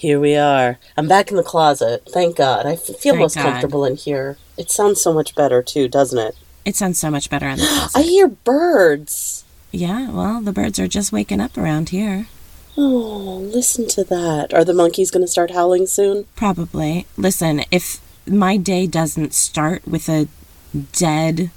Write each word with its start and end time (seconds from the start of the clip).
Here 0.00 0.18
we 0.18 0.34
are. 0.34 0.78
I'm 0.96 1.08
back 1.08 1.30
in 1.30 1.36
the 1.36 1.42
closet. 1.42 2.08
Thank 2.08 2.36
God. 2.36 2.64
I 2.64 2.72
f- 2.72 2.84
feel 2.86 3.12
Thank 3.12 3.18
most 3.18 3.34
God. 3.34 3.42
comfortable 3.42 3.84
in 3.84 3.96
here. 3.96 4.38
It 4.56 4.70
sounds 4.70 4.98
so 4.98 5.12
much 5.12 5.34
better 5.34 5.62
too, 5.62 5.88
doesn't 5.88 6.18
it? 6.18 6.34
It 6.64 6.74
sounds 6.74 6.98
so 6.98 7.10
much 7.10 7.28
better 7.28 7.46
in 7.46 7.58
the 7.58 7.66
closet. 7.68 7.98
I 7.98 8.02
hear 8.04 8.28
birds. 8.28 9.44
yeah, 9.72 10.08
well, 10.10 10.40
the 10.40 10.52
birds 10.52 10.78
are 10.78 10.88
just 10.88 11.12
waking 11.12 11.38
up 11.42 11.58
around 11.58 11.90
here. 11.90 12.28
Oh, 12.78 13.46
listen 13.52 13.86
to 13.88 14.04
that. 14.04 14.54
Are 14.54 14.64
the 14.64 14.72
monkeys 14.72 15.10
going 15.10 15.22
to 15.24 15.30
start 15.30 15.50
howling 15.50 15.86
soon? 15.86 16.24
Probably. 16.34 17.06
Listen, 17.18 17.64
if 17.70 18.00
my 18.26 18.56
day 18.56 18.86
doesn't 18.86 19.34
start 19.34 19.86
with 19.86 20.08
a 20.08 20.28
dead 20.92 21.50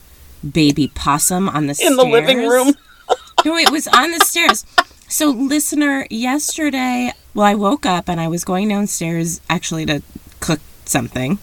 baby 0.51 0.89
possum 0.93 1.47
on 1.47 1.67
the 1.67 1.81
In 1.81 1.95
the 1.95 2.03
living 2.03 2.39
room? 2.39 2.73
no, 3.45 3.55
it 3.55 3.71
was 3.71 3.87
on 3.87 4.11
the 4.11 4.19
stairs. 4.19 4.65
So, 5.07 5.29
listener, 5.29 6.07
yesterday, 6.09 7.13
well, 7.33 7.45
I 7.45 7.55
woke 7.55 7.85
up 7.85 8.09
and 8.09 8.19
I 8.19 8.27
was 8.27 8.43
going 8.43 8.69
downstairs 8.69 9.41
actually 9.49 9.85
to 9.87 10.01
cook 10.39 10.59
something. 10.85 11.39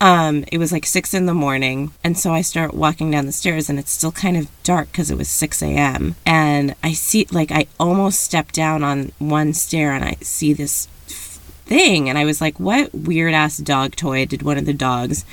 Um, 0.00 0.44
it 0.50 0.58
was 0.58 0.72
like 0.72 0.84
six 0.84 1.14
in 1.14 1.26
the 1.26 1.34
morning, 1.34 1.92
and 2.02 2.18
so 2.18 2.32
I 2.32 2.40
start 2.40 2.74
walking 2.74 3.12
down 3.12 3.26
the 3.26 3.30
stairs, 3.30 3.70
and 3.70 3.78
it's 3.78 3.92
still 3.92 4.10
kind 4.10 4.36
of 4.36 4.48
dark 4.64 4.90
because 4.90 5.12
it 5.12 5.16
was 5.16 5.28
six 5.28 5.62
a.m. 5.62 6.16
And 6.26 6.74
I 6.82 6.92
see, 6.92 7.24
like, 7.30 7.52
I 7.52 7.68
almost 7.78 8.18
stepped 8.18 8.52
down 8.52 8.82
on 8.82 9.12
one 9.20 9.52
stair, 9.52 9.92
and 9.92 10.04
I 10.04 10.16
see 10.20 10.52
this 10.52 10.86
thing, 11.06 12.08
and 12.08 12.18
I 12.18 12.24
was 12.24 12.40
like, 12.40 12.58
"What 12.58 12.92
weird 12.92 13.32
ass 13.32 13.58
dog 13.58 13.94
toy 13.94 14.26
did 14.26 14.42
one 14.42 14.58
of 14.58 14.66
the 14.66 14.72
dogs 14.72 15.24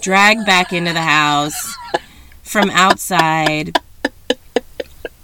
drag 0.00 0.44
back 0.44 0.72
into 0.72 0.92
the 0.92 1.02
house 1.02 1.76
from 2.42 2.68
outside?" 2.70 3.78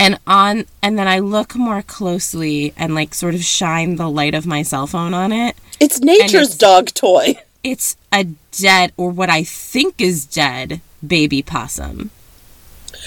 And 0.02 0.18
on 0.26 0.64
and 0.82 0.98
then 0.98 1.06
i 1.06 1.18
look 1.18 1.54
more 1.54 1.82
closely 1.82 2.72
and 2.76 2.94
like 2.94 3.14
sort 3.14 3.34
of 3.34 3.42
shine 3.44 3.96
the 3.96 4.08
light 4.10 4.34
of 4.34 4.46
my 4.46 4.62
cell 4.62 4.86
phone 4.86 5.14
on 5.14 5.30
it 5.32 5.54
It's 5.80 6.00
nature's 6.00 6.54
it's- 6.54 6.56
dog 6.58 6.86
toy. 6.88 7.36
it's 7.62 7.96
a 8.12 8.24
dead 8.50 8.92
or 8.96 9.10
what 9.10 9.30
i 9.30 9.44
think 9.44 10.00
is 10.00 10.26
dead 10.26 10.80
baby 11.06 11.42
possum 11.42 12.10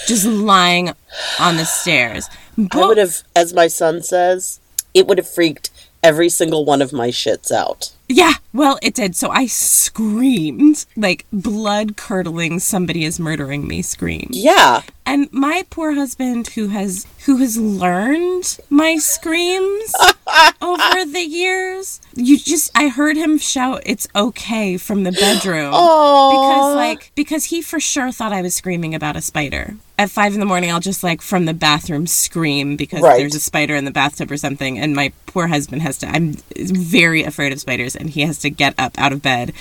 just 0.08 0.26
lying 0.26 0.92
on 1.40 1.58
the 1.58 1.66
stairs 1.66 2.28
I 2.72 2.86
would 2.88 2.98
have, 2.98 3.16
as 3.36 3.54
my 3.54 3.68
son 3.68 4.02
says, 4.02 4.62
it 4.94 5.08
would 5.08 5.18
have 5.18 5.30
freaked 5.30 5.70
every 6.02 6.30
single 6.30 6.64
one 6.64 6.82
of 6.82 6.94
my 6.94 7.10
shits 7.10 7.52
out. 7.52 7.92
yeah 8.08 8.36
well 8.56 8.80
it 8.82 8.94
did. 8.96 9.16
So 9.16 9.30
i 9.30 9.46
screamed 9.48 10.86
like 10.96 11.26
blood 11.32 11.98
curdling 11.98 12.60
somebody 12.60 13.04
is 13.06 13.20
murdering 13.20 13.68
me 13.68 13.82
scream. 13.82 14.28
Yeah. 14.32 14.82
and 15.06 15.32
my 15.32 15.64
poor 15.70 15.94
husband 15.94 16.48
who 16.56 16.68
has 16.68 17.06
who 17.26 17.38
has 17.38 17.58
learned 17.58 18.58
my 18.70 18.98
screams 18.98 19.94
over 20.62 21.06
the 21.06 21.26
years 21.28 22.02
you 22.16 22.38
just 22.38 22.72
i 22.76 22.88
heard 22.88 23.16
him 23.18 23.38
shout 23.38 23.82
it's 23.86 24.08
okay 24.16 24.78
from 24.78 25.04
the 25.04 25.12
bedroom. 25.12 25.72
Because 25.72 26.76
like 26.76 27.12
because 27.16 27.46
he 27.46 27.62
for 27.62 27.80
sure 27.80 28.12
thought 28.12 28.34
i 28.34 28.42
was 28.42 28.56
screaming 28.56 28.96
about 28.96 29.16
a 29.16 29.22
spider. 29.22 29.76
At 29.98 30.10
five 30.10 30.34
in 30.34 30.40
the 30.42 30.46
morning 30.46 30.72
i'll 30.72 30.80
just 30.92 31.04
like 31.04 31.22
from 31.22 31.46
the 31.46 31.54
bathroom 31.54 32.06
scream 32.08 32.76
because 32.76 33.02
Right. 33.02 33.18
there's 33.20 33.36
a 33.36 33.40
spider 33.40 33.76
in 33.76 33.86
the 33.86 33.92
bathtub 33.92 34.30
or 34.32 34.38
something 34.38 34.78
and 34.80 34.94
my 34.96 35.12
poor 35.26 35.48
husband 35.48 35.82
has 35.84 35.98
to 36.00 36.08
i'm 36.10 36.34
very 36.58 37.24
afraid 37.24 37.54
of 37.54 37.60
spiders 37.60 37.96
and 37.96 38.10
he 38.10 38.22
has 38.22 38.38
to 38.46 38.50
get 38.50 38.74
up 38.78 38.98
out 38.98 39.12
of 39.12 39.22
bed 39.22 39.52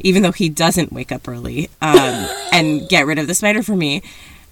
even 0.00 0.22
though 0.22 0.32
he 0.32 0.48
doesn't 0.48 0.92
wake 0.92 1.10
up 1.12 1.26
early 1.28 1.68
um, 1.82 2.26
and 2.52 2.88
get 2.88 3.04
rid 3.06 3.18
of 3.18 3.26
the 3.26 3.34
spider 3.34 3.62
for 3.62 3.76
me 3.76 4.02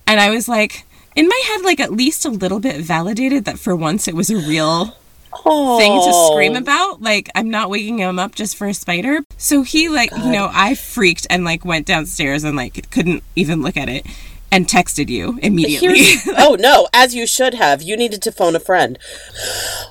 and 0.07 0.21
I 0.21 0.31
was 0.31 0.49
like, 0.49 0.85
in 1.17 1.27
my 1.29 1.43
head, 1.49 1.63
like 1.63 1.81
at 1.81 1.93
least 1.93 2.25
a 2.25 2.31
little 2.31 2.61
bit 2.61 2.81
validated 2.81 3.45
that 3.47 3.59
for 3.59 3.75
once 3.75 4.07
it 4.07 4.15
was 4.15 4.31
a 4.31 4.37
real 4.37 4.97
Oh. 5.45 5.79
thing 5.79 5.93
to 6.01 6.33
scream 6.33 6.57
about. 6.57 7.03
Like 7.03 7.29
I'm 7.35 7.51
not 7.51 7.69
waking 7.69 7.99
him 7.99 8.19
up 8.19 8.35
just 8.35 8.57
for 8.57 8.67
a 8.69 8.73
spider. 8.75 9.21
So 9.37 9.63
he 9.63 9.89
like, 9.89 10.11
you 10.13 10.31
know, 10.31 10.49
I 10.53 10.75
freaked 10.75 11.27
and 11.29 11.45
like 11.45 11.65
went 11.65 11.87
downstairs 11.87 12.45
and 12.45 12.57
like 12.57 12.91
couldn't 12.91 13.23
even 13.35 13.61
look 13.63 13.77
at 13.77 13.89
it 13.89 14.07
and 14.51 14.67
texted 14.67 15.09
you 15.09 15.39
immediately. 15.43 16.15
Oh 16.39 16.57
no, 16.59 16.89
as 16.95 17.15
you 17.15 17.27
should 17.27 17.55
have. 17.55 17.83
You 17.83 17.97
needed 17.97 18.23
to 18.23 18.33
phone 18.33 18.57
a 18.57 18.61
friend. 18.61 18.99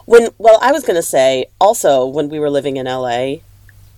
When 0.05 0.29
well, 0.37 0.57
I 0.61 0.71
was 0.71 0.83
going 0.83 0.95
to 0.95 1.03
say 1.03 1.47
also 1.59 2.05
when 2.05 2.29
we 2.29 2.39
were 2.39 2.49
living 2.49 2.77
in 2.77 2.85
LA, 2.85 3.35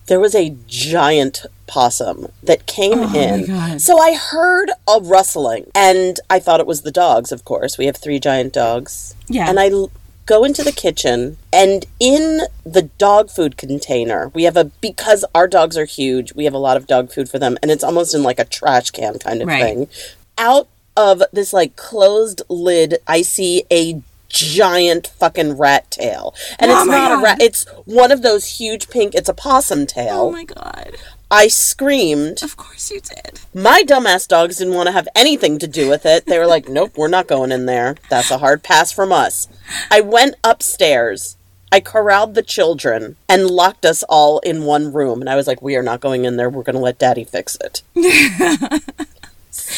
there 0.08 0.20
was 0.20 0.34
a 0.34 0.54
giant 0.66 1.46
possum 1.66 2.28
that 2.42 2.66
came 2.66 2.98
Oh, 3.00 3.06
my 3.08 3.18
in. 3.18 3.46
God. 3.46 3.80
So 3.80 3.98
I 3.98 4.14
heard 4.14 4.70
a 4.88 5.00
rustling 5.00 5.66
and 5.74 6.18
I 6.30 6.38
thought 6.40 6.60
it 6.60 6.66
was 6.66 6.82
the 6.82 6.90
dogs, 6.90 7.30
of 7.32 7.44
course. 7.44 7.78
We 7.78 7.86
have 7.86 7.96
three 7.96 8.18
giant 8.18 8.52
dogs. 8.54 9.14
Yeah. 9.28 9.48
And 9.48 9.60
I 9.60 9.68
l- 9.68 9.90
go 10.26 10.44
into 10.44 10.62
the 10.62 10.72
kitchen 10.72 11.36
and 11.52 11.86
in 12.00 12.42
the 12.64 12.82
dog 12.98 13.30
food 13.30 13.56
container, 13.56 14.30
we 14.34 14.44
have 14.44 14.56
a 14.56 14.64
because 14.64 15.24
our 15.34 15.46
dogs 15.46 15.76
are 15.78 15.84
huge, 15.86 16.34
we 16.34 16.44
have 16.44 16.54
a 16.54 16.58
lot 16.58 16.76
of 16.76 16.86
dog 16.86 17.12
food 17.12 17.28
for 17.30 17.38
them 17.38 17.56
and 17.62 17.70
it's 17.70 17.84
almost 17.84 18.14
in 18.14 18.22
like 18.22 18.38
a 18.38 18.44
trash 18.44 18.90
can 18.90 19.18
kind 19.18 19.40
of 19.42 19.48
Right. 19.48 19.62
thing 19.62 19.88
out 20.36 20.68
of 20.96 21.22
this 21.32 21.52
like 21.52 21.76
closed 21.76 22.42
lid, 22.48 22.96
I 23.06 23.22
see 23.22 23.64
a 23.70 24.02
giant 24.28 25.08
fucking 25.18 25.56
rat 25.56 25.90
tail. 25.90 26.34
And 26.58 26.70
Oh 26.70 26.78
it's 26.78 26.88
not 26.90 27.18
a 27.18 27.22
rat, 27.22 27.40
it's 27.40 27.66
one 27.84 28.12
of 28.12 28.22
those 28.22 28.58
huge 28.58 28.88
pink, 28.88 29.14
it's 29.14 29.28
a 29.28 29.34
possum 29.34 29.86
tail. 29.86 30.20
oh 30.20 30.32
my 30.32 30.44
god. 30.44 30.96
I 31.30 31.48
screamed. 31.48 32.42
Of 32.42 32.56
course 32.56 32.90
you 32.90 33.00
did. 33.00 33.40
My 33.52 33.82
dumbass 33.86 34.26
dogs 34.26 34.56
didn't 34.56 34.72
want 34.74 34.86
to 34.86 34.92
have 34.92 35.08
anything 35.14 35.58
to 35.58 35.66
do 35.66 35.86
with 35.88 36.06
it. 36.06 36.24
They 36.24 36.38
were 36.38 36.46
like, 36.46 36.68
nope, 36.70 36.92
we're 36.96 37.08
not 37.08 37.28
going 37.28 37.52
in 37.52 37.66
there. 37.66 37.96
That's 38.08 38.30
a 38.30 38.38
hard 38.38 38.62
pass 38.62 38.92
from 38.92 39.12
us. 39.12 39.46
I 39.90 40.00
went 40.00 40.36
upstairs. 40.42 41.36
I 41.70 41.80
corralled 41.80 42.34
the 42.34 42.42
children 42.42 43.16
and 43.28 43.50
locked 43.50 43.84
us 43.84 44.02
all 44.08 44.38
in 44.38 44.64
one 44.64 44.90
room. 44.90 45.20
And 45.20 45.28
I 45.28 45.36
was 45.36 45.46
like, 45.46 45.60
we 45.60 45.76
are 45.76 45.82
not 45.82 46.00
going 46.00 46.24
in 46.24 46.38
there. 46.38 46.48
We're 46.48 46.62
going 46.62 46.76
to 46.76 46.80
let 46.80 46.98
daddy 46.98 47.24
fix 47.24 47.58
it. 47.60 47.82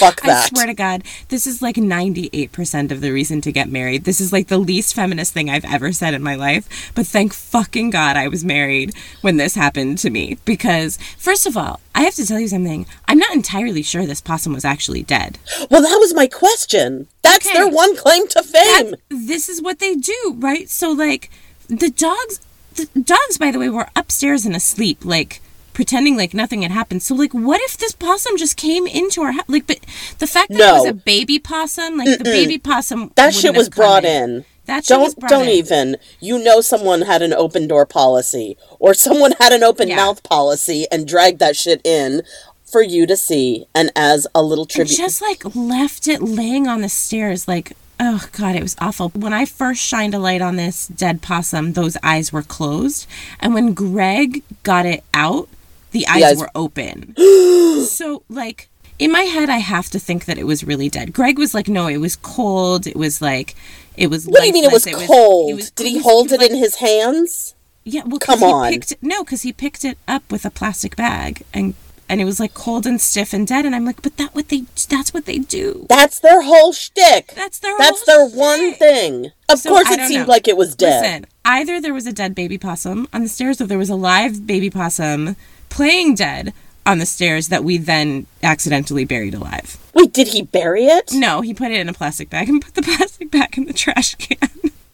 Fuck 0.01 0.25
I 0.25 0.47
swear 0.47 0.67
to 0.67 0.75
God, 0.75 1.05
this 1.29 1.47
is 1.47 1.63
like 1.63 1.77
98% 1.77 2.91
of 2.91 3.01
the 3.01 3.11
reason 3.13 3.41
to 3.43 3.53
get 3.53 3.69
married. 3.69 4.05
This 4.05 4.21
is 4.21 4.33
like 4.33 4.49
the 4.49 4.59
least 4.59 4.95
feminist 4.95 5.33
thing 5.33 5.49
I've 5.51 5.65
ever 5.65 5.93
said 5.93 6.15
in 6.15 6.23
my 6.23 6.35
life. 6.35 6.91
But 6.95 7.07
thank 7.07 7.33
fucking 7.33 7.91
God 7.91 8.17
I 8.17 8.29
was 8.29 8.45
married 8.45 8.95
when 9.21 9.37
this 9.37 9.55
happened 9.55 9.99
to 9.99 10.11
me. 10.11 10.39
Because, 10.45 10.99
first 11.19 11.47
of 11.47 11.57
all, 11.57 11.81
I 11.95 12.03
have 12.03 12.15
to 12.15 12.27
tell 12.27 12.41
you 12.41 12.49
something. 12.49 12.87
I'm 13.07 13.19
not 13.19 13.35
entirely 13.35 13.83
sure 13.83 14.07
this 14.07 14.21
possum 14.21 14.53
was 14.53 14.65
actually 14.65 15.03
dead. 15.03 15.39
Well, 15.71 15.83
that 15.83 15.99
was 16.01 16.15
my 16.15 16.27
question. 16.27 17.07
That's 17.23 17.47
Okay. 17.47 17.57
their 17.57 17.69
one 17.69 17.97
claim 17.97 18.27
to 18.29 18.43
fame. 18.43 18.91
That- 18.91 19.01
this 19.11 19.49
is 19.49 19.61
what 19.63 19.79
they 19.79 19.95
do, 19.95 20.37
right? 20.39 20.69
So, 20.71 20.91
like, 20.91 21.31
the 21.69 21.91
dogs, 21.91 22.41
the 22.75 22.87
dogs, 23.01 23.39
by 23.39 23.51
the 23.51 23.59
way, 23.59 23.69
were 23.69 23.89
upstairs 23.95 24.47
and 24.47 24.57
asleep, 24.57 25.05
like, 25.05 25.41
pretending 25.81 26.15
like 26.15 26.35
nothing 26.35 26.61
had 26.61 26.71
happened. 26.71 27.03
So, 27.03 27.15
like, 27.15 27.33
what 27.33 27.59
if 27.63 27.79
this 27.79 27.93
possum 27.95 28.37
just 28.37 28.59
came 28.59 28.87
into 28.87 29.23
our 29.23 29.33
house? 29.33 29.47
Like, 29.49 29.67
but 29.67 29.79
the 30.19 30.27
fact 30.27 30.51
that 30.51 30.61
it 30.61 30.73
was 30.73 30.85
a 30.87 30.93
baby 30.93 31.39
possum, 31.39 31.97
like, 31.97 32.19
the 32.19 32.25
baby 32.25 32.59
possum. 32.59 33.13
that 33.17 33.33
shit 33.33 33.57
was 33.57 33.71
brought 33.71 34.05
in. 34.05 34.45
That 34.67 34.85
shit 34.85 34.99
Don't 34.99 35.19
brought 35.19 35.31
don't 35.31 35.45
in. 35.49 35.55
even. 35.55 35.97
You 36.21 36.39
know 36.39 36.61
someone 36.61 37.01
had 37.01 37.23
an 37.23 37.33
open 37.33 37.67
door 37.67 37.87
policy 37.87 38.59
or 38.79 38.93
someone 38.93 39.33
had 39.41 39.53
an 39.55 39.63
open 39.65 39.89
Yeah. 39.89 39.97
mouth 39.97 40.23
policy 40.23 40.87
and 40.93 41.09
dragged 41.09 41.39
that 41.39 41.57
shit 41.57 41.81
in 41.83 42.23
for 42.71 42.83
you 42.83 43.07
to 43.07 43.17
see 43.17 43.65
and 43.75 43.91
as 43.97 44.27
a 44.35 44.43
little 44.43 44.65
And 44.65 44.71
tribute. 44.71 44.99
just 44.99 45.23
like 45.23 45.43
left 45.57 46.07
it 46.09 46.21
laying 46.21 46.69
on 46.69 46.83
the 46.83 46.89
stairs 46.91 47.49
like 47.49 47.73
oh 47.99 48.29
god 48.31 48.55
it 48.55 48.63
was 48.63 48.77
awful 48.79 49.09
when 49.09 49.33
i 49.33 49.45
first 49.45 49.83
shined 49.83 50.15
a 50.15 50.21
light 50.21 50.41
on 50.41 50.55
this 50.55 50.87
dead 50.87 51.21
possum 51.21 51.73
those 51.73 51.97
eyes 52.05 52.33
were 52.33 52.43
closed 52.45 53.09
and 53.41 53.55
when 53.55 53.73
greg 53.75 54.45
got 54.63 54.87
it 54.87 55.03
out 55.13 55.49
the 55.93 56.07
eyes, 56.07 56.23
eyes- 56.25 56.39
were 56.39 56.51
open 56.55 57.15
so 57.87 58.23
like 58.29 58.69
in 58.99 59.11
my 59.11 59.23
head 59.23 59.49
i 59.51 59.59
have 59.59 59.89
to 59.91 59.99
think 59.99 60.25
that 60.27 60.39
it 60.39 60.45
was 60.45 60.65
really 60.65 60.89
dead 60.89 61.13
greg 61.13 61.39
was 61.39 61.55
like 61.55 61.69
no 61.69 61.87
it 61.87 61.99
was 61.99 62.17
cold 62.17 62.87
it 62.87 62.97
was 62.97 63.21
like 63.23 63.55
it 63.97 64.09
was 64.09 64.27
what 64.27 64.41
do 64.41 64.47
you 64.47 64.53
mean 64.53 64.65
it 64.65 64.73
was 64.73 64.87
lifeless, 64.87 65.07
cold? 65.07 65.55
was- 65.57 65.71
Did 65.71 65.87
he 65.87 65.95
was- 65.97 66.05
hold 66.05 66.33
it 66.33 66.41
like- 66.41 66.51
in 66.51 66.57
his 66.57 66.77
hands? 66.77 67.55
yeah 67.85 68.03
well 68.05 68.19
Come 68.19 68.41
he 68.41 68.45
on. 68.45 68.71
picked 68.73 68.95
no 69.03 69.25
because 69.25 69.43
he 69.43 69.53
picked 69.53 69.85
it 69.85 69.99
up 70.07 70.31
with 70.31 70.45
a 70.45 70.51
plastic 70.51 70.97
bag 70.97 71.43
and 71.55 71.75
and 72.11 72.21
it 72.21 72.25
was 72.25 72.41
like 72.41 72.55
cold 72.55 72.87
and 72.87 73.01
stiff 73.01 73.33
and 73.33 73.47
dead 73.47 73.65
and 73.65 73.75
i'm 73.75 73.85
like 73.87 74.03
but 74.03 74.17
that 74.19 74.35
what 74.35 74.49
they 74.49 74.65
that's 74.89 75.15
what 75.15 75.25
they 75.27 75.39
do 75.39 75.87
That's 75.89 76.19
their 76.21 76.43
whole 76.43 76.73
shtick. 76.73 77.33
That's 77.35 77.59
their 77.61 77.77
That's 77.79 78.03
whole 78.07 78.29
their 78.29 78.37
one 78.39 78.75
thing. 78.75 79.31
Of 79.49 79.61
So, 79.61 79.71
course, 79.71 79.89
it 79.91 80.01
seemed 80.07 80.27
know. 80.27 80.33
like 80.33 80.47
it 80.47 80.57
was 80.57 80.75
dead. 80.77 81.03
Listen, 81.03 81.27
either 81.45 81.81
there 81.81 81.95
was 81.95 82.07
a 82.07 82.13
dead 82.13 82.35
baby 82.35 82.59
possum 82.59 83.09
on 83.13 83.23
the 83.23 83.29
stairs 83.29 83.61
or 83.61 83.67
there 83.67 83.79
was 83.79 83.91
a 83.91 83.95
live 83.97 84.47
baby 84.47 84.71
possum 84.71 85.37
playing 85.71 86.15
dead 86.17 86.53
on 86.87 86.99
the 86.99 87.07
stairs 87.07 87.49
that 87.49 87.65
we 87.65 87.79
then 87.79 88.27
accidentally 88.43 89.05
buried 89.05 89.35
alive. 89.35 89.77
Wait, 89.95 90.13
did 90.13 90.29
he 90.29 90.43
bury 90.43 90.85
it? 90.87 91.13
No, 91.13 91.41
he 91.41 91.55
put 91.55 91.71
it 91.71 91.81
in 91.81 91.89
a 91.89 91.93
plastic 91.93 92.29
bag 92.31 92.49
and 92.49 92.61
put 92.63 92.75
the 92.75 92.83
plastic 92.97 93.31
back 93.31 93.57
in 93.57 93.65
the 93.67 93.73
trash 93.73 94.15
can. 94.17 94.49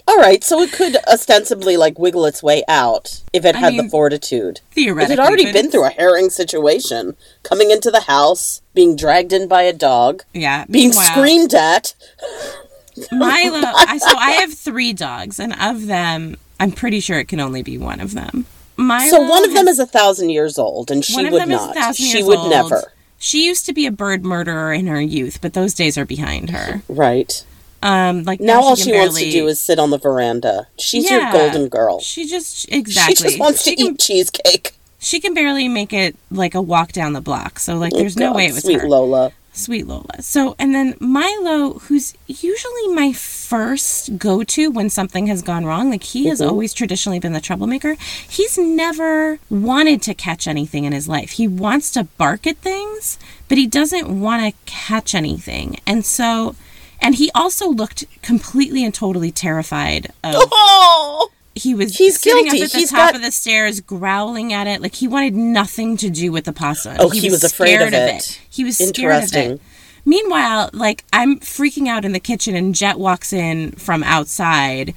All 0.09 0.19
right, 0.19 0.45
so 0.45 0.61
it 0.63 0.73
could 0.73 0.97
ostensibly 1.09 1.77
like 1.77 1.99
wiggle 1.99 2.27
its 2.27 2.41
way 2.43 2.63
out 2.69 3.23
if 3.33 3.45
it 3.45 3.57
I 3.57 3.59
had 3.59 3.73
the 3.75 3.83
mean, 3.83 3.91
fortitude. 3.91 4.61
It 4.77 5.09
had 5.11 5.19
already 5.19 5.53
been 5.53 5.69
through 5.71 5.85
a 5.87 5.91
herring 5.91 6.31
situation, 6.31 7.17
coming 7.43 7.73
into 7.73 7.91
the 7.91 8.03
house, 8.03 8.63
being 8.73 8.95
dragged 8.95 9.33
in 9.33 9.49
by 9.49 9.63
a 9.63 9.73
dog, 9.73 10.23
Yeah. 10.33 10.65
being 10.71 10.93
screamed 10.93 11.55
at. 11.55 11.95
Milo, 13.13 13.61
I, 13.63 13.99
so 13.99 14.17
I 14.17 14.31
have 14.33 14.55
three 14.55 14.93
dogs, 14.93 15.39
and 15.41 15.53
of 15.61 15.87
them, 15.87 16.37
I'm 16.59 16.73
pretty 16.73 17.01
sure 17.01 17.19
it 17.19 17.29
can 17.29 17.41
only 17.41 17.63
be 17.63 17.77
one 17.77 18.01
of 18.01 18.15
them. 18.15 18.47
Milo 18.77 19.09
So 19.11 19.21
one 19.23 19.45
of 19.45 19.53
them 19.55 19.67
has- 19.67 19.75
is 19.77 19.81
a 19.81 19.87
thousand 19.87 20.31
years 20.31 20.59
old, 20.59 20.91
and 20.91 21.05
she 21.05 21.17
would 21.25 21.33
them 21.41 21.51
is 21.53 21.63
a 21.63 21.75
not. 21.75 21.97
She 21.97 22.23
would 22.23 22.39
old. 22.39 22.51
never. 22.51 22.93
She 23.19 23.47
used 23.47 23.65
to 23.67 23.73
be 23.73 23.87
a 23.87 23.91
bird 23.91 24.25
murderer 24.25 24.73
in 24.73 24.87
her 24.89 25.01
youth, 25.01 25.39
but 25.41 25.55
those 25.55 25.73
days 25.73 25.97
are 25.97 26.05
behind 26.05 26.51
her. 26.51 26.83
Right. 26.89 27.43
Um, 27.83 28.25
like 28.25 28.41
Now 28.41 28.61
all 28.63 28.77
can 28.77 28.85
she 28.85 28.93
wants 28.93 29.19
to 29.19 29.31
do 29.31 29.47
is 29.49 29.61
sit 29.61 29.79
on 29.79 29.91
the 29.91 29.99
veranda. 29.99 30.67
She's 30.79 31.11
Yeah. 31.11 31.33
your 31.33 31.33
golden 31.33 31.69
girl. 31.69 32.01
She 32.01 32.27
just 32.27 32.71
exactly. 32.73 33.15
She 33.17 33.23
just 33.25 33.39
wants 33.41 33.65
to 33.65 33.75
can, 33.77 33.87
eat 33.95 33.99
cheesecake. 33.99 34.75
She 34.99 35.21
can 35.21 35.35
barely 35.35 35.69
make 35.69 35.93
it 35.93 36.17
like 36.31 36.55
a 36.55 36.61
walk 36.61 36.93
down 36.93 37.13
the 37.13 37.21
block. 37.21 37.59
So 37.59 37.77
like, 37.77 37.93
there's 37.93 38.17
no 38.17 38.27
Oh, 38.27 38.31
God, 38.31 38.37
way 38.37 38.47
it 38.47 38.55
was 38.55 38.63
sweet 38.65 38.81
her. 38.81 38.89
Lola. 38.89 39.33
Sweet 39.57 39.87
Lola. 39.87 40.21
So, 40.21 40.55
and 40.59 40.75
then 40.75 40.97
Milo, 41.01 41.79
who's 41.79 42.15
usually 42.27 42.89
my 42.89 43.13
first 43.15 44.19
go 44.19 44.45
to 44.45 44.71
when 44.71 44.91
something 44.91 45.29
has 45.29 45.41
gone 45.41 45.65
wrong, 45.65 45.91
like 45.91 46.03
he 46.03 46.27
has 46.27 46.41
mm-hmm. 46.41 46.51
always 46.51 46.75
traditionally 46.75 47.19
been 47.19 47.33
the 47.33 47.41
troublemaker. 47.41 47.97
He's 48.29 48.59
never 48.59 49.39
wanted 49.49 50.03
to 50.03 50.15
catch 50.15 50.47
anything 50.47 50.85
in 50.85 50.93
his 50.93 51.09
life. 51.09 51.33
He 51.33 51.49
wants 51.49 51.91
to 51.93 52.05
bark 52.05 52.47
at 52.47 52.59
things, 52.59 53.19
but 53.49 53.57
he 53.57 53.67
doesn't 53.67 54.21
want 54.21 54.45
to 54.45 54.61
catch 54.67 55.15
anything. 55.15 55.81
And 55.87 56.05
so, 56.05 56.55
and 57.01 57.15
he 57.15 57.31
also 57.35 57.71
looked 57.71 58.05
completely 58.21 58.85
and 58.85 58.93
totally 58.93 59.31
terrified 59.31 60.09
of 60.23 60.35
Oh, 60.53 61.31
he 61.57 61.75
was 61.75 61.97
He's 61.97 62.21
sitting 62.21 62.45
guilty. 62.45 62.59
up 62.61 62.65
at 62.67 62.73
the 62.73 62.79
He's 62.79 62.91
top 62.91 62.99
got- 63.09 63.17
of 63.17 63.23
the 63.23 63.33
stairs 63.33 63.81
growling 63.81 64.53
at 64.53 64.67
it. 64.67 64.81
Like 64.83 64.95
he 64.95 65.09
wanted 65.09 65.35
nothing 65.35 65.97
to 65.97 66.11
do 66.11 66.31
with 66.31 66.45
the 66.45 66.53
possum 66.53 66.97
Oh, 67.01 67.09
he 67.09 67.31
was 67.31 67.43
afraid 67.43 67.81
of 67.81 67.93
it. 67.93 68.41
he 68.51 68.63
was 68.65 68.77
scared 68.79 69.25
of 69.25 69.35
it. 69.35 69.61
Meanwhile 70.05 70.71
like 70.73 71.03
i'm 71.13 71.41
freaking 71.41 71.89
out 71.89 72.05
in 72.05 72.13
the 72.13 72.21
kitchen 72.21 72.55
and 72.55 72.75
jet 72.75 72.99
walks 72.99 73.33
in 73.33 73.73
from 73.73 74.03
outside. 74.05 74.95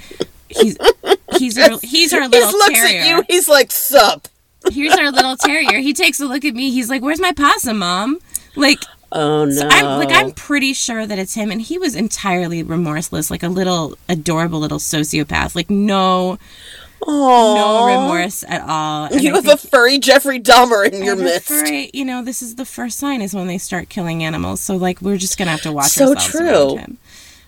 He's 0.50 0.77
he's 1.38 1.57
our, 1.57 1.79
he's 1.81 2.13
our 2.13 2.21
he 2.23 2.27
looks 2.27 2.69
terrier 2.79 3.01
at 3.01 3.07
you. 3.07 3.23
He's 3.29 3.47
like, 3.47 3.71
"Sup." 3.71 4.27
here's 4.71 4.94
our 4.95 5.11
little 5.11 5.38
terrier. 5.38 5.79
He 5.79 5.94
takes 5.94 6.19
a 6.19 6.25
look 6.25 6.44
at 6.44 6.53
me. 6.53 6.69
He's 6.71 6.89
like 6.89 7.01
where's 7.01 7.19
my 7.21 7.31
possum 7.31 7.79
mom? 7.79 8.19
Like 8.56 8.79
Oh 9.11 9.45
no. 9.45 9.67
I'm 9.69 10.00
like 10.00 10.11
I'm 10.11 10.31
pretty 10.31 10.73
sure 10.73 11.06
that 11.06 11.17
it's 11.17 11.33
him, 11.33 11.51
and 11.51 11.61
he 11.61 11.77
was 11.77 11.95
entirely 11.95 12.61
remorseless, 12.63 13.31
like 13.31 13.44
a 13.44 13.47
little 13.50 13.97
adorable 14.07 14.59
little 14.59 14.77
sociopath, 14.79 15.56
like 15.56 15.69
no 15.69 16.38
Aw. 17.07 17.56
no 17.56 17.85
remorse 18.01 18.44
at 18.47 18.61
all. 18.67 19.06
And 19.06 19.21
You 19.21 19.31
I 19.33 19.35
have 19.38 19.47
a 19.47 19.57
furry 19.57 20.00
Jeffrey 20.00 20.39
Dahmer 20.39 20.91
in 20.91 21.03
your 21.03 21.15
midst. 21.15 21.50
a- 21.50 21.89
you 21.94 22.03
know, 22.06 22.21
this 22.23 22.41
is 22.41 22.56
the 22.56 22.65
first 22.65 23.00
sign 23.00 23.21
is 23.21 23.33
when 23.33 23.47
they 23.47 23.57
start 23.57 23.89
killing 23.89 24.23
animals. 24.23 24.61
So 24.61 24.75
like 24.75 25.01
we're 25.01 25.17
just 25.17 25.38
gonna 25.38 25.51
have 25.51 25.61
to 25.61 25.71
watch 25.71 25.88
So 25.89 26.13
true. 26.15 26.79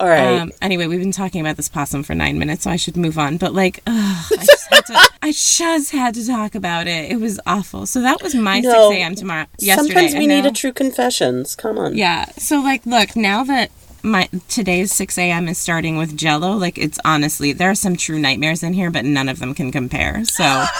All 0.02 0.08
right. 0.08 0.40
Um, 0.40 0.50
anyway, 0.60 0.88
we've 0.88 0.98
been 0.98 1.12
talking 1.12 1.40
about 1.40 1.56
this 1.56 1.68
possum 1.68 2.02
for 2.02 2.12
nine 2.12 2.36
minutes, 2.36 2.64
so 2.64 2.70
I 2.70 2.76
should 2.76 2.96
move 2.96 3.20
on. 3.20 3.36
But 3.36 3.54
like, 3.54 3.82
ugh, 3.86 4.26
I 4.32 4.36
just 4.44 4.68
had 4.68 4.86
to, 4.86 5.00
I 5.22 5.30
just 5.30 5.90
had 5.92 6.14
to 6.14 6.26
talk 6.26 6.56
about 6.56 6.88
it. 6.88 7.12
It 7.12 7.20
was 7.20 7.38
awful. 7.46 7.86
So 7.86 8.02
that 8.02 8.20
was 8.20 8.34
my 8.34 8.58
No. 8.58 8.90
six 8.90 8.98
a.m. 8.98 9.14
tomorrow. 9.14 9.46
Yesterday, 9.60 9.94
Sometimes 9.94 10.14
we 10.14 10.26
need 10.26 10.42
know. 10.42 10.48
a 10.50 10.52
true 10.52 10.72
confessions. 10.72 11.54
Come 11.54 11.78
on. 11.78 11.96
Yeah. 11.96 12.24
So 12.36 12.60
like, 12.60 12.84
look, 12.84 13.14
now 13.14 13.44
that 13.44 13.70
my 14.02 14.28
today's 14.48 14.90
six 14.92 15.16
a.m. 15.16 15.46
is 15.46 15.56
starting 15.56 15.96
with 15.98 16.16
Jello, 16.16 16.54
like 16.56 16.78
it's 16.78 16.98
honestly 17.04 17.52
there 17.52 17.70
are 17.70 17.76
some 17.76 17.94
true 17.96 18.18
nightmares 18.18 18.64
in 18.64 18.72
here, 18.72 18.90
but 18.90 19.04
none 19.04 19.28
of 19.28 19.38
them 19.38 19.54
can 19.54 19.70
compare. 19.70 20.24
So. 20.24 20.64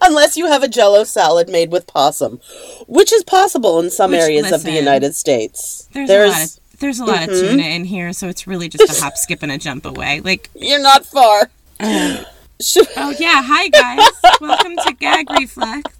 Unless 0.00 0.36
you 0.38 0.46
have 0.46 0.62
a 0.62 0.68
jello 0.68 1.04
salad 1.04 1.48
made 1.48 1.70
with 1.72 1.86
possum, 1.86 2.40
which 2.86 3.12
is 3.12 3.24
possible 3.24 3.80
in 3.80 3.90
some 3.90 4.12
Which, 4.12 4.20
areas 4.20 4.52
of 4.52 4.62
the 4.62 4.70
United 4.70 5.14
States. 5.16 5.88
There's, 5.92 6.56
of 6.56 6.63
there's 6.78 7.00
a 7.00 7.04
lot 7.04 7.24
of 7.24 7.30
mm-hmm. 7.30 7.48
tuna 7.48 7.62
in 7.62 7.84
here, 7.84 8.12
so 8.12 8.28
it's 8.28 8.46
really 8.46 8.68
just 8.68 8.98
a 8.98 9.02
hop, 9.02 9.16
skip, 9.16 9.42
and 9.42 9.52
a 9.52 9.58
jump 9.58 9.86
away. 9.86 10.20
Like, 10.20 10.50
You're 10.54 10.82
not 10.82 11.04
far. 11.06 11.50
Should- 12.60 12.88
oh 12.96 13.14
yeah, 13.18 13.42
hi 13.42 13.68
guys, 13.68 14.08
welcome 14.40 14.76
to 14.86 14.92
Gag 14.94 15.30
Reflex. 15.30 15.90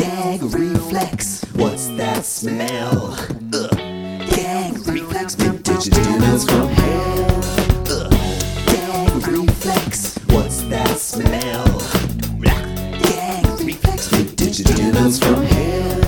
Gag 0.00 0.42
reflex. 0.42 1.44
What's 1.54 1.88
that 1.96 2.24
smell? 2.24 3.16
Ugh. 3.54 3.70
Gag 3.70 4.86
reflex. 4.86 5.34
Vintage 5.34 5.84
demons 5.90 6.44
from 6.44 6.68
hell. 6.68 7.40
Ugh. 7.90 8.12
Gag 8.66 9.26
reflex. 9.26 10.18
What's 10.26 10.62
that 10.64 10.98
smell? 10.98 11.64
Gag 12.40 13.60
reflex. 13.60 14.08
Vintage 14.08 14.64
demons 14.64 15.18
from 15.18 15.42
hell. 15.42 15.99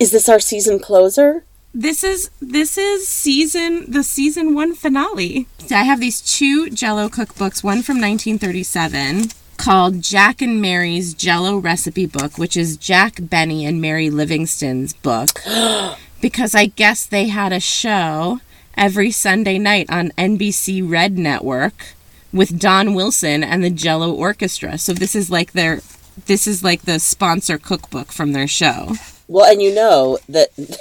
Is 0.00 0.12
this 0.12 0.30
our 0.30 0.40
season 0.40 0.78
closer? 0.78 1.44
This 1.74 2.02
is 2.02 2.30
this 2.40 2.78
is 2.78 3.06
season 3.06 3.90
the 3.90 4.02
season 4.02 4.54
one 4.54 4.74
finale. 4.74 5.46
So 5.58 5.76
I 5.76 5.82
have 5.82 6.00
these 6.00 6.22
two 6.22 6.70
Jello 6.70 7.10
cookbooks, 7.10 7.62
one 7.62 7.82
from 7.82 8.00
1937 8.00 9.24
called 9.58 10.00
Jack 10.00 10.40
and 10.40 10.62
Mary's 10.62 11.12
Jello 11.12 11.58
Recipe 11.58 12.06
Book, 12.06 12.38
which 12.38 12.56
is 12.56 12.78
Jack 12.78 13.16
Benny 13.20 13.66
and 13.66 13.78
Mary 13.78 14.08
Livingstone's 14.08 14.94
book, 14.94 15.38
because 16.22 16.54
I 16.54 16.64
guess 16.64 17.04
they 17.04 17.28
had 17.28 17.52
a 17.52 17.60
show 17.60 18.40
every 18.78 19.10
Sunday 19.10 19.58
night 19.58 19.90
on 19.90 20.12
NBC 20.16 20.80
Red 20.90 21.18
Network 21.18 21.88
with 22.32 22.58
Don 22.58 22.94
Wilson 22.94 23.44
and 23.44 23.62
the 23.62 23.68
Jello 23.68 24.14
Orchestra. 24.14 24.78
So 24.78 24.94
this 24.94 25.14
is 25.14 25.30
like 25.30 25.52
their 25.52 25.82
this 26.24 26.46
is 26.46 26.64
like 26.64 26.82
the 26.82 26.98
sponsor 26.98 27.58
cookbook 27.58 28.12
from 28.12 28.32
their 28.32 28.48
show. 28.48 28.94
Well, 29.30 29.50
and 29.50 29.62
you 29.62 29.74
know 29.74 30.18
that. 30.28 30.48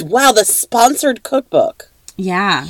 Wow, 0.00 0.32
the 0.32 0.46
sponsored 0.46 1.22
cookbook. 1.22 1.90
Yeah. 2.16 2.62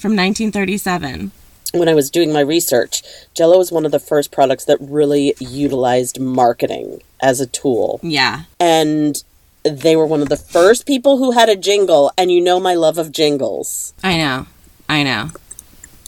From 0.00 0.16
1937. 0.16 1.30
When 1.74 1.88
I 1.90 1.94
was 1.94 2.10
doing 2.10 2.32
my 2.32 2.40
research, 2.40 3.02
Jello 3.34 3.58
was 3.58 3.70
one 3.70 3.84
of 3.84 3.92
the 3.92 4.00
first 4.00 4.32
products 4.32 4.64
that 4.64 4.78
really 4.80 5.34
utilized 5.38 6.18
marketing 6.18 7.02
as 7.20 7.38
a 7.38 7.46
tool. 7.46 8.00
Yeah. 8.02 8.44
And 8.58 9.22
they 9.62 9.94
were 9.94 10.06
one 10.06 10.22
of 10.22 10.30
the 10.30 10.38
first 10.38 10.86
people 10.86 11.18
who 11.18 11.32
had 11.32 11.50
a 11.50 11.54
jingle, 11.54 12.10
and 12.16 12.32
you 12.32 12.40
know 12.40 12.58
my 12.58 12.74
love 12.74 12.96
of 12.96 13.12
jingles. 13.12 13.92
I 14.02 14.16
know. 14.16 14.46
I 14.88 15.02
know. 15.02 15.32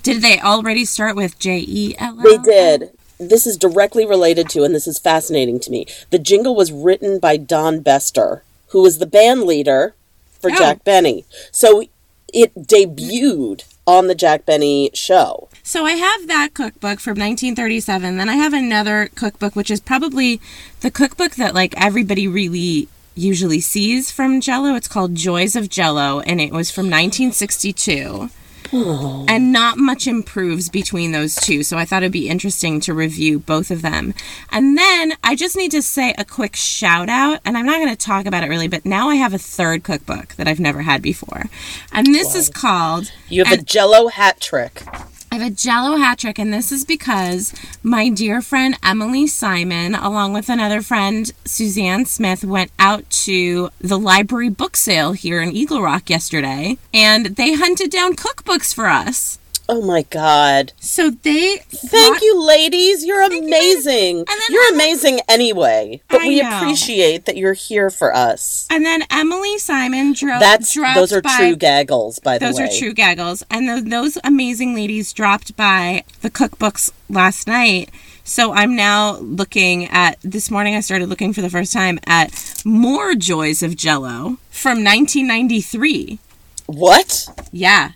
Did 0.03 0.23
they 0.23 0.41
already 0.41 0.87
start 0.87 1.17
with 1.17 1.39
J 1.39 1.63
E 1.69 1.95
L 1.99 2.19
L? 2.19 2.23
They 2.23 2.39
did. 2.39 2.98
This 3.19 3.47
is 3.47 3.57
directly 3.57 4.07
related 4.07 4.49
to, 4.51 4.63
and 4.63 4.75
this 4.75 4.87
is 4.87 4.99
fascinating 4.99 5.59
to 5.61 5.71
me. 5.71 5.87
The 6.11 6.19
jingle 6.19 6.55
was 6.55 6.71
written 6.73 7.19
by 7.19 7.37
Don 7.37 7.81
Bestor, 7.81 8.43
who 8.69 8.83
was 8.83 8.99
the 8.99 9.07
band 9.07 9.43
leader 9.45 9.95
for 10.41 10.51
Oh. 10.53 10.55
Jack 10.57 10.85
Benny. 10.85 11.25
So 11.51 11.85
it 12.33 12.55
debuted 12.55 13.65
on 13.87 14.07
the 14.07 14.15
Jack 14.15 14.45
Benny 14.45 14.91
show. 14.95 15.49
So 15.63 15.85
I 15.87 15.93
have 15.93 16.29
that 16.29 16.55
cookbook 16.55 17.01
from 17.01 17.19
1937. 17.19 18.19
Then 18.19 18.29
I 18.29 18.35
have 18.35 18.53
another 18.53 19.11
cookbook, 19.15 19.57
which 19.57 19.71
is 19.71 19.81
probably 19.81 20.41
the 20.81 20.91
cookbook 20.91 21.37
that 21.37 21.55
like 21.55 21.75
everybody 21.77 22.29
really 22.29 22.89
usually 23.15 23.61
sees 23.61 24.13
from 24.13 24.41
Jello. 24.41 24.75
It's 24.75 24.87
called 24.89 25.15
Joys 25.15 25.57
of 25.57 25.69
Jello, 25.69 26.21
and 26.21 26.41
it 26.41 26.53
was 26.53 26.71
from 26.71 26.85
1962. 26.87 28.31
And 28.73 29.53
not 29.53 29.79
much 29.79 30.07
improves 30.07 30.69
between 30.69 31.13
those 31.13 31.35
two, 31.37 31.63
so 31.63 31.77
I 31.77 31.85
thought 31.85 32.03
it'd 32.03 32.13
be 32.13 32.29
interesting 32.29 32.81
to 32.81 32.95
review 32.95 33.39
both 33.39 33.71
of 33.71 33.83
them. 33.83 34.15
And 34.51 34.77
then 34.77 35.15
I 35.25 35.35
just 35.35 35.57
need 35.57 35.71
to 35.73 35.83
say 35.83 36.15
a 36.19 36.25
quick 36.25 36.57
shout 36.57 37.09
out, 37.09 37.41
and 37.45 37.57
I'm 37.57 37.67
not 37.67 37.79
going 37.79 37.95
to 37.95 37.97
talk 37.97 38.27
about 38.27 38.45
it 38.45 38.49
really, 38.49 38.69
but 38.69 38.85
now 38.85 39.09
I 39.09 39.17
have 39.17 39.35
a 39.35 39.39
third 39.39 39.85
cookbook 39.85 40.35
that 40.37 40.49
I've 40.49 40.61
never 40.61 40.83
had 40.83 41.03
before. 41.03 41.45
And 41.93 42.07
this 42.07 42.35
is 42.35 42.49
called 42.49 43.11
You 43.29 43.45
have 43.45 43.59
a 43.59 43.63
Jello 43.63 44.09
hat 44.09 44.41
trick. 44.41 44.83
I 45.31 45.37
have 45.37 45.47
a 45.47 45.55
Jello 45.55 45.99
hat 45.99 46.21
trick, 46.21 46.39
and 46.39 46.55
this 46.55 46.73
is 46.73 46.87
because 46.87 47.53
my 47.83 48.09
dear 48.09 48.41
friend 48.41 48.77
Emily 48.83 49.27
Simon, 49.27 49.95
along 49.95 50.33
with 50.33 50.49
another 50.49 50.81
friend 50.81 51.31
Suzanne 51.45 52.07
Smith, 52.07 52.45
went 52.45 52.71
out 52.79 53.09
to 53.11 53.69
the 53.79 53.99
library 53.99 54.49
book 54.49 54.75
sale 54.75 55.13
here 55.13 55.43
in 55.43 55.53
Eagle 55.53 55.83
Rock 55.83 56.09
yesterday, 56.09 56.79
and 56.95 57.37
they 57.37 57.53
hunted 57.53 57.91
down 57.91 58.17
cookbooks 58.17 58.73
for 58.73 58.87
us. 58.87 59.39
Oh 59.71 59.83
my 59.83 60.03
God. 60.03 60.73
So 60.81 61.11
they 61.11 61.59
Thank 61.59 62.23
you, 62.23 62.43
ladies. 62.43 63.05
You're 63.05 63.23
amazing. 63.23 64.25
then 64.27 64.39
You're 64.49 64.73
amazing 64.73 65.21
anyway. 65.29 66.01
But 66.09 66.23
I 66.23 66.29
we 66.29 66.41
know. 66.41 66.57
appreciate 66.57 67.27
that 67.27 67.37
you're 67.37 67.53
here 67.53 67.91
for 67.91 68.15
us. 68.17 68.67
And 68.71 68.87
then 68.87 69.03
Emily 69.11 69.59
Simon 69.59 70.15
drove. 70.15 70.41
That's 70.41 70.73
those 70.73 71.13
are 71.13 71.21
by, 71.21 71.37
true 71.37 71.57
gaggles, 71.57 72.19
by 72.19 72.39
the 72.39 72.47
Those 72.47 72.55
way. 72.55 72.67
Those 72.67 72.77
are 72.77 72.79
true 72.79 72.95
gaggles. 72.95 73.43
And 73.51 73.69
th- 73.69 73.91
those 73.91 74.17
amazing 74.25 74.75
ladies 74.75 75.13
dropped 75.13 75.55
by 75.55 76.05
the 76.23 76.31
cookbooks 76.31 76.91
last 77.11 77.47
night. 77.47 77.91
So 78.25 78.53
I'm 78.53 78.75
now 78.75 79.17
looking 79.19 79.85
at 79.87 80.19
this 80.23 80.51
morning 80.51 80.77
I 80.77 80.81
started 80.81 81.11
looking 81.11 81.35
for 81.35 81.43
the 81.43 81.51
first 81.51 81.75
time 81.75 81.99
at 82.07 82.63
more 82.65 83.15
Joys 83.15 83.63
of 83.63 83.77
Jello 83.77 84.39
from 84.51 84.83
1993. 84.83 86.19
What? 86.67 87.49
Yeah. 87.53 87.93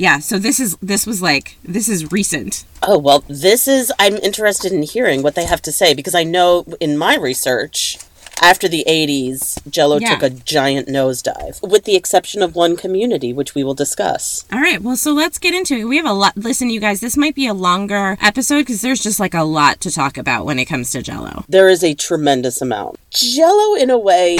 Yeah, 0.00 0.18
so 0.20 0.38
this 0.38 0.58
is 0.58 0.76
this 0.80 1.06
was 1.06 1.20
like 1.20 1.56
this 1.62 1.86
is 1.86 2.10
recent. 2.10 2.64
Oh 2.82 2.98
well, 2.98 3.22
this 3.28 3.68
is. 3.68 3.92
I'm 3.98 4.16
interested 4.16 4.72
in 4.72 4.82
hearing 4.82 5.22
what 5.22 5.34
they 5.34 5.44
have 5.44 5.60
to 5.62 5.72
say 5.72 5.92
because 5.92 6.14
I 6.14 6.24
know 6.24 6.64
in 6.80 6.96
my 6.96 7.16
research, 7.16 7.98
after 8.40 8.66
the 8.66 8.82
80s, 8.88 9.58
Jello 9.70 9.98
Yeah. 9.98 10.14
took 10.14 10.22
a 10.22 10.30
giant 10.30 10.88
nosedive, 10.88 11.60
with 11.62 11.84
the 11.84 11.96
exception 11.96 12.40
of 12.40 12.54
one 12.56 12.78
community, 12.78 13.34
which 13.34 13.54
we 13.54 13.62
will 13.62 13.74
discuss. 13.74 14.46
All 14.50 14.60
right, 14.60 14.80
well, 14.80 14.96
so 14.96 15.12
let's 15.12 15.36
get 15.36 15.52
into 15.52 15.74
it. 15.76 15.84
We 15.84 15.98
have 15.98 16.06
a 16.06 16.14
lot. 16.14 16.34
Listen, 16.34 16.70
you 16.70 16.80
guys, 16.80 17.00
this 17.00 17.18
might 17.18 17.34
be 17.34 17.46
a 17.46 17.52
longer 17.52 18.16
episode 18.22 18.60
because 18.60 18.80
there's 18.80 19.02
just 19.02 19.20
like 19.20 19.34
a 19.34 19.44
lot 19.44 19.80
to 19.82 19.90
talk 19.90 20.16
about 20.16 20.46
when 20.46 20.58
it 20.58 20.64
comes 20.64 20.90
to 20.92 21.02
Jello. 21.02 21.44
There 21.46 21.68
is 21.68 21.84
a 21.84 21.92
tremendous 21.94 22.62
amount. 22.62 22.98
Jello, 23.10 23.74
in 23.74 23.90
a 23.90 23.98
way, 23.98 24.38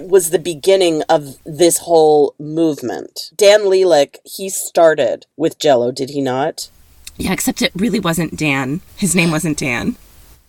was 0.00 0.30
the 0.30 0.38
beginning 0.38 1.02
of 1.08 1.36
this 1.44 1.78
whole 1.78 2.34
movement. 2.38 3.30
Dan 3.36 3.62
Lelik, 3.62 4.16
he 4.24 4.48
started 4.48 5.26
with 5.36 5.58
Jello, 5.58 5.90
did 5.92 6.10
he 6.10 6.20
not? 6.20 6.70
Yeah, 7.16 7.32
except 7.32 7.62
it 7.62 7.72
really 7.74 8.00
wasn't 8.00 8.36
Dan. 8.36 8.80
His 8.96 9.14
name 9.14 9.30
wasn't 9.30 9.58
Dan. 9.58 9.96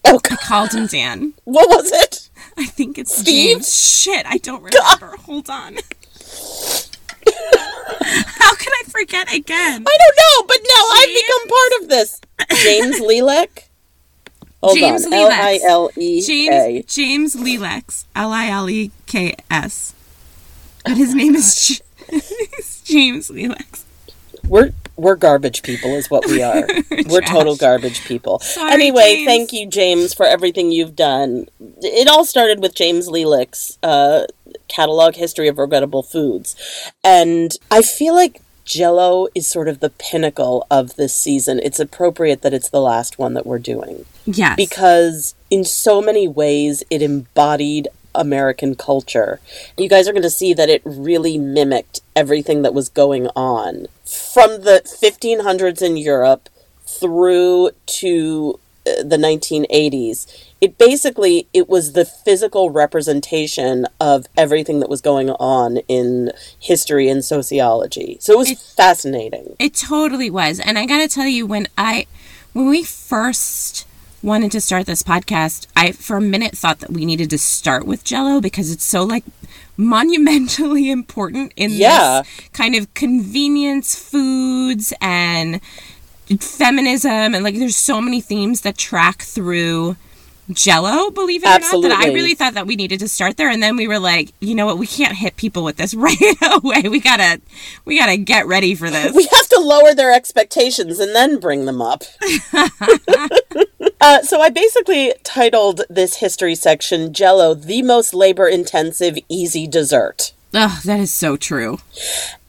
Oh, 0.03 0.19
God. 0.19 0.33
I 0.41 0.45
called 0.45 0.73
him 0.73 0.87
Dan. 0.87 1.33
what 1.45 1.69
was 1.69 1.91
it? 1.91 2.29
I 2.57 2.65
think 2.65 2.97
it's 2.97 3.15
Steve? 3.15 3.57
James. 3.57 3.73
Shit, 3.73 4.25
I 4.25 4.37
don't 4.37 4.63
remember. 4.63 5.15
Hold 5.23 5.49
on. 5.49 5.75
How 7.29 8.55
could 8.55 8.73
I 8.73 8.83
forget 8.87 9.33
again? 9.33 9.85
I 9.87 9.97
don't 9.97 10.17
know, 10.17 10.47
but 10.47 10.59
now 10.63 10.83
I've 10.93 11.13
become 11.13 11.47
part 11.47 11.81
of 11.81 11.89
this. 11.89 12.21
James 12.63 12.99
Lilac? 12.99 13.66
Hold 14.63 14.77
James 14.77 15.05
on. 15.05 15.11
Lileks. 15.11 15.29
L 15.29 15.31
I 15.31 15.59
L 15.63 15.89
E 15.97 16.21
K. 16.23 16.83
James 16.83 16.85
James 16.93 17.35
Lileks. 17.35 18.05
L 18.15 18.31
I 18.31 18.47
L 18.47 18.69
E 18.69 18.91
K 19.05 19.35
S. 19.51 19.93
But 20.85 20.97
his 20.97 21.13
name 21.13 21.35
is 21.35 21.81
James 22.85 23.29
Lileks. 23.29 23.83
We're 24.47 24.71
we're 24.95 25.15
garbage 25.15 25.61
people, 25.61 25.91
is 25.95 26.09
what 26.09 26.25
we 26.25 26.41
are. 26.43 26.65
we're 27.09 27.21
total 27.21 27.55
garbage 27.55 28.03
people. 28.05 28.39
Sorry, 28.39 28.71
anyway, 28.71 29.15
James. 29.15 29.27
thank 29.27 29.53
you, 29.53 29.67
James, 29.67 30.13
for 30.13 30.25
everything 30.25 30.71
you've 30.71 30.95
done. 30.95 31.47
It 31.81 32.07
all 32.07 32.25
started 32.25 32.59
with 32.61 32.73
James 32.73 33.07
Lileks' 33.09 33.77
uh, 33.83 34.25
catalog 34.69 35.15
history 35.15 35.47
of 35.49 35.57
regrettable 35.59 36.01
foods, 36.01 36.55
and 37.03 37.51
I 37.69 37.81
feel 37.83 38.15
like 38.15 38.41
Jello 38.67 39.27
is 39.33 39.47
sort 39.47 39.69
of 39.69 39.79
the 39.79 39.89
pinnacle 39.89 40.67
of 40.69 40.97
this 40.97 41.15
season. 41.15 41.59
It's 41.63 41.79
appropriate 41.79 42.41
that 42.41 42.53
it's 42.53 42.69
the 42.69 42.81
last 42.81 43.17
one 43.17 43.33
that 43.33 43.45
we're 43.45 43.59
doing 43.59 44.05
Yes. 44.25 44.57
because 44.57 45.35
in 45.49 45.63
so 45.63 46.01
many 46.01 46.27
ways 46.27 46.83
it 46.89 47.01
embodied 47.01 47.87
American 48.13 48.75
culture. 48.75 49.39
You 49.77 49.87
guys 49.87 50.07
are 50.07 50.11
going 50.11 50.21
to 50.23 50.29
see 50.29 50.53
that 50.53 50.69
it 50.69 50.81
really 50.83 51.37
mimicked 51.37 52.01
everything 52.15 52.61
that 52.63 52.73
was 52.73 52.89
going 52.89 53.27
on 53.37 53.87
from 54.05 54.61
the 54.61 54.81
1500s 54.83 55.81
in 55.81 55.95
Europe 55.95 56.49
through 56.85 57.71
to 57.85 58.59
uh, 58.85 59.03
the 59.03 59.17
1980s. 59.17 60.27
It 60.59 60.77
basically 60.77 61.47
it 61.53 61.69
was 61.69 61.93
the 61.93 62.05
physical 62.05 62.69
representation 62.71 63.85
of 63.99 64.25
everything 64.35 64.79
that 64.79 64.89
was 64.89 65.01
going 65.01 65.29
on 65.31 65.77
in 65.87 66.31
history 66.59 67.09
and 67.09 67.23
sociology. 67.23 68.17
So 68.21 68.33
it 68.33 68.37
was 68.39 68.73
fascinating. 68.75 69.55
It 69.59 69.75
totally 69.75 70.29
was. 70.29 70.59
And 70.59 70.79
I 70.79 70.85
got 70.85 70.97
to 70.99 71.07
tell 71.07 71.27
you 71.27 71.45
when 71.45 71.67
I 71.77 72.07
when 72.53 72.69
we 72.69 72.83
first 72.83 73.85
wanted 74.23 74.51
to 74.51 74.59
start 74.59 74.87
this 74.87 75.03
podcast, 75.03 75.67
I 75.75 75.91
for 75.91 76.17
a 76.17 76.21
minute 76.21 76.57
thought 76.57 76.79
that 76.79 76.91
we 76.91 77.05
needed 77.05 77.29
to 77.29 77.37
start 77.37 77.85
with 77.85 78.03
Jello 78.03 78.41
because 78.41 78.71
it's 78.71 78.83
so 78.83 79.03
like 79.03 79.23
monumentally 79.77 80.89
important 80.99 81.53
in 81.55 81.69
Yeah. 81.71 82.23
this 82.23 82.49
kind 82.53 82.73
of 82.75 82.91
convenience 82.95 83.93
foods 83.97 84.91
and 85.01 85.61
feminism 86.39 87.33
and 87.35 87.43
like 87.43 87.55
there's 87.57 87.77
so 87.77 88.01
many 88.01 88.19
themes 88.19 88.61
that 88.61 88.77
track 88.77 89.21
through 89.21 89.95
Jello, 90.51 91.11
believe 91.11 91.43
it 91.43 91.47
or 91.47 91.59
not, 91.59 91.81
that 91.89 91.91
I 91.91 92.07
really 92.13 92.33
thought 92.33 92.53
that 92.53 92.67
we 92.67 92.75
needed 92.75 92.99
to 93.01 93.07
start 93.07 93.37
there, 93.37 93.49
and 93.49 93.61
then 93.61 93.75
we 93.75 93.87
were 93.87 93.99
like, 93.99 94.31
you 94.39 94.55
know 94.55 94.65
what, 94.65 94.77
we 94.77 94.87
can't 94.87 95.15
hit 95.15 95.35
people 95.35 95.63
with 95.63 95.77
this 95.77 95.93
right 95.95 96.17
away. 96.41 96.83
We 96.89 96.99
gotta, 96.99 97.41
we 97.85 97.97
gotta 97.97 98.17
get 98.17 98.47
ready 98.47 98.73
for 98.75 98.89
this. 98.89 99.13
we 99.13 99.25
have 99.25 99.49
to 99.49 99.59
lower 99.59 99.93
their 99.93 100.13
expectations 100.13 100.99
and 100.99 101.13
then 101.13 101.39
bring 101.39 101.65
them 101.65 101.81
up. 101.81 102.03
uh, 104.01 104.21
so 104.21 104.41
I 104.41 104.49
basically 104.49 105.13
titled 105.23 105.81
this 105.89 106.17
history 106.17 106.55
section 106.55 107.13
Jello, 107.13 107.53
the 107.53 107.81
most 107.81 108.13
labor 108.13 108.47
intensive 108.47 109.17
easy 109.29 109.67
dessert. 109.67 110.33
Ugh, 110.53 110.81
that 110.83 110.99
is 110.99 111.13
so 111.13 111.35
true. 111.35 111.79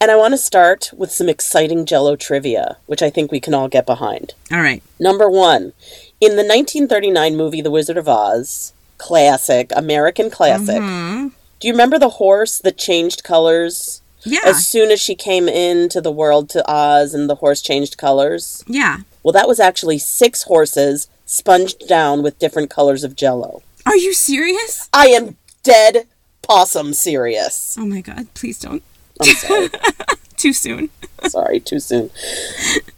And 0.00 0.11
I 0.11 0.17
want 0.17 0.33
to 0.33 0.38
start 0.38 0.90
with 0.97 1.11
some 1.11 1.28
exciting 1.28 1.85
Jello 1.85 2.14
trivia, 2.14 2.76
which 2.87 3.02
I 3.02 3.11
think 3.11 3.33
we 3.33 3.40
can 3.40 3.55
all 3.55 3.69
get 3.69 3.87
behind. 3.87 4.35
All 4.52 4.61
right. 4.61 4.83
Number 5.00 5.28
one, 5.28 5.73
in 6.21 6.31
the 6.33 6.43
1939 6.45 7.37
movie 7.37 7.61
The 7.61 7.71
Wizard 7.71 7.97
of 7.97 8.09
Oz, 8.09 8.73
classic, 8.99 9.71
American 9.77 10.31
classic, 10.31 10.77
mm-hmm. 10.83 11.29
do 11.61 11.69
you 11.69 11.73
remember 11.73 11.99
the 11.99 12.09
horse 12.11 12.59
that 12.59 12.77
changed 12.77 13.23
colors 13.25 14.03
Yeah. 14.25 14.41
as 14.45 14.67
soon 14.67 14.91
as 14.91 15.01
she 15.01 15.15
came 15.15 15.49
into 15.49 16.01
the 16.01 16.11
world 16.13 16.49
to 16.51 16.69
Oz 16.71 17.15
and 17.15 17.29
the 17.31 17.37
horse 17.37 17.63
changed 17.63 17.97
colors? 17.99 18.65
yeah. 18.67 18.99
Well, 19.23 19.33
that 19.33 19.49
was 19.49 19.61
actually 19.61 19.99
six 19.99 20.45
horses 20.45 21.09
sponged 21.27 21.75
down 21.87 22.23
with 22.23 22.39
different 22.39 22.71
colors 22.71 23.05
of 23.05 23.15
jello. 23.15 23.63
Are 23.85 23.97
you 23.97 24.15
serious? 24.15 24.89
I 24.93 25.09
am 25.09 25.37
dead 25.63 26.07
possum 26.41 26.95
serious. 26.95 27.77
Oh 27.79 27.85
my 27.85 28.01
god, 28.01 28.33
please 28.35 28.59
don't. 28.59 28.83
I'm 29.21 29.35
sorry. 29.35 29.69
Too 30.37 30.53
soon. 30.53 30.89
sorry, 31.27 31.59
too 31.59 31.81
soon. 31.81 32.11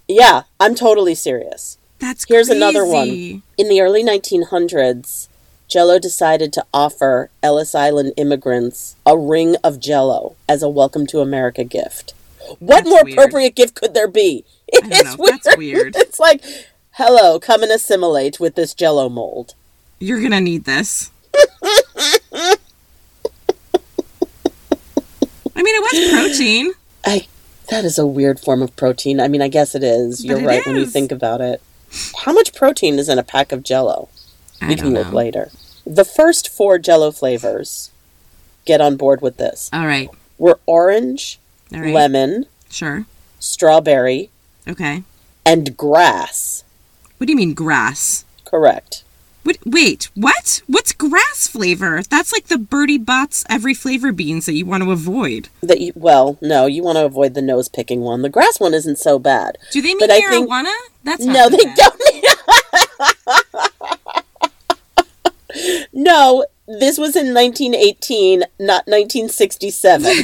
Yeah, 0.06 0.42
I'm 0.60 0.74
totally 0.74 1.14
serious. 1.14 1.78
That's 2.00 2.24
Here's 2.26 2.48
another 2.48 2.84
one. 2.84 3.42
In 3.58 3.68
the 3.68 3.80
early 3.80 4.02
1900s, 4.02 5.28
Jello 5.68 5.98
decided 5.98 6.52
to 6.54 6.64
offer 6.72 7.30
Ellis 7.42 7.74
Island 7.74 8.14
immigrants 8.16 8.96
a 9.04 9.16
ring 9.16 9.56
of 9.62 9.78
Jello 9.78 10.34
as 10.48 10.62
a 10.62 10.68
welcome 10.68 11.06
to 11.08 11.20
America 11.20 11.62
gift. 11.62 12.14
What 12.58 12.84
That's 12.84 12.88
more 12.88 13.04
weird. 13.04 13.18
appropriate 13.18 13.54
gift 13.54 13.74
could 13.74 13.94
there 13.94 14.08
be? 14.08 14.44
don't 14.72 14.90
It's 14.92 15.16
know. 15.18 15.26
That's 15.26 15.56
weird. 15.56 15.94
It's 15.94 16.18
like, 16.18 16.42
hello, 16.92 17.38
come 17.38 17.62
and 17.62 17.70
assimilate 17.70 18.40
with 18.40 18.54
this 18.54 18.72
Jello 18.74 19.08
mold. 19.08 19.54
You're 19.98 20.22
gonna 20.22 20.40
need 20.40 20.64
this. 20.64 21.10
I 25.54 25.62
mean, 25.62 25.76
it 25.76 25.82
was 25.82 26.10
protein. 26.12 26.72
I 27.04 27.26
that 27.68 27.84
is 27.84 27.98
a 27.98 28.06
weird 28.06 28.40
form 28.40 28.62
of 28.62 28.74
protein. 28.74 29.20
I 29.20 29.28
mean, 29.28 29.42
I 29.42 29.48
guess 29.48 29.74
it 29.74 29.84
is. 29.84 30.24
You're 30.24 30.40
it 30.40 30.46
right 30.46 30.66
when 30.66 30.76
you 30.76 30.86
think 30.86 31.12
about 31.12 31.42
it. 31.42 31.60
How 32.24 32.32
much 32.32 32.54
protein 32.54 32.98
is 32.98 33.08
in 33.08 33.18
a 33.18 33.22
pack 33.22 33.52
of 33.52 33.62
Jello? 33.62 34.08
We 34.66 34.76
can 34.76 34.92
know. 34.92 35.00
look 35.02 35.12
later. 35.12 35.50
The 35.86 36.04
first 36.04 36.48
four 36.48 36.78
Jello 36.78 37.10
flavors, 37.10 37.90
get 38.66 38.80
on 38.80 38.96
board 38.96 39.22
with 39.22 39.38
this, 39.38 39.70
All 39.72 39.86
right. 39.86 40.08
were 40.38 40.60
orange, 40.66 41.38
All 41.74 41.80
right. 41.80 41.94
lemon, 41.94 42.46
Sure. 42.68 43.06
strawberry, 43.38 44.30
Okay. 44.68 45.02
and 45.44 45.76
grass. 45.76 46.62
What 47.16 47.26
do 47.26 47.32
you 47.32 47.36
mean 47.36 47.54
grass? 47.54 48.24
Correct. 48.44 49.02
What, 49.42 49.56
wait, 49.64 50.10
what? 50.14 50.60
What's 50.66 50.92
grass 50.92 51.48
flavor? 51.48 52.02
That's 52.08 52.32
like 52.32 52.48
the 52.48 52.58
Bertie 52.58 52.98
Bott's 52.98 53.44
every 53.48 53.72
flavor 53.74 54.12
beans 54.12 54.44
that 54.46 54.52
you 54.54 54.66
want 54.66 54.82
to 54.82 54.92
avoid. 54.92 55.48
That 55.62 55.80
you, 55.80 55.92
well, 55.94 56.36
no, 56.42 56.66
you 56.66 56.82
want 56.82 56.96
to 56.98 57.06
avoid 57.06 57.34
the 57.34 57.40
nose 57.42 57.68
picking 57.68 58.00
one. 58.02 58.20
The 58.22 58.28
grass 58.28 58.60
one 58.60 58.74
isn't 58.74 58.98
so 58.98 59.18
bad. 59.18 59.56
Do 59.72 59.80
they 59.80 59.88
mean 59.88 59.98
But 60.00 60.10
I 60.10 60.20
think- 60.20 60.48
marijuana? 60.50 60.74
That's 61.04 61.24
No, 61.24 61.48
so 61.48 61.56
they 61.56 61.64
bad. 61.64 61.76
don't. 61.76 62.00
no, 65.92 66.44
this 66.68 66.98
was 66.98 67.16
in 67.16 67.32
1918, 67.34 68.40
not 68.58 68.86
1967. 68.86 70.02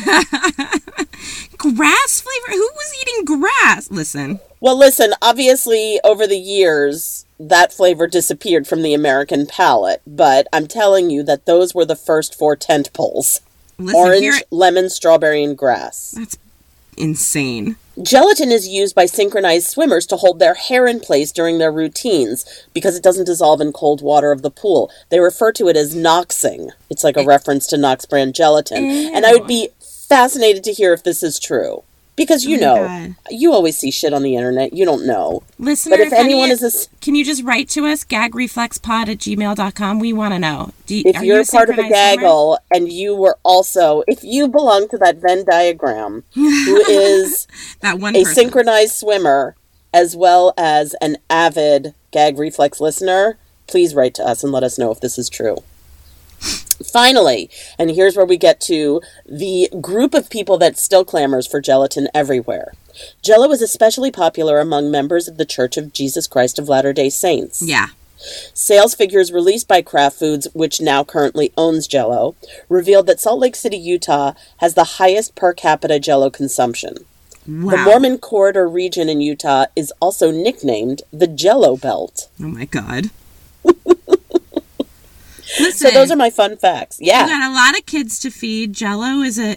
Grass 1.57 2.21
flavor? 2.21 2.51
Who 2.53 2.71
was 2.75 2.95
eating 3.01 3.25
grass? 3.25 3.91
Listen, 3.91 4.39
well, 4.67 4.77
listen, 4.77 5.15
obviously, 5.23 6.01
over 6.03 6.27
the 6.27 6.41
years, 6.41 7.25
that 7.39 7.73
flavor 7.73 8.09
disappeared 8.09 8.67
from 8.67 8.83
the 8.83 8.95
American 8.95 9.47
palate, 9.47 10.03
but 10.05 10.49
I'm 10.53 10.67
telling 10.67 11.09
you 11.09 11.23
that 11.23 11.47
those 11.47 11.73
were 11.73 11.85
the 11.85 11.95
first 11.95 12.37
four 12.37 12.57
tent 12.57 12.93
poles 12.93 13.43
listen 13.79 13.95
orange, 13.95 14.23
here. 14.23 14.41
lemon, 14.51 14.91
strawberry, 14.91 15.45
and 15.45 15.57
grass. 15.57 16.17
That's 16.19 16.37
insane. 16.97 17.77
Gelatin 18.03 18.51
is 18.51 18.67
used 18.67 18.97
by 18.97 19.07
synchronized 19.07 19.69
swimmers 19.69 20.05
to 20.07 20.17
hold 20.17 20.41
their 20.41 20.55
hair 20.55 20.89
in 20.89 20.99
place 20.99 21.31
during 21.31 21.59
their 21.59 21.71
routines 21.71 22.45
because 22.75 22.97
it 22.97 23.05
doesn't 23.05 23.27
dissolve 23.27 23.61
in 23.61 23.73
cold 23.73 24.03
water 24.03 24.33
of 24.33 24.43
the 24.43 24.51
pool. 24.51 24.91
They 25.11 25.21
refer 25.21 25.53
to 25.53 25.69
it 25.69 25.77
as 25.77 25.95
knoxing. 25.95 26.71
It's 26.91 27.05
like 27.05 27.17
a 27.17 27.25
reference 27.25 27.69
to 27.69 27.79
Knox 27.79 28.05
brand 28.05 28.35
gelatin. 28.35 28.85
And 28.85 29.25
I 29.25 29.31
would 29.31 29.47
be 29.47 29.69
fascinated 30.09 30.65
to 30.65 30.73
hear 30.73 30.93
if 30.93 31.05
this 31.05 31.23
is 31.23 31.39
true. 31.39 31.85
Because 32.17 32.47
you 32.47 32.57
Oh 32.57 32.61
know, 32.61 32.75
God. 32.87 33.15
you 33.31 33.53
always 33.53 33.77
see 33.77 33.91
shit 33.91 34.15
on 34.15 34.23
the 34.23 34.37
internet. 34.37 34.73
You 34.73 34.87
don't 34.87 35.07
know. 35.07 35.43
Listener, 35.59 35.99
But 35.99 36.07
if 36.07 36.13
any- 36.15 36.33
anyone 36.33 36.51
is 36.51 36.63
a, 36.63 36.71
Can 37.03 37.15
you 37.15 37.25
just 37.25 37.43
write 37.45 37.69
to 37.71 37.85
us, 37.87 38.05
gagreflexpod 38.05 39.09
at 39.09 39.19
gmail.com? 39.19 39.99
We 40.01 40.13
want 40.15 40.33
to 40.33 40.39
know. 40.39 40.73
You, 40.89 41.03
if 41.05 41.17
are 41.17 41.25
you're 41.25 41.39
you 41.41 41.45
part 41.45 41.69
of 41.69 41.79
a 41.79 41.89
gaggle 41.89 42.59
and 42.75 42.91
you 42.91 43.15
were 43.15 43.37
also, 43.43 44.03
if 44.09 44.25
you 44.25 44.49
belong 44.49 44.89
to 44.89 44.99
that 44.99 45.17
Venn 45.19 45.45
diagram, 45.45 46.25
who 46.35 46.77
is 46.89 47.47
That 47.81 47.99
one 47.99 48.17
a 48.17 48.21
person. 48.25 48.35
synchronized 48.35 48.95
swimmer 48.95 49.55
as 49.93 50.17
well 50.17 50.55
as 50.57 50.95
an 51.03 51.19
avid 51.29 51.95
gag 52.13 52.39
reflex 52.39 52.81
listener, 52.81 53.37
please 53.67 53.95
write 53.95 54.15
to 54.15 54.23
us 54.27 54.43
and 54.43 54.53
let 54.53 54.63
us 54.63 54.79
know 54.79 54.91
if 54.91 55.01
this 55.01 55.19
is 55.19 55.29
true. 55.29 55.59
Finally, 56.85 57.51
and 57.79 57.91
here's 57.91 58.17
where 58.17 58.27
we 58.27 58.37
get 58.37 58.61
to 58.61 59.01
the 59.25 59.69
group 59.81 60.15
of 60.15 60.31
people 60.31 60.59
that 60.59 60.79
still 60.79 61.05
clamors 61.05 61.47
for 61.47 61.61
gelatin 61.61 62.09
everywhere. 62.15 62.73
Jello 63.23 63.51
is 63.51 63.63
especially 63.63 64.11
popular 64.11 64.59
among 64.61 64.91
members 64.91 65.29
of 65.29 65.37
the 65.37 65.45
Church 65.45 65.77
of 65.77 65.93
Jesus 65.93 66.27
Christ 66.27 66.59
of 66.59 66.69
Latter 66.69 66.93
day 66.93 67.11
Saints. 67.11 67.63
Yeah. 67.63 67.89
Sales 68.55 68.95
figures 68.95 69.33
released 69.33 69.69
by 69.69 69.83
Kraft 69.83 70.19
Foods, 70.19 70.49
which 70.55 70.81
now 70.81 71.05
currently 71.05 71.53
owns 71.57 71.87
Jello, 71.87 72.35
revealed 72.69 73.07
that 73.07 73.21
Salt 73.21 73.41
Lake 73.41 73.57
City, 73.57 73.77
Utah 73.77 74.33
has 74.59 74.75
the 74.75 74.85
highest 74.85 75.35
per 75.35 75.53
capita 75.53 75.99
Jello 75.99 76.31
consumption. 76.31 77.05
Wow. 77.47 77.71
The 77.71 77.77
Mormon 77.79 78.19
Corridor 78.19 78.69
region 78.69 79.09
in 79.09 79.21
Utah 79.21 79.67
is 79.77 79.93
also 80.01 80.31
nicknamed 80.31 81.03
the 81.13 81.29
Jello 81.29 81.77
Belt. 81.77 82.29
Oh 82.41 82.49
my 82.49 82.65
god. 82.65 83.11
Listen, 85.61 85.89
So 85.89 85.95
those 85.95 86.11
are 86.11 86.17
my 86.17 86.31
fun 86.31 86.57
facts. 86.57 86.99
Yeah, 87.01 87.23
you 87.23 87.31
got 87.31 87.51
a 87.51 87.55
lot 87.55 87.79
of 87.79 87.87
kids 87.87 88.19
to 88.21 88.31
feed. 88.31 88.73
Jello 88.73 89.23
is 89.23 89.39
a. 89.39 89.53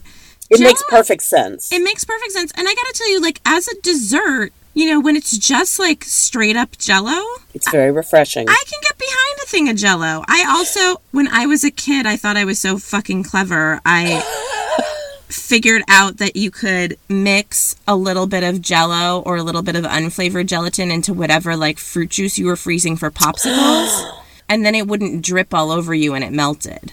it 0.49 0.59
makes 0.59 0.81
Jell-O- 0.81 0.89
perfect 0.89 1.23
sense. 1.23 1.71
It 1.71 1.81
makes 1.83 2.03
perfect 2.03 2.31
sense, 2.31 2.51
and 2.55 2.67
I 2.67 2.73
gotta 2.73 2.93
tell 2.93 3.09
you, 3.11 3.21
like 3.21 3.41
as 3.45 3.67
a 3.67 3.81
dessert, 3.81 4.51
you 4.73 4.89
know, 4.89 4.99
when 4.99 5.15
it's 5.15 5.37
just 5.37 5.79
like 5.79 6.03
straight 6.03 6.55
up 6.55 6.77
Jello, 6.77 7.21
It's 7.53 7.69
very 7.69 7.91
refreshing. 7.91 8.47
I 8.47 8.63
can 8.65 8.79
get 8.81 8.97
behind 8.97 9.39
a 9.43 9.45
thing 9.47 9.69
of 9.69 9.75
Jello. 9.75 10.23
I 10.27 10.45
also, 10.47 11.01
when 11.11 11.27
I 11.27 11.45
was 11.45 11.63
a 11.63 11.71
kid, 11.71 12.05
I 12.05 12.15
thought 12.15 12.37
I 12.37 12.45
was 12.45 12.59
so 12.59 12.77
fucking 12.77 13.23
clever. 13.23 13.81
I 13.85 14.21
figured 15.27 15.81
out 15.87 16.17
that 16.17 16.35
you 16.35 16.51
could 16.51 16.97
mix 17.09 17.75
a 17.87 17.95
little 17.95 18.27
bit 18.27 18.43
of 18.43 18.61
Jello 18.61 19.21
or 19.25 19.37
a 19.37 19.43
little 19.43 19.63
bit 19.63 19.75
of 19.75 19.83
unflavored 19.83 20.45
gelatin 20.45 20.91
into 20.91 21.13
whatever 21.13 21.55
like 21.55 21.77
fruit 21.77 22.09
juice 22.09 22.37
you 22.37 22.45
were 22.45 22.55
freezing 22.55 22.95
for 22.95 23.11
popsicles, 23.11 24.11
and 24.49 24.65
then 24.65 24.75
it 24.75 24.87
wouldn't 24.87 25.23
drip 25.23 25.53
all 25.53 25.71
over 25.71 25.93
you 25.93 26.13
and 26.15 26.23
it 26.23 26.33
melted. 26.33 26.91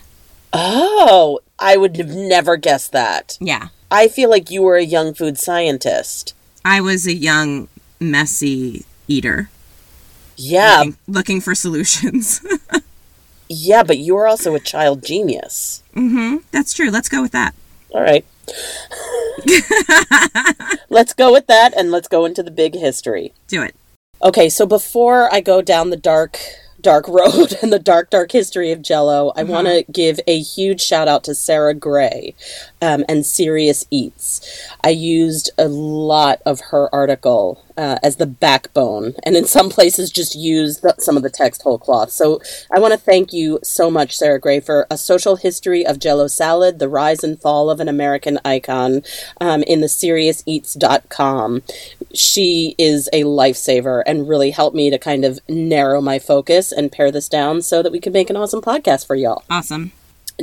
Oh, 0.53 1.41
I 1.59 1.77
would 1.77 1.97
have 1.97 2.11
never 2.11 2.57
guessed 2.57 2.93
that. 2.93 3.37
Yeah, 3.41 3.69
I 3.91 4.09
feel 4.09 4.31
like 4.31 4.51
you 4.51 4.63
were 4.63 4.77
a 4.77 4.85
young 4.85 5.15
food 5.15 5.39
scientist. 5.39 6.35
I 6.65 6.81
was 6.81 7.07
a 7.07 7.15
young, 7.15 7.69
messy 8.01 8.85
eater 9.09 9.49
Yeah, 10.37 10.79
looking, 10.79 10.97
looking 11.07 11.41
for 11.41 11.55
solutions. 11.55 12.45
yeah, 13.49 13.83
but 13.83 13.99
you 13.99 14.15
were 14.15 14.27
also 14.27 14.55
a 14.55 14.61
child 14.61 15.05
genius. 15.05 15.83
mm-hmm. 15.95 16.39
That's 16.53 16.75
true. 16.75 16.91
Let's 16.91 17.09
go 17.09 17.23
with 17.23 17.33
that. 17.33 17.55
All 17.91 18.03
right. 18.03 18.25
let's 20.89 21.15
go 21.15 21.33
with 21.33 21.47
that 21.47 21.73
and 21.77 21.91
let's 21.91 22.09
go 22.09 22.25
into 22.25 22.43
the 22.43 22.51
big 22.51 22.75
history. 22.75 23.33
Do 23.49 23.63
it. 23.63 23.75
Okay, 24.23 24.49
so 24.49 24.67
before 24.67 25.33
I 25.33 25.41
go 25.41 25.61
down 25.63 25.91
the 25.91 25.97
dark, 25.97 26.39
dark 26.81 27.09
road 27.09 27.57
and 27.63 27.73
the 27.73 27.79
dark, 27.79 28.11
dark 28.11 28.33
history 28.33 28.73
of 28.73 28.83
Jello, 28.83 29.33
I 29.37 29.43
want 29.43 29.67
to 29.67 29.85
give 29.91 30.21
a 30.27 30.39
huge 30.39 30.81
shout 30.81 31.09
out 31.09 31.25
to 31.25 31.35
Sarah 31.35 31.75
Gray 31.75 32.35
um, 32.81 33.05
and 33.09 33.25
Serious 33.25 33.85
Eats. 33.91 34.69
I 34.83 34.91
used 34.91 35.51
a 35.59 35.69
lot 35.69 36.41
of 36.47 36.61
her 36.71 36.95
article 36.95 37.63
uh, 37.77 37.99
as 38.03 38.17
the 38.17 38.27
backbone, 38.27 39.15
and 39.25 39.37
in 39.37 39.45
some 39.45 39.71
places 39.71 40.11
just 40.11 40.35
use 40.35 40.81
the, 40.81 40.95
some 40.99 41.17
of 41.17 41.23
the 41.23 41.31
text 41.31 41.63
whole 41.63 41.79
cloth. 41.79 42.11
So 42.11 42.41
I 42.75 42.79
want 42.79 42.93
to 42.93 42.99
thank 42.99 43.33
you 43.33 43.59
so 43.63 43.91
much, 43.91 44.17
Sarah 44.17 44.41
Gray, 44.41 44.61
for 44.61 44.87
a 44.91 44.99
social 44.99 45.37
history 45.37 45.85
of 45.85 45.99
Jello 45.99 46.27
salad, 46.27 46.79
the 46.79 46.89
rise 46.89 47.23
and 47.23 47.41
fall 47.41 47.71
of 47.71 47.81
an 47.81 47.89
American 47.89 48.39
icon 48.45 49.03
um, 49.41 49.63
in 49.65 49.81
the 49.81 49.87
SeriousEats.com. 49.87 51.63
She 52.15 52.75
is 52.79 53.09
a 53.13 53.25
lifesaver 53.25 54.03
and 54.07 54.29
really 54.29 54.51
helped 54.51 54.77
me 54.77 54.91
to 54.91 54.99
kind 54.99 55.25
of 55.25 55.39
narrow 55.49 56.01
my 56.01 56.19
focus 56.19 56.73
and 56.73 56.93
pare 56.93 57.11
this 57.11 57.29
down 57.29 57.63
so 57.63 57.83
that 57.83 57.93
we 57.93 58.01
can 58.01 58.13
make 58.13 58.31
an 58.31 58.37
awesome 58.37 58.61
podcast 58.61 59.07
for 59.07 59.17
y'all. 59.17 59.45
Awesome. 59.51 59.93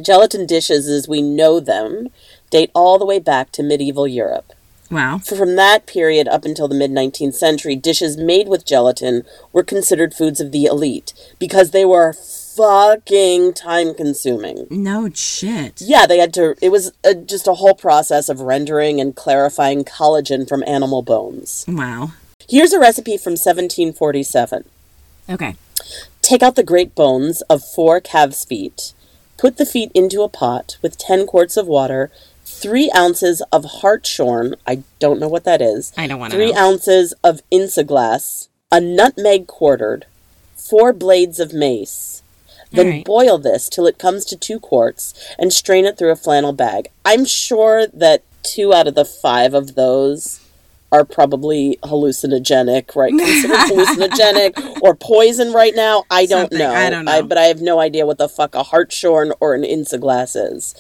Gelatin 0.02 0.46
dishes, 0.46 0.88
as 0.88 1.08
we 1.08 1.22
know 1.22 1.60
them, 1.60 2.10
date 2.50 2.72
all 2.74 2.98
the 2.98 3.06
way 3.06 3.20
back 3.20 3.52
to 3.52 3.64
medieval 3.64 4.08
Europe. 4.08 4.54
Wow. 4.94 5.18
From 5.18 5.56
that 5.56 5.88
period 5.88 6.28
up 6.28 6.46
until 6.46 6.68
the 6.68 6.76
mid 6.76 6.92
19th 6.92 7.34
century, 7.34 7.76
dishes 7.76 8.16
made 8.16 8.48
with 8.48 8.66
gelatin 8.66 9.24
were 9.52 9.64
considered 9.64 10.14
foods 10.14 10.40
of 10.40 10.52
the 10.52 10.66
elite 10.66 11.14
because 11.40 11.72
they 11.72 11.84
were 11.84 12.14
fucking 12.14 13.54
time 13.54 13.96
consuming. 13.96 14.68
No 14.70 15.10
shit. 15.10 15.82
Yeah, 15.82 16.06
they 16.06 16.20
had 16.20 16.34
to, 16.36 16.56
it 16.62 16.70
was 16.70 16.94
a, 17.04 17.16
just 17.16 17.48
a 17.48 17.56
whole 17.56 17.74
process 17.74 18.30
of 18.30 18.42
rendering 18.42 19.02
and 19.02 19.16
clarifying 19.16 19.84
collagen 19.84 20.48
from 20.48 20.64
animal 20.68 21.02
bones. 21.02 21.66
Wow. 21.68 22.14
Here's 22.48 22.74
a 22.74 22.80
recipe 22.80 23.18
from 23.18 23.32
1747. 23.34 24.66
Okay. 25.30 25.56
Take 26.22 26.44
out 26.44 26.56
the 26.56 26.64
great 26.64 26.94
bones 26.94 27.42
of 27.44 27.64
four 27.64 28.00
calves' 28.00 28.46
feet. 28.46 28.94
Put 29.38 29.58
the 29.58 29.66
feet 29.66 29.92
into 29.94 30.22
a 30.22 30.30
pot 30.30 30.78
with 30.82 30.98
10 30.98 31.26
quarts 31.26 31.58
of 31.58 31.68
water, 31.68 32.12
3 32.62 32.92
ounces 32.96 33.42
of 33.52 33.66
hartshorn. 33.66 34.56
I 34.68 34.84
don't 35.00 35.20
know 35.20 35.28
what 35.28 35.44
that 35.46 35.62
is. 35.62 35.92
I 35.98 36.08
don't 36.08 36.20
want 36.20 36.32
to 36.32 36.38
3 36.38 36.52
know. 36.52 36.58
ounces 36.60 37.14
of 37.24 37.42
isinglass, 37.52 38.48
a 38.72 38.80
nutmeg 38.80 39.48
quartered, 39.48 40.06
4 40.56 40.94
blades 40.94 41.40
of 41.40 41.54
mace. 41.54 42.22
Then 42.72 42.88
Alright. 42.88 43.06
boil 43.06 43.38
this 43.38 43.70
till 43.70 43.86
it 43.86 44.00
comes 44.00 44.26
to 44.26 44.36
2 44.38 44.60
quarts 44.60 45.14
and 45.38 45.54
strain 45.54 45.86
it 45.86 45.98
through 45.98 46.12
a 46.12 46.16
flannel 46.16 46.54
bag. 46.54 46.90
I'm 47.06 47.26
sure 47.26 47.86
that 47.88 48.24
2 48.44 48.74
out 48.74 48.88
of 48.88 48.96
the 48.96 49.06
5 49.06 49.54
of 49.54 49.76
those 49.76 50.40
are 50.92 51.04
probably 51.04 51.78
hallucinogenic, 51.84 52.96
right? 52.96 53.10
Considered 53.12 53.58
hallucinogenic 53.58 54.82
or 54.82 54.96
poison 54.96 55.52
right 55.54 55.74
now. 55.76 56.04
I 56.10 56.26
don't 56.28 56.42
Something, 56.52 56.60
know. 56.60 56.74
I 56.74 56.90
don't 56.90 57.06
know. 57.06 57.24
but 57.24 57.38
I 57.38 57.44
have 57.46 57.62
no 57.62 57.80
idea 57.80 58.06
what 58.06 58.20
the 58.20 58.30
fuck 58.30 58.54
a 58.56 58.64
hartshorn 58.64 59.34
or 59.40 59.56
an 59.56 59.64
isinglass 59.64 60.36
is. 60.36 60.76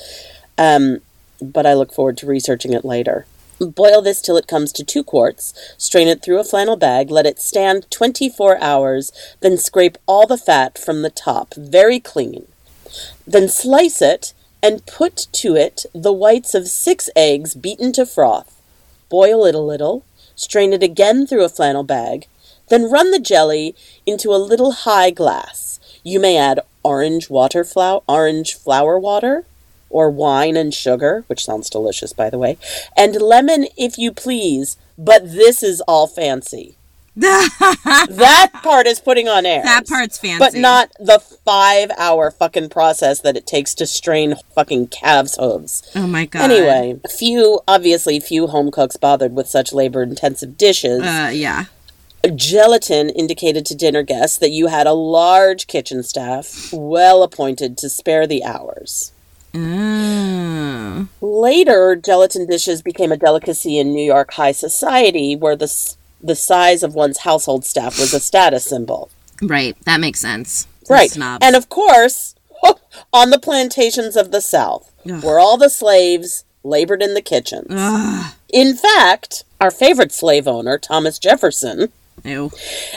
Um, 0.57 0.99
but 1.41 1.65
I 1.65 1.73
look 1.73 1.93
forward 1.93 2.17
to 2.17 2.27
researching 2.27 2.73
it 2.73 2.85
later. 2.85 3.25
Boil 3.59 4.01
this 4.01 4.21
till 4.21 4.37
it 4.37 4.47
comes 4.47 4.71
to 4.73 4.83
two 4.83 5.03
quarts, 5.03 5.53
strain 5.77 6.07
it 6.07 6.21
through 6.21 6.39
a 6.39 6.43
flannel 6.43 6.75
bag, 6.75 7.11
let 7.11 7.25
it 7.25 7.39
stand 7.39 7.89
24 7.91 8.61
hours, 8.61 9.11
then 9.41 9.57
scrape 9.57 9.97
all 10.05 10.27
the 10.27 10.37
fat 10.37 10.77
from 10.77 11.01
the 11.01 11.09
top 11.09 11.53
very 11.55 11.99
clean. 11.99 12.47
Then 13.25 13.47
slice 13.47 14.01
it 14.01 14.33
and 14.61 14.85
put 14.85 15.27
to 15.33 15.55
it 15.55 15.85
the 15.93 16.13
whites 16.13 16.53
of 16.53 16.67
six 16.67 17.09
eggs 17.15 17.53
beaten 17.53 17.91
to 17.93 18.05
froth. 18.05 18.61
Boil 19.09 19.45
it 19.45 19.55
a 19.55 19.59
little, 19.59 20.03
strain 20.35 20.73
it 20.73 20.83
again 20.83 21.27
through 21.27 21.43
a 21.43 21.49
flannel 21.49 21.83
bag, 21.83 22.27
then 22.69 22.89
run 22.89 23.11
the 23.11 23.19
jelly 23.19 23.75
into 24.05 24.33
a 24.33 24.37
little 24.37 24.71
high 24.71 25.11
glass. 25.11 25.79
You 26.03 26.19
may 26.19 26.37
add 26.37 26.61
orange 26.83 27.29
water 27.29 27.63
flour, 27.63 28.01
orange 28.07 28.55
flower 28.55 28.97
water, 28.97 29.45
or 29.93 30.09
wine 30.09 30.57
and 30.57 30.73
sugar, 30.73 31.23
which 31.27 31.45
sounds 31.45 31.69
delicious 31.69 32.11
by 32.11 32.29
the 32.29 32.37
way, 32.37 32.57
and 32.97 33.21
lemon 33.21 33.67
if 33.77 33.97
you 33.97 34.11
please, 34.11 34.75
but 34.97 35.31
this 35.31 35.63
is 35.63 35.81
all 35.81 36.07
fancy. 36.07 36.75
that 37.15 38.49
part 38.63 38.87
is 38.87 38.99
putting 38.99 39.27
on 39.27 39.45
air. 39.45 39.61
That 39.63 39.87
part's 39.87 40.17
fancy. 40.17 40.39
But 40.39 40.55
not 40.55 40.91
the 40.99 41.19
five 41.19 41.91
hour 41.95 42.31
fucking 42.31 42.69
process 42.69 43.21
that 43.21 43.37
it 43.37 43.45
takes 43.45 43.75
to 43.75 43.85
strain 43.85 44.33
fucking 44.55 44.87
calves' 44.87 45.37
hooves. 45.39 45.83
Oh 45.95 46.07
my 46.07 46.25
god. 46.25 46.49
Anyway, 46.49 46.99
few, 47.07 47.61
obviously, 47.67 48.19
few 48.19 48.47
home 48.47 48.71
cooks 48.71 48.97
bothered 48.97 49.35
with 49.35 49.47
such 49.47 49.73
labor 49.73 50.01
intensive 50.01 50.57
dishes. 50.57 51.03
Uh, 51.03 51.29
yeah. 51.31 51.65
Gelatin 52.35 53.09
indicated 53.09 53.65
to 53.67 53.75
dinner 53.75 54.01
guests 54.01 54.37
that 54.37 54.51
you 54.51 54.67
had 54.67 54.87
a 54.87 54.93
large 54.93 55.67
kitchen 55.67 56.01
staff, 56.01 56.71
well 56.73 57.21
appointed 57.21 57.77
to 57.77 57.89
spare 57.89 58.25
the 58.25 58.43
hours. 58.43 59.11
Mm. 59.53 61.07
Later, 61.21 61.95
gelatin 61.95 62.45
dishes 62.47 62.81
became 62.81 63.11
a 63.11 63.17
delicacy 63.17 63.77
in 63.77 63.93
New 63.93 64.03
York 64.03 64.33
high 64.33 64.51
society 64.51 65.35
where 65.35 65.55
the, 65.55 65.71
the 66.21 66.35
size 66.35 66.83
of 66.83 66.95
one's 66.95 67.19
household 67.19 67.65
staff 67.65 67.99
was 67.99 68.13
a 68.13 68.19
status 68.19 68.65
symbol. 68.65 69.09
Right. 69.41 69.77
That 69.85 69.99
makes 69.99 70.19
sense. 70.19 70.67
Right. 70.89 71.11
Snobs. 71.11 71.45
And 71.45 71.55
of 71.55 71.69
course, 71.69 72.35
on 73.13 73.29
the 73.29 73.39
plantations 73.39 74.15
of 74.15 74.31
the 74.31 74.41
South, 74.41 74.91
Ugh. 75.09 75.23
where 75.23 75.39
all 75.39 75.57
the 75.57 75.69
slaves 75.69 76.45
labored 76.63 77.01
in 77.01 77.13
the 77.13 77.21
kitchens. 77.21 77.67
Ugh. 77.69 78.33
In 78.51 78.75
fact, 78.75 79.43
our 79.59 79.71
favorite 79.71 80.11
slave 80.11 80.47
owner, 80.47 80.77
Thomas 80.77 81.19
Jefferson, 81.19 81.91
Ew. 82.23 82.51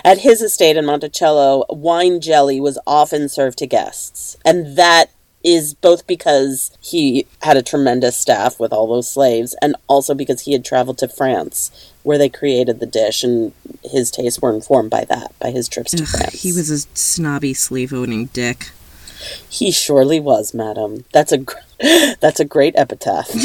at 0.05 0.19
his 0.19 0.43
estate 0.43 0.77
in 0.77 0.87
Monticello, 0.87 1.65
wine 1.71 2.21
jelly 2.21 2.61
was 2.61 2.79
often 2.87 3.29
served 3.29 3.59
to 3.59 3.67
guests. 3.67 4.37
And 4.45 4.77
that 4.77 5.11
is 5.47 5.75
both 5.75 6.07
because 6.09 6.77
he 6.81 7.25
had 7.43 7.57
a 7.57 7.63
tremendous 7.63 8.17
staff 8.17 8.59
with 8.59 8.73
all 8.73 8.89
those 8.89 9.09
slaves 9.09 9.55
and 9.63 9.77
also 9.87 10.13
because 10.13 10.41
he 10.43 10.53
had 10.53 10.65
traveled 10.65 10.99
to 10.99 11.07
France 11.07 11.93
where 12.03 12.19
they 12.19 12.29
created 12.29 12.81
the 12.81 12.87
dish 12.87 13.23
and 13.23 13.53
his 13.85 14.11
tastes 14.11 14.43
were 14.43 14.53
informed 14.53 14.91
by 14.91 15.05
that, 15.05 15.33
by 15.39 15.53
his 15.53 15.69
trips 15.69 15.93
to 15.93 16.03
Ugh, 16.03 16.09
France. 16.09 16.43
he 16.43 16.53
was 16.53 16.69
a 16.69 16.79
snobby 16.99 17.55
slave 17.55 17.93
owning 17.93 18.27
dick. 18.27 18.71
He 19.49 19.71
surely 19.71 20.19
was, 20.19 20.53
madam. 20.53 21.05
That's 21.13 21.31
a 21.31 21.39
gr- 21.39 21.55
that's 22.21 22.41
a 22.41 22.45
great 22.45 22.75
epitaph. 22.77 23.31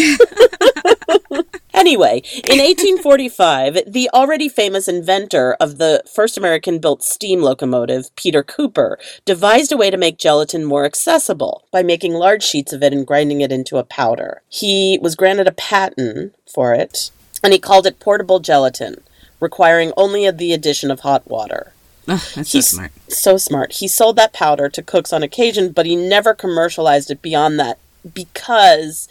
Anyway, 1.73 2.21
in 2.43 2.60
1845, 2.60 3.79
the 3.88 4.10
already 4.13 4.49
famous 4.49 4.88
inventor 4.88 5.55
of 5.60 5.77
the 5.77 6.03
first 6.13 6.38
American 6.38 6.79
built 6.79 7.03
steam 7.03 7.41
locomotive, 7.41 8.13
Peter 8.15 8.43
Cooper, 8.43 8.99
devised 9.25 9.71
a 9.71 9.77
way 9.77 9.89
to 9.89 9.97
make 9.97 10.17
gelatin 10.17 10.63
more 10.65 10.86
accessible 10.86 11.63
by 11.71 11.84
making 11.84 12.13
large 12.13 12.43
sheets 12.43 12.73
of 12.73 12.84
it 12.84 12.93
and 12.93 13.07
grinding 13.07 13.41
it 13.41 13.51
into 13.51 13.77
a 13.77 13.84
powder. 13.84 14.41
He 14.49 14.99
was 15.01 15.15
granted 15.15 15.47
a 15.47 15.51
patent 15.53 16.36
for 16.51 16.73
it, 16.73 17.12
and 17.43 17.53
he 17.53 17.60
called 17.60 17.88
it 17.88 17.99
portable 17.99 18.39
gelatin, 18.39 19.01
requiring 19.39 19.93
only 19.97 20.29
the 20.29 20.53
addition 20.53 20.91
of 20.91 21.01
hot 21.01 21.27
water. 21.29 21.73
Ugh, 22.07 22.19
that's 22.36 22.49
so 22.51 22.62
smart. 22.62 22.91
so 23.07 23.38
smart. 23.38 23.73
He 23.73 23.88
sold 23.88 24.15
that 24.15 24.34
powder 24.34 24.69
to 24.69 24.81
cooks 24.81 25.13
on 25.13 25.23
occasion, 25.23 25.71
but 25.71 25.86
he 25.86 25.95
never 25.95 26.34
commercialized 26.34 27.12
it 27.12 27.21
beyond 27.21 27.60
that 27.60 27.77
because 28.14 29.08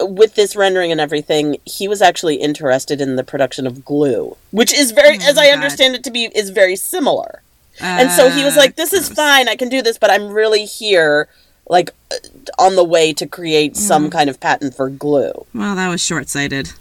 with 0.00 0.34
this 0.34 0.56
rendering 0.56 0.90
and 0.92 1.00
everything, 1.00 1.56
he 1.64 1.86
was 1.88 2.00
actually 2.02 2.36
interested 2.36 3.00
in 3.00 3.16
the 3.16 3.24
production 3.24 3.66
of 3.66 3.84
glue, 3.84 4.36
which 4.50 4.72
is 4.72 4.92
very, 4.92 5.16
as 5.18 5.36
I 5.38 5.46
Oh 5.46 5.48
God. 5.50 5.54
understand 5.54 5.94
it 5.94 6.04
to 6.04 6.10
be, 6.10 6.24
is 6.34 6.50
very 6.50 6.76
similar. 6.76 7.42
and 7.80 8.10
so 8.12 8.28
he 8.30 8.44
was 8.44 8.56
Uh, 8.56 8.60
like, 8.60 8.76
"This 8.76 8.92
is 8.92 9.08
fine. 9.08 9.48
I 9.48 9.56
can 9.56 9.68
do 9.70 9.80
this, 9.80 9.96
but 9.98 10.10
I'm 10.10 10.28
really 10.28 10.64
here." 10.66 11.28
Like 11.68 11.90
uh, 12.10 12.16
on 12.58 12.74
the 12.74 12.82
way 12.84 13.12
to 13.12 13.26
create 13.28 13.76
some 13.76 14.08
Mm. 14.08 14.12
kind 14.12 14.28
of 14.28 14.40
patent 14.40 14.74
for 14.74 14.88
glue. 14.90 15.46
Well, 15.54 15.76
that 15.76 15.88
was 15.88 16.02
short 16.02 16.28
sighted. 16.28 16.72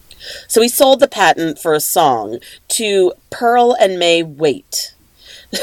So 0.48 0.62
he 0.62 0.68
sold 0.68 1.00
the 1.00 1.08
patent 1.08 1.60
for 1.60 1.74
a 1.76 1.80
song 1.80 2.40
to 2.70 3.14
Pearl 3.30 3.76
and 3.80 4.00
May 4.00 4.24
Wait. 4.24 4.94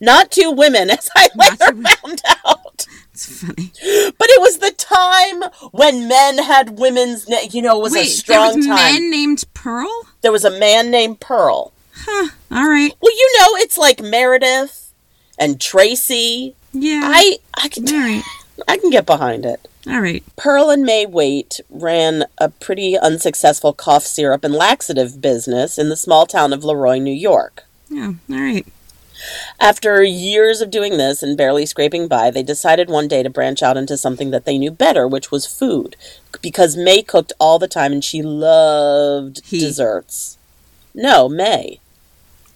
Not 0.00 0.30
two 0.30 0.50
women, 0.52 0.88
as 0.98 1.10
I 1.16 1.28
Not 1.34 1.58
later 1.60 1.82
found 2.02 2.22
out. 2.46 2.86
It's 3.18 3.42
funny. 3.42 3.72
But 4.16 4.28
it 4.30 4.40
was 4.40 4.58
the 4.58 4.70
time 4.70 5.50
when 5.72 6.06
men 6.06 6.38
had 6.38 6.78
women's 6.78 7.28
na- 7.28 7.38
you 7.50 7.62
know, 7.62 7.78
it 7.80 7.82
was 7.82 7.94
a 7.94 7.98
Wait, 7.98 8.04
there 8.04 8.36
strong 8.46 8.56
was 8.56 8.66
time. 8.66 8.76
men 8.92 9.10
named 9.10 9.44
Pearl? 9.54 9.90
There 10.20 10.30
was 10.32 10.44
a 10.44 10.56
man 10.58 10.90
named 10.90 11.18
Pearl. 11.20 11.72
Huh. 11.94 12.28
All 12.52 12.68
right. 12.68 12.92
Well, 13.00 13.12
you 13.12 13.36
know, 13.40 13.46
it's 13.56 13.76
like 13.76 14.00
Meredith 14.00 14.92
and 15.38 15.60
Tracy. 15.60 16.54
Yeah. 16.72 17.02
I 17.12 17.38
I 17.54 17.68
can 17.68 17.88
All 17.88 17.98
right. 17.98 18.22
I 18.68 18.78
can 18.78 18.90
get 18.90 19.04
behind 19.06 19.44
it. 19.44 19.66
All 19.88 20.00
right. 20.00 20.22
Pearl 20.36 20.70
and 20.70 20.84
May 20.84 21.04
Waite 21.06 21.60
ran 21.70 22.24
a 22.38 22.48
pretty 22.50 22.96
unsuccessful 22.96 23.72
cough 23.72 24.04
syrup 24.04 24.44
and 24.44 24.54
laxative 24.54 25.20
business 25.20 25.76
in 25.78 25.88
the 25.88 25.96
small 25.96 26.24
town 26.26 26.52
of 26.52 26.62
Le 26.62 26.76
Roy, 26.76 26.98
New 26.98 27.10
York. 27.12 27.64
Yeah. 27.88 28.12
All 28.30 28.36
right. 28.40 28.66
After 29.60 30.02
years 30.02 30.60
of 30.60 30.70
doing 30.70 30.96
this 30.96 31.22
and 31.22 31.36
barely 31.36 31.66
scraping 31.66 32.08
by, 32.08 32.30
they 32.30 32.42
decided 32.42 32.88
one 32.88 33.08
day 33.08 33.22
to 33.22 33.30
branch 33.30 33.62
out 33.62 33.76
into 33.76 33.96
something 33.96 34.30
that 34.30 34.44
they 34.44 34.58
knew 34.58 34.70
better, 34.70 35.06
which 35.08 35.30
was 35.30 35.46
food. 35.46 35.96
Because 36.42 36.76
May 36.76 37.02
cooked 37.02 37.32
all 37.38 37.58
the 37.58 37.68
time 37.68 37.92
and 37.92 38.04
she 38.04 38.22
loved 38.22 39.40
He. 39.46 39.60
desserts. 39.60 40.36
No, 40.94 41.28
May. 41.28 41.80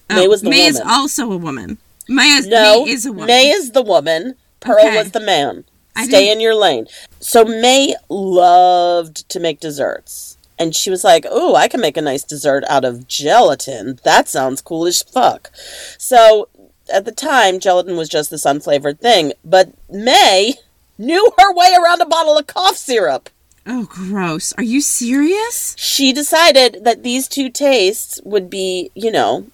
May 0.09 0.27
Oh, 0.27 0.29
was 0.29 0.43
the 0.43 0.47
woman. 0.49 0.59
May 0.59 0.67
is 0.67 0.81
also 0.81 1.31
a 1.33 1.37
woman. 1.37 1.79
May 2.09 2.29
is, 2.37 2.47
No, 2.47 2.85
May 2.85 2.91
is 2.91 3.07
a 3.07 3.13
woman. 3.13 3.27
May 3.27 3.49
is 3.51 3.71
the 3.73 3.83
woman. 3.83 4.35
Pearl 4.61 4.85
Okay. 4.87 4.99
was 4.99 5.13
the 5.13 5.21
man. 5.21 5.65
I 5.95 6.05
Stay 6.07 6.21
didn't- 6.25 6.33
in 6.33 6.41
your 6.41 6.55
lane. 6.55 6.87
So 7.21 7.45
May 7.45 7.95
loved 8.09 9.29
to 9.29 9.41
make 9.41 9.61
desserts. 9.61 10.37
And 10.59 10.77
she 10.77 10.91
was 10.91 11.03
like, 11.03 11.27
Oh, 11.31 11.55
I 11.55 11.67
can 11.69 11.81
make 11.81 11.97
a 11.97 12.03
nice 12.03 12.23
dessert 12.23 12.63
out 12.69 12.85
of 12.85 13.09
gelatin. 13.09 13.99
That 14.05 14.29
sounds 14.29 14.61
cool 14.61 14.87
as 14.87 15.03
fuck. 15.03 15.51
So 15.99 16.49
at 16.93 17.05
the 17.05 17.13
time, 17.13 17.59
gelatin 17.61 17.97
was 17.97 18.09
just 18.09 18.31
this 18.31 18.45
unflavored 18.45 18.99
thing. 19.01 19.33
But 19.45 19.71
May 19.91 20.55
knew 20.99 21.33
her 21.39 21.53
way 21.55 21.75
around 21.81 22.01
a 22.01 22.07
bottle 22.07 22.37
of 22.39 22.47
cough 22.47 22.77
syrup. 22.77 23.31
oh, 23.67 23.85
gross. 23.89 24.53
Are 24.55 24.63
you 24.63 24.81
serious? 24.81 25.75
She 25.79 26.13
decided 26.13 26.85
that 26.85 27.03
these 27.03 27.29
two 27.29 27.49
tastes 27.51 28.21
would 28.25 28.51
be, 28.51 28.91
you 28.95 29.11
know, 29.11 29.47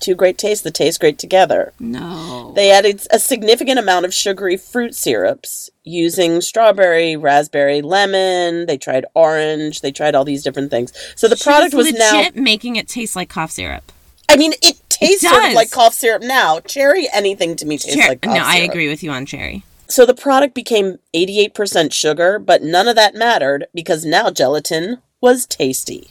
two 0.00 0.14
great 0.14 0.38
tastes 0.38 0.64
that 0.64 0.72
taste 0.74 0.98
great 0.98 1.18
together. 1.18 1.72
No. 1.78 2.52
They 2.56 2.70
added 2.70 3.06
a 3.10 3.18
significant 3.18 3.78
amount 3.78 4.06
of 4.06 4.14
sugary 4.14 4.56
fruit 4.56 4.94
syrups 4.94 5.68
using 5.84 6.40
strawberry, 6.40 7.16
raspberry, 7.16 7.82
lemon. 7.82 8.64
They 8.64 8.78
tried 8.78 9.04
orange. 9.14 9.82
They 9.82 9.92
tried 9.92 10.14
all 10.14 10.24
these 10.24 10.42
different 10.42 10.70
things. 10.70 10.92
So 11.16 11.28
the 11.28 11.36
She 11.36 11.44
product 11.44 11.74
was, 11.74 11.92
now. 11.92 12.16
legit 12.16 12.36
making 12.36 12.76
it 12.76 12.88
taste 12.88 13.14
like 13.14 13.28
cough 13.28 13.50
syrup. 13.50 13.92
I 14.30 14.36
mean, 14.36 14.52
it 14.62 14.80
tastes 14.88 15.28
sort 15.28 15.44
of 15.44 15.52
like 15.54 15.70
cough 15.70 15.94
syrup 15.94 16.22
now. 16.22 16.60
Cherry, 16.60 17.08
anything 17.12 17.56
to 17.56 17.66
me 17.66 17.78
tastes 17.78 17.94
Cher- 17.98 18.08
like 18.08 18.22
cough 18.22 18.32
syrup. 18.34 18.46
no, 18.46 18.52
I 18.52 18.56
agree 18.58 18.88
with 18.88 19.02
you 19.02 19.10
on 19.10 19.26
cherry. 19.26 19.64
So 19.88 20.06
the 20.06 20.14
product 20.14 20.54
became 20.54 20.98
88% 21.14 21.92
sugar, 21.92 22.38
but 22.38 22.62
none 22.62 22.86
of 22.86 22.94
that 22.96 23.14
mattered 23.16 23.66
because 23.74 24.04
now 24.04 24.30
gelatin 24.30 24.98
was 25.20 25.46
tasty. 25.46 26.10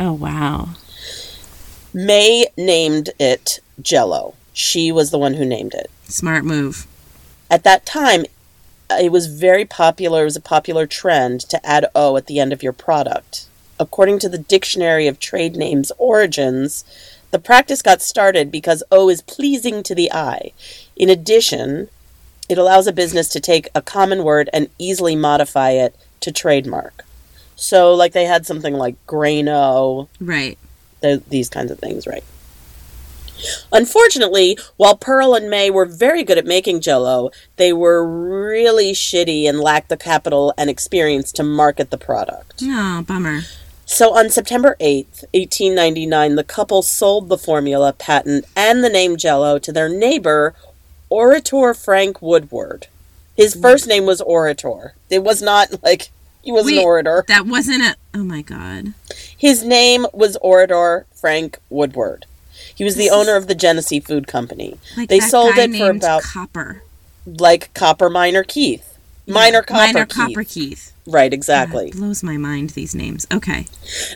Oh 0.00 0.12
wow. 0.14 0.70
May 1.92 2.46
named 2.56 3.10
it 3.18 3.60
Jello. 3.80 4.34
She 4.52 4.90
was 4.90 5.10
the 5.10 5.18
one 5.18 5.34
who 5.34 5.44
named 5.44 5.74
it. 5.74 5.90
Smart 6.04 6.44
move. 6.44 6.86
at 7.50 7.64
that 7.64 7.84
time 7.84 8.24
uh, 8.88 8.96
it 9.00 9.10
was 9.12 9.26
very 9.26 9.64
popular 9.64 10.22
it 10.22 10.24
was 10.24 10.36
a 10.36 10.40
popular 10.40 10.86
trend 10.86 11.40
to 11.40 11.64
add 11.66 11.84
o 11.94 12.16
at 12.16 12.26
the 12.26 12.38
end 12.38 12.52
of 12.52 12.62
your 12.62 12.72
product 12.72 13.46
according 13.80 14.18
to 14.20 14.28
the 14.28 14.38
dictionary 14.38 15.06
of 15.08 15.18
trade 15.18 15.56
names 15.56 15.90
origins 15.98 16.84
the 17.30 17.38
practice 17.38 17.82
got 17.82 18.00
started 18.02 18.50
because 18.50 18.82
o 18.90 19.08
is 19.08 19.22
pleasing 19.22 19.82
to 19.82 19.94
the 19.94 20.10
eye 20.12 20.52
in 20.96 21.08
addition 21.10 21.88
it 22.48 22.56
allows 22.58 22.86
a 22.86 22.92
business 22.92 23.28
to 23.28 23.40
take 23.40 23.68
a 23.74 23.82
common 23.82 24.22
word 24.24 24.48
and 24.52 24.68
easily 24.78 25.16
modify 25.16 25.70
it 25.70 25.94
to 26.20 26.30
trademark 26.32 27.04
so 27.56 27.92
like 27.94 28.12
they 28.12 28.24
had 28.26 28.44
something 28.46 28.74
like 28.74 28.94
Grain-O 29.06 30.08
Right. 30.20 30.58
th- 31.00 31.22
these 31.28 31.48
kinds 31.48 31.70
of 31.70 31.78
things, 31.78 32.06
right? 32.06 32.22
Unfortunately, 33.72 34.58
while 34.76 34.96
Pearl 34.96 35.34
and 35.34 35.50
May 35.50 35.70
were 35.70 35.84
very 35.86 36.22
good 36.22 36.38
at 36.38 36.46
making 36.46 36.80
jello, 36.80 37.30
they 37.56 37.72
were 37.72 38.06
really 38.06 38.92
shitty 38.92 39.48
and 39.48 39.60
lacked 39.60 39.88
the 39.88 39.96
capital 39.96 40.54
and 40.56 40.70
experience 40.70 41.32
to 41.32 41.42
market 41.42 41.90
the 41.90 41.98
product. 41.98 42.62
No, 42.62 43.04
bummer. 43.06 43.40
So 43.86 44.16
on 44.16 44.30
September 44.30 44.76
8th, 44.80 45.22
1899, 45.32 46.34
the 46.34 46.44
couple 46.44 46.82
sold 46.82 47.28
the 47.28 47.38
formula, 47.38 47.92
patent, 47.92 48.44
and 48.56 48.82
the 48.82 48.88
name 48.88 49.16
jello 49.16 49.58
to 49.60 49.72
their 49.72 49.88
neighbor, 49.88 50.54
Orator 51.08 51.72
Frank 51.72 52.20
Woodward. 52.20 52.88
His 53.36 53.54
hmm. 53.54 53.62
first 53.62 53.86
name 53.86 54.04
was 54.04 54.20
Orator. 54.20 54.94
It 55.08 55.22
was 55.22 55.40
not 55.40 55.82
like 55.82 56.10
he 56.46 56.52
was 56.52 56.68
an 56.68 56.78
orator. 56.78 57.24
That 57.26 57.46
wasn't 57.46 57.82
a. 57.82 57.96
Oh 58.14 58.22
my 58.22 58.40
god. 58.40 58.94
His 59.36 59.64
name 59.64 60.06
was 60.12 60.36
Orator 60.36 61.06
Frank 61.12 61.58
Woodward. 61.68 62.24
He 62.72 62.84
was 62.84 62.94
the 62.94 63.10
owner 63.10 63.34
of 63.34 63.48
the 63.48 63.54
Genesee 63.56 63.98
Food 63.98 64.28
Company. 64.28 64.78
Like 64.96 65.08
they 65.08 65.18
that 65.18 65.28
sold 65.28 65.56
guy 65.56 65.64
it 65.64 65.76
for 65.76 65.90
about 65.90 66.22
Copper. 66.22 66.82
like 67.26 67.74
Copper 67.74 68.08
Miner 68.08 68.44
Keith. 68.44 68.96
Miner 69.26 69.60
Copper 69.60 69.92
Minor 69.92 70.06
Keith. 70.06 70.16
Copper 70.16 70.44
Keith. 70.44 70.92
Right, 71.06 71.32
exactly. 71.32 71.90
God, 71.90 71.98
blows 71.98 72.22
my 72.22 72.36
mind 72.36 72.70
these 72.70 72.94
names. 72.94 73.26
Okay. 73.32 73.66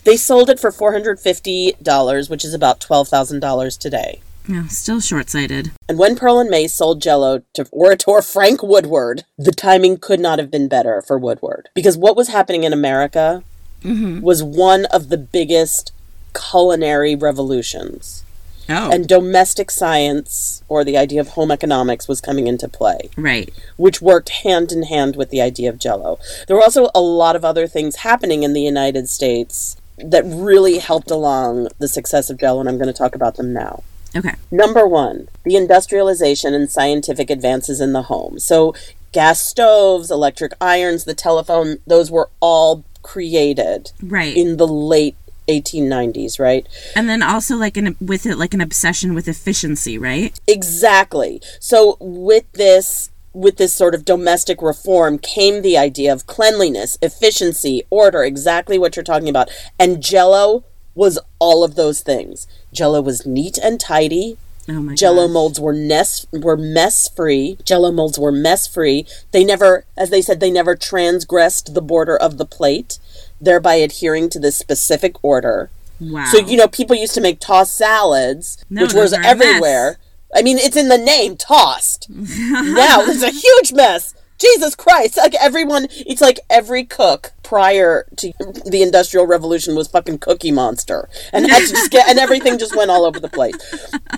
They 0.05 0.17
sold 0.17 0.51
it 0.51 0.59
for 0.61 0.71
four 0.73 0.93
hundred 0.93 1.21
fifty 1.21 1.75
dollars, 1.83 2.29
which 2.29 2.45
is 2.45 2.55
about 2.55 2.81
twelve 2.81 3.09
thousand 3.09 3.41
dollars 3.41 3.77
today. 3.77 4.21
No, 4.49 4.67
still 4.67 5.01
short 5.01 5.31
sighted. 5.31 5.71
And 5.89 5.99
when 5.99 6.17
Pearl 6.17 6.41
and 6.41 6.51
May 6.51 6.67
sold 6.67 7.01
Jello 7.03 7.43
to 7.55 7.67
Orator 7.71 8.21
Frank 8.23 8.63
Woodward, 8.63 9.25
the 9.39 9.53
timing 9.53 9.99
could 9.99 10.19
not 10.19 10.39
have 10.39 10.51
been 10.51 10.67
better 10.67 11.03
for 11.03 11.19
Woodward 11.19 11.69
because 11.75 11.97
what 11.97 12.17
was 12.17 12.29
happening 12.29 12.65
in 12.65 12.73
America 12.73 13.43
Mm-hmm. 13.83 14.21
was 14.21 14.43
one 14.43 14.85
of 14.87 15.09
the 15.09 15.17
biggest 15.17 15.93
culinary 16.35 17.15
revolutions. 17.17 18.25
Oh. 18.71 18.91
and 18.93 19.09
domestic 19.09 19.71
science 19.71 20.63
or 20.69 20.85
the 20.85 20.97
idea 20.97 21.21
of 21.21 21.29
home 21.31 21.51
economics 21.51 22.07
was 22.07 22.21
coming 22.21 22.47
into 22.47 22.69
play 22.69 23.11
right. 23.17 23.51
which 23.77 24.01
worked 24.01 24.29
hand 24.29 24.71
in 24.73 24.85
hand 24.85 25.17
with 25.17 25.31
the 25.31 25.41
idea 25.41 25.69
of 25.69 25.79
jello 25.79 26.19
there 26.47 26.57
were 26.57 26.63
also 26.63 26.89
a 26.95 27.01
lot 27.01 27.35
of 27.37 27.45
other 27.45 27.67
things 27.67 27.97
happening 27.97 28.43
in 28.45 28.53
the 28.53 28.63
united 28.63 29.09
states 29.09 29.77
that 29.99 30.23
really 30.25 30.79
helped 30.79 31.11
along 31.11 31.69
the 31.79 31.89
success 31.89 32.31
of 32.31 32.39
jello 32.39 32.61
and 32.61 32.69
i'm 32.69 32.79
going 32.79 32.87
to 32.87 32.93
talk 32.93 33.15
about 33.15 33.37
them 33.37 33.53
now 33.53 33.83
Okay. 34.17 34.35
number 34.51 34.87
one 34.89 35.29
the 35.45 35.57
industrialization 35.57 36.55
and 36.55 36.71
scientific 36.71 37.29
advances 37.31 37.81
in 37.81 37.93
the 37.93 38.03
home 38.03 38.39
so 38.39 38.75
gas 39.13 39.41
stoves 39.41 40.11
electric 40.11 40.53
irons 40.61 41.05
the 41.05 41.15
telephone 41.15 41.79
those 41.87 42.11
were 42.11 42.29
all 42.41 42.85
created 43.03 43.93
Right. 44.03 44.37
in 44.37 44.57
the 44.57 44.67
late 44.67 45.17
1890s 45.51 46.39
right 46.39 46.67
and 46.95 47.09
then 47.09 47.23
also 47.23 47.57
like 47.57 47.77
an 47.77 47.97
with 48.01 48.27
it 48.27 48.37
like 48.37 48.55
an 48.55 48.61
obsession 48.61 49.15
with 49.15 49.29
efficiency, 49.29 49.99
right? 49.99 50.39
Exactly. 50.47 51.41
So 51.59 51.97
with 52.01 52.51
this 52.53 53.11
with 53.33 53.57
this 53.59 53.73
sort 53.73 53.95
of 53.95 54.05
domestic 54.05 54.61
reform 54.61 55.19
came 55.19 55.63
the 55.63 55.79
idea 55.79 56.13
of 56.13 56.27
cleanliness, 56.27 56.99
efficiency, 57.01 57.83
order, 57.91 58.25
exactly 58.25 58.79
what 58.79 58.97
you're 58.97 59.05
talking 59.05 59.29
about. 59.29 59.49
And 59.79 60.03
Jello 60.03 60.65
was 60.95 61.19
all 61.39 61.63
of 61.63 61.77
those 61.77 62.01
things. 62.01 62.47
Jello 62.73 63.01
was 63.01 63.27
neat 63.27 63.57
and 63.59 63.79
tidy. 63.79 64.37
Oh 64.69 64.81
my 64.81 64.95
Jello 64.95 65.27
gosh. 65.27 65.33
molds 65.33 65.61
were 65.61 65.73
nest 65.73 66.27
were 66.33 66.57
mess 66.57 67.09
free. 67.09 67.59
Jello 67.65 67.91
molds 67.91 68.19
were 68.19 68.33
mess 68.33 68.67
free. 68.67 69.07
They 69.33 69.45
never, 69.45 69.85
as 69.97 70.11
they 70.11 70.23
said, 70.23 70.41
they 70.41 70.51
never 70.51 70.77
transgressed 70.77 71.75
the 71.75 71.83
border 71.83 72.17
of 72.17 72.37
the 72.39 72.47
plate. 72.47 72.99
Thereby 73.41 73.75
adhering 73.77 74.29
to 74.31 74.39
this 74.39 74.57
specific 74.57 75.17
order. 75.23 75.71
Wow. 76.01 76.27
So, 76.33 76.39
you 76.39 76.57
know, 76.57 76.69
people 76.69 76.97
used 76.97 77.15
to 77.15 77.21
make 77.21 77.41
tossed 77.41 77.77
salads, 77.77 78.65
No, 78.71 78.83
which 78.83 78.95
was 78.95 79.13
are 79.13 79.21
a 79.21 79.23
mess. 79.23 79.31
everywhere. 79.33 79.99
I 80.35 80.43
mean, 80.43 80.59
it's 80.59 80.77
in 80.77 80.89
the 80.89 80.97
name, 80.99 81.37
tossed. 81.37 82.09
now, 82.11 83.03
there's 83.05 83.23
a 83.23 83.31
huge 83.31 83.73
mess. 83.73 84.15
Jesus 84.39 84.75
Christ. 84.75 85.19
Like 85.19 85.35
everyone, 85.35 85.89
it's 85.91 86.23
like 86.23 86.41
every 86.49 86.85
cook 86.85 87.33
prior 87.43 88.07
to 88.17 88.33
the 88.65 88.81
Industrial 88.83 89.27
Revolution 89.27 89.75
was 89.75 89.89
fucking 89.89 90.19
Cookie 90.19 90.51
Monster. 90.51 91.11
And 91.33 91.47
had 91.51 91.67
to 91.67 91.69
just 91.69 91.91
get, 91.91 92.09
and 92.09 92.19
everything 92.19 92.59
just 92.59 92.75
went 92.75 92.91
all 92.91 93.05
over 93.05 93.21
the 93.21 93.29
place. 93.29 93.55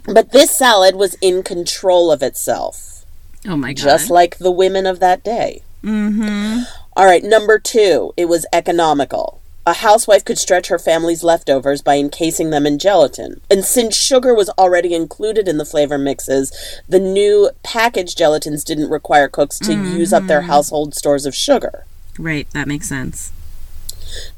But 0.06 0.30
this 0.30 0.52
salad 0.52 0.94
was 0.94 1.14
in 1.20 1.42
control 1.42 2.12
of 2.12 2.22
itself, 2.22 3.04
oh 3.48 3.56
my 3.56 3.72
god. 3.72 3.82
just 3.82 4.10
like 4.10 4.38
the 4.38 4.52
women 4.52 4.86
of 4.86 5.00
that 5.00 5.24
day. 5.24 5.62
mm-hmm. 5.82 6.60
All 6.96 7.06
right, 7.06 7.24
number 7.24 7.58
two, 7.58 8.12
it 8.16 8.26
was 8.26 8.46
economical. 8.52 9.40
A 9.64 9.74
housewife 9.74 10.24
could 10.24 10.38
stretch 10.38 10.68
her 10.68 10.78
family's 10.78 11.22
leftovers 11.22 11.82
by 11.82 11.96
encasing 11.96 12.50
them 12.50 12.66
in 12.66 12.80
gelatin. 12.80 13.40
And 13.48 13.64
since 13.64 13.96
sugar 13.96 14.34
was 14.34 14.50
already 14.58 14.92
included 14.92 15.46
in 15.46 15.56
the 15.56 15.64
flavor 15.64 15.98
mixes, 15.98 16.52
the 16.88 16.98
new 16.98 17.50
packaged 17.62 18.18
gelatins 18.18 18.64
didn't 18.64 18.90
require 18.90 19.28
cooks 19.28 19.58
to 19.60 19.72
use 19.72 20.12
up 20.12 20.26
their 20.26 20.40
mm-hmm. 20.40 20.48
household 20.48 20.94
stores 20.94 21.26
of 21.26 21.34
sugar. 21.34 21.84
Right. 22.18 22.50
That 22.50 22.66
makes 22.66 22.88
sense. 22.88 23.32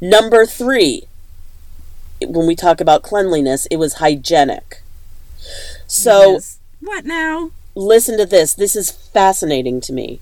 Number 0.01 0.45
three, 0.45 1.05
when 2.21 2.47
we 2.47 2.55
talk 2.55 2.81
about 2.81 3.03
cleanliness, 3.03 3.67
it 3.67 3.77
was 3.77 3.95
hygienic. 3.95 4.83
So 5.87 6.35
Yes. 6.35 6.59
what 6.81 7.05
now? 7.05 7.51
listen 7.75 8.17
to 8.19 8.27
this. 8.27 8.55
This 8.55 8.77
is 8.77 8.91
fascinating 8.91 9.81
to 9.83 9.93
me. 9.93 10.21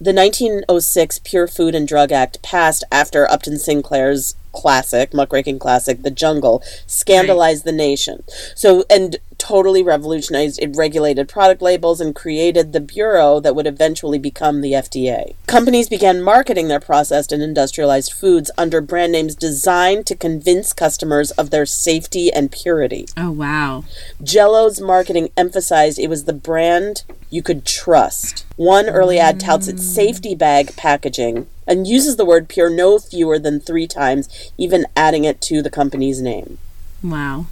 The 0.00 0.12
1906 0.12 1.20
Pure 1.20 1.46
Food 1.48 1.74
and 1.76 1.86
Drug 1.86 2.10
Act 2.10 2.42
passed 2.42 2.82
after 2.90 3.30
Upton 3.30 3.58
Sinclair's 3.58 4.34
classic, 4.54 5.12
muckraking 5.12 5.58
classic, 5.58 6.02
The 6.02 6.10
Jungle, 6.10 6.62
scandalized 6.86 7.64
the 7.64 7.72
nation. 7.72 8.24
So, 8.54 8.84
and 8.88 9.18
totally 9.36 9.82
revolutionized, 9.82 10.58
it 10.62 10.74
regulated 10.74 11.28
product 11.28 11.60
labels 11.60 12.00
and 12.00 12.14
created 12.14 12.72
the 12.72 12.80
bureau 12.80 13.40
that 13.40 13.54
would 13.54 13.66
eventually 13.66 14.18
become 14.18 14.60
the 14.60 14.72
FDA. 14.72 15.34
Companies 15.46 15.88
began 15.88 16.22
marketing 16.22 16.68
their 16.68 16.80
processed 16.80 17.32
and 17.32 17.42
industrialized 17.42 18.12
foods 18.12 18.50
under 18.56 18.80
brand 18.80 19.12
names 19.12 19.34
designed 19.34 20.06
to 20.06 20.16
convince 20.16 20.72
customers 20.72 21.30
of 21.32 21.50
their 21.50 21.66
safety 21.66 22.32
and 22.32 22.50
purity. 22.50 23.06
Oh 23.16 23.32
wow. 23.32 23.84
Jello's 24.22 24.80
marketing 24.80 25.28
emphasized 25.36 25.98
it 25.98 26.08
was 26.08 26.24
the 26.24 26.32
brand 26.32 27.04
you 27.28 27.42
could 27.42 27.66
trust. 27.66 28.46
One 28.56 28.88
early 28.88 29.18
ad 29.18 29.40
touts 29.40 29.68
its 29.68 29.84
safety 29.84 30.34
bag 30.34 30.76
packaging 30.76 31.46
and 31.66 31.86
uses 31.86 32.16
the 32.16 32.24
word 32.24 32.48
pure 32.48 32.70
no 32.70 32.98
fewer 32.98 33.38
than 33.38 33.60
three 33.60 33.86
times, 33.86 34.28
even 34.58 34.86
adding 34.96 35.24
it 35.24 35.40
to 35.42 35.62
the 35.62 35.70
company's 35.70 36.20
name. 36.20 36.58
Wow. 37.02 37.46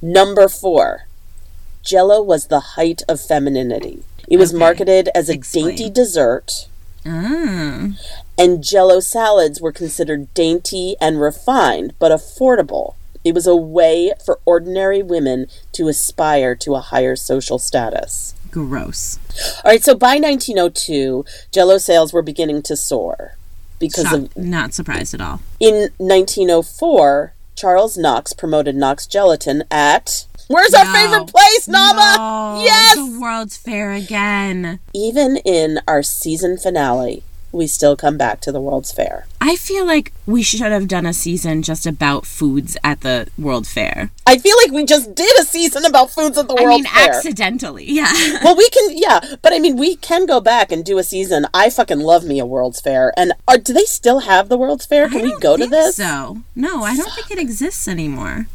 Number 0.00 0.48
four, 0.48 1.06
Jello 1.82 2.22
was 2.22 2.46
the 2.46 2.60
height 2.60 3.02
of 3.08 3.20
femininity. 3.20 4.02
It 4.28 4.36
was 4.36 4.50
Okay. 4.50 4.58
marketed 4.58 5.08
as 5.14 5.28
a 5.28 5.34
Explain. 5.34 5.66
dainty 5.68 5.90
dessert, 5.90 6.66
Mm. 7.04 7.96
and 8.38 8.62
Jello 8.62 9.00
salads 9.00 9.60
were 9.60 9.72
considered 9.72 10.32
dainty 10.34 10.96
and 11.00 11.20
refined, 11.20 11.94
but 11.98 12.12
affordable. 12.12 12.94
It 13.24 13.34
was 13.34 13.46
a 13.46 13.56
way 13.56 14.12
for 14.24 14.38
ordinary 14.44 15.02
women 15.02 15.46
to 15.72 15.88
aspire 15.88 16.54
to 16.56 16.74
a 16.74 16.80
higher 16.80 17.14
social 17.16 17.58
status. 17.58 18.34
Gross. 18.52 19.18
All 19.64 19.70
right, 19.72 19.82
so 19.82 19.94
by 19.96 20.18
1902, 20.18 21.24
Jello 21.50 21.78
sales 21.78 22.12
were 22.12 22.22
beginning 22.22 22.62
to 22.62 22.76
soar 22.76 23.36
because 23.80 24.04
Shock- 24.04 24.14
of 24.14 24.36
Not 24.36 24.74
surprised 24.74 25.14
at 25.14 25.20
all. 25.20 25.40
in 25.58 25.88
1904, 25.98 27.34
Charles 27.56 27.96
Knox 27.96 28.32
promoted 28.32 28.76
Knox 28.76 29.06
gelatin 29.06 29.64
at 29.70 30.26
Where's 30.48 30.74
our 30.74 30.84
favorite 30.86 31.28
place, 31.28 31.66
Nama? 31.66 32.14
No, 32.18 32.62
Yes! 32.64 32.96
The 32.96 33.18
World's 33.20 33.56
Fair 33.56 33.92
again. 33.92 34.80
Even 34.92 35.38
in 35.38 35.80
our 35.88 36.02
season 36.02 36.58
finale, 36.58 37.22
we 37.52 37.66
still 37.66 37.96
come 37.96 38.16
back 38.16 38.40
to 38.40 38.52
the 38.52 38.60
World's 38.60 38.92
Fair. 38.92 39.26
I 39.40 39.56
feel 39.56 39.86
like 39.86 40.12
we 40.26 40.42
should 40.42 40.60
have 40.60 40.88
done 40.88 41.04
a 41.04 41.12
season 41.12 41.62
just 41.62 41.86
about 41.86 42.26
foods 42.26 42.76
at 42.82 43.00
the 43.00 43.28
World 43.36 43.66
Fair. 43.66 44.10
I 44.26 44.38
feel 44.38 44.56
like 44.62 44.72
we 44.72 44.84
just 44.84 45.14
did 45.14 45.38
a 45.38 45.44
season 45.44 45.84
about 45.84 46.10
foods 46.10 46.38
at 46.38 46.48
the 46.48 46.54
World 46.54 46.62
Fair. 46.62 46.70
I 46.70 46.76
mean, 46.76 46.84
Fair. 46.84 47.14
accidentally. 47.14 47.84
Yeah. 47.90 48.10
well, 48.44 48.56
we 48.56 48.68
can, 48.70 48.96
yeah, 48.96 49.20
but 49.42 49.52
I 49.52 49.58
mean, 49.58 49.76
we 49.76 49.96
can 49.96 50.26
go 50.26 50.40
back 50.40 50.72
and 50.72 50.84
do 50.84 50.98
a 50.98 51.04
season. 51.04 51.46
I 51.52 51.70
fucking 51.70 52.00
love 52.00 52.24
me 52.24 52.38
a 52.38 52.46
World's 52.46 52.80
Fair. 52.80 53.12
And 53.16 53.32
are, 53.46 53.58
do 53.58 53.72
they 53.72 53.84
still 53.84 54.20
have 54.20 54.48
the 54.48 54.56
World's 54.56 54.86
Fair? 54.86 55.08
Can 55.08 55.22
we 55.22 55.38
go 55.40 55.56
to 55.56 55.66
this? 55.66 55.96
So 55.96 56.42
no, 56.54 56.82
I 56.84 56.96
don't 56.96 57.12
think 57.12 57.30
it 57.30 57.38
exists 57.38 57.86
anymore. 57.88 58.46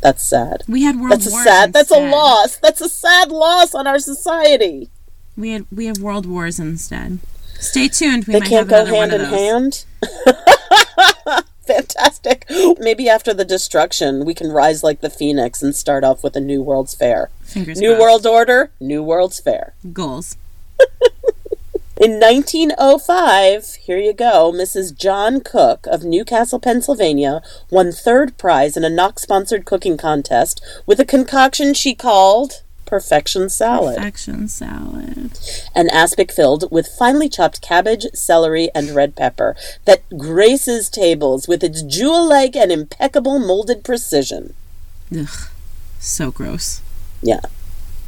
That's 0.00 0.22
sad. 0.22 0.62
We 0.68 0.82
had 0.82 0.96
World 0.96 1.10
Wars. 1.10 1.24
That's 1.24 1.26
a 1.26 1.30
Wars 1.32 1.44
sad. 1.44 1.72
That's 1.72 1.90
a 1.90 2.10
loss. 2.10 2.56
That's 2.58 2.80
a 2.80 2.88
sad 2.88 3.30
loss 3.30 3.74
on 3.74 3.86
our 3.86 3.98
society. 3.98 4.90
We 5.36 5.50
had 5.50 5.66
we 5.70 5.86
have 5.86 5.98
World 5.98 6.26
Wars 6.26 6.58
instead. 6.58 7.20
Stay 7.58 7.88
tuned. 7.88 8.26
We 8.26 8.34
They 8.34 8.40
might 8.40 8.48
can't 8.48 8.70
have 8.70 8.86
go 8.86 8.92
hand 8.94 9.12
in 9.12 9.24
hand. 9.24 9.84
Fantastic. 11.66 12.46
Maybe 12.78 13.08
after 13.08 13.34
the 13.34 13.44
destruction, 13.44 14.24
we 14.24 14.32
can 14.32 14.50
rise 14.50 14.82
like 14.82 15.00
the 15.00 15.10
phoenix 15.10 15.62
and 15.62 15.74
start 15.76 16.02
off 16.02 16.22
with 16.24 16.34
a 16.34 16.40
new 16.40 16.62
World's 16.62 16.94
Fair. 16.94 17.30
Fingers 17.42 17.78
New 17.80 17.90
crossed. 17.90 18.00
World 18.00 18.26
Order, 18.26 18.70
New 18.80 19.02
World's 19.02 19.38
Fair. 19.40 19.74
goals. 19.92 20.36
In 22.00 22.20
1905, 22.20 23.74
here 23.74 23.98
you 23.98 24.12
go, 24.12 24.52
Mrs. 24.54 24.96
John 24.96 25.40
Cook 25.40 25.84
of 25.88 26.04
New 26.04 26.24
Castle, 26.24 26.60
Pennsylvania, 26.60 27.42
won 27.70 27.90
third 27.90 28.38
prize 28.38 28.76
in 28.76 28.84
a 28.84 28.88
Knox 28.88 29.22
sponsored 29.22 29.64
cooking 29.64 29.96
contest 29.96 30.62
with 30.86 31.00
a 31.00 31.04
concoction 31.04 31.74
she 31.74 31.96
called 31.96 32.62
Perfection 32.88 33.50
Salad. 33.50 33.96
Perfection 33.96 34.48
salad. 34.48 35.38
an 35.74 35.90
aspic 35.90 36.32
filled 36.32 36.70
with 36.72 36.88
finely 36.98 37.28
chopped 37.28 37.60
cabbage, 37.60 38.06
celery, 38.14 38.70
and 38.74 38.90
red 38.90 39.14
pepper 39.14 39.54
that 39.84 40.02
graces 40.16 40.88
tables 40.88 41.46
with 41.46 41.62
its 41.62 41.82
jewel 41.82 42.26
like 42.26 42.56
and 42.56 42.72
impeccable 42.72 43.38
molded 43.38 43.84
precision. 43.84 44.54
Ugh, 45.14 45.48
so 45.98 46.30
gross. 46.30 46.80
Yeah, 47.22 47.40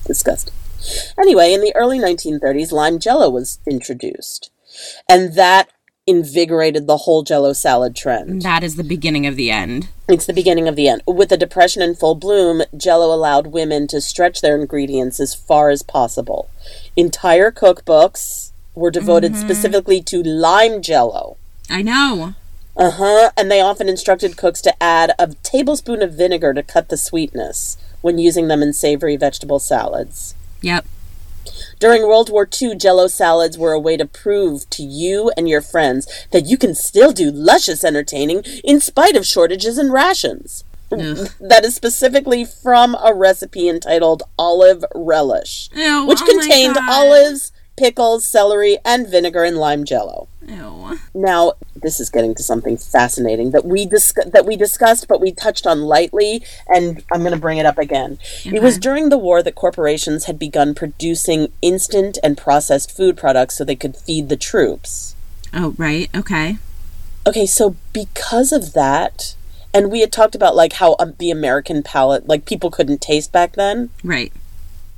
disgusting. 0.07 0.55
Anyway, 1.19 1.53
in 1.53 1.61
the 1.61 1.77
early 1.77 1.99
1930s, 1.99 2.73
lime 2.73 2.99
jello 2.99 3.29
was 3.29 3.59
introduced, 3.67 4.51
and 5.09 5.35
that 5.35 5.69
invigorated 6.11 6.87
the 6.87 6.99
whole 6.99 7.23
jello 7.23 7.53
salad 7.53 7.97
trend. 7.97 8.43
That 8.43 8.63
is 8.63 8.77
the 8.77 8.85
beginning 8.85 9.27
of 9.27 9.37
the 9.37 9.51
end. 9.51 9.89
It's 10.09 10.27
the 10.27 10.33
beginning 10.33 10.69
of 10.69 10.77
the 10.77 10.89
end. 10.89 11.03
With 11.07 11.29
the 11.29 11.37
Depression 11.37 11.81
in 11.83 11.95
full 11.95 12.17
bloom, 12.17 12.63
Jello 12.77 13.15
allowed 13.15 13.47
women 13.47 13.87
to 13.89 14.01
stretch 14.01 14.41
their 14.41 14.61
ingredients 14.61 15.21
as 15.21 15.35
far 15.35 15.71
as 15.71 15.83
possible. 15.83 16.51
Entire 16.97 17.53
cookbooks 17.53 18.51
were 18.75 18.91
devoted 18.91 19.37
specifically 19.37 20.03
to 20.03 20.23
lime 20.23 20.83
Jello. 20.83 21.37
I 21.71 21.83
know. 21.83 22.35
Uh 22.77 22.91
huh. 22.91 23.31
And 23.37 23.51
they 23.51 23.61
often 23.61 23.89
instructed 23.89 24.37
cooks 24.37 24.61
to 24.63 24.83
add 24.83 25.13
a 25.19 25.29
tablespoon 25.43 26.03
of 26.03 26.15
vinegar 26.15 26.53
to 26.55 26.63
cut 26.63 26.89
the 26.89 26.97
sweetness 26.97 27.77
when 28.01 28.19
using 28.19 28.49
them 28.49 28.63
in 28.63 28.73
savory 28.73 29.17
vegetable 29.17 29.59
salads. 29.59 30.35
Yep. 30.63 30.87
During 31.81 32.03
World 32.03 32.29
War 32.29 32.47
II, 32.61 32.77
Jello 32.77 33.07
salads 33.07 33.57
were 33.57 33.73
a 33.73 33.81
way 33.81 33.97
to 33.97 34.05
prove 34.05 34.69
to 34.69 34.83
you 34.83 35.33
and 35.35 35.49
your 35.49 35.63
friends 35.63 36.07
that 36.31 36.45
you 36.45 36.59
can 36.59 36.75
still 36.75 37.11
do 37.11 37.31
luscious 37.31 37.83
entertaining 37.83 38.43
in 38.63 38.81
spite 38.81 39.17
of 39.17 39.27
shortages 39.27 39.79
and 39.79 39.91
rations. 39.91 40.63
That 40.91 41.65
is 41.65 41.75
specifically 41.75 42.45
from 42.45 42.97
a 43.03 43.15
recipe 43.15 43.67
entitled 43.69 44.25
Olive 44.39 44.85
Relish, 44.95 45.71
Ew, 45.73 46.05
which 46.05 46.21
oh 46.21 46.27
contained 46.27 46.77
olives, 46.77 47.51
pickles, 47.81 48.31
celery, 48.31 48.77
and 48.85 49.09
vinegar 49.09 49.43
and 49.43 49.57
lime 49.57 49.87
jello. 49.87 50.29
Ew. 50.47 50.99
Now, 51.15 51.55
this 51.75 51.99
is 51.99 52.11
getting 52.11 52.35
to 52.35 52.43
something 52.43 52.77
fascinating 52.77 53.53
that 53.53 53.65
we 53.65 53.87
discuss- 53.87 54.29
that 54.33 54.45
we 54.45 54.55
discussed, 54.55 55.09
but 55.09 55.19
we 55.19 55.33
touched 55.33 55.67
on 55.67 55.81
lightly, 55.83 56.45
and 56.69 57.03
I'm 57.11 57.21
going 57.21 57.33
to 57.33 57.41
bring 57.41 57.57
it 57.57 57.65
up 57.65 57.79
again. 57.79 58.19
It 58.45 58.63
was 58.63 58.77
during 58.77 59.09
the 59.09 59.17
war 59.17 59.43
that 59.43 59.55
corporations 59.55 60.27
had 60.27 60.39
begun 60.39 60.75
producing 60.75 61.53
instant 61.63 62.19
and 62.23 62.37
processed 62.37 62.95
food 62.95 63.17
products 63.17 63.57
so 63.57 63.65
they 63.65 63.77
could 63.77 63.97
feed 63.97 64.29
the 64.29 64.37
troops. 64.37 65.15
Oh, 65.55 65.75
right. 65.79 66.11
Okay. 66.15 66.59
Okay, 67.27 67.47
so 67.47 67.77
because 67.95 68.53
of 68.53 68.75
that, 68.75 69.35
and 69.73 69.91
we 69.91 70.01
had 70.01 70.13
talked 70.13 70.35
about 70.35 70.55
like 70.55 70.75
how 70.75 70.97
um, 70.99 71.15
the 71.19 71.31
American 71.31 71.83
palate, 71.83 72.29
like 72.29 72.45
people 72.45 72.71
couldn't 72.71 73.01
taste 73.01 73.33
back 73.33 73.55
then. 73.55 73.89
Right. 74.05 74.33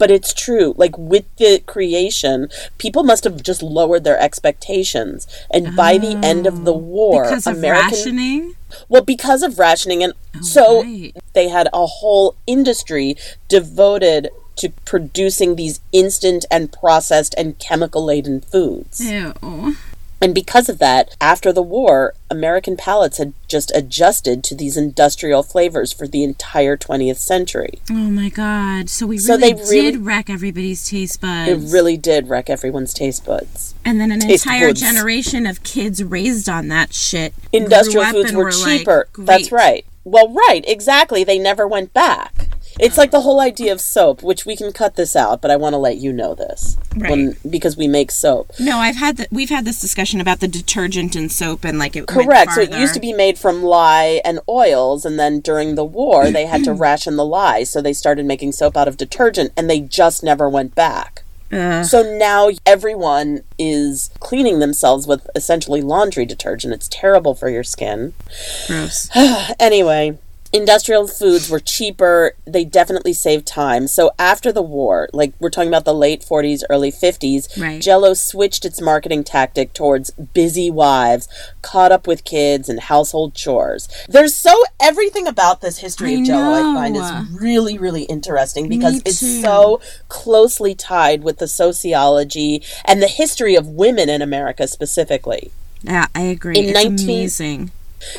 But 0.02 0.10
it's 0.10 0.34
true. 0.34 0.74
Like 0.76 0.98
with 0.98 1.26
the 1.36 1.60
creation, 1.64 2.48
people 2.76 3.04
must 3.04 3.22
have 3.22 3.40
just 3.40 3.62
lowered 3.62 4.02
their 4.02 4.18
expectations, 4.18 5.28
and 5.48 5.76
by 5.76 5.96
the 5.96 6.18
end 6.24 6.44
of 6.44 6.64
the 6.64 6.74
oh. 6.74 6.78
war, 6.78 7.24
Oh, 7.24 7.28
Because 7.28 7.46
of 7.46 7.56
American 7.58 7.90
rationing. 7.92 8.54
well, 8.88 9.02
because 9.02 9.44
of 9.44 9.60
rationing, 9.60 10.02
and 10.02 10.12
oh, 10.34 10.40
so 10.42 10.64
Oh, 10.66 10.82
right. 10.82 11.14
they 11.34 11.46
had 11.46 11.68
a 11.72 11.86
whole 11.86 12.34
industry 12.48 13.14
devoted 13.46 14.30
to 14.56 14.70
producing 14.84 15.54
these 15.54 15.78
instant 15.92 16.46
and 16.50 16.72
processed 16.72 17.32
and 17.38 17.56
chemical 17.60 18.04
laden 18.04 18.40
foods. 18.40 19.00
Ew. 19.08 19.76
And 20.22 20.34
because 20.34 20.68
of 20.68 20.78
that, 20.78 21.14
after 21.20 21.52
the 21.52 21.62
war, 21.62 22.14
American 22.30 22.76
palates 22.76 23.18
had 23.18 23.34
just 23.48 23.72
adjusted 23.74 24.44
to 24.44 24.54
these 24.54 24.76
industrial 24.76 25.42
flavors 25.42 25.92
for 25.92 26.06
the 26.06 26.22
entire 26.22 26.76
20th 26.76 27.16
century. 27.16 27.80
Oh 27.90 27.94
my 27.94 28.28
god. 28.28 28.88
So 28.88 29.06
we 29.06 29.18
So 29.18 29.34
really 29.36 29.52
they 29.52 29.60
really- 29.60 29.80
did 29.92 30.04
wreck 30.06 30.30
everybody's 30.30 30.88
taste 30.88 31.20
buds. 31.20 31.50
It 31.50 31.74
really 31.74 31.96
did 31.96 32.28
wreck 32.28 32.48
everyone's 32.48 32.94
taste 32.94 33.24
buds. 33.24 33.74
and 33.84 34.00
then 34.00 34.12
an 34.12 34.20
taste 34.20 34.46
entire 34.46 34.68
buds. 34.68 34.80
generation 34.80 35.44
of 35.44 35.62
kids 35.64 36.02
raised 36.04 36.48
on 36.48 36.68
that 36.68 36.94
shit. 36.94 37.34
Industrial 37.52 38.04
foods 38.04 38.32
were 38.32 38.52
like, 38.52 38.78
cheaper. 38.78 39.08
That's 39.18 39.50
right. 39.50 39.84
Well, 40.04 40.32
right, 40.32 40.64
exactly. 40.66 41.24
They 41.24 41.38
never 41.38 41.66
went 41.66 41.92
back. 41.92 42.48
It's 42.80 42.98
like 42.98 43.10
the 43.10 43.20
whole 43.20 43.40
idea 43.40 43.72
of 43.72 43.80
soap, 43.80 44.22
which 44.22 44.46
we 44.46 44.56
can 44.56 44.72
cut 44.72 44.96
this 44.96 45.14
out, 45.14 45.40
but 45.40 45.50
I 45.50 45.56
want 45.56 45.74
to 45.74 45.78
let 45.78 45.98
you 45.98 46.12
know 46.12 46.34
this. 46.34 46.76
Right. 46.96 47.34
because 47.48 47.76
we 47.76 47.88
make 47.88 48.10
soap. 48.10 48.52
No, 48.60 48.78
I've 48.78 48.96
had 48.96 49.16
the, 49.16 49.28
we've 49.30 49.48
had 49.48 49.64
this 49.64 49.80
discussion 49.80 50.20
about 50.20 50.40
the 50.40 50.48
detergent 50.48 51.16
and 51.16 51.32
soap 51.32 51.64
and 51.64 51.78
like 51.78 51.96
it 51.96 52.06
Correct. 52.06 52.52
So 52.52 52.60
it 52.60 52.72
used 52.72 52.94
to 52.94 53.00
be 53.00 53.12
made 53.12 53.38
from 53.38 53.62
lye 53.62 54.20
and 54.24 54.40
oils, 54.48 55.04
and 55.04 55.18
then 55.18 55.40
during 55.40 55.74
the 55.74 55.84
war, 55.84 56.30
they 56.30 56.46
had 56.46 56.64
to 56.64 56.72
ration 56.74 57.16
the 57.16 57.24
lye, 57.24 57.64
so 57.64 57.80
they 57.80 57.92
started 57.92 58.26
making 58.26 58.52
soap 58.52 58.76
out 58.76 58.88
of 58.88 58.96
detergent, 58.96 59.52
and 59.56 59.68
they 59.70 59.80
just 59.80 60.22
never 60.22 60.48
went 60.48 60.74
back. 60.74 61.22
Ugh. 61.52 61.84
So 61.84 62.02
now 62.02 62.50
everyone 62.64 63.42
is 63.58 64.10
cleaning 64.20 64.58
themselves 64.58 65.06
with 65.06 65.28
essentially 65.34 65.82
laundry 65.82 66.24
detergent. 66.24 66.72
It's 66.72 66.88
terrible 66.88 67.34
for 67.34 67.48
your 67.48 67.64
skin. 67.64 68.14
gross. 68.66 69.10
Anyway, 69.60 70.18
industrial 70.52 71.08
foods 71.08 71.48
were 71.48 71.60
cheaper. 71.60 72.34
They 72.46 72.64
definitely 72.64 73.12
saved 73.12 73.46
time. 73.46 73.86
So 73.86 74.10
after 74.18 74.52
the 74.52 74.62
war, 74.62 75.08
like 75.12 75.32
we're 75.38 75.50
talking 75.50 75.68
about 75.68 75.84
the 75.84 75.94
late 75.94 76.22
40s, 76.22 76.62
early 76.68 76.92
50s, 76.92 77.60
Right. 77.60 77.80
Jello 77.80 78.14
switched 78.14 78.64
its 78.64 78.80
marketing 78.80 79.24
tactic 79.24 79.72
towards 79.72 80.10
busy 80.10 80.70
wives, 80.70 81.28
caught 81.62 81.92
up 81.92 82.06
with 82.06 82.24
kids 82.24 82.68
and 82.68 82.80
household 82.80 83.34
chores. 83.34 83.88
There's 84.08 84.34
so 84.34 84.54
everything 84.80 85.26
about 85.26 85.60
this 85.60 85.78
history 85.78 86.16
I 86.16 86.18
of 86.18 86.26
Jello 86.26 86.70
I 86.70 86.74
find 86.74 86.96
is 86.96 87.40
really 87.40 87.78
really 87.78 88.02
interesting 88.04 88.68
because 88.68 89.00
it's 89.04 89.18
so 89.42 89.80
closely 90.08 90.74
tied 90.74 91.22
with 91.22 91.38
the 91.38 91.48
sociology 91.48 92.62
and 92.84 93.02
the 93.02 93.08
history 93.08 93.54
of 93.54 93.66
women 93.66 94.08
in 94.08 94.22
America 94.22 94.66
specifically. 94.68 95.50
Yeah, 95.82 96.06
I 96.14 96.22
agree. 96.22 96.56
In 96.56 96.64
it's 96.66 96.74
19 96.74 97.08
amazing. 97.08 97.70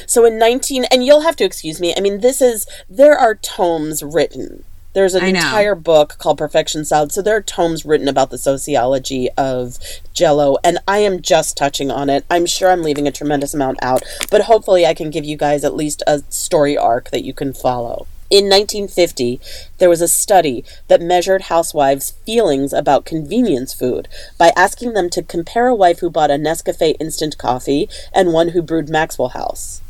So 0.08 0.26
in 0.26 0.38
19, 0.38 0.86
and 0.86 1.06
you'll 1.06 1.22
have 1.22 1.36
to 1.38 1.44
excuse 1.44 1.80
me, 1.80 1.94
I 1.96 2.02
mean, 2.02 2.22
this 2.22 2.42
is, 2.42 2.68
there 2.90 3.18
are 3.18 3.36
tomes 3.36 4.04
written. 4.04 4.64
There's 4.94 5.16
an 5.16 5.24
entire 5.26 5.74
book 5.74 6.18
called 6.20 6.38
Perfection 6.38 6.86
Salad. 6.86 7.12
So 7.12 7.24
there 7.24 7.36
are 7.36 7.42
tomes 7.42 7.84
written 7.84 8.08
about 8.08 8.30
the 8.30 8.38
sociology 8.38 9.28
of 9.36 9.80
Jello, 10.14 10.58
and 10.64 10.78
I 10.88 11.00
am 11.00 11.22
just 11.22 11.58
touching 11.58 11.90
on 11.90 12.12
it. 12.12 12.26
I'm 12.30 12.46
sure 12.46 12.70
I'm 12.70 12.84
leaving 12.84 13.08
a 13.08 13.12
tremendous 13.12 13.56
amount 13.56 13.80
out, 13.82 14.04
but 14.30 14.42
hopefully 14.42 14.86
I 14.86 14.94
can 14.94 15.10
give 15.10 15.26
you 15.26 15.36
guys 15.36 15.64
at 15.64 15.76
least 15.76 16.04
a 16.06 16.20
story 16.30 16.78
arc 16.78 17.10
that 17.10 17.24
you 17.24 17.34
can 17.34 17.54
follow. 17.54 18.06
In 18.34 18.46
1950, 18.46 19.40
there 19.78 19.92
was 19.92 20.02
a 20.02 20.08
study 20.08 20.66
that 20.88 21.04
measured 21.04 21.44
housewives' 21.44 22.16
feelings 22.26 22.74
about 22.74 23.06
convenience 23.06 23.76
food 23.76 24.08
by 24.40 24.52
asking 24.56 24.94
them 24.94 25.12
to 25.12 25.22
compare 25.22 25.68
a 25.68 25.76
wife 25.76 26.00
who 26.00 26.10
bought 26.10 26.32
a 26.32 26.40
Nescafe 26.40 26.96
instant 27.00 27.38
coffee 27.38 27.88
and 28.12 28.34
one 28.34 28.50
who 28.50 28.64
brewed 28.64 28.90
Maxwell 28.90 29.30
House. 29.30 29.82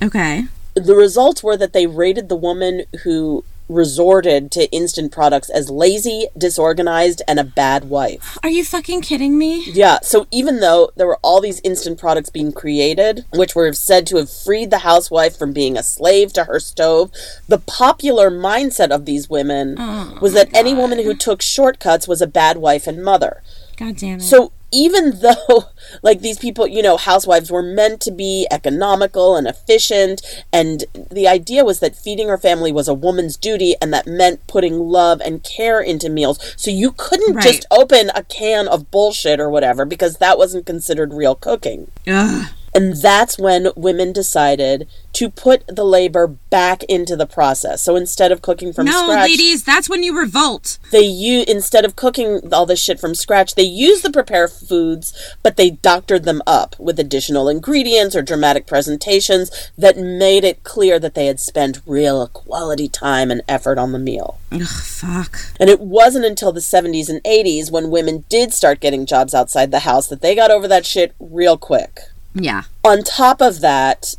Okay. 0.00 0.44
The 0.74 0.94
results 0.94 1.42
were 1.42 1.56
that 1.56 1.72
they 1.72 1.88
rated 1.88 2.28
the 2.28 2.36
woman 2.36 2.84
who 3.02 3.42
resorted 3.70 4.50
to 4.50 4.70
instant 4.72 5.12
products 5.12 5.48
as 5.48 5.70
lazy, 5.70 6.26
disorganized, 6.36 7.22
and 7.26 7.38
a 7.38 7.44
bad 7.44 7.88
wife. 7.88 8.36
Are 8.42 8.50
you 8.50 8.64
fucking 8.64 9.02
kidding 9.02 9.38
me? 9.38 9.64
Yeah, 9.70 10.00
so 10.02 10.26
even 10.30 10.60
though 10.60 10.90
there 10.96 11.06
were 11.06 11.20
all 11.22 11.40
these 11.40 11.60
instant 11.62 11.98
products 11.98 12.30
being 12.30 12.52
created, 12.52 13.24
which 13.32 13.54
were 13.54 13.72
said 13.72 14.06
to 14.08 14.16
have 14.16 14.30
freed 14.30 14.70
the 14.70 14.78
housewife 14.78 15.36
from 15.36 15.52
being 15.52 15.76
a 15.76 15.82
slave 15.82 16.32
to 16.34 16.44
her 16.44 16.58
stove, 16.58 17.12
the 17.48 17.58
popular 17.58 18.30
mindset 18.30 18.90
of 18.90 19.06
these 19.06 19.30
women 19.30 19.76
oh 19.78 20.18
was 20.20 20.32
that 20.32 20.54
any 20.54 20.74
woman 20.74 20.98
who 20.98 21.14
took 21.14 21.40
shortcuts 21.40 22.08
was 22.08 22.20
a 22.20 22.26
bad 22.26 22.56
wife 22.56 22.86
and 22.86 23.02
mother. 23.02 23.42
God 23.76 23.96
damn 23.96 24.18
it. 24.18 24.22
So 24.22 24.52
even 24.72 25.18
though 25.20 25.64
like 26.02 26.20
these 26.20 26.38
people, 26.38 26.66
you 26.66 26.82
know, 26.82 26.96
housewives 26.96 27.50
were 27.50 27.62
meant 27.62 28.00
to 28.02 28.10
be 28.10 28.46
economical 28.50 29.36
and 29.36 29.46
efficient 29.46 30.22
and 30.52 30.84
the 31.10 31.26
idea 31.28 31.64
was 31.64 31.80
that 31.80 31.96
feeding 31.96 32.28
her 32.28 32.38
family 32.38 32.72
was 32.72 32.88
a 32.88 32.94
woman's 32.94 33.36
duty 33.36 33.74
and 33.80 33.92
that 33.92 34.06
meant 34.06 34.46
putting 34.46 34.78
love 34.78 35.20
and 35.20 35.42
care 35.42 35.80
into 35.80 36.08
meals. 36.08 36.38
So 36.56 36.70
you 36.70 36.92
couldn't 36.92 37.34
Right. 37.34 37.44
just 37.44 37.66
open 37.70 38.10
a 38.14 38.22
can 38.24 38.68
of 38.68 38.90
bullshit 38.90 39.40
or 39.40 39.48
whatever 39.50 39.84
because 39.84 40.16
that 40.16 40.38
wasn't 40.38 40.66
considered 40.66 41.12
real 41.12 41.34
cooking. 41.34 41.90
Ugh. 42.06 42.46
And 42.80 42.96
that's 42.96 43.38
when 43.38 43.68
women 43.76 44.12
decided 44.12 44.88
to 45.12 45.28
put 45.28 45.66
the 45.66 45.84
labor 45.84 46.26
back 46.28 46.82
into 46.84 47.16
the 47.16 47.26
process. 47.26 47.82
So 47.82 47.96
instead 47.96 48.30
of 48.32 48.42
cooking 48.42 48.72
from 48.72 48.86
scratch. 48.86 49.00
No, 49.00 49.06
scratch, 49.12 49.28
ladies, 49.30 49.64
that's 49.64 49.88
when 49.90 50.02
you 50.02 50.16
revolt. 50.18 50.78
they 50.92 51.00
use 51.04 51.44
instead 51.46 51.84
of 51.84 51.96
cooking 51.96 52.52
all 52.52 52.66
this 52.66 52.82
shit 52.82 53.00
from 53.00 53.14
scratch 53.14 53.54
they 53.54 53.62
use 53.62 54.02
the 54.02 54.10
prepared 54.10 54.50
foods 54.50 55.12
but 55.42 55.56
they 55.56 55.70
doctored 55.70 56.24
them 56.24 56.42
up 56.46 56.76
with 56.78 56.98
additional 56.98 57.48
ingredients 57.48 58.14
or 58.14 58.22
dramatic 58.22 58.66
presentations 58.66 59.50
that 59.76 59.96
made 59.96 60.44
it 60.44 60.62
clear 60.64 60.98
that 60.98 61.14
they 61.14 61.26
had 61.26 61.40
spent 61.40 61.80
real 61.86 62.26
quality 62.28 62.88
time 62.88 63.30
and 63.30 63.42
effort 63.48 63.78
on 63.78 63.92
the 63.92 63.98
meal 63.98 64.38
Ugh, 64.52 64.62
fuck. 64.62 65.38
and 65.58 65.68
it 65.70 65.80
wasn't 65.80 66.24
until 66.24 66.52
the 66.52 66.60
70s 66.60 67.08
and 67.08 67.22
80s 67.24 67.70
when 67.70 67.90
women 67.90 68.24
did 68.28 68.52
start 68.52 68.80
getting 68.80 69.06
jobs 69.06 69.34
outside 69.34 69.70
the 69.70 69.80
house 69.80 70.06
that 70.08 70.20
they 70.22 70.34
got 70.34 70.50
over 70.50 70.68
that 70.68 70.86
shit 70.86 71.14
real 71.18 71.56
quick 71.58 72.00
Yeah. 72.34 72.62
on 72.84 73.02
top 73.02 73.40
of 73.40 73.60
that 73.60 74.14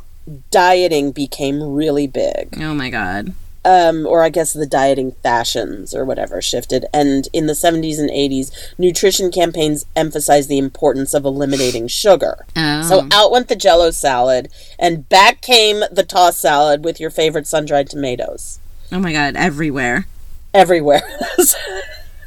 dieting 0.52 1.12
became 1.12 1.62
really 1.62 2.08
big 2.08 2.58
Oh 2.60 2.74
my 2.74 2.89
god. 2.89 3.34
um, 3.65 4.06
or 4.06 4.24
I 4.24 4.30
guess 4.30 4.54
the 4.54 4.65
dieting 4.65 5.12
fashions 5.24 5.93
or 5.93 6.04
whatever 6.06 6.41
shifted. 6.41 6.86
And 6.93 7.28
in 7.32 7.45
the 7.47 7.54
70s 7.54 8.00
and 8.00 8.10
80s, 8.10 8.52
nutrition 8.78 9.32
campaigns 9.32 9.86
emphasized 9.95 10.50
the 10.50 10.58
importance 10.58 11.13
of 11.13 11.26
eliminating 11.26 11.88
sugar. 11.88 12.45
Oh. 12.56 12.82
So 12.82 13.08
out 13.12 13.32
went 13.32 13.47
the 13.50 13.56
jello 13.56 13.91
salad, 13.91 14.50
and 14.80 15.08
back 15.10 15.41
came 15.41 15.84
the 15.91 16.04
tossed 16.04 16.39
salad 16.41 16.84
with 16.84 17.00
your 17.00 17.12
favorite 17.12 17.45
sun 17.47 17.65
dried 17.65 17.89
tomatoes 17.89 18.60
oh 18.91 19.00
my 19.00 19.13
god, 19.13 19.36
everywhere. 19.36 20.06
everywhere. 20.54 21.04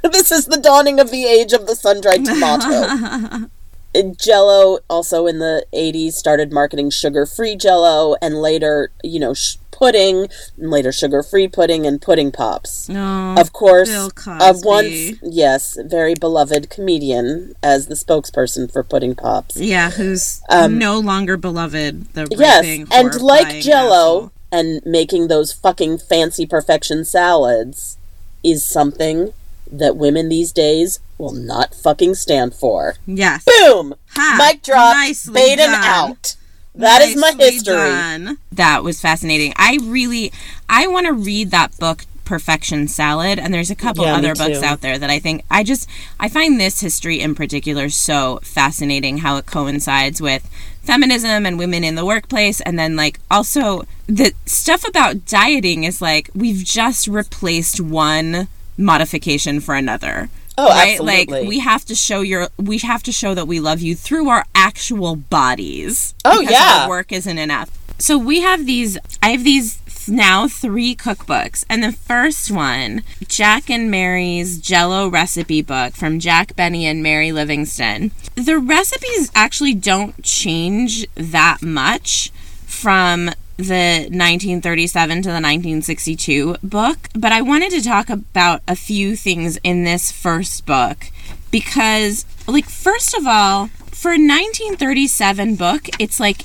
this 0.03 0.31
is 0.33 0.47
the 0.47 0.61
dawning 0.61 1.01
of 1.01 1.11
the 1.11 1.25
age 1.27 1.53
of 1.53 1.67
the 1.67 1.75
sun 1.77 2.01
dried 2.01 2.25
tomato. 2.25 3.49
Jello 4.03 4.79
also 4.91 5.27
in 5.27 5.39
the 5.39 5.65
80s 5.73 6.13
started 6.15 6.53
marketing 6.53 6.91
sugar-free 6.91 7.57
Jello 7.57 8.17
and 8.21 8.37
later, 8.43 8.91
you 9.03 9.21
know, 9.21 9.35
sh- 9.35 9.57
pudding, 9.71 10.29
and 10.59 10.71
later 10.71 10.93
sugar-free 10.93 11.49
pudding 11.49 11.85
and 11.87 12.01
pudding 12.01 12.31
pops. 12.31 12.89
No. 12.89 13.35
Of 13.39 13.53
course, 13.53 13.91
of 13.93 14.15
Cosby. 14.15 14.67
once, 14.67 15.19
yes, 15.23 15.77
very 15.85 16.15
beloved 16.15 16.71
comedian 16.71 17.55
as 17.63 17.89
the 17.89 17.95
spokesperson 17.95 18.73
for 18.73 18.83
pudding 18.85 19.15
pops. 19.17 19.57
yeah, 19.57 19.91
who's 19.91 20.41
Um, 20.49 20.79
no 20.79 20.99
longer 20.99 21.37
beloved. 21.37 22.13
The 22.15 22.29
Yes, 22.31 22.87
and 22.93 23.21
like 23.21 23.61
Jello 23.63 24.17
asshole. 24.17 24.33
and 24.53 24.81
making 24.87 25.27
those 25.29 25.53
fucking 25.53 25.99
fancy 25.99 26.47
perfection 26.47 27.05
salads 27.05 27.97
is 28.45 28.65
something 28.65 29.33
that 29.73 29.97
women 29.97 30.29
these 30.29 30.53
days 30.53 31.01
will 31.25 31.33
not 31.33 31.75
fucking 31.75 32.15
stand 32.15 32.55
for. 32.55 32.95
Yes. 33.07 33.45
Boom! 33.45 33.95
Ha, 34.11 34.37
Mic 34.39 34.63
drop. 34.63 34.95
nicely 34.95 35.33
Baden 35.35 35.71
done. 35.71 35.83
out. 35.85 36.37
That 36.75 37.03
is 37.03 37.17
my 37.17 37.33
history. 37.39 37.75
done. 37.75 38.39
That 38.53 38.83
was 38.85 39.01
fascinating. 39.01 39.53
I 39.57 39.79
really, 39.83 40.33
I 40.69 40.87
want 40.89 41.07
to 41.07 41.13
read 41.13 41.51
that 41.53 41.79
book, 41.79 42.05
Perfection 42.25 42.89
Salad, 42.89 43.39
and 43.39 43.55
there's 43.55 43.71
a 43.71 43.77
couple 43.77 44.05
Yeah, 44.05 44.17
other 44.17 44.35
books 44.35 44.63
out 44.63 44.81
there 44.81 44.99
that 44.99 45.09
I 45.11 45.19
think 45.19 45.45
I 45.51 45.63
just 45.63 45.89
I 46.19 46.29
find 46.29 46.59
this 46.59 46.81
history 46.81 47.21
in 47.21 47.35
particular 47.35 47.89
so 47.91 48.41
fascinating. 48.43 49.19
How 49.19 49.37
it 49.37 49.47
coincides 49.47 50.21
with 50.21 50.49
feminism 50.83 51.47
and 51.47 51.59
women 51.59 51.85
in 51.85 51.95
the 51.95 52.05
workplace, 52.05 52.61
and 52.63 52.79
then 52.79 52.97
like 52.97 53.21
also 53.31 53.85
the 54.07 54.33
stuff 54.47 54.87
about 54.89 55.27
dieting 55.27 55.85
is 55.85 56.03
like 56.03 56.29
we've 56.35 56.65
just 56.65 57.07
replaced 57.09 57.81
one 57.81 58.49
modification 58.77 59.61
for 59.61 59.75
another. 59.75 60.29
Oh, 60.57 60.69
right? 60.69 60.93
absolutely. 60.93 61.41
Like 61.41 61.49
we 61.49 61.59
have 61.61 61.85
to 61.87 61.95
show 61.95 62.21
your 62.21 62.49
we 62.57 62.79
have 62.79 63.03
to 63.05 63.13
show 63.13 63.35
that 63.35 63.47
we 63.47 63.61
love 63.61 63.81
you 63.81 63.95
through 63.95 64.29
our 64.29 64.45
actual 64.55 65.17
bodies. 65.17 66.15
Oh, 66.25 66.41
yeah. 66.41 66.83
our 66.83 66.89
work 66.89 67.13
isn't 67.13 67.39
enough. 67.39 67.71
So 67.99 68.19
we 68.19 68.41
have 68.41 68.67
these 68.67 68.99
I 69.23 69.31
have 69.31 69.45
these 69.45 69.81
now 70.09 70.49
three 70.49 70.95
cookbooks. 70.95 71.65
And 71.69 71.83
the 71.83 71.93
first 71.93 72.51
one, 72.51 73.03
Jack 73.27 73.71
and 73.71 73.91
Mary's 73.91 74.59
Jello 74.59 75.09
recipe 75.09 75.63
book 75.63 75.95
from 75.95 76.19
Jack 76.19 76.57
Benny 76.57 76.87
and 76.87 77.03
Mary 77.03 77.33
Livingstone. 77.33 78.13
The 78.35 78.59
recipes 78.59 79.31
actually 79.35 79.75
don't 79.75 80.23
change 80.23 81.07
that 81.15 81.63
much 81.63 82.31
from 82.67 83.31
the 83.57 84.09
1937 84.11 85.23
to 85.23 85.29
the 85.29 85.35
1962 85.35 86.57
book, 86.63 87.09
but 87.15 87.33
I 87.33 87.43
wanted 87.43 87.71
to 87.73 87.83
talk 87.83 88.11
about 88.11 88.63
a 88.67 88.77
few 88.77 89.17
things 89.17 89.59
in 89.63 89.85
this 89.85 90.11
first 90.11 90.67
book 90.67 91.11
because, 91.51 92.27
like, 92.47 92.67
first 92.67 93.15
of 93.15 93.27
all, 93.27 93.69
for 93.93 94.11
a 94.11 94.19
1937 94.19 95.57
book, 95.57 95.89
it's 95.99 96.19
like 96.19 96.43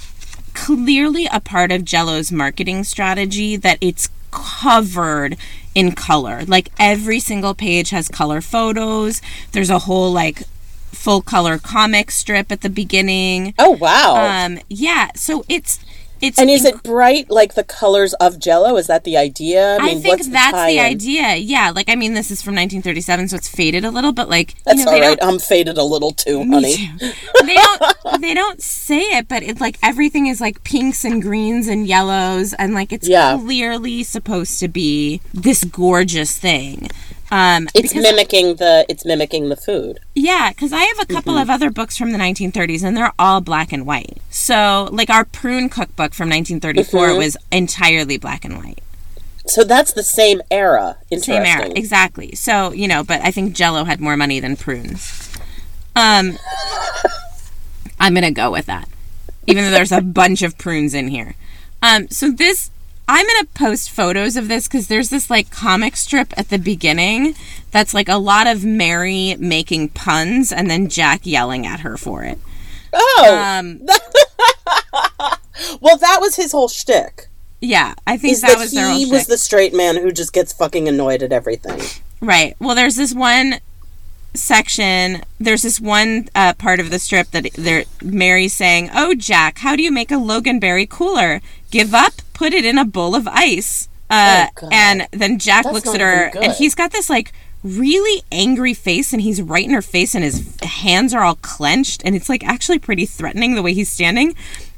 clearly 0.53 1.28
a 1.32 1.39
part 1.39 1.72
of 1.72 1.86
Jello's 1.86 2.32
marketing 2.32 2.84
strategy 2.84 3.55
that 3.55 3.78
it's 3.82 4.10
covered 4.32 5.38
in 5.76 5.93
color. 5.93 6.43
Like 6.45 6.70
every 6.80 7.20
single 7.20 7.53
page 7.53 7.89
has 7.89 8.07
color 8.07 8.41
photos. 8.41 9.22
There's 9.51 9.70
a 9.70 9.80
whole 9.80 10.12
like 10.12 10.43
full 10.91 11.22
color 11.22 11.57
comic 11.57 12.12
strip 12.12 12.51
at 12.51 12.62
the 12.62 12.70
beginning. 12.70 13.53
Oh 13.57 13.72
wow. 13.72 14.45
Um 14.45 14.60
yeah, 14.70 15.10
so 15.16 15.43
it's 15.47 15.80
it's 16.22 16.38
and 16.39 16.49
is 16.49 16.65
it 16.65 16.84
bright 16.84 17.30
like 17.30 17.53
the 17.55 17.63
colors 17.63 18.13
of 18.15 18.39
Jello? 18.39 18.78
Is 18.78 18.88
that 18.88 19.03
the 19.03 19.17
idea? 19.17 19.78
I 19.80 19.86
mean, 19.86 20.01
think 20.01 20.17
what's 20.17 20.28
that's 20.30 20.51
the 20.51 20.57
tie-in? 20.57 20.80
idea. 20.86 21.36
Yeah, 21.36 21.72
like 21.74 21.89
I 21.89 21.95
mean, 21.95 22.13
this 22.13 22.32
is 22.32 22.41
from 22.41 22.53
1937, 22.55 23.30
so 23.30 23.36
it's 23.38 23.47
faded 23.47 23.86
a 23.86 23.91
little, 23.91 24.11
but 24.11 24.30
like 24.30 24.55
That's 24.63 24.80
you 24.80 24.86
know, 24.86 24.93
all 24.93 24.99
right. 24.99 25.17
I'm 25.22 25.39
faded 25.39 25.78
a 25.78 25.84
little 25.84 26.11
too, 26.11 26.39
honey. 26.49 26.76
too. 26.76 26.97
they 27.45 27.55
don't 27.55 28.22
they 28.22 28.34
don't 28.34 28.61
say 28.61 28.99
it, 28.99 29.28
but 29.28 29.43
it's 29.43 29.61
like 29.61 29.78
everything 29.84 30.28
is 30.28 30.39
like 30.41 30.63
pinks 30.63 31.03
and 31.05 31.22
greens 31.22 31.67
and 31.67 31.88
yellows, 31.88 32.53
and 32.53 32.74
like 32.74 32.91
it's 32.93 33.07
Yeah. 33.07 33.38
clearly 33.39 34.03
supposed 34.03 34.59
to 34.59 34.67
be 34.67 35.22
this 35.34 35.63
gorgeous 35.63 36.38
thing. 36.38 36.89
Um, 37.32 37.67
It's 37.75 37.93
mimicking 37.93 38.55
the 38.55 38.86
it's 38.89 39.05
mimicking 39.05 39.49
the 39.49 39.55
food. 39.55 39.99
yeah, 40.15 40.49
because 40.49 40.73
I 40.73 40.84
have 40.84 40.99
a 40.99 41.05
couple 41.05 41.34
Mm-hmm. 41.34 41.41
of 41.43 41.49
other 41.51 41.69
books 41.69 41.95
from 41.97 42.11
the 42.11 42.17
1930s, 42.17 42.84
and 42.84 42.97
they're 42.97 43.13
all 43.19 43.39
black 43.41 43.71
and 43.71 43.86
white. 43.86 44.17
So, 44.32 44.89
like 44.91 45.09
our 45.11 45.25
prune 45.25 45.69
cookbook 45.69 46.13
from 46.13 46.30
1934 46.30 47.09
Mm-hmm. 47.09 47.17
was 47.17 47.38
entirely 47.51 48.17
black 48.17 48.43
and 48.45 48.57
white. 48.57 48.80
So 49.45 49.63
that's 49.63 49.93
the 49.93 50.03
same 50.03 50.41
era. 50.51 50.97
Same 51.17 51.43
era, 51.43 51.69
exactly. 51.75 52.36
So 52.36 52.71
you 52.71 52.88
know, 52.88 53.03
but 53.03 53.21
I 53.21 53.32
think 53.32 53.53
Jello 53.55 53.84
had 53.84 53.99
more 53.99 54.17
money 54.17 54.39
than 54.39 54.55
prunes. 54.55 55.30
Um, 55.95 56.38
I'm 57.99 58.13
gonna 58.13 58.32
go 58.32 58.51
with 58.51 58.65
that, 58.67 58.88
even 59.47 59.63
though 59.65 59.71
there's 59.71 59.91
a 59.91 60.01
bunch 60.01 60.41
of 60.41 60.57
prunes 60.57 60.93
in 60.93 61.07
here. 61.09 61.36
Um, 61.82 62.07
so 62.09 62.30
this, 62.32 62.69
I'm 63.10 63.26
gonna 63.26 63.47
post 63.55 63.89
photos 63.89 64.36
of 64.36 64.47
this 64.47 64.68
because 64.68 64.88
there's 64.88 65.10
this 65.10 65.30
like 65.30 65.49
comic 65.49 65.95
strip 65.97 66.32
at 66.38 66.49
the 66.49 66.60
beginning 66.60 67.34
that's 67.72 67.93
like 67.93 68.07
a 68.07 68.18
lot 68.18 68.45
of 68.47 68.64
Mary 68.64 69.36
making 69.39 69.89
puns 69.89 70.51
and 70.51 70.70
then 70.70 70.89
Jack 70.89 71.22
yelling 71.26 71.66
at 71.66 71.80
her 71.82 71.97
for 71.97 72.24
it. 72.24 72.38
Oh, 72.93 73.36
Um, 73.60 73.82
well, 75.82 75.97
that 75.97 76.18
was 76.22 76.36
his 76.36 76.51
whole 76.51 76.68
shtick. 76.68 77.28
yeah, 77.62 77.93
I 78.07 78.18
think 78.18 78.34
Is 78.34 78.41
that, 78.41 78.49
that, 78.51 78.57
was 78.60 78.72
their 78.72 78.91
he 78.93 79.05
was 79.05 79.22
shtick. 79.22 79.28
the 79.30 79.38
straight 79.38 79.74
man 79.74 79.97
who 79.97 80.12
just 80.12 80.32
gets 80.34 80.53
fucking 80.53 80.88
annoyed 80.88 81.22
at 81.24 81.32
everything. 81.32 81.82
Right. 82.22 82.55
Well, 82.60 82.76
there's 82.76 82.95
this 82.95 83.14
one 83.14 83.55
section. 84.34 85.24
There's 85.39 85.64
this 85.64 85.80
one 85.80 86.30
uh, 86.36 86.53
part 86.53 86.80
of 86.80 86.91
the 86.91 86.99
strip 86.99 87.32
that 87.32 87.51
there 87.53 87.86
Mary's 88.03 88.53
saying, 88.53 88.89
"Oh, 88.93 89.16
Jack, 89.16 89.60
how 89.60 89.76
do 89.76 89.84
you 89.84 89.91
make 89.91 90.12
a 90.12 90.16
Loganberry 90.16 90.88
cooler? 90.88 91.41
Give 91.72 91.93
up, 91.93 92.14
put 92.39 92.53
it 92.53 92.65
in 92.65 92.77
a 92.77 92.85
bowl 92.85 93.13
of 93.15 93.27
ice." 93.27 93.87
Uh, 94.09 94.47
Oh, 94.63 94.69
and 94.71 95.07
then 95.11 95.37
Jack 95.37 95.65
That's 95.65 95.73
looks 95.75 95.93
at 95.93 96.01
her, 96.01 96.31
and 96.41 96.51
he's 96.53 96.73
got 96.73 96.91
this 96.91 97.09
like 97.09 97.31
really 97.63 98.23
angry 98.31 98.73
face, 98.73 99.13
and 99.13 99.21
he's 99.21 99.41
right 99.41 99.65
in 99.65 99.71
her 99.71 99.81
face, 99.83 100.15
and 100.15 100.23
his 100.23 100.55
hands 100.63 101.13
are 101.13 101.23
all 101.23 101.35
clenched, 101.35 102.01
and 102.05 102.15
it's 102.15 102.29
like 102.29 102.43
actually 102.43 102.79
pretty 102.79 103.05
threatening 103.05 103.53
the 103.55 103.61
way 103.61 103.73
he's 103.73 103.89
standing. 103.89 104.33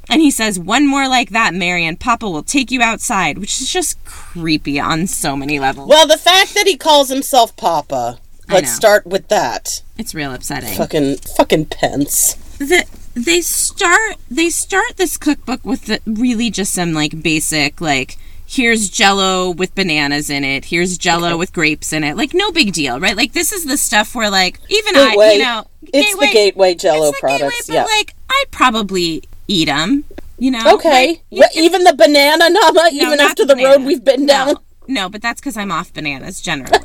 And 0.10 0.20
he 0.22 0.32
says, 0.32 0.60
"One 0.60 0.86
more 0.88 1.08
like 1.08 1.30
that, 1.30 1.54
Mary, 1.54 1.86
and 1.86 1.98
Papa 1.98 2.30
will 2.30 2.44
take 2.44 2.72
you 2.72 2.82
outside," 2.82 3.38
which 3.38 3.62
is 3.62 3.70
just 3.72 4.04
creepy 4.04 4.78
on 4.80 5.08
so 5.08 5.38
many 5.38 5.60
levels. 5.60 5.88
Well, 5.88 6.08
the 6.08 6.18
fact 6.18 6.54
that 6.56 6.68
he 6.68 6.76
calls 6.76 7.08
himself 7.10 7.56
Papa. 7.56 8.20
Let's 8.50 8.74
start 8.76 9.06
with 9.08 9.30
that. 9.30 9.82
it's 9.98 10.14
real 10.14 10.34
upsetting. 10.34 10.76
Fucking 10.76 11.18
fucking 11.38 11.66
Pence. 11.68 12.34
the 12.58 12.84
they 13.16 13.42
start 13.42 14.16
they 14.30 14.50
start 14.50 14.98
this 14.98 15.18
cookbook 15.18 15.64
with 15.66 15.86
the, 15.86 16.00
really 16.06 16.50
just 16.50 16.74
some 16.74 16.94
like 16.94 17.22
basic 17.22 17.82
like 17.82 18.18
here's 18.48 18.90
jello 18.90 19.50
with 19.50 19.74
bananas 19.76 20.30
in 20.30 20.44
it 20.44 20.66
here's 20.66 20.98
jello 20.98 21.38
with 21.38 21.54
grapes 21.54 21.94
in 21.94 22.04
it 22.04 22.16
like 22.18 22.34
no 22.34 22.52
big 22.52 22.74
deal 22.74 23.00
right 23.00 23.16
like 23.18 23.34
this 23.34 23.52
is 23.52 23.66
the 23.66 23.78
stuff 23.78 24.14
where 24.16 24.30
like 24.30 24.60
even 24.70 24.96
i 24.96 25.10
Gateway. 25.10 25.34
you 25.34 25.40
know 25.40 25.64
It's 25.94 26.16
the 26.18 26.30
gateway 26.32 26.74
Jello 26.76 27.08
the 27.08 27.12
gateway, 27.14 27.38
products. 27.40 27.68
but 27.68 27.74
yeah. 27.74 27.84
like 27.86 28.14
i'd 28.30 28.46
probably 28.52 29.24
eat 29.48 29.66
them 29.66 30.04
you 30.38 30.52
know 30.52 30.74
okay. 30.74 31.22
Like, 31.32 31.54
you 31.56 31.64
even 31.64 31.84
the 31.84 31.94
banana 31.94 32.50
nama, 32.50 32.74
no, 32.74 32.88
even 32.92 33.20
after 33.20 33.46
the 33.46 33.56
banana. 33.56 33.78
road 33.78 33.86
we've 33.86 34.04
been 34.04 34.26
No. 34.26 34.46
down. 34.46 34.56
no 34.88 35.08
but 35.10 35.22
that's 35.22 35.40
because 35.40 35.56
i'm 35.56 35.72
off 35.72 35.94
bananas 35.94 36.42
generally 36.42 36.78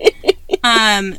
um 0.64 1.16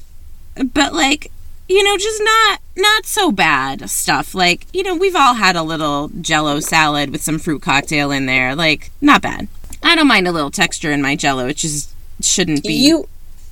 but 0.74 0.94
like 0.94 1.32
you 1.68 1.84
know 1.84 1.98
just 1.98 2.22
not 2.24 2.60
not 2.78 3.06
so 3.06 3.32
bad 3.32 3.90
stuff. 3.90 4.36
Like 4.36 4.68
you 4.74 4.84
know 4.84 4.96
we've 4.96 5.16
all 5.16 5.36
had 5.36 5.56
a 5.56 5.64
little 5.64 6.10
jello 6.22 6.60
salad 6.60 7.10
with 7.12 7.22
some 7.22 7.40
fruit 7.40 7.62
cocktail 7.62 8.12
in 8.12 8.26
there. 8.26 8.56
Like 8.56 8.92
not 9.02 9.22
bad. 9.22 9.48
I 9.82 9.96
don't 9.96 10.08
mind 10.08 10.28
a 10.28 10.32
little 10.32 10.52
texture 10.52 10.92
in 10.92 11.02
my 11.02 11.16
jello. 11.16 11.48
It 11.48 11.58
just 11.58 11.94
shouldn't 12.22 12.64
be 12.64 12.74
You 12.74 13.08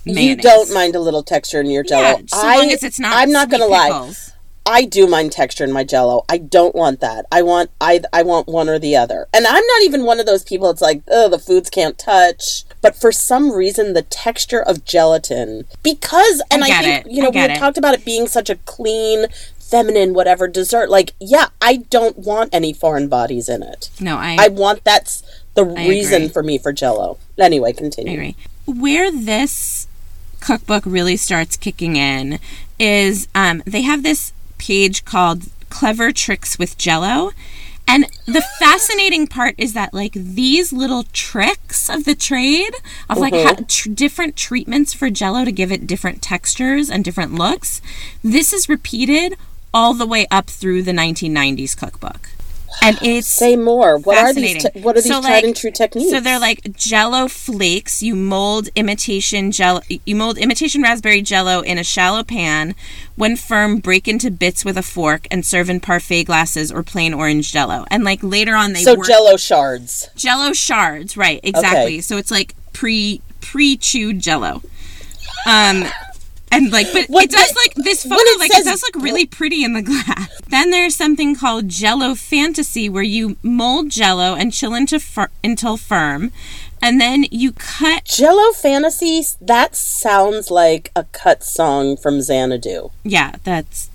you 0.05 0.36
don't 0.36 0.74
mind 0.74 0.95
a 0.95 0.99
little 0.99 1.24
texture 1.24 1.59
in 1.59 1.70
your 1.70 1.84
Jello. 1.84 2.01
yeah, 2.01 2.18
so 2.28 2.47
I, 2.47 2.57
long 2.57 2.72
as 2.72 2.84
it's 2.84 2.99
not 2.99 3.16
I'm 3.16 3.32
not 3.32 3.49
gonna 3.49 3.68
lie. 3.68 4.14
I 4.66 4.86
do 4.86 5.07
mind 5.07 5.32
texture 5.32 5.64
in 5.64 5.72
my 5.72 5.84
Jello. 5.84 6.24
I 6.30 6.38
don't 6.38 6.76
want 6.76 6.99
that. 6.99 7.26
I 7.32 7.41
want 7.41 7.72
I 7.80 8.01
I 8.14 8.24
want 8.24 8.47
one 8.47 8.70
or 8.70 8.78
the 8.80 8.95
other. 8.95 9.28
And 9.34 9.47
I'm 9.47 9.66
not 9.66 9.82
even 9.84 10.05
one 10.05 10.20
of 10.20 10.26
those 10.26 10.43
people. 10.43 10.70
It's 10.70 10.82
like 10.82 11.01
oh 11.09 11.30
the 11.30 11.39
foods 11.39 11.70
can't 11.70 11.97
touch. 11.97 12.64
But 12.82 12.95
for 12.95 13.12
some 13.12 13.51
reason, 13.51 13.93
the 13.93 14.01
texture 14.01 14.62
of 14.62 14.86
gelatin, 14.86 15.66
because 15.84 16.41
and 16.49 16.64
I, 16.64 16.68
get 16.68 16.84
think 16.84 17.05
it. 17.07 17.12
you 17.12 17.24
know 17.24 17.30
we 17.30 17.39
it. 17.39 17.57
talked 17.57 17.78
about 17.78 17.93
it 17.93 18.05
being 18.05 18.28
such 18.28 18.49
a 18.49 18.55
clean, 18.55 19.28
feminine, 19.59 20.14
whatever 20.14 20.47
dessert. 20.47 20.89
Like 20.89 21.14
yeah, 21.20 21.47
I 21.62 21.78
don't 21.78 22.18
want 22.18 22.53
any 22.53 22.74
foreign 22.74 23.07
bodies 23.07 23.49
in 23.49 23.64
it. 23.64 23.89
no 23.99 24.18
i, 24.18 24.38
I 24.39 24.47
want 24.47 24.84
that's 24.84 25.24
the 25.53 25.66
reason 25.66 26.24
agree. 26.24 26.30
for 26.30 26.43
me 26.43 26.57
for 26.57 26.72
Jello. 26.72 27.18
Anyway, 27.38 27.74
continue. 27.74 28.12
I 28.12 28.16
agree. 28.16 28.36
Where 28.66 29.12
this 29.12 29.88
cookbook 30.39 30.84
really 30.86 31.18
starts 31.18 31.57
kicking 31.57 31.95
in 31.95 32.39
is 32.80 33.28
um, 33.36 33.62
they 33.66 33.82
have 33.82 34.03
this 34.03 34.34
page 34.62 35.03
called 35.05 35.49
Clever 35.70 36.12
Tricks 36.12 36.59
with 36.59 36.78
Jello. 36.78 37.32
And 37.88 38.05
the 38.26 38.45
fascinating 38.59 39.28
part 39.28 39.55
is 39.57 39.74
that, 39.74 39.93
like, 39.93 40.14
these 40.14 40.72
little 40.72 41.03
tricks 41.12 41.89
of 41.89 42.05
the 42.05 42.16
trade 42.16 42.74
of 43.09 43.18
like 43.18 43.34
mm-hmm. 43.34 43.47
ha- 43.47 43.66
tr- 43.68 43.89
different 43.89 44.36
treatments 44.38 44.93
for 44.93 45.09
Jello 45.09 45.43
to 45.43 45.51
give 45.51 45.72
it 45.72 45.88
different 45.88 46.22
textures 46.22 46.89
and 46.89 47.03
different 47.03 47.34
looks, 47.34 47.82
this 48.24 48.53
is 48.53 48.70
repeated 48.70 49.36
all 49.74 49.93
the 49.93 50.05
way 50.05 50.28
up 50.30 50.47
through 50.47 50.84
the 50.84 50.91
1990s 50.91 51.76
cookbook. 51.76 52.30
And 52.82 52.97
it's 53.01 53.28
Say 53.28 53.55
more. 53.55 53.97
What 53.97 54.17
are 54.17 54.34
these? 54.34 54.63
Te- 54.63 54.80
what 54.80 54.97
are 54.97 55.01
these 55.01 55.11
So, 55.11 55.22
tried 55.22 55.30
like- 55.30 55.43
and 55.43 55.55
true 55.55 55.72
techniques? 55.72 56.09
So 56.11 56.19
they're 56.19 56.39
like 56.39 56.76
Jello 56.76 57.28
flakes. 57.28 58.01
You 58.01 58.15
mold 58.15 58.69
imitation 58.76 59.51
jello. 59.51 59.82
You 60.05 60.15
mold 60.15 60.38
imitation 60.38 60.82
raspberry 60.82 61.22
Jello 61.22 61.61
in 61.61 61.78
a 61.78 61.84
shallow 61.84 62.24
pan. 62.24 62.76
When 63.15 63.36
firm, 63.36 63.78
break 63.80 64.07
into 64.07 64.32
bits 64.32 64.63
with 64.65 64.78
a 64.78 64.84
fork 64.84 65.28
and 65.30 65.45
serve 65.45 65.69
in 65.69 65.80
parfait 65.80 66.24
glasses 66.24 66.72
or 66.72 66.82
plain 66.82 67.13
orange 67.13 67.51
Jello. 67.51 67.86
And 67.91 68.03
like 68.03 68.19
later 68.24 68.55
on, 68.55 68.74
they 68.74 68.84
so 68.84 68.95
work 68.95 69.07
Jello 69.07 69.38
shards. 69.38 70.09
Jello 70.15 70.53
shards. 70.53 71.17
Right, 71.17 71.39
exactly. 71.43 72.01
So 72.01 72.17
it's 72.17 72.32
like 72.32 72.55
pre 72.74 73.22
pre 73.41 73.78
chewed 73.78 74.19
Jello. 74.19 74.61
Um. 75.45 75.86
And 76.53 76.69
like, 76.71 76.91
but 76.91 77.05
What 77.07 77.25
it 77.25 77.31
does 77.31 77.49
the- 77.49 77.59
like 77.63 77.73
this 77.85 78.03
photo, 78.03 78.15
it 78.17 78.39
like 78.39 78.51
says- 78.51 78.67
it 78.67 78.69
does 78.69 78.83
look 78.83 79.03
really 79.03 79.25
pretty 79.25 79.63
in 79.63 79.73
the 79.73 79.81
glass. 79.81 80.27
Then 80.49 80.69
there's 80.69 80.95
something 80.97 81.33
called 81.35 81.69
Jello 81.69 82.13
Fantasy, 82.13 82.89
where 82.89 83.03
you 83.03 83.37
mold 83.41 83.89
Jello 83.89 84.35
and 84.35 84.51
chill 84.51 84.73
into 84.73 84.99
fir- 84.99 85.29
until 85.41 85.77
firm, 85.77 86.33
and 86.81 86.99
then 86.99 87.23
you 87.31 87.53
cut. 87.53 88.03
Jello 88.03 88.51
Fantasy, 88.51 89.23
that 89.39 89.77
sounds 89.77 90.51
like 90.51 90.91
a 90.93 91.05
cut 91.05 91.41
song 91.41 91.95
from 91.95 92.21
Xanadu. 92.21 92.89
Yeah, 93.03 93.35
that's. 93.45 93.89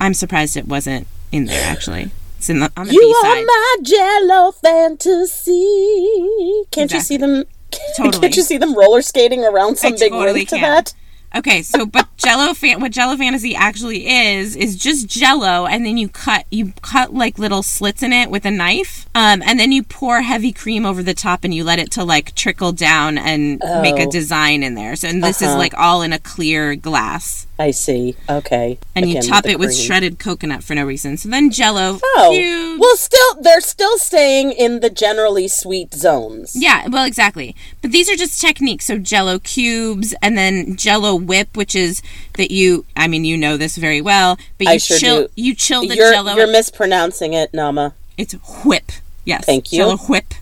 I'm 0.00 0.14
surprised 0.14 0.56
it 0.56 0.66
wasn't 0.66 1.06
in 1.30 1.44
there. 1.44 1.70
Actually, 1.70 2.10
it's 2.38 2.48
in 2.48 2.60
the 2.60 2.72
on 2.74 2.86
the 2.86 2.94
You 2.94 3.00
B 3.00 3.14
are 3.28 3.44
my 3.44 3.76
Jello 3.82 4.52
fantasy. 4.52 6.62
Can't 6.70 6.90
you 6.92 7.00
see 7.00 7.18
them? 7.18 7.44
Totally. 7.96 8.20
Can't 8.22 8.36
you 8.36 8.42
see 8.42 8.56
them 8.56 8.74
roller 8.74 9.02
skating 9.02 9.44
around 9.44 9.76
some 9.76 9.92
big 9.96 10.10
totally 10.12 10.32
rink 10.32 10.48
to 10.50 10.56
can. 10.56 10.62
that? 10.62 10.94
Okay, 11.36 11.60
so 11.62 11.84
but 11.84 12.08
Jello 12.16 12.54
fan 12.54 12.80
what 12.80 12.90
Jello 12.90 13.16
Fantasy 13.16 13.54
actually 13.54 14.08
is 14.08 14.56
is 14.56 14.76
just 14.76 15.06
Jello, 15.08 15.66
and 15.66 15.84
then 15.84 15.98
you 15.98 16.08
cut 16.08 16.46
you 16.50 16.72
cut 16.80 17.12
like 17.12 17.38
little 17.38 17.62
slits 17.62 18.02
in 18.02 18.12
it 18.14 18.30
with 18.30 18.46
a 18.46 18.50
knife, 18.50 19.06
um, 19.14 19.42
and 19.44 19.60
then 19.60 19.70
you 19.70 19.82
pour 19.82 20.22
heavy 20.22 20.52
cream 20.52 20.86
over 20.86 21.02
the 21.02 21.12
top, 21.14 21.44
and 21.44 21.52
you 21.52 21.64
let 21.64 21.78
it 21.78 21.90
to 21.92 22.02
like 22.04 22.34
trickle 22.34 22.72
down 22.72 23.18
and 23.18 23.60
make 23.82 23.98
a 23.98 24.06
Oh. 24.06 24.10
design 24.10 24.62
in 24.62 24.74
there. 24.74 24.96
So 24.96 25.06
and 25.08 25.22
this 25.22 25.42
is 25.42 25.48
Uh-huh. 25.48 25.58
like 25.58 25.74
all 25.76 26.00
in 26.02 26.14
a 26.14 26.18
clear 26.18 26.74
glass, 26.74 27.46
I 27.60 27.72
see. 27.72 28.14
Okay. 28.28 28.78
and 28.94 29.10
you 29.10 29.20
top 29.20 29.42
the 29.44 29.50
it 29.50 29.58
with 29.58 29.70
cream. 29.70 29.78
shredded 29.86 30.18
coconut 30.20 30.62
for 30.62 30.74
no 30.74 30.84
reason. 30.84 31.16
So 31.16 31.28
then 31.28 31.50
Jello 31.50 31.98
Oh, 32.02 32.30
cubes. 32.32 32.80
well, 32.80 32.96
still 32.96 33.42
they're 33.42 33.60
still 33.60 33.98
staying 33.98 34.52
in 34.52 34.78
the 34.80 34.90
generally 34.90 35.48
sweet 35.48 35.92
zones. 35.92 36.54
Yeah, 36.54 36.86
well, 36.88 37.04
exactly. 37.04 37.56
But 37.82 37.90
these 37.92 38.08
are 38.08 38.14
just 38.14 38.40
techniques. 38.40 38.84
So 38.84 38.96
Jello 38.98 39.40
cubes, 39.40 40.14
and 40.22 40.38
then 40.38 40.76
Jello 40.76 41.16
whip, 41.16 41.56
which 41.56 41.74
is 41.74 42.00
that 42.34 42.50
you. 42.52 42.84
I 42.96 43.08
mean, 43.08 43.24
you 43.24 43.36
know 43.36 43.56
this 43.56 43.76
very 43.76 44.00
well, 44.00 44.38
but 44.58 44.66
you 44.68 44.72
I 44.74 44.76
sure 44.76 44.98
chill. 44.98 45.22
do. 45.22 45.28
You 45.34 45.54
chill 45.54 45.80
the 45.88 45.96
You're, 45.96 46.12
Jello. 46.12 46.34
you're 46.36 46.46
mispronouncing 46.46 47.32
it, 47.32 47.52
Nama. 47.52 47.94
It's 48.16 48.34
whip. 48.64 48.92
Yes. 49.24 49.44
Thank 49.44 49.72
you. 49.72 49.78
Jello 49.78 49.96
whip. 49.96 50.32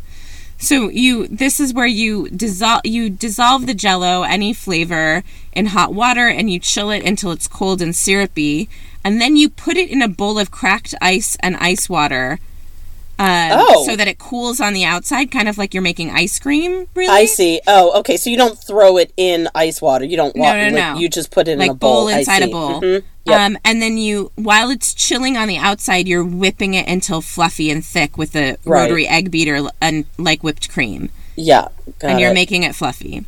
So 0.59 0.88
you 0.88 1.28
this 1.28 1.61
is 1.61 1.74
where 1.74 1.86
you 1.86 2.28
dissolve 2.30 2.80
you 2.84 3.11
dissolve 3.11 3.66
the 3.66 3.74
jello 3.74 4.22
any 4.22 4.52
flavor 4.52 5.22
in 5.52 5.66
hot 5.66 5.92
water 5.92 6.28
and 6.28 6.50
you 6.50 6.59
chill 6.59 6.90
it 6.90 7.04
until 7.04 7.30
it's 7.30 7.46
cold 7.46 7.82
and 7.82 7.94
syrupy 7.94 8.68
and 9.04 9.20
then 9.20 9.36
you 9.36 9.48
put 9.50 9.76
it 9.76 9.90
in 9.90 10.00
a 10.02 10.09
bowl 10.09 10.38
of 10.38 10.50
cracked 10.50 10.94
ice 11.00 11.36
and 11.40 11.57
ice 11.59 11.88
water 11.88 12.38
uh, 13.18 13.48
Oh. 13.52 13.86
so 13.86 13.96
that 13.96 14.09
it 14.09 14.18
cools 14.18 14.61
on 14.61 14.72
the 14.74 14.84
outside 14.84 15.30
kind 15.30 15.48
of 15.48 15.57
like 15.57 15.72
you're 15.72 15.82
making 15.82 16.11
ice 16.11 16.38
cream 16.38 16.86
really 16.94 17.09
I 17.09 17.24
see. 17.24 17.61
Oh, 17.66 17.98
okay. 18.00 18.16
So 18.18 18.28
you 18.28 18.36
don't 18.36 18.59
throw 18.59 18.98
it 18.98 19.11
in 19.16 19.48
ice 19.54 19.80
water. 19.80 20.04
You 20.04 20.18
don't. 20.18 20.36
Wa- 20.36 20.52
No, 20.52 20.57
no, 20.59 20.64
like, 20.76 20.94
no. 20.94 21.00
You 21.00 21.09
just 21.09 21.30
put 21.30 21.48
it 21.48 21.52
in 21.52 21.59
like 21.59 21.70
a 21.70 21.74
bowl, 21.74 22.09
I 22.09 22.18
inside 22.18 22.42
a 22.42 22.48
bowl. 22.48 22.80
Mhm. 22.82 23.02
Yep. 23.27 23.41
Um, 23.41 23.59
and 23.64 23.83
then 23.83 23.97
you, 23.99 24.31
while 24.37 24.70
it's 24.70 24.95
chilling 24.95 25.37
on 25.37 25.49
the 25.49 25.57
outside, 25.59 26.07
you're 26.07 26.24
whipping 26.24 26.74
it 26.74 26.87
until 26.89 27.20
fluffy 27.20 27.70
and 27.70 27.85
thick 27.85 28.16
with 28.16 28.35
a 28.37 28.57
Right. 28.64 28.83
rotary 28.83 29.07
egg 29.09 29.31
beater 29.31 29.68
and 29.81 30.05
like 30.18 30.43
whipped 30.43 30.70
cream, 30.70 31.11
yeah. 31.35 31.68
And 32.03 32.18
you're 32.20 32.31
it. 32.31 32.35
making 32.35 32.62
it 32.62 32.74
fluffy. 32.74 33.24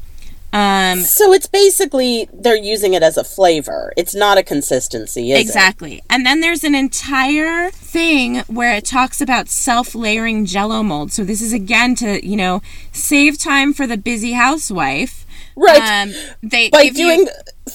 Um, 0.50 1.00
So 1.02 1.34
it's 1.34 1.46
basically 1.46 2.26
they're 2.32 2.56
using 2.56 2.94
it 2.94 3.02
as 3.02 3.18
a 3.18 3.24
flavor. 3.24 3.92
It's 3.98 4.14
not 4.14 4.38
a 4.38 4.42
consistency, 4.42 5.30
is 5.32 5.38
it? 5.38 5.42
exactly. 5.42 6.02
And 6.08 6.24
then 6.24 6.40
there's 6.40 6.64
an 6.64 6.74
entire 6.74 7.70
thing 7.70 8.38
where 8.46 8.74
it 8.74 8.86
talks 8.86 9.20
about 9.20 9.48
self-layering 9.50 10.46
Jello 10.46 10.82
mold. 10.82 11.12
So 11.12 11.22
this 11.22 11.42
is 11.42 11.52
again 11.52 11.94
to 11.96 12.26
you 12.26 12.36
know 12.36 12.62
save 12.92 13.36
time 13.38 13.74
for 13.74 13.86
the 13.86 13.98
busy 13.98 14.32
housewife. 14.32 15.26
Right. 15.60 16.02
Um, 16.06 16.12
they 16.42 16.70
By 16.70 16.84
give 16.84 16.96
you- 16.98 17.04
doing 17.06 17.28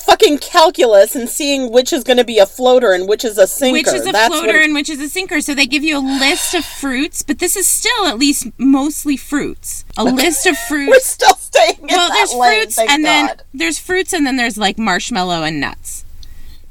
fucking 0.06 0.40
calculus 0.40 1.16
and 1.16 1.30
seeing 1.30 1.72
which 1.72 1.94
is 1.94 2.04
going 2.04 2.18
to 2.18 2.24
be 2.24 2.40
a 2.40 2.46
floater 2.46 2.94
and 2.94 3.08
which 3.08 3.24
is 3.24 3.38
a 3.38 3.46
sinker. 3.46 3.74
which 3.78 3.88
is 3.88 4.08
a 4.08 4.12
That's 4.12 4.28
floater 4.34 4.58
and 4.60 4.74
which 4.74 4.90
is 4.90 5.00
a 5.02 5.10
sinker. 5.10 5.40
So 5.42 5.54
they 5.54 5.66
give 5.68 5.84
you 5.84 5.98
a 5.98 6.00
list 6.00 6.54
of 6.56 6.66
fruits, 6.66 7.22
but 7.22 7.40
this 7.40 7.56
is 7.56 7.68
still 7.68 8.06
at 8.08 8.18
least 8.18 8.48
mostly 8.58 9.18
fruits. 9.18 9.86
A 9.98 10.04
list 10.04 10.46
of 10.48 10.58
fruits. 10.58 10.90
We're 10.90 11.00
still 11.00 11.36
staying 11.36 11.78
in 11.82 11.88
Well, 11.88 12.10
there's 12.10 12.34
lane, 12.34 12.62
fruits 12.62 12.80
and 12.80 13.06
then 13.06 13.36
there's 13.54 13.78
fruits 13.80 14.14
and 14.14 14.26
then 14.26 14.38
there's 14.38 14.58
like 14.58 14.78
marshmallow 14.80 15.44
and 15.44 15.60
nuts. 15.60 16.06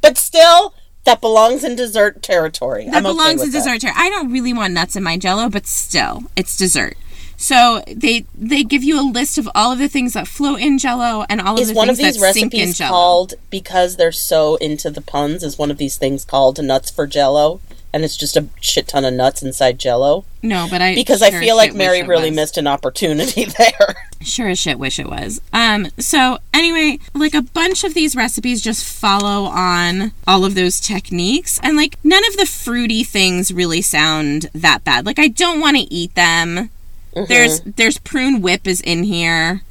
But 0.00 0.18
still, 0.18 0.74
that 1.04 1.20
belongs 1.20 1.62
in 1.62 1.76
dessert 1.76 2.22
territory. 2.22 2.86
That 2.86 2.96
I'm 2.96 3.06
okay 3.06 3.12
belongs 3.14 3.40
with 3.40 3.48
in 3.48 3.52
dessert. 3.52 3.80
territory. 3.82 3.92
I 3.96 4.08
don't 4.10 4.32
really 4.32 4.52
want 4.52 4.72
nuts 4.72 4.96
in 4.96 5.02
my 5.02 5.16
jello, 5.16 5.48
but 5.48 5.66
still, 5.66 6.24
it's 6.36 6.56
dessert. 6.56 6.96
So 7.42 7.82
they 7.88 8.24
they 8.34 8.62
give 8.62 8.84
you 8.84 9.00
a 9.00 9.06
list 9.08 9.36
of 9.36 9.48
all 9.54 9.72
of 9.72 9.78
the 9.80 9.88
things 9.88 10.12
that 10.12 10.28
float 10.28 10.60
in 10.60 10.78
jello 10.78 11.24
and 11.28 11.40
all 11.40 11.54
of 11.54 11.60
Is 11.60 11.68
the 11.68 11.74
one 11.74 11.90
of 11.90 11.96
things 11.96 12.14
these 12.14 12.22
that 12.22 12.34
sink 12.34 12.54
in 12.54 12.60
recipes 12.60 12.78
jello. 12.78 12.90
called 12.90 13.34
because 13.50 13.96
they're 13.96 14.12
so 14.12 14.54
into 14.56 14.90
the 14.90 15.00
puns? 15.00 15.42
Is 15.42 15.58
one 15.58 15.70
of 15.70 15.76
these 15.78 15.96
things 15.96 16.24
called 16.24 16.62
nuts 16.62 16.90
for 16.90 17.06
Jello? 17.06 17.60
And 17.94 18.04
it's 18.04 18.16
just 18.16 18.38
a 18.38 18.46
shit 18.58 18.88
ton 18.88 19.04
of 19.04 19.12
nuts 19.12 19.42
inside 19.42 19.78
Jello. 19.78 20.24
no, 20.42 20.66
but 20.70 20.80
I 20.80 20.94
Because 20.94 21.20
I 21.20 21.30
feel 21.30 21.56
like 21.56 21.74
Mary 21.74 22.02
really 22.02 22.30
was. 22.30 22.36
missed 22.36 22.56
an 22.56 22.66
opportunity 22.66 23.44
there. 23.58 23.94
Sure 24.22 24.48
as 24.48 24.58
shit 24.58 24.78
wish 24.78 24.98
it 24.98 25.10
was. 25.10 25.42
Um, 25.52 25.88
so 25.98 26.38
anyway, 26.54 27.00
like 27.12 27.34
a 27.34 27.42
bunch 27.42 27.84
of 27.84 27.92
these 27.92 28.16
recipes 28.16 28.62
just 28.62 28.82
follow 28.86 29.44
on 29.44 30.12
all 30.26 30.46
of 30.46 30.54
those 30.54 30.80
techniques. 30.80 31.60
And 31.62 31.76
like 31.76 31.98
none 32.02 32.22
of 32.28 32.36
the 32.38 32.46
fruity 32.46 33.02
things 33.04 33.52
really 33.52 33.82
sound 33.82 34.48
that 34.54 34.84
bad. 34.84 35.04
Like 35.04 35.18
I 35.18 35.28
don't 35.28 35.60
want 35.60 35.76
to 35.76 35.82
eat 35.92 36.14
them. 36.14 36.70
There's 37.14 37.60
there's 37.62 37.98
prune 37.98 38.40
whip 38.42 38.66
is 38.66 38.80
in 38.80 39.04
here. 39.04 39.62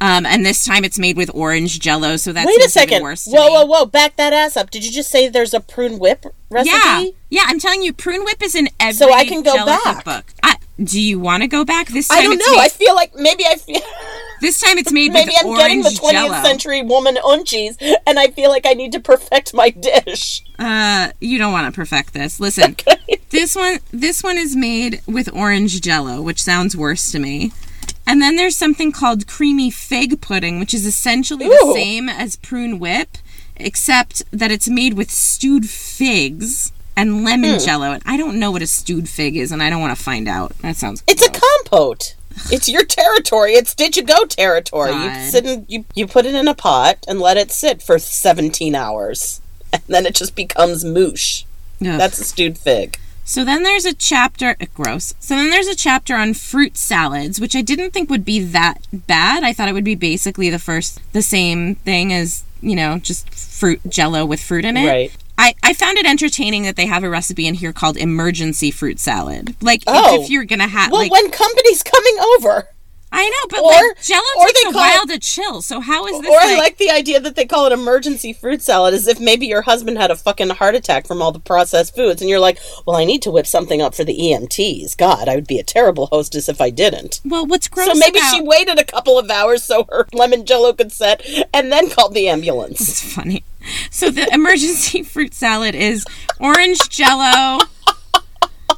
Um, 0.00 0.26
and 0.26 0.44
this 0.44 0.64
time 0.66 0.84
it's 0.84 0.98
made 0.98 1.16
with 1.16 1.30
orange 1.32 1.78
jello, 1.80 2.16
so 2.16 2.32
that's 2.32 2.46
Wait 2.46 2.62
a 2.62 2.68
second. 2.68 3.02
worse 3.02 3.26
Whoa, 3.26 3.48
whoa, 3.48 3.64
whoa! 3.64 3.86
Back 3.86 4.16
that 4.16 4.32
ass 4.32 4.56
up. 4.56 4.70
Did 4.70 4.84
you 4.84 4.90
just 4.90 5.08
say 5.08 5.28
there's 5.28 5.54
a 5.54 5.60
prune 5.60 5.98
whip 5.98 6.26
recipe? 6.50 6.76
Yeah, 6.76 7.04
yeah. 7.30 7.42
I'm 7.46 7.58
telling 7.58 7.82
you, 7.82 7.92
prune 7.92 8.24
whip 8.24 8.42
is 8.42 8.54
in 8.54 8.68
every 8.80 8.94
So 8.94 9.12
I 9.12 9.24
can 9.24 9.42
go 9.42 9.64
back. 9.64 9.82
cookbook. 9.82 10.24
I, 10.42 10.53
do 10.82 11.00
you 11.00 11.20
want 11.20 11.42
to 11.42 11.46
go 11.46 11.64
back 11.64 11.88
this 11.88 12.08
time? 12.08 12.18
I 12.18 12.22
don't 12.22 12.38
know. 12.38 12.56
Made, 12.56 12.60
I 12.60 12.68
feel 12.68 12.94
like 12.94 13.14
maybe 13.14 13.44
I 13.46 13.56
feel 13.56 13.80
this 14.40 14.60
time 14.60 14.76
it's 14.76 14.92
made 14.92 15.12
maybe 15.12 15.32
I'm 15.38 15.54
getting 15.56 15.82
the 15.82 15.90
20th 15.90 16.10
jello. 16.10 16.42
century 16.42 16.82
woman 16.82 17.16
unchies, 17.16 17.80
and 18.06 18.18
I 18.18 18.28
feel 18.28 18.50
like 18.50 18.66
I 18.66 18.72
need 18.72 18.92
to 18.92 19.00
perfect 19.00 19.54
my 19.54 19.70
dish. 19.70 20.42
Uh, 20.58 21.10
you 21.20 21.38
don't 21.38 21.52
want 21.52 21.72
to 21.72 21.76
perfect 21.76 22.12
this. 22.12 22.40
Listen, 22.40 22.76
this 23.30 23.54
one, 23.54 23.78
this 23.92 24.22
one 24.22 24.36
is 24.36 24.56
made 24.56 25.00
with 25.06 25.32
orange 25.32 25.80
jello, 25.80 26.20
which 26.20 26.42
sounds 26.42 26.76
worse 26.76 27.12
to 27.12 27.18
me. 27.18 27.52
And 28.06 28.20
then 28.20 28.36
there's 28.36 28.56
something 28.56 28.92
called 28.92 29.26
creamy 29.26 29.70
fig 29.70 30.20
pudding, 30.20 30.58
which 30.58 30.74
is 30.74 30.84
essentially 30.84 31.48
the 31.48 31.72
same 31.74 32.08
as 32.08 32.36
prune 32.36 32.78
whip, 32.78 33.16
except 33.56 34.22
that 34.30 34.50
it's 34.50 34.68
made 34.68 34.94
with 34.94 35.10
stewed 35.10 35.70
figs 35.70 36.72
and 36.96 37.24
lemon 37.24 37.54
Hmm. 37.58 37.64
jello. 37.64 37.92
And 37.92 38.02
I 38.06 38.16
don't 38.16 38.38
know 38.38 38.50
what 38.50 38.62
a 38.62 38.66
stewed 38.66 39.08
fig 39.08 39.36
is, 39.36 39.52
and 39.52 39.62
I 39.62 39.70
don't 39.70 39.80
want 39.80 39.96
to 39.96 40.02
find 40.02 40.28
out. 40.28 40.56
That 40.62 40.76
sounds. 40.76 41.02
It's 41.06 41.22
a 41.26 41.30
compote. 41.30 42.14
It's 42.50 42.68
your 42.68 42.84
territory. 42.84 43.52
It's 43.54 43.74
did 43.74 43.96
you 43.96 44.02
go 44.02 44.24
territory. 44.24 44.92
You 44.92 45.30
sit 45.30 45.46
in, 45.46 45.66
you 45.68 45.84
you 45.94 46.06
put 46.06 46.26
it 46.26 46.34
in 46.34 46.48
a 46.48 46.54
pot 46.54 46.98
and 47.06 47.20
let 47.20 47.36
it 47.36 47.52
sit 47.52 47.80
for 47.82 47.98
17 47.98 48.74
hours, 48.74 49.40
and 49.72 49.82
then 49.88 50.04
it 50.06 50.14
just 50.14 50.34
becomes 50.34 50.84
moosh. 50.84 51.44
Ugh. 51.80 51.86
That's 51.98 52.18
a 52.18 52.24
stewed 52.24 52.58
fig. 52.58 52.98
So 53.26 53.42
then 53.44 53.62
there's 53.62 53.86
a 53.86 53.94
chapter, 53.94 54.54
uh, 54.60 54.66
gross. 54.74 55.14
So 55.18 55.34
then 55.34 55.48
there's 55.48 55.66
a 55.66 55.74
chapter 55.74 56.14
on 56.14 56.34
fruit 56.34 56.76
salads, 56.76 57.40
which 57.40 57.56
I 57.56 57.62
didn't 57.62 57.92
think 57.92 58.10
would 58.10 58.24
be 58.24 58.38
that 58.40 58.86
bad. 58.92 59.42
I 59.44 59.52
thought 59.54 59.68
it 59.68 59.72
would 59.72 59.82
be 59.84 59.94
basically 59.94 60.50
the 60.50 60.58
first, 60.58 61.00
the 61.14 61.22
same 61.22 61.76
thing 61.76 62.12
as, 62.12 62.42
you 62.60 62.76
know, 62.76 62.98
just 62.98 63.30
fruit 63.32 63.80
jello 63.88 64.26
with 64.26 64.40
fruit 64.42 64.66
in 64.66 64.76
it. 64.76 64.86
Right. 64.86 65.12
I, 65.36 65.54
I 65.62 65.72
found 65.74 65.98
it 65.98 66.06
entertaining 66.06 66.62
that 66.62 66.76
they 66.76 66.86
have 66.86 67.02
a 67.02 67.10
recipe 67.10 67.46
in 67.46 67.54
here 67.54 67.72
called 67.72 67.96
emergency 67.96 68.70
fruit 68.70 68.98
salad. 69.00 69.54
Like, 69.60 69.80
if- 69.82 69.86
Oh. 69.88 70.22
if, 70.22 70.30
you're 70.30 70.44
going 70.44 70.60
to 70.60 70.68
have, 70.68 70.92
Well, 70.92 71.00
like, 71.02 71.10
when 71.12 71.30
company's 71.30 71.82
coming 71.82 72.16
over, 72.36 72.68
I 73.16 73.28
know, 73.28 73.46
but 73.48 73.60
or- 73.60 73.70
like, 73.70 74.02
jello 74.02 74.22
or 74.38 74.46
takes 74.46 74.62
they 74.64 74.68
a 74.70 74.72
call 74.72 74.82
while 74.82 75.02
it- 75.02 75.08
to 75.10 75.18
chill. 75.20 75.62
So 75.62 75.80
how 75.80 76.06
is 76.06 76.20
this 76.20 76.30
or 76.30 76.36
I 76.40 76.46
like, 76.54 76.58
like 76.58 76.78
the 76.78 76.90
idea 76.90 77.20
that 77.20 77.36
they 77.36 77.46
call 77.46 77.66
it 77.66 77.72
emergency 77.72 78.32
fruit 78.32 78.60
salad, 78.62 78.92
as 78.94 79.06
if 79.06 79.20
maybe 79.20 79.46
your 79.46 79.62
husband 79.62 79.98
had 79.98 80.10
a 80.10 80.16
fucking 80.16 80.50
heart 80.50 80.74
attack 80.74 81.06
from 81.06 81.22
all 81.22 81.30
the 81.30 81.38
processed 81.40 81.94
foods, 81.94 82.20
and 82.20 82.28
you're 82.30 82.40
like, 82.40 82.58
well, 82.86 82.96
I 82.96 83.04
need 83.04 83.22
to 83.22 83.30
whip 83.30 83.46
something 83.46 83.80
up 83.82 83.94
for 83.94 84.02
the 84.04 84.16
EMTs. 84.18 84.96
God, 84.96 85.28
I 85.28 85.34
would 85.36 85.46
be 85.46 85.58
a 85.60 85.64
terrible 85.64 86.06
hostess 86.06 86.48
if 86.48 86.60
I 86.60 86.70
didn't. 86.70 87.20
well, 87.24 87.46
what's 87.46 87.68
gross 87.68 87.86
So 87.86 87.94
maybe 87.94 88.18
about- 88.18 88.34
she 88.34 88.40
waited 88.42 88.78
a 88.80 88.84
couple 88.84 89.16
of 89.18 89.30
hours 89.30 89.62
so 89.62 89.86
her 89.90 90.06
lemon 90.12 90.44
jello 90.44 90.72
could 90.72 90.90
set, 90.92 91.24
and 91.52 91.70
then 91.72 91.90
called 91.90 92.14
the 92.14 92.28
ambulance. 92.28 92.80
It's 92.80 93.14
funny. 93.14 93.44
So 93.90 94.10
the 94.10 94.28
emergency 94.32 95.02
fruit 95.14 95.34
salad 95.34 95.74
is 95.74 96.04
orange 96.40 96.88
jello, 96.88 97.58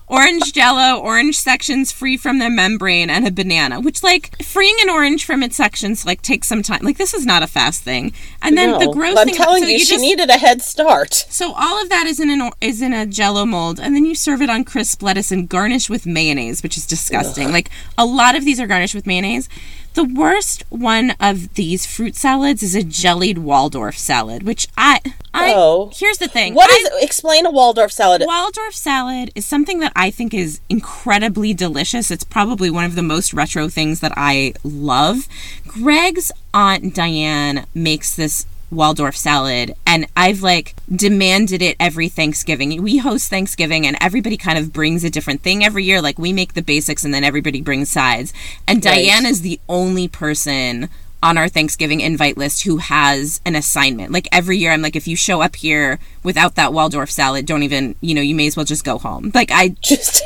orange 0.09 0.53
jello, 0.53 1.01
orange 1.01 1.37
sections 1.39 1.91
free 1.91 2.17
from 2.17 2.39
the 2.39 2.49
membrane, 2.51 3.11
and 3.11 3.27
a 3.27 3.31
banana. 3.31 3.81
Which, 3.81 4.03
like, 4.03 4.41
freeing 4.43 4.77
an 4.81 4.91
orange 4.91 5.25
from 5.25 5.43
its 5.43 5.57
sections, 5.57 6.05
like, 6.07 6.23
takes 6.23 6.47
some 6.49 6.63
time. 6.63 6.81
Like, 6.83 6.99
this 6.99 7.15
is 7.15 7.27
not 7.27 7.43
a 7.43 7.47
fast 7.47 7.83
thing. 7.83 8.13
And 8.43 8.57
then 8.57 8.73
the 8.79 8.87
No, 8.87 8.93
gross 8.93 9.19
I'm 9.19 9.27
thing. 9.27 9.35
telling 9.35 9.63
so 9.63 9.69
you, 9.69 9.79
she 9.81 9.85
just, 9.95 10.01
needed 10.01 10.31
a 10.31 10.39
head 10.39 10.63
start. 10.63 11.15
So 11.15 11.53
all 11.57 11.83
of 11.83 11.89
that 11.89 12.07
is 12.07 12.21
in 12.21 12.31
an 12.31 12.51
is 12.61 12.83
in 12.83 12.93
a 12.93 13.07
jello 13.07 13.45
mold, 13.47 13.81
and 13.81 13.97
then 13.97 14.05
you 14.05 14.15
serve 14.15 14.43
it 14.43 14.51
on 14.51 14.65
crisp 14.65 15.03
lettuce 15.03 15.33
and 15.33 15.49
garnish 15.49 15.89
with 15.91 16.07
mayonnaise, 16.07 16.63
which 16.63 16.77
is 16.77 16.87
disgusting. 16.87 17.51
Like 17.53 17.71
a 17.99 18.05
lot 18.07 18.37
of 18.37 18.45
these 18.45 18.61
are 18.61 18.67
garnished 18.67 18.95
with 18.95 19.07
mayonnaise. 19.07 19.49
The 19.97 20.05
worst 20.05 20.63
one 20.69 21.13
of 21.19 21.55
these 21.55 21.87
fruit 21.87 22.17
salads 22.17 22.63
is 22.63 22.75
a 22.75 22.83
jellied 22.83 23.39
Waldorf 23.39 23.97
salad, 23.97 24.43
which 24.43 24.69
I 24.77 25.01
I 25.33 25.55
Oh. 25.57 25.91
here's 25.95 26.19
the 26.19 26.29
thing. 26.29 26.53
What 26.53 26.71
I- 26.71 26.75
is? 26.99 27.03
Explain 27.03 27.47
a 27.47 27.51
Waldorf 27.51 27.91
salad. 27.91 28.23
Waldorf 28.27 28.75
salad 28.75 29.31
is 29.35 29.47
something 29.47 29.79
that 29.81 29.93
I 29.97 30.11
think 30.11 30.35
is 30.35 30.61
incredibly 30.69 31.55
delicious. 31.55 32.11
It's 32.11 32.25
probably 32.25 32.69
one 32.69 32.85
of 32.85 32.95
the 32.95 33.03
most 33.03 33.33
retro 33.33 33.71
things 33.71 34.01
that 34.01 34.13
I 34.19 34.53
love. 34.63 35.29
Greg's 35.67 36.31
aunt 36.53 36.95
Diane 36.95 37.65
makes 37.75 38.15
this 38.15 38.45
Waldorf 38.71 39.17
salad 39.17 39.75
and 39.87 40.07
I've 40.17 40.43
like 40.43 40.75
demanded 40.95 41.63
it 41.63 41.77
every 41.79 42.09
Thanksgiving. 42.09 42.83
We 42.83 42.99
host 42.99 43.31
Thanksgiving 43.31 43.87
and 43.87 43.97
everybody 44.01 44.37
kind 44.37 44.59
of 44.59 44.73
brings 44.73 45.05
a 45.05 45.11
different 45.11 45.43
thing 45.43 45.65
every 45.65 45.85
year. 45.85 46.03
Like 46.03 46.19
we 46.19 46.33
make 46.33 46.55
the 46.55 46.63
basics 46.63 47.05
and 47.05 47.15
then 47.15 47.25
everybody 47.25 47.61
brings 47.61 47.91
sides. 47.91 48.33
And 48.67 48.85
Right. 48.85 48.95
Diane 49.07 49.25
is 49.27 49.43
the 49.43 49.61
only 49.69 50.09
person 50.09 50.89
on 51.23 51.39
our 51.39 51.49
Thanksgiving 51.49 52.01
invite 52.01 52.37
list 52.37 52.63
who 52.65 52.77
has 52.77 53.41
an 53.47 53.57
assignment. 53.57 54.13
Like 54.13 54.29
every 54.33 54.59
year, 54.59 54.73
I'm 54.73 54.83
like, 54.83 54.97
if 54.97 55.09
you 55.09 55.17
show 55.17 55.41
up 55.41 55.57
here 55.57 55.99
without 56.23 56.57
that 56.57 56.73
Waldorf 56.73 57.11
salad, 57.11 57.47
don't 57.47 57.63
even, 57.63 57.95
you 58.01 58.15
know, 58.15 58.21
you 58.21 58.35
may 58.35 58.47
as 58.49 58.57
well 58.57 58.67
just 58.67 58.85
go 58.85 58.99
home. 58.99 59.31
Like 59.35 59.51
I, 59.51 59.69
Just, 59.81 60.23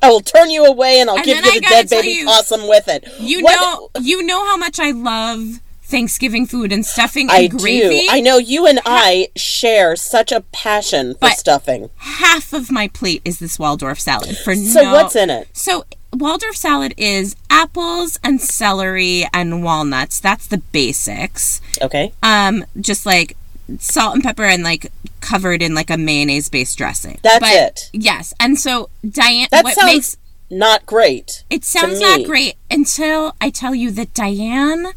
I 0.00 0.08
will 0.08 0.20
turn 0.20 0.50
you 0.50 0.64
away, 0.64 1.00
and 1.00 1.10
I'll 1.10 1.16
And 1.16 1.24
give 1.24 1.44
you 1.44 1.50
I 1.50 1.54
the 1.56 1.60
dead 1.60 1.90
baby 1.90 2.08
you- 2.08 2.24
possum 2.26 2.66
with 2.68 2.88
it. 2.88 3.04
you 3.20 3.42
What- 3.42 3.60
know, 3.60 3.90
you 4.00 4.22
know 4.24 4.44
how 4.46 4.56
much 4.56 4.78
I 4.80 4.92
love 4.92 5.60
Thanksgiving 5.94 6.44
food 6.46 6.72
and 6.72 6.84
stuffing 6.84 7.28
and 7.30 7.38
I 7.38 7.46
gravy. 7.46 8.00
do. 8.00 8.06
I 8.10 8.20
know 8.20 8.38
you 8.38 8.66
and 8.66 8.80
I 8.84 9.28
share 9.36 9.94
such 9.94 10.32
a 10.32 10.40
passion 10.40 11.12
for 11.14 11.20
But- 11.20 11.38
stuffing. 11.38 11.90
Half 11.96 12.52
of 12.52 12.68
my 12.70 12.88
plate 12.88 13.22
is 13.24 13.38
this 13.38 13.58
Waldorf 13.60 14.00
salad 14.00 14.36
for 14.38 14.56
So 14.56 14.82
no. 14.82 14.92
what's 14.92 15.14
in 15.14 15.30
it? 15.30 15.46
So 15.52 15.84
Waldorf 16.12 16.56
salad 16.56 16.94
is 16.96 17.36
apples 17.48 18.18
and 18.24 18.40
celery 18.40 19.24
and 19.32 19.62
walnuts. 19.62 20.18
That's 20.18 20.46
the 20.48 20.58
basics. 20.58 21.60
Okay. 21.80 22.12
Um, 22.24 22.64
just 22.80 23.06
like 23.06 23.36
salt 23.78 24.14
and 24.14 24.22
pepper 24.24 24.44
and 24.44 24.64
like 24.64 24.90
covered 25.20 25.62
in 25.62 25.74
like 25.74 25.90
a 25.90 25.96
mayonnaise 25.96 26.48
based 26.48 26.76
dressing. 26.76 27.18
That's 27.22 27.38
But- 27.38 27.52
it. 27.52 27.90
Yes. 27.92 28.34
And 28.40 28.58
so 28.58 28.90
Diane 29.08 29.46
That 29.52 29.62
what 29.64 29.74
sounds 29.76 29.92
makes 29.92 30.16
not 30.50 30.84
great. 30.86 31.42
it 31.50 31.64
sounds 31.64 32.00
not 32.00 32.24
great 32.24 32.54
until 32.70 33.34
I 33.40 33.50
tell 33.50 33.74
you 33.74 33.90
that 33.92 34.12
Diane 34.12 34.92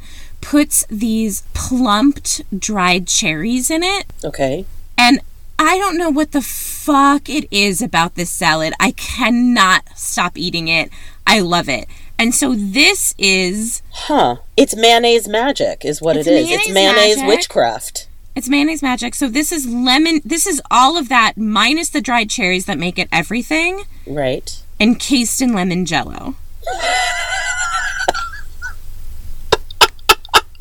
puts 0.49 0.85
these 0.89 1.41
plumped 1.53 2.41
dried 2.57 3.05
cherries 3.05 3.69
in 3.69 3.83
it. 3.83 4.05
Okay. 4.23 4.65
And 4.97 5.19
I 5.59 5.77
don't 5.77 5.97
know 5.97 6.09
what 6.09 6.31
the 6.31 6.41
fuck 6.41 7.27
it 7.29 7.47
is 7.51 7.81
about 7.81 8.15
this 8.15 8.29
salad. 8.29 8.73
I 8.79 8.91
cannot 8.91 9.83
stop 9.97 10.37
eating 10.37 10.69
it. 10.69 10.89
I 11.25 11.41
love 11.41 11.67
it. 11.67 11.87
And 12.17 12.33
so 12.33 12.55
this 12.55 13.13
is 13.17 13.81
Huh. 13.91 14.37
It's 14.55 14.73
mayonnaise 14.75 15.27
magic, 15.27 15.83
is 15.83 16.01
what 16.01 16.15
It's 16.15 16.27
it 16.27 16.33
is. 16.33 16.49
It's 16.49 16.69
mayonnaise 16.69 16.73
mayonnaise 16.95 17.17
magic. 17.17 17.27
witchcraft. 17.27 18.07
it's 18.35 18.47
mayonnaise 18.47 18.81
magic. 18.81 19.15
So 19.15 19.27
this 19.27 19.51
is 19.51 19.67
lemon 19.67 20.21
this 20.23 20.47
is 20.47 20.61
all 20.71 20.97
of 20.97 21.09
that 21.09 21.33
minus 21.37 21.89
the 21.89 21.99
dried 22.01 22.29
cherries 22.29 22.65
that 22.67 22.77
make 22.77 22.97
it 22.97 23.09
everything 23.11 23.83
Right. 24.05 24.63
encased 24.79 25.41
in 25.41 25.53
lemon 25.53 25.85
jello. 25.85 26.35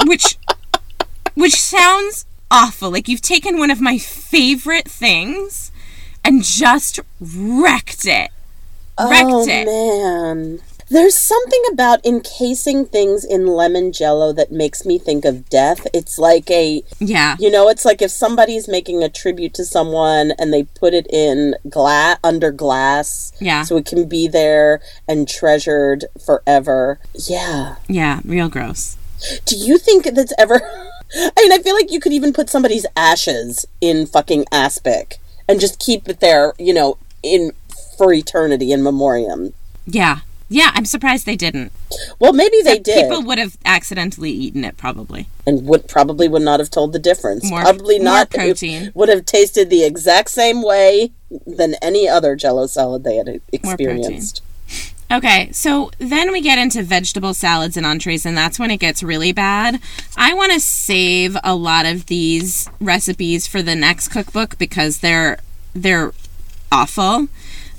which 0.06 0.38
which 1.34 1.60
sounds 1.60 2.24
awful. 2.50 2.90
Like 2.90 3.08
you've 3.08 3.22
taken 3.22 3.58
one 3.58 3.70
of 3.70 3.80
my 3.80 3.98
favorite 3.98 4.88
things 4.88 5.70
and 6.24 6.42
just 6.42 7.00
wrecked 7.20 8.06
it. 8.06 8.30
Wrecked 8.98 9.28
oh, 9.30 9.46
it. 9.48 9.66
man. 9.66 10.60
There's 10.88 11.16
something 11.16 11.62
about 11.72 12.06
encasing 12.06 12.86
things 12.86 13.24
in 13.24 13.48
lemon 13.48 13.92
jello 13.92 14.32
that 14.34 14.52
makes 14.52 14.86
me 14.86 14.98
think 14.98 15.24
of 15.24 15.50
death. 15.50 15.84
It's 15.92 16.16
like 16.16 16.48
a, 16.48 16.84
Yeah. 17.00 17.34
you 17.40 17.50
know, 17.50 17.68
it's 17.68 17.84
like 17.84 18.00
if 18.00 18.12
somebody's 18.12 18.68
making 18.68 19.02
a 19.02 19.08
tribute 19.08 19.52
to 19.54 19.64
someone 19.64 20.32
and 20.38 20.52
they 20.52 20.62
put 20.62 20.94
it 20.94 21.08
in 21.10 21.56
glass 21.68 22.18
under 22.22 22.52
glass 22.52 23.32
Yeah. 23.40 23.64
so 23.64 23.76
it 23.76 23.84
can 23.84 24.08
be 24.08 24.28
there 24.28 24.80
and 25.08 25.28
treasured 25.28 26.04
forever. 26.24 27.00
Yeah. 27.14 27.76
Yeah, 27.88 28.20
real 28.24 28.48
gross. 28.48 28.96
Do 29.44 29.56
you 29.56 29.78
think 29.78 30.04
that's 30.14 30.32
ever? 30.38 30.60
I 31.14 31.30
mean, 31.40 31.52
I 31.52 31.58
feel 31.58 31.74
like 31.74 31.90
you 31.92 32.00
could 32.00 32.12
even 32.12 32.32
put 32.32 32.50
somebody's 32.50 32.86
ashes 32.96 33.64
in 33.80 34.06
fucking 34.06 34.44
aspic 34.52 35.18
and 35.48 35.60
just 35.60 35.78
keep 35.78 36.08
it 36.08 36.20
there, 36.20 36.52
you 36.58 36.74
know, 36.74 36.98
in 37.22 37.52
for 37.96 38.12
eternity 38.12 38.72
in 38.72 38.82
memoriam. 38.82 39.54
Yeah. 39.86 40.20
Yeah, 40.48 40.70
I'm 40.74 40.84
surprised 40.84 41.26
they 41.26 41.34
didn't. 41.36 41.72
Well, 42.20 42.32
maybe 42.32 42.60
they 42.62 42.78
did, 42.78 43.08
People 43.08 43.22
would 43.24 43.38
have 43.38 43.56
accidentally 43.64 44.30
eaten 44.30 44.64
it 44.64 44.76
probably. 44.76 45.26
and 45.44 45.66
would 45.66 45.88
probably 45.88 46.28
would 46.28 46.42
not 46.42 46.60
have 46.60 46.70
told 46.70 46.92
the 46.92 47.00
difference. 47.00 47.50
More- 47.50 47.62
probably 47.62 47.98
not. 47.98 48.28
it 48.32 48.38
protein. 48.38 48.92
would 48.94 49.08
have 49.08 49.26
tasted 49.26 49.70
the 49.70 49.82
exact 49.84 50.30
same 50.30 50.62
way 50.62 51.10
than 51.46 51.74
any 51.82 52.08
other 52.08 52.36
Jello 52.36 52.66
salad 52.68 53.02
they 53.02 53.16
had 53.16 53.40
experienced. 53.52 54.40
Okay, 55.10 55.52
so 55.52 55.90
then 55.98 56.32
we 56.32 56.40
get 56.40 56.58
into 56.58 56.82
vegetable 56.82 57.32
salads 57.32 57.76
and 57.76 57.86
entrees, 57.86 58.26
and 58.26 58.36
that's 58.36 58.58
when 58.58 58.72
it 58.72 58.78
gets 58.78 59.02
really 59.04 59.30
bad. 59.32 59.80
I 60.16 60.34
want 60.34 60.52
to 60.52 60.58
save 60.60 61.36
a 61.44 61.54
lot 61.54 61.86
of 61.86 62.06
these 62.06 62.68
recipes 62.80 63.46
for 63.46 63.62
the 63.62 63.76
next 63.76 64.08
cookbook 64.08 64.58
because 64.58 64.98
they're 64.98 65.38
they're 65.74 66.12
awful. 66.72 67.28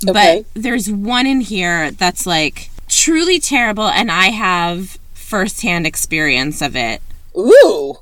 Okay. 0.08 0.46
But 0.54 0.62
there's 0.62 0.90
one 0.90 1.26
in 1.28 1.42
here 1.42 1.92
that's 1.92 2.26
like 2.26 2.70
truly 2.88 3.40
terrible, 3.40 3.88
and 3.90 4.10
I 4.10 4.28
have 4.28 4.98
firsthand 5.14 5.86
experience 5.86 6.62
of 6.62 6.78
it 6.78 7.02
Ooh, 7.38 7.96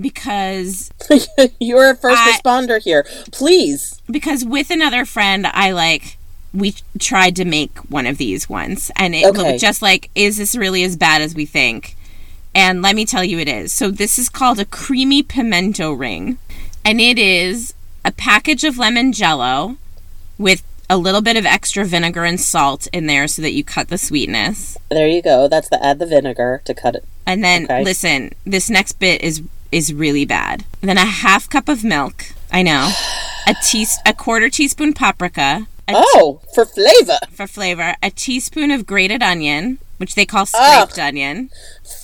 because 0.00 0.90
you're 1.60 1.90
a 1.90 1.96
first 1.96 2.18
I- 2.18 2.32
responder 2.42 2.82
here. 2.82 3.06
Please. 3.30 4.00
because 4.10 4.44
with 4.44 4.70
another 4.70 5.04
friend 5.04 5.46
I 5.46 5.70
like 5.70 6.18
we 6.54 6.74
tried 7.00 7.34
to 7.36 7.44
make 7.44 7.76
one 7.90 8.06
of 8.06 8.16
these 8.16 8.48
once 8.48 8.90
and 8.96 9.14
it 9.14 9.26
Okay. 9.26 9.38
looked 9.42 9.60
just 9.60 9.82
like 9.82 10.08
is 10.14 10.36
this 10.36 10.54
really 10.54 10.84
as 10.84 10.96
bad 10.96 11.20
as 11.20 11.34
we 11.34 11.44
think 11.46 11.96
and 12.54 12.80
let 12.80 12.94
me 12.94 13.04
tell 13.04 13.24
you 13.24 13.38
it 13.38 13.48
is 13.48 13.72
so 13.72 13.90
this 13.90 14.18
is 14.18 14.28
called 14.28 14.60
a 14.60 14.64
creamy 14.64 15.22
pimento 15.22 15.92
ring 15.92 16.38
and 16.84 17.00
it 17.00 17.18
is 17.18 17.74
a 18.04 18.12
package 18.12 18.62
of 18.64 18.78
lemon 18.78 19.12
jello 19.12 19.76
with 20.38 20.62
a 20.88 20.96
little 20.98 21.22
bit 21.22 21.36
of 21.36 21.44
extra 21.46 21.84
vinegar 21.84 22.24
and 22.24 22.40
salt 22.40 22.86
in 22.92 23.06
there 23.06 23.26
so 23.26 23.40
that 23.42 23.52
you 23.52 23.64
cut 23.64 23.88
the 23.88 23.98
sweetness 23.98 24.76
There 24.90 25.08
you 25.08 25.22
go. 25.22 25.48
That's 25.48 25.68
the 25.70 25.82
add 25.84 25.98
the 25.98 26.06
vinegar 26.06 26.60
to 26.66 26.74
cut 26.74 26.94
it. 26.94 27.04
and 27.26 27.42
then 27.42 27.64
Okay. 27.64 27.82
listen 27.82 28.30
this 28.46 28.70
next 28.70 28.92
bit 29.00 29.20
is 29.22 29.42
is 29.72 29.92
really 29.92 30.24
bad 30.24 30.64
then 30.82 30.98
a 30.98 31.04
half 31.04 31.48
cup 31.50 31.68
of 31.68 31.82
milk 31.82 32.26
i 32.52 32.62
know 32.62 32.92
a 33.48 33.54
tea 33.64 33.86
a 34.06 34.12
quarter 34.14 34.48
teaspoon 34.48 34.92
paprika 34.92 35.66
a 35.88 35.92
Oh, 35.96 36.40
for 36.54 36.64
flavor. 36.64 37.18
for 37.30 37.46
flavor, 37.46 37.94
a 38.02 38.10
teaspoon 38.10 38.70
of 38.70 38.86
grated 38.86 39.22
onion, 39.22 39.78
which 39.98 40.14
they 40.14 40.26
call 40.26 40.46
Ugh. 40.54 40.88
scraped 40.88 40.98
onion. 40.98 41.50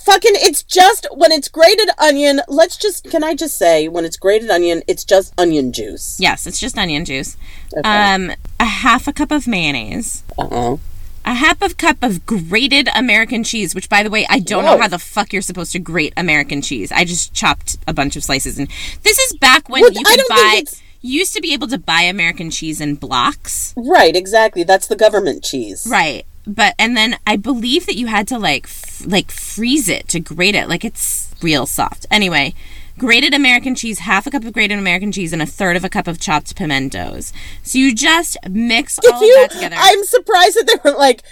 Fucking, 0.05 0.33
it's 0.35 0.63
just 0.63 1.07
when 1.11 1.31
it's 1.31 1.47
grated 1.47 1.89
onion. 1.97 2.41
Let's 2.47 2.77
just, 2.77 3.05
can 3.09 3.23
I 3.23 3.35
just 3.35 3.57
say, 3.57 3.87
when 3.87 4.05
it's 4.05 4.17
grated 4.17 4.49
onion, 4.49 4.81
it's 4.87 5.03
just 5.03 5.33
onion 5.37 5.71
juice. 5.73 6.17
Yes, 6.19 6.47
it's 6.47 6.59
just 6.59 6.77
onion 6.77 7.05
juice. 7.05 7.37
Okay. 7.77 7.81
Um, 7.87 8.31
a 8.59 8.65
half 8.65 9.07
a 9.07 9.13
cup 9.13 9.31
of 9.31 9.47
mayonnaise. 9.47 10.23
Uh 10.37 10.47
uh 10.73 10.77
A 11.25 11.33
half 11.35 11.61
a 11.61 11.73
cup 11.73 11.97
of 12.01 12.25
grated 12.25 12.89
American 12.95 13.43
cheese, 13.43 13.75
which 13.75 13.89
by 13.89 14.01
the 14.03 14.09
way, 14.09 14.25
I 14.29 14.39
don't 14.39 14.63
Whoa. 14.65 14.75
know 14.75 14.81
how 14.81 14.87
the 14.87 14.97
fuck 14.99 15.31
you're 15.33 15.41
supposed 15.43 15.71
to 15.73 15.79
grate 15.79 16.13
American 16.17 16.61
cheese. 16.63 16.91
I 16.91 17.03
just 17.05 17.33
chopped 17.33 17.77
a 17.87 17.93
bunch 17.93 18.15
of 18.15 18.23
slices 18.23 18.57
and 18.57 18.67
this 19.03 19.19
is 19.19 19.33
back 19.37 19.69
when 19.69 19.81
Well, 19.83 19.91
you 19.91 20.03
could 20.03 20.21
buy 20.29 20.63
you 21.01 21.19
used 21.19 21.33
to 21.33 21.41
be 21.41 21.53
able 21.53 21.67
to 21.67 21.77
buy 21.77 22.01
American 22.01 22.49
cheese 22.49 22.79
in 22.79 22.95
blocks. 22.95 23.73
Right, 23.75 24.15
exactly. 24.15 24.63
That's 24.63 24.87
the 24.87 24.95
government 24.95 25.43
cheese. 25.43 25.87
Right. 25.89 26.25
But 26.47 26.73
and 26.79 26.97
then 26.97 27.17
I 27.25 27.35
believe 27.37 27.85
that 27.85 27.95
you 27.95 28.07
had 28.07 28.27
to 28.29 28.39
like 28.39 28.65
f- 28.65 29.05
like 29.05 29.31
freeze 29.31 29.87
it 29.87 30.07
to 30.09 30.19
grate 30.19 30.55
it 30.55 30.67
like 30.67 30.83
it's 30.83 31.33
real 31.41 31.65
soft. 31.65 32.07
Anyway, 32.09 32.55
grated 32.97 33.33
American 33.33 33.75
cheese, 33.75 33.99
half 33.99 34.27
a 34.27 34.31
cup 34.31 34.43
of 34.43 34.53
grated 34.53 34.77
American 34.77 35.11
cheese 35.11 35.33
and 35.33 35.41
a 35.41 35.45
third 35.45 35.75
of 35.75 35.83
a 35.83 35.89
cup 35.89 36.07
of 36.07 36.19
chopped 36.19 36.55
pimentos. 36.55 37.31
So 37.63 37.77
you 37.77 37.93
just 37.95 38.37
mix 38.49 38.99
all 38.99 39.21
you, 39.21 39.43
of 39.43 39.49
that 39.49 39.55
together. 39.55 39.75
I'm 39.79 40.03
surprised 40.03 40.57
that 40.57 40.67
they 40.67 40.89
were 40.89 40.97
like, 40.97 41.23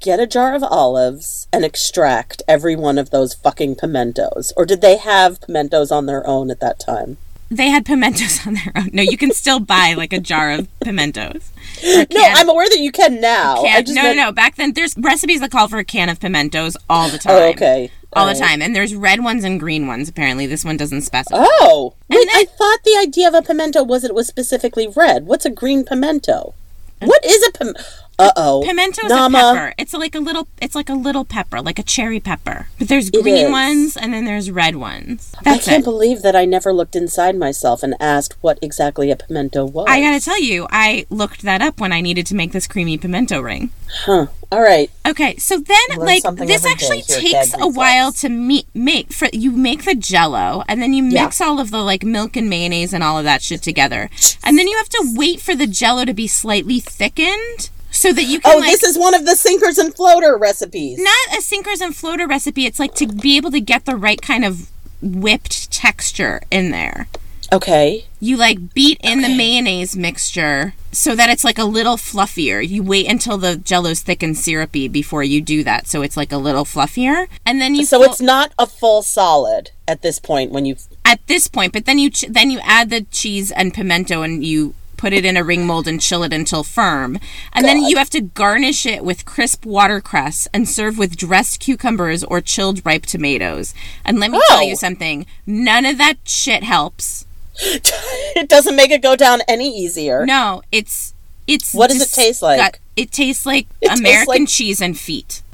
get 0.00 0.20
a 0.20 0.26
jar 0.26 0.54
of 0.54 0.62
olives 0.62 1.48
and 1.52 1.64
extract 1.64 2.42
every 2.46 2.76
one 2.76 2.98
of 2.98 3.10
those 3.10 3.34
fucking 3.34 3.76
pimentos. 3.76 4.52
Or 4.56 4.64
did 4.64 4.80
they 4.80 4.96
have 4.96 5.40
pimentos 5.40 5.90
on 5.90 6.06
their 6.06 6.26
own 6.26 6.50
at 6.50 6.60
that 6.60 6.78
time? 6.78 7.16
They 7.50 7.68
had 7.70 7.84
pimentos 7.84 8.40
on 8.46 8.54
their 8.54 8.72
own. 8.76 8.90
No, 8.92 9.02
you 9.02 9.16
can 9.16 9.32
still 9.32 9.60
buy 9.60 9.94
like 9.96 10.12
a 10.12 10.20
jar 10.20 10.52
of 10.52 10.68
pimentos. 10.80 11.50
No, 11.82 12.04
I'm 12.20 12.48
aware 12.48 12.68
that 12.68 12.80
you 12.80 12.92
can 12.92 13.20
now. 13.20 13.62
I 13.62 13.62
can- 13.62 13.84
just 13.86 13.96
no, 13.96 14.02
meant- 14.02 14.16
no, 14.16 14.24
no. 14.26 14.32
Back 14.32 14.56
then, 14.56 14.72
there's 14.72 14.96
recipes 14.98 15.40
that 15.40 15.50
call 15.50 15.68
for 15.68 15.78
a 15.78 15.84
can 15.84 16.08
of 16.08 16.20
pimentos 16.20 16.76
all 16.88 17.08
the 17.08 17.16
oh, 17.16 17.18
time. 17.18 17.34
Oh, 17.34 17.48
okay. 17.50 17.90
All 18.14 18.26
the 18.26 18.34
time, 18.34 18.62
and 18.62 18.74
there's 18.74 18.94
red 18.94 19.22
ones 19.22 19.44
and 19.44 19.60
green 19.60 19.86
ones. 19.86 20.08
Apparently, 20.08 20.46
this 20.46 20.64
one 20.64 20.78
doesn't 20.78 21.02
specify. 21.02 21.36
Oh, 21.38 21.94
wait, 22.08 22.26
then- 22.26 22.28
I 22.34 22.44
thought 22.46 22.78
the 22.82 22.98
idea 23.00 23.28
of 23.28 23.34
a 23.34 23.42
pimento 23.42 23.82
was 23.84 24.02
it 24.02 24.14
was 24.14 24.26
specifically 24.26 24.88
red. 24.88 25.26
What's 25.26 25.44
a 25.44 25.50
green 25.50 25.84
pimento? 25.84 26.54
Uh, 27.00 27.06
what 27.06 27.24
is 27.24 27.46
a 27.46 27.52
pim? 27.52 27.74
Uh 28.20 28.32
oh. 28.36 28.62
Pimento 28.66 29.02
is 29.06 29.10
Nama. 29.10 29.38
a 29.38 29.40
pepper. 29.54 29.74
It's 29.78 29.94
like 29.94 30.14
a 30.16 30.18
little. 30.18 30.48
It's 30.60 30.74
like 30.74 30.88
a 30.88 30.94
little 30.94 31.24
pepper, 31.24 31.60
like 31.62 31.78
a 31.78 31.84
cherry 31.84 32.18
pepper. 32.18 32.66
But 32.78 32.88
there's 32.88 33.10
green 33.10 33.52
ones 33.52 33.96
and 33.96 34.12
then 34.12 34.24
there's 34.24 34.50
red 34.50 34.74
ones. 34.74 35.32
That's 35.44 35.68
I 35.68 35.70
can't 35.70 35.82
it. 35.82 35.84
believe 35.84 36.22
that 36.22 36.34
I 36.34 36.44
never 36.44 36.72
looked 36.72 36.96
inside 36.96 37.36
myself 37.36 37.84
and 37.84 37.94
asked 38.00 38.34
what 38.40 38.58
exactly 38.60 39.12
a 39.12 39.16
pimento 39.16 39.64
was. 39.64 39.86
I 39.88 40.00
gotta 40.00 40.18
tell 40.20 40.40
you, 40.42 40.66
I 40.70 41.06
looked 41.10 41.42
that 41.42 41.62
up 41.62 41.78
when 41.80 41.92
I 41.92 42.00
needed 42.00 42.26
to 42.26 42.34
make 42.34 42.50
this 42.50 42.66
creamy 42.66 42.98
pimento 42.98 43.40
ring. 43.40 43.70
Huh. 44.04 44.26
All 44.50 44.62
right. 44.62 44.90
Okay, 45.06 45.36
so 45.36 45.58
then 45.60 45.78
Learn 45.98 46.06
like 46.06 46.22
this 46.46 46.64
actually 46.66 47.02
day 47.02 47.20
here 47.20 47.38
at 47.38 47.44
takes 47.50 47.54
a 47.62 47.68
while 47.68 48.10
to 48.12 48.28
me- 48.28 48.66
make. 48.74 49.12
For 49.12 49.28
you 49.32 49.52
make 49.52 49.84
the 49.84 49.94
Jello, 49.94 50.64
and 50.66 50.82
then 50.82 50.92
you 50.92 51.04
Yeah. 51.04 51.24
mix 51.24 51.40
all 51.40 51.60
of 51.60 51.70
the 51.70 51.78
like 51.84 52.02
milk 52.02 52.34
and 52.36 52.50
mayonnaise 52.50 52.92
and 52.92 53.04
all 53.04 53.18
of 53.18 53.24
that 53.24 53.42
shit 53.42 53.62
together, 53.62 54.10
and 54.42 54.58
then 54.58 54.66
you 54.66 54.76
have 54.78 54.88
to 54.88 55.12
wait 55.14 55.40
for 55.40 55.54
the 55.54 55.66
Jello 55.68 56.04
to 56.04 56.14
be 56.14 56.26
slightly 56.26 56.80
thickened 56.80 57.70
so 57.90 58.12
that 58.12 58.24
you 58.24 58.40
can 58.40 58.54
Oh, 58.54 58.58
like 58.58 58.70
this 58.72 58.82
is 58.82 58.98
one 58.98 59.14
of 59.14 59.24
the 59.26 59.34
sinkers 59.36 59.78
and 59.78 59.94
floater 59.94 60.36
recipes. 60.36 60.98
not 60.98 61.38
a 61.38 61.42
sinkers 61.42 61.80
and 61.80 61.94
floater 61.96 62.26
recipe. 62.26 62.66
It's 62.66 62.78
like 62.78 62.94
to 62.96 63.06
be 63.06 63.36
able 63.36 63.50
to 63.50 63.60
get 63.60 63.84
the 63.86 63.96
right 63.96 64.20
kind 64.20 64.44
of 64.44 64.70
whipped 65.02 65.70
texture 65.72 66.40
in 66.50 66.70
there. 66.70 67.08
Okay. 67.50 68.04
You 68.20 68.36
like 68.36 68.74
beat 68.74 69.00
in 69.02 69.22
the 69.22 69.28
mayonnaise 69.34 69.96
mixture 69.96 70.74
so 70.92 71.14
that 71.16 71.30
it's 71.30 71.44
like 71.44 71.56
a 71.56 71.64
little 71.64 71.96
fluffier. 71.96 72.66
You 72.66 72.82
wait 72.82 73.10
until 73.10 73.38
the 73.38 73.56
jello's 73.56 74.00
thick 74.02 74.22
and 74.22 74.36
syrupy 74.36 74.86
before 74.86 75.22
you 75.22 75.40
do 75.40 75.64
that, 75.64 75.86
so 75.86 76.02
it's 76.02 76.16
like 76.16 76.30
a 76.30 76.36
little 76.36 76.64
fluffier. 76.66 77.26
And 77.46 77.58
then 77.58 77.74
you 77.74 77.86
So 77.86 78.00
fo- 78.04 78.10
it's 78.10 78.20
not 78.20 78.52
a 78.58 78.66
full 78.66 79.00
solid 79.00 79.70
at 79.86 80.02
this 80.02 80.18
point 80.18 80.52
when 80.52 80.66
you. 80.66 80.76
at 81.06 81.26
this 81.26 81.48
point, 81.48 81.72
but 81.72 81.86
then 81.86 81.98
you 81.98 82.10
ch- 82.10 82.26
then 82.28 82.50
you 82.50 82.58
add 82.62 82.90
the 82.90 83.02
cheese 83.02 83.50
and 83.50 83.72
pimento 83.72 84.20
and 84.20 84.44
you 84.44 84.74
put 84.98 85.14
it 85.14 85.24
in 85.24 85.36
a 85.38 85.42
ring 85.44 85.66
mold 85.66 85.88
and 85.88 85.98
chill 86.00 86.22
it 86.22 86.32
until 86.34 86.62
firm. 86.62 87.18
And 87.54 87.64
then 87.64 87.82
you 87.84 87.96
have 87.96 88.10
to 88.10 88.20
garnish 88.20 88.84
it 88.84 89.02
with 89.02 89.24
crisp 89.24 89.64
watercress 89.64 90.46
and 90.52 90.68
serve 90.68 90.98
with 90.98 91.16
dressed 91.16 91.60
cucumbers 91.60 92.22
or 92.24 92.42
chilled 92.42 92.84
ripe 92.84 93.06
tomatoes. 93.06 93.72
And 94.04 94.20
let 94.20 94.30
me 94.30 94.40
tell 94.48 94.58
Oh. 94.58 94.62
you 94.62 94.76
something, 94.76 95.24
none 95.46 95.86
of 95.86 95.96
that 95.96 96.16
shit 96.24 96.62
helps. 96.64 97.24
it 97.62 98.48
doesn't 98.48 98.76
make 98.76 98.90
it 98.90 99.00
go 99.02 99.16
down 99.16 99.40
any 99.48 99.68
easier. 99.74 100.26
No, 100.26 100.62
it's 100.70 101.14
it's 101.46 101.72
What 101.72 101.88
does 101.90 102.02
it 102.02 102.12
taste 102.14 102.42
like? 102.42 102.60
disgu- 102.60 102.78
It 102.96 103.10
tastes 103.10 103.46
like 103.46 103.66
It 103.80 103.88
tastes 103.88 104.00
American 104.00 104.42
like- 104.42 104.48
cheese 104.48 104.82
and 104.82 104.98
feet. 104.98 105.42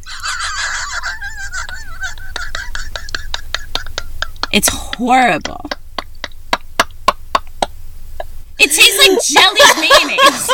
It's 4.53 4.69
horrible. 4.69 5.69
It 8.59 8.71
tastes 8.71 8.99
like 9.09 9.21
jelly 9.23 9.61
mayonnaise. 9.81 10.51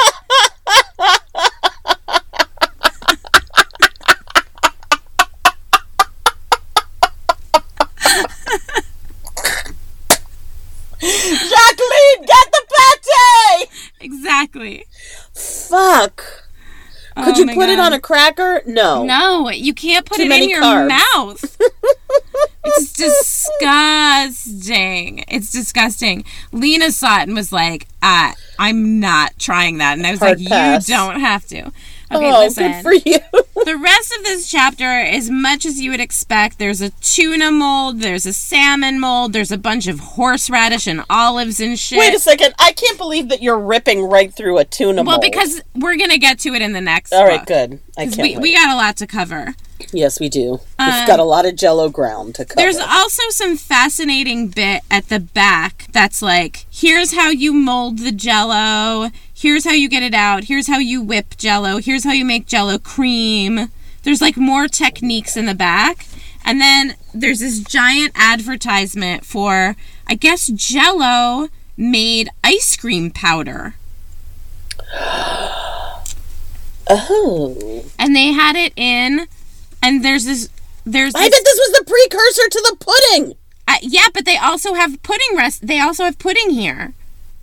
Jacqueline, 11.01 12.27
get 12.27 12.47
the 12.53 12.63
pate! 12.69 13.69
Exactly. 14.01 14.87
Fuck. 15.35 16.40
Could 17.25 17.37
Oh 17.37 17.41
you 17.41 17.55
put 17.55 17.69
it 17.69 17.79
on 17.79 17.93
a 17.93 18.01
cracker? 18.01 18.63
No. 18.67 19.05
No, 19.05 19.51
you 19.51 19.75
can't 19.75 20.05
put 20.07 20.17
Too 20.19 20.25
it 20.25 20.43
in 20.43 20.51
your 20.51 20.63
carbs. 20.63 20.89
mouth. 20.89 21.57
it's 22.65 22.93
disgusting. 24.01 25.25
It's 25.29 25.53
disgusting. 25.53 26.25
Lena 26.53 26.91
saw 26.93 27.21
it 27.21 27.29
and 27.29 27.35
was 27.35 27.53
like, 27.53 27.89
I, 28.03 28.35
I'm 28.59 29.01
not 29.01 29.39
trying 29.39 29.79
that. 29.79 29.99
And 29.99 30.07
I 30.07 30.13
was 30.13 30.21
Hard 30.21 30.41
like, 30.41 30.49
pass. 30.49 30.89
you 30.89 30.95
don't 30.95 31.21
have 31.21 31.47
to. 31.49 31.71
Okay, 32.13 32.33
oh, 32.33 32.41
listen. 32.41 32.73
good 32.73 32.83
for 32.83 32.93
you. 32.93 33.19
the 33.65 33.77
rest 33.77 34.13
of 34.19 34.25
this 34.25 34.51
chapter 34.51 34.99
is 35.01 35.31
much 35.31 35.65
as 35.65 35.81
you 35.81 35.91
would 35.93 36.01
expect. 36.01 36.59
There's 36.59 36.81
a 36.81 36.91
tuna 36.91 37.53
mold, 37.53 38.01
there's 38.01 38.27
a 38.27 38.33
salmon 38.33 38.99
mold, 38.99 39.33
there's 39.33 39.53
a 39.53 39.59
bunch 39.59 39.87
of 39.87 40.01
horseradish 40.01 40.87
and 40.87 41.05
olives 41.09 41.61
and 41.61 41.79
shit. 41.79 41.99
Wait 41.99 42.15
a 42.15 42.19
second. 42.19 42.55
I 42.59 42.73
can't 42.73 42.99
believe 42.99 43.29
that 43.29 43.43
you're 43.43 43.59
ripping 43.59 44.03
right 44.05 44.33
through 44.35 44.59
a 44.59 44.65
tuna 44.65 45.03
well, 45.03 45.05
mold. 45.05 45.07
Well, 45.07 45.21
because 45.21 45.63
we're 45.77 45.97
gonna 45.97 46.19
get 46.19 46.41
to 46.41 46.55
it 46.55 46.63
in 46.63 46.73
the 46.73 46.81
next. 46.81 47.13
All 47.13 47.25
right, 47.25 47.41
book. 47.41 47.49
good. 47.49 47.81
I 47.97 48.07
can't 48.07 48.17
We, 48.17 48.23
wait. 48.35 48.39
we 48.41 48.55
got 48.55 48.71
a 48.71 48.77
lot 48.77 48.97
to 48.99 49.07
cover. 49.07 49.55
yes, 49.93 50.19
we 50.19 50.29
do. 50.29 50.61
Uh, 50.79 50.97
We've 50.99 51.07
got 51.07 51.21
a 51.21 51.25
lot 51.25 51.47
of 51.47 51.55
jello 51.55 51.89
ground 51.91 52.35
to 52.37 52.45
cover. 52.45 52.57
There's 52.57 52.79
also 52.79 53.23
some 53.31 53.57
fascinating 53.57 54.49
bit 54.49 54.83
at 54.91 55.09
the 55.09 55.21
back 55.21 55.87
that's 55.93 56.23
like, 56.23 56.67
here's 56.71 57.15
how 57.15 57.29
you 57.31 57.53
mold 57.53 57.99
the 57.99 58.13
jello, 58.13 59.11
here's 59.41 59.65
how 59.65 59.73
you 59.73 59.89
get 59.89 60.03
it 60.03 60.13
out, 60.13 60.45
here's 60.45 60.67
how 60.67 60.77
you 60.79 61.01
whip 61.01 61.37
jello, 61.39 61.79
here's 61.79 62.05
how 62.05 62.13
you 62.13 62.27
make 62.27 62.47
jello 62.47 62.79
cream. 62.79 63.71
There's 64.03 64.21
like 64.21 64.37
more 64.37 64.69
techniques 64.69 65.37
in 65.37 65.47
the 65.47 65.55
back. 65.55 66.07
And 66.45 66.61
then 66.61 66.97
there's 67.15 67.41
this 67.41 67.61
giant 67.61 68.13
advertisement 68.15 69.25
for, 69.25 69.77
I 70.07 70.15
guess, 70.15 70.49
jello 70.49 71.49
made 71.77 72.29
ice 72.45 72.77
cream 72.77 73.11
powder. 73.11 73.77
oh. 76.91 77.85
And 77.99 78.15
they 78.15 78.33
had 78.33 78.57
it 78.57 78.73
in, 78.77 79.27
and 79.83 80.05
there's 80.05 80.25
this. 80.25 80.49
There's 80.85 81.15
I 81.15 81.29
bet 81.29 81.45
this 81.45 81.59
was 81.59 81.79
the 81.79 81.85
precursor 81.85 82.49
to 82.49 82.61
the 82.71 82.77
pudding. 82.85 83.35
Uh, 83.69 83.77
yeah, 83.83 84.07
but 84.13 84.25
they 84.25 84.39
also 84.39 84.75
have 84.75 85.03
pudding 85.03 85.37
rest. 85.37 85.67
They 85.67 85.79
also 85.79 86.05
have 86.05 86.19
pudding 86.19 86.51
here. 86.51 86.95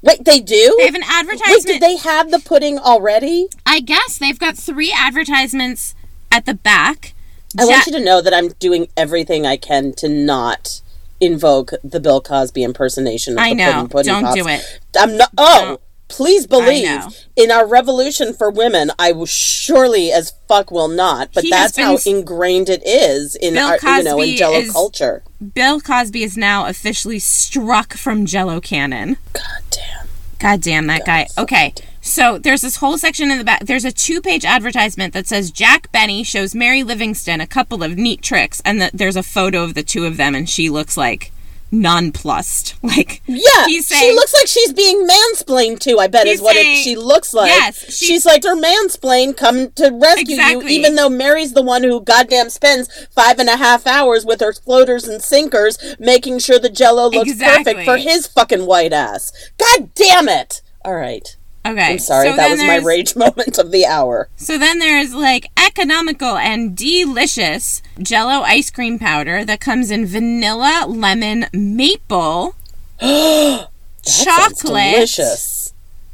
Wait, 0.08 0.24
they 0.26 0.40
do? 0.40 0.76
They 0.80 0.86
have 0.86 0.96
an 0.96 1.04
advertisement. 1.04 1.58
Wait, 1.58 1.66
did 1.66 1.82
they 1.82 1.98
have 1.98 2.32
the 2.32 2.40
pudding 2.40 2.80
already? 2.80 3.48
I 3.66 3.82
guess 3.82 4.18
they've 4.18 4.40
got 4.40 4.58
three 4.58 4.92
advertisements 4.98 5.94
at 6.32 6.46
the 6.46 6.54
back. 6.54 7.14
I 7.60 7.64
Ja- 7.64 7.70
want 7.70 7.88
you 7.88 7.94
to 7.94 8.04
know 8.04 8.22
that 8.22 8.34
I'm 8.34 8.50
doing 8.60 8.88
everything 8.98 9.46
I 9.46 9.58
can 9.58 9.94
to 9.98 10.08
not 10.10 10.82
invoke 11.20 11.72
the 11.84 12.00
Bill 12.00 12.22
Cosby 12.22 12.64
impersonation 12.64 13.34
of 13.34 13.40
I 13.40 13.50
the 13.50 13.56
know. 13.56 13.72
pudding 13.72 13.88
pudding 13.90 14.14
Don't 14.14 14.24
pops. 14.24 14.36
do 14.36 14.48
it. 14.48 14.80
I'm 15.00 15.18
not. 15.18 15.30
Oh, 15.38 15.64
Don't. 15.66 15.82
please 16.10 16.46
believe 16.46 17.02
in 17.36 17.50
our 17.52 17.66
revolution 17.68 18.34
for 18.34 18.52
women. 18.52 18.92
I 19.00 19.12
will 19.14 19.26
surely 19.26 20.12
as 20.12 20.34
fuck 20.48 20.70
will 20.72 20.88
not. 20.90 21.30
But 21.34 21.44
He 21.46 21.50
that's 21.50 21.76
how 21.78 21.98
ingrained 22.06 22.70
it 22.70 22.86
is 22.86 23.36
in 23.36 23.56
Bill 23.56 23.68
our, 23.68 23.98
you 23.98 24.04
know, 24.04 24.22
in 24.22 24.36
Jello 24.38 24.58
is- 24.60 24.72
culture. 24.72 25.24
Bill 25.54 25.80
Cosby 25.82 26.24
is 26.24 26.36
now 26.38 26.66
officially 26.66 27.20
struck 27.20 27.94
from 27.94 28.26
Jello 28.26 28.60
canon. 28.60 29.18
God 29.34 29.44
damn. 29.72 29.97
God 30.40 30.62
damn 30.62 30.88
that 30.88 31.06
guy. 31.06 31.28
Okay. 31.38 31.74
So 32.02 32.38
there's 32.38 32.62
this 32.62 32.78
whole 32.78 32.98
section 32.98 33.32
in 33.32 33.38
the 33.38 33.44
back. 33.44 33.66
There's 33.66 33.86
a 33.86 33.92
two 33.92 34.22
page 34.22 34.46
advertisement 34.46 35.14
that 35.14 35.28
says 35.28 35.52
Jack 35.52 35.92
Benny 35.92 36.24
shows 36.24 36.56
Mary 36.56 36.84
Livingstone 36.84 37.42
a 37.42 37.48
couple 37.48 37.84
of 37.84 37.98
neat 37.98 38.22
tricks. 38.22 38.62
And 38.64 38.82
the, 38.82 38.92
there's 38.94 39.16
a 39.16 39.24
photo 39.24 39.64
of 39.64 39.74
the 39.74 39.84
two 39.84 40.06
of 40.06 40.18
them, 40.18 40.36
and 40.36 40.50
she 40.50 40.70
looks 40.70 40.96
like 40.96 41.32
nonplussed. 41.72 42.76
Like, 42.88 43.22
Yeah, 43.28 43.66
He's 43.66 43.88
she 43.90 44.14
looks 44.14 44.34
like 44.34 44.48
she's 44.48 44.72
being 44.72 45.06
mansplained 45.06 45.80
to. 45.80 46.00
I 46.00 46.08
bet 46.08 46.26
is 46.26 46.42
what 46.42 46.56
it, 46.56 46.78
she 46.84 46.96
looks 46.96 47.34
like. 47.34 47.50
Yes, 47.50 47.94
she- 47.94 48.06
she's 48.06 48.26
like 48.26 48.44
her 48.44 48.56
mansplain 48.56 49.36
come 49.36 49.72
to 49.72 49.90
rescue 49.92 50.36
Exactly. 50.36 50.74
you, 50.74 50.80
even 50.80 50.96
though 50.96 51.10
Mary's 51.10 51.52
the 51.54 51.62
one 51.62 51.84
who 51.84 52.00
goddamn 52.02 52.50
spends 52.50 52.90
five 53.08 53.40
and 53.40 53.50
a 53.50 53.58
half 53.58 53.86
hours 53.86 54.26
with 54.26 54.40
her 54.40 54.54
floaters 54.54 55.06
and 55.08 55.22
sinkers 55.22 55.78
making 56.00 56.40
sure 56.40 56.60
the 56.60 56.70
Jello 56.70 57.10
looks 57.10 57.30
Exactly. 57.32 57.74
perfect 57.74 57.86
for 57.86 57.98
his 57.98 58.26
fucking 58.28 58.66
white 58.66 58.94
ass. 58.94 59.34
God 59.58 59.94
damn 59.94 60.30
it! 60.30 60.62
All 60.86 60.96
right, 60.96 61.36
okay. 61.72 61.94
I'm 61.94 62.00
sorry. 62.00 62.30
so 62.30 62.36
that 62.36 62.50
was 62.50 62.60
my 62.62 62.78
rage 62.78 63.16
moment 63.24 63.58
of 63.58 63.72
the 63.72 63.86
hour. 63.86 64.30
So 64.36 64.58
then 64.58 64.80
there's 64.80 65.14
like 65.14 65.48
economical 65.58 66.38
and 66.38 66.76
delicious 66.76 67.82
Jello 68.00 68.42
ice 68.42 68.70
cream 68.70 69.00
powder 69.00 69.44
that 69.46 69.60
comes 69.60 69.92
in 69.92 70.06
vanilla, 70.06 70.86
lemon, 70.88 71.46
maple, 71.54 72.56
chocolate. 73.02 74.94
delicious. 74.96 75.74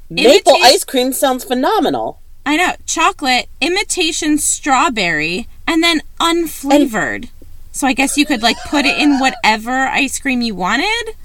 Maple 0.10 0.54
Imita- 0.54 0.64
ice 0.64 0.84
cream 0.84 1.14
sounds 1.14 1.44
phenomenal. 1.44 2.20
I 2.46 2.58
know, 2.58 2.74
chocolate, 2.86 3.48
imitation 3.62 4.38
strawberry, 4.38 5.48
and 5.68 5.82
then 5.82 6.02
unflavored. 6.20 7.30
so 7.72 7.88
I 7.88 7.94
guess 7.94 8.18
you 8.18 8.26
could 8.26 8.42
like 8.44 8.58
put 8.68 8.86
it 8.86 8.98
in 9.00 9.20
whatever 9.22 9.72
ice 9.88 10.20
cream 10.20 10.42
you 10.42 10.54
wanted. 10.56 11.16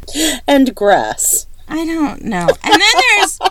And 0.46 0.74
grass. 0.74 1.46
I 1.68 1.84
don't 1.84 2.22
know. 2.22 2.46
And 2.62 2.72
then 2.80 3.02
there's 3.18 3.38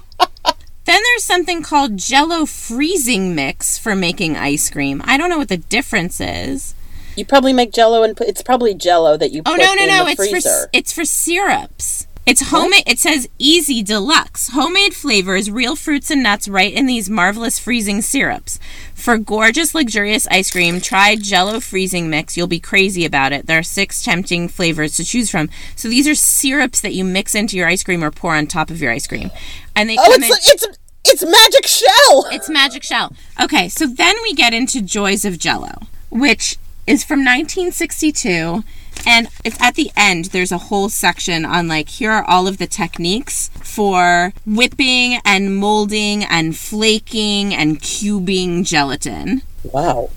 then 0.88 1.02
there's 1.04 1.24
something 1.26 1.62
called 1.62 1.98
Jello 1.98 2.46
freezing 2.46 3.36
mix 3.36 3.78
for 3.78 3.94
making 3.94 4.38
ice 4.38 4.70
cream. 4.70 5.02
I 5.06 5.18
don't 5.18 5.30
know 5.30 5.38
what 5.38 5.50
the 5.50 5.58
difference 5.58 6.22
is. 6.22 6.74
You 7.18 7.26
probably 7.26 7.52
make 7.52 7.74
Jello 7.74 8.04
and 8.04 8.16
put, 8.16 8.28
it's 8.28 8.42
probably 8.42 8.74
Jello 8.74 9.18
that 9.18 9.32
you 9.32 9.42
Oh 9.46 9.56
no 9.56 9.74
no 9.74 9.86
no! 9.86 10.08
It's 10.08 10.16
freezer. 10.16 10.50
for 10.50 10.70
it's 10.72 10.94
for 10.94 11.04
syrups. 11.04 12.08
It's 12.28 12.50
homemade. 12.50 12.84
It 12.86 13.00
says 13.00 13.30
easy 13.40 13.82
deluxe 13.82 14.50
homemade 14.50 14.94
flavors, 14.94 15.50
real 15.50 15.78
fruits 15.78 16.12
and 16.12 16.22
nuts, 16.22 16.50
right 16.50 16.74
in 16.74 16.86
these 16.86 17.10
marvelous 17.10 17.58
freezing 17.58 18.02
syrups. 18.02 18.60
For 18.94 19.18
gorgeous, 19.18 19.74
luxurious 19.74 20.28
ice 20.30 20.52
cream, 20.52 20.82
try 20.82 21.16
Jello 21.16 21.62
freezing 21.62 22.10
mix. 22.10 22.36
You'll 22.36 22.48
be 22.48 22.60
crazy 22.60 23.06
about 23.06 23.32
it. 23.32 23.46
There 23.46 23.60
are 23.60 23.64
six 23.64 24.04
tempting 24.04 24.50
flavors 24.50 24.98
to 24.98 25.06
choose 25.06 25.32
from. 25.32 25.50
So 25.78 25.88
these 25.88 26.06
are 26.06 26.16
syrups 26.16 26.82
that 26.82 26.94
you 26.94 27.06
mix 27.06 27.34
into 27.34 27.56
your 27.56 27.68
ice 27.70 27.84
cream 27.84 28.04
or 28.04 28.12
pour 28.12 28.36
on 28.36 28.46
top 28.46 28.70
of 28.70 28.82
your 28.82 28.92
ice 28.92 29.08
cream, 29.08 29.32
and 29.78 29.90
they 29.90 29.98
Oh, 29.98 30.04
come 30.12 30.24
it's 30.24 30.64
in. 30.64 30.70
it's 30.70 30.78
it's 31.10 31.24
magic 31.24 31.66
shell. 31.66 32.28
It's 32.32 32.50
Magic 32.50 32.84
Shell. 32.84 33.14
Okay, 33.42 33.70
so 33.70 33.88
then 33.88 34.14
we 34.24 34.34
get 34.34 34.54
into 34.54 34.82
Joys 34.82 35.24
of 35.24 35.40
Jello, 35.40 35.84
which 36.10 36.58
is 36.86 37.06
from 37.06 37.20
1962. 37.24 38.64
And 39.06 39.30
it's 39.46 39.62
at 39.62 39.76
the 39.76 39.90
end, 39.96 40.26
there's 40.26 40.52
a 40.52 40.58
whole 40.58 40.90
section 40.90 41.46
on 41.46 41.70
like, 41.70 41.88
here 41.88 42.12
are 42.12 42.24
all 42.26 42.46
of 42.48 42.58
the 42.58 42.68
techniques 42.68 43.50
for 43.62 44.34
whipping 44.46 45.20
and 45.24 45.56
molding 45.56 46.26
and 46.26 46.58
flaking 46.58 47.54
and 47.56 47.80
cubing 47.80 48.66
gelatin. 48.66 49.44
Wow. 49.64 50.10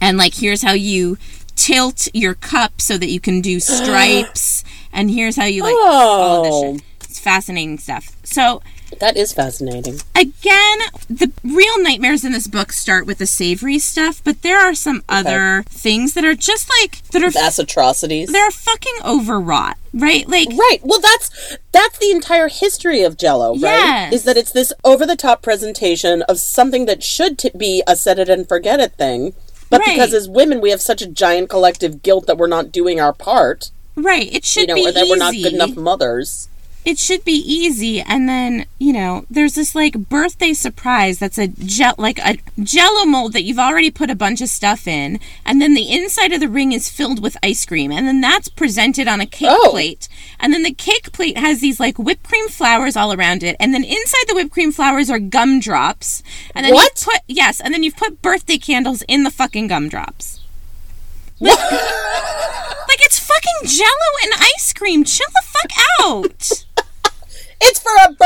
And 0.00 0.18
like, 0.18 0.34
here's 0.34 0.62
how 0.62 0.72
you 0.72 1.16
tilt 1.56 2.08
your 2.12 2.34
cup 2.34 2.80
so 2.82 2.98
that 2.98 3.08
you 3.08 3.20
can 3.20 3.40
do 3.40 3.60
stripes. 3.60 4.62
and 4.92 5.10
here's 5.10 5.36
how 5.36 5.44
you 5.46 5.62
like 5.62 5.74
oh. 5.74 5.88
all 5.88 6.44
of 6.44 6.52
Oh, 6.52 6.72
this 6.72 6.80
shit. 6.82 7.08
It's 7.08 7.18
fascinating 7.20 7.78
stuff. 7.78 8.14
So 8.24 8.60
that 9.00 9.16
is 9.16 9.32
fascinating. 9.32 10.00
again, 10.14 10.78
the 11.08 11.30
real 11.42 11.82
nightmares 11.82 12.24
in 12.24 12.32
this 12.32 12.46
book 12.46 12.72
start 12.72 13.06
with 13.06 13.18
the 13.18 13.26
savory 13.26 13.78
stuff, 13.78 14.20
but 14.24 14.42
there 14.42 14.58
are 14.58 14.74
some 14.74 15.02
other 15.08 15.64
things 15.68 16.14
that 16.14 16.24
are 16.24 16.34
just 16.34 16.70
like 16.82 17.02
that 17.08 17.22
are 17.22 17.30
Mass 17.30 17.58
atrocities. 17.58 18.30
they're 18.32 18.50
fucking 18.50 18.94
overwrought, 19.04 19.76
right? 19.92 20.28
Like 20.28 20.48
Right. 20.50 20.78
Well, 20.82 21.00
that's 21.00 21.56
that's 21.72 21.98
the 21.98 22.10
entire 22.10 22.48
history 22.48 23.02
of 23.02 23.16
Jello, 23.16 23.52
right? 23.52 23.60
Yes. 23.60 24.12
Is 24.12 24.24
that 24.24 24.36
it's 24.36 24.52
this 24.52 24.72
over-the-top 24.84 25.42
presentation 25.42 26.22
of 26.22 26.38
something 26.38 26.86
that 26.86 27.02
should 27.02 27.38
t- 27.38 27.50
be 27.56 27.82
a 27.86 27.96
set 27.96 28.18
it 28.18 28.28
and 28.28 28.48
forget 28.48 28.80
it 28.80 28.92
thing, 28.94 29.34
but 29.70 29.80
Right. 29.80 29.94
because 29.96 30.12
as 30.14 30.28
women 30.28 30.60
we 30.60 30.70
have 30.70 30.80
such 30.80 31.02
a 31.02 31.06
giant 31.06 31.48
collective 31.50 32.02
guilt 32.02 32.26
that 32.26 32.38
we're 32.38 32.46
not 32.46 32.70
doing 32.72 33.00
our 33.00 33.12
part, 33.12 33.70
right, 33.96 34.32
it 34.32 34.44
should 34.44 34.62
you 34.62 34.66
know, 34.68 34.74
be 34.74 34.86
or 34.88 34.92
that 34.92 35.02
easy. 35.04 35.10
we're 35.10 35.16
not 35.16 35.34
good 35.34 35.52
enough 35.52 35.76
mothers. 35.76 36.48
It 36.84 36.98
should 36.98 37.24
be 37.24 37.32
easy. 37.32 38.00
And 38.00 38.28
then 38.28 38.66
you 38.78 38.92
know 38.92 39.24
there's 39.30 39.54
this 39.54 39.74
like 39.74 39.94
birthday 40.08 40.52
surprise 40.52 41.18
that's 41.18 41.38
a 41.38 41.48
gel 41.48 41.94
like 41.98 42.18
a 42.18 42.36
jello 42.62 43.04
mold 43.04 43.32
that 43.32 43.42
you've 43.44 43.58
already 43.58 43.90
put 43.90 44.10
a 44.10 44.14
bunch 44.14 44.40
of 44.40 44.48
stuff 44.48 44.86
in. 44.86 45.18
And 45.44 45.60
then 45.62 45.74
the 45.74 45.90
inside 45.92 46.32
of 46.32 46.40
the 46.40 46.48
ring 46.48 46.72
is 46.72 46.88
filled 46.88 47.22
with 47.22 47.36
ice 47.42 47.64
cream. 47.64 47.90
And 47.92 48.06
then 48.06 48.20
that's 48.20 48.48
presented 48.48 49.08
on 49.08 49.20
a 49.20 49.26
cake 49.26 49.48
Oh. 49.50 49.70
plate. 49.70 50.08
And 50.40 50.52
then 50.52 50.62
the 50.62 50.72
cake 50.74 51.12
plate 51.12 51.38
has 51.38 51.60
these 51.60 51.80
like 51.80 51.98
whipped 51.98 52.24
cream 52.28 52.48
flowers 52.48 52.96
all 52.96 53.12
around 53.12 53.42
it. 53.42 53.56
And 53.58 53.72
then 53.72 53.84
inside 53.84 54.24
the 54.28 54.34
whipped 54.34 54.52
cream 54.52 54.72
flowers 54.72 55.08
are 55.10 55.18
gumdrops. 55.18 56.22
And 56.54 56.66
then 56.66 56.74
What? 56.74 57.00
you 57.06 57.12
put 57.12 57.22
yes. 57.26 57.60
And 57.60 57.72
then 57.72 57.82
you've 57.82 57.96
put 57.96 58.20
birthday 58.22 58.58
candles 58.58 59.02
in 59.08 59.22
the 59.22 59.30
fucking 59.30 59.68
gumdrops. 59.68 60.40
Like 61.40 61.56
it's 63.00 63.18
fucking 63.18 63.68
jello 63.68 64.10
and 64.22 64.32
ice 64.56 64.72
cream. 64.72 65.04
Chill 65.04 65.26
the 65.32 65.42
fuck 65.46 65.70
out. 66.02 66.24
It's 66.26 66.62
for 66.62 66.66
a 66.73 66.73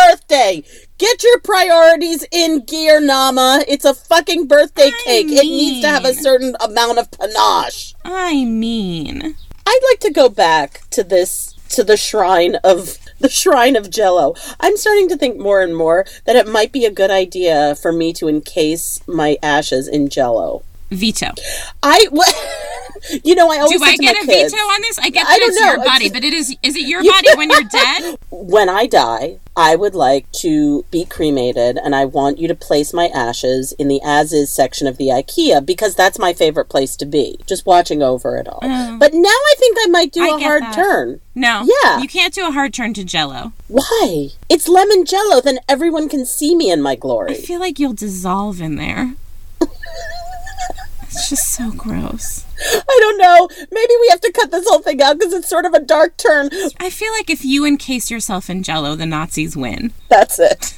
birthday. 0.07 0.63
Get 0.99 1.23
your 1.23 1.41
priorities 1.41 2.25
in 2.31 2.65
gear, 2.65 3.01
Nama. 3.01 3.65
It's 3.69 3.85
a 3.85 3.95
fucking 3.95 4.47
birthday 4.47 4.89
I 4.89 5.03
cake. 5.05 5.27
It 5.29 5.45
needs 5.45 5.83
to 5.83 5.89
have 5.89 6.05
a 6.05 6.15
certain 6.15 6.57
amount 6.61 6.99
of 6.99 7.11
panache. 7.11 7.95
I 8.05 8.45
mean, 8.45 9.37
I'd 9.67 9.81
like 9.91 10.01
to 10.01 10.11
go 10.11 10.29
back 10.29 10.83
to 10.91 11.05
this 11.05 11.55
to 11.71 11.85
the 11.85 11.97
shrine 11.97 12.57
of 12.65 12.99
the 13.21 13.29
shrine 13.29 13.77
of 13.77 13.91
Jello. 13.91 14.35
I'm 14.61 14.77
starting 14.77 15.09
to 15.09 15.17
think 15.17 15.39
more 15.39 15.61
and 15.61 15.77
more 15.77 16.07
that 16.25 16.37
it 16.37 16.49
might 16.49 16.73
be 16.73 16.85
a 16.85 16.91
good 16.91 17.11
idea 17.11 17.75
for 17.75 17.93
me 17.93 18.13
to 18.15 18.29
encase 18.29 19.01
my 19.07 19.37
ashes 19.43 19.89
in 19.89 20.09
Jello. 20.09 20.63
Veto. 20.91 21.33
I, 21.83 22.07
you 23.25 23.35
know, 23.35 23.51
I 23.51 23.59
always 23.59 23.79
Do 23.79 23.85
I 23.85 23.97
get 23.97 24.17
a 24.17 24.27
kids, 24.27 24.53
veto 24.53 24.63
on 24.63 24.81
this? 24.83 24.99
I 24.99 25.11
get 25.11 25.27
I 25.27 25.39
that 25.39 25.41
it's 25.43 25.61
know. 25.61 25.67
your 25.67 25.85
body, 25.85 26.11
but 26.11 26.25
it 26.25 26.33
is 26.33 26.57
is 26.63 26.77
it 26.77 26.87
your 26.87 27.03
body 27.13 27.29
when 27.37 27.51
you're 27.51 27.63
dead? 27.63 28.19
when 28.31 28.69
I 28.69 28.87
die, 28.87 29.39
I 29.57 29.77
would 29.77 29.95
like 29.95 30.31
to 30.41 30.85
be 30.91 31.05
cremated, 31.05 31.79
and 31.79 31.95
I 31.95 32.05
want 32.05 32.39
you 32.39 32.49
to 32.49 32.55
place 32.55 32.93
my 32.93 33.09
ashes 33.09 33.73
in 33.73 33.89
the 33.89 34.01
as 34.05 34.33
is 34.33 34.51
section 34.51 34.87
of 34.87 34.97
the 34.97 35.09
IKEA 35.09 35.65
because 35.65 35.95
that's 35.95 36.19
my 36.19 36.33
favorite 36.33 36.69
place 36.69 36.97
to 36.97 37.07
be, 37.07 37.39
just 37.47 37.67
watching 37.67 38.03
over 38.03 38.37
it 38.37 38.49
all. 38.49 38.61
Oh. 38.63 38.97
But 38.99 39.15
now 39.15 39.29
I 39.29 39.55
think 39.59 39.77
I 39.81 39.87
might 39.89 40.13
do. 40.13 40.23
I 40.23 40.37
a 40.37 40.43
hard 40.43 40.63
that. 40.63 40.75
turn. 40.75 41.21
No. 41.35 41.67
Yeah. 41.85 42.01
You 42.01 42.09
can't 42.09 42.35
do 42.35 42.47
a 42.47 42.51
hard 42.51 42.75
turn 42.75 42.95
to 42.95 43.05
jello. 43.05 43.53
Why? 43.69 44.29
It's 44.49 44.69
lemon 44.69 45.05
jello, 45.05 45.41
then 45.41 45.59
everyone 45.69 46.09
can 46.09 46.25
see 46.25 46.55
me 46.57 46.71
in 46.71 46.83
my 46.83 46.97
glory. 46.97 47.33
I 47.33 47.35
feel 47.35 47.61
like 47.61 47.79
you'll 47.79 47.93
dissolve 47.95 48.61
in 48.61 48.77
there. 48.77 49.15
It's 51.19 51.31
just 51.31 51.49
so 51.49 51.73
gross. 51.73 52.45
I 52.61 52.99
don't 53.01 53.19
know. 53.19 53.49
Maybe 53.73 53.93
we 54.01 54.09
have 54.11 54.21
to 54.21 54.33
cut 54.33 54.53
this 54.53 54.69
whole 54.69 54.79
thing 54.79 55.03
out 55.03 55.19
because 55.19 55.33
it's 55.33 55.49
sort 55.49 55.65
of 55.65 55.75
a 55.75 55.81
dark 55.81 56.17
turn. 56.17 56.49
I 56.79 56.91
feel 56.91 57.13
like 57.13 57.29
if 57.29 57.45
you 57.45 57.65
encase 57.65 58.09
yourself 58.09 58.49
in 58.49 58.63
jello, 58.63 58.95
the 58.95 59.05
Nazis 59.05 59.57
win. 59.57 59.93
That's 60.09 60.39
it. 60.39 60.78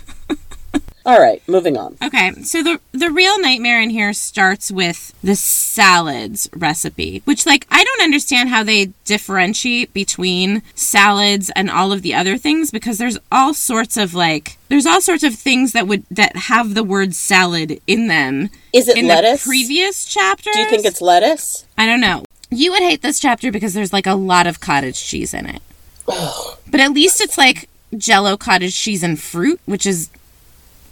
All 1.06 1.18
right, 1.20 1.42
moving 1.48 1.76
on. 1.76 1.96
Okay, 2.02 2.32
so 2.42 2.62
the 2.62 2.80
the 2.92 3.10
real 3.10 3.40
nightmare 3.40 3.80
in 3.80 3.90
here 3.90 4.12
starts 4.12 4.70
with 4.70 5.14
the 5.22 5.34
salads 5.36 6.48
recipe, 6.54 7.22
which 7.24 7.46
like 7.46 7.66
I 7.70 7.82
don't 7.84 8.02
understand 8.02 8.48
how 8.50 8.62
they 8.62 8.86
differentiate 9.04 9.92
between 9.94 10.62
salads 10.74 11.50
and 11.56 11.70
all 11.70 11.92
of 11.92 12.02
the 12.02 12.14
other 12.14 12.36
things 12.36 12.70
because 12.70 12.98
there's 12.98 13.18
all 13.32 13.54
sorts 13.54 13.96
of 13.96 14.14
like 14.14 14.58
there's 14.68 14.86
all 14.86 15.00
sorts 15.00 15.22
of 15.24 15.34
things 15.34 15.72
that 15.72 15.86
would 15.86 16.04
that 16.10 16.36
have 16.36 16.74
the 16.74 16.84
word 16.84 17.14
salad 17.14 17.80
in 17.86 18.08
them 18.08 18.50
Is 18.72 18.88
it 18.88 18.98
in 18.98 19.06
lettuce? 19.06 19.42
the 19.44 19.48
previous 19.48 20.04
chapter? 20.04 20.50
Do 20.52 20.60
you 20.60 20.68
think 20.68 20.84
it's 20.84 21.00
lettuce? 21.00 21.64
I 21.78 21.86
don't 21.86 22.00
know. 22.00 22.24
You 22.50 22.72
would 22.72 22.82
hate 22.82 23.00
this 23.02 23.20
chapter 23.20 23.50
because 23.50 23.74
there's 23.74 23.92
like 23.92 24.06
a 24.06 24.14
lot 24.14 24.46
of 24.46 24.60
cottage 24.60 25.02
cheese 25.02 25.32
in 25.32 25.46
it. 25.46 25.62
But 26.06 26.80
at 26.80 26.92
least 26.92 27.20
it's 27.20 27.38
like 27.38 27.68
jello 27.96 28.36
cottage 28.36 28.76
cheese 28.76 29.02
and 29.02 29.18
fruit, 29.20 29.60
which 29.66 29.86
is 29.86 30.10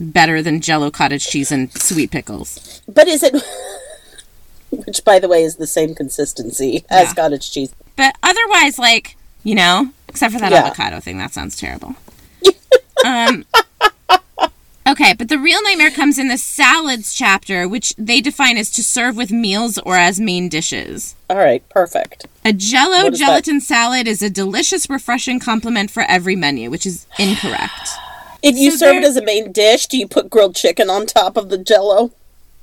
better 0.01 0.43
than 0.43 0.61
jello 0.61 0.91
cottage 0.91 1.27
cheese 1.27 1.51
and 1.53 1.73
sweet 1.73 2.11
pickles. 2.11 2.83
But 2.89 3.09
is 3.09 3.23
it. 3.23 3.35
Which, 4.71 5.03
by 5.05 5.19
the 5.19 5.29
way, 5.29 5.43
is 5.45 5.57
the 5.57 5.67
same 5.67 5.95
consistency 5.95 6.85
as 6.91 7.09
Yeah. 7.09 7.15
cottage 7.15 7.51
cheese. 7.51 7.71
But 7.97 8.15
otherwise, 8.23 8.79
like, 8.79 9.17
you 9.43 9.55
know, 9.55 9.91
except 10.09 10.33
for 10.35 10.41
that 10.41 10.53
Yeah. 10.53 10.59
avocado 10.67 11.01
thing, 11.01 11.19
that 11.19 11.33
sounds 11.33 11.57
terrible. 11.57 11.95
um, 13.05 13.45
okay, 14.87 15.15
but 15.15 15.29
the 15.29 15.39
real 15.39 15.63
nightmare 15.63 15.91
comes 15.91 16.19
in 16.19 16.29
the 16.29 16.37
salads 16.39 17.15
chapter, 17.15 17.67
which 17.67 17.95
they 17.97 18.21
define 18.21 18.59
as 18.59 18.71
to 18.73 18.85
serve 18.85 19.17
with 19.17 19.31
meals 19.31 19.79
or 19.79 19.97
as 19.97 20.21
main 20.21 20.49
dishes. 20.51 21.15
All 21.31 21.39
right, 21.39 21.67
perfect. 21.71 22.27
A 22.45 22.53
jello 22.53 23.07
is 23.09 23.19
that? 23.19 23.27
gelatin 23.27 23.61
salad 23.63 24.07
is 24.07 24.23
a 24.23 24.29
delicious, 24.31 24.89
refreshing 24.91 25.41
complement 25.41 25.91
for 25.91 26.03
every 26.05 26.37
menu, 26.37 26.71
which 26.71 26.85
is 26.87 27.07
incorrect. 27.19 27.89
If 28.43 28.57
you 28.57 28.71
So 28.71 28.77
serve 28.87 28.97
it 28.97 29.05
as 29.05 29.17
a 29.17 29.25
main 29.25 29.53
dish, 29.53 29.87
do 29.87 29.97
you 29.99 30.07
put 30.07 30.31
grilled 30.31 30.55
chicken 30.55 30.89
on 30.91 31.07
top 31.07 31.37
of 31.37 31.49
the 31.49 31.59
jello? 31.59 32.13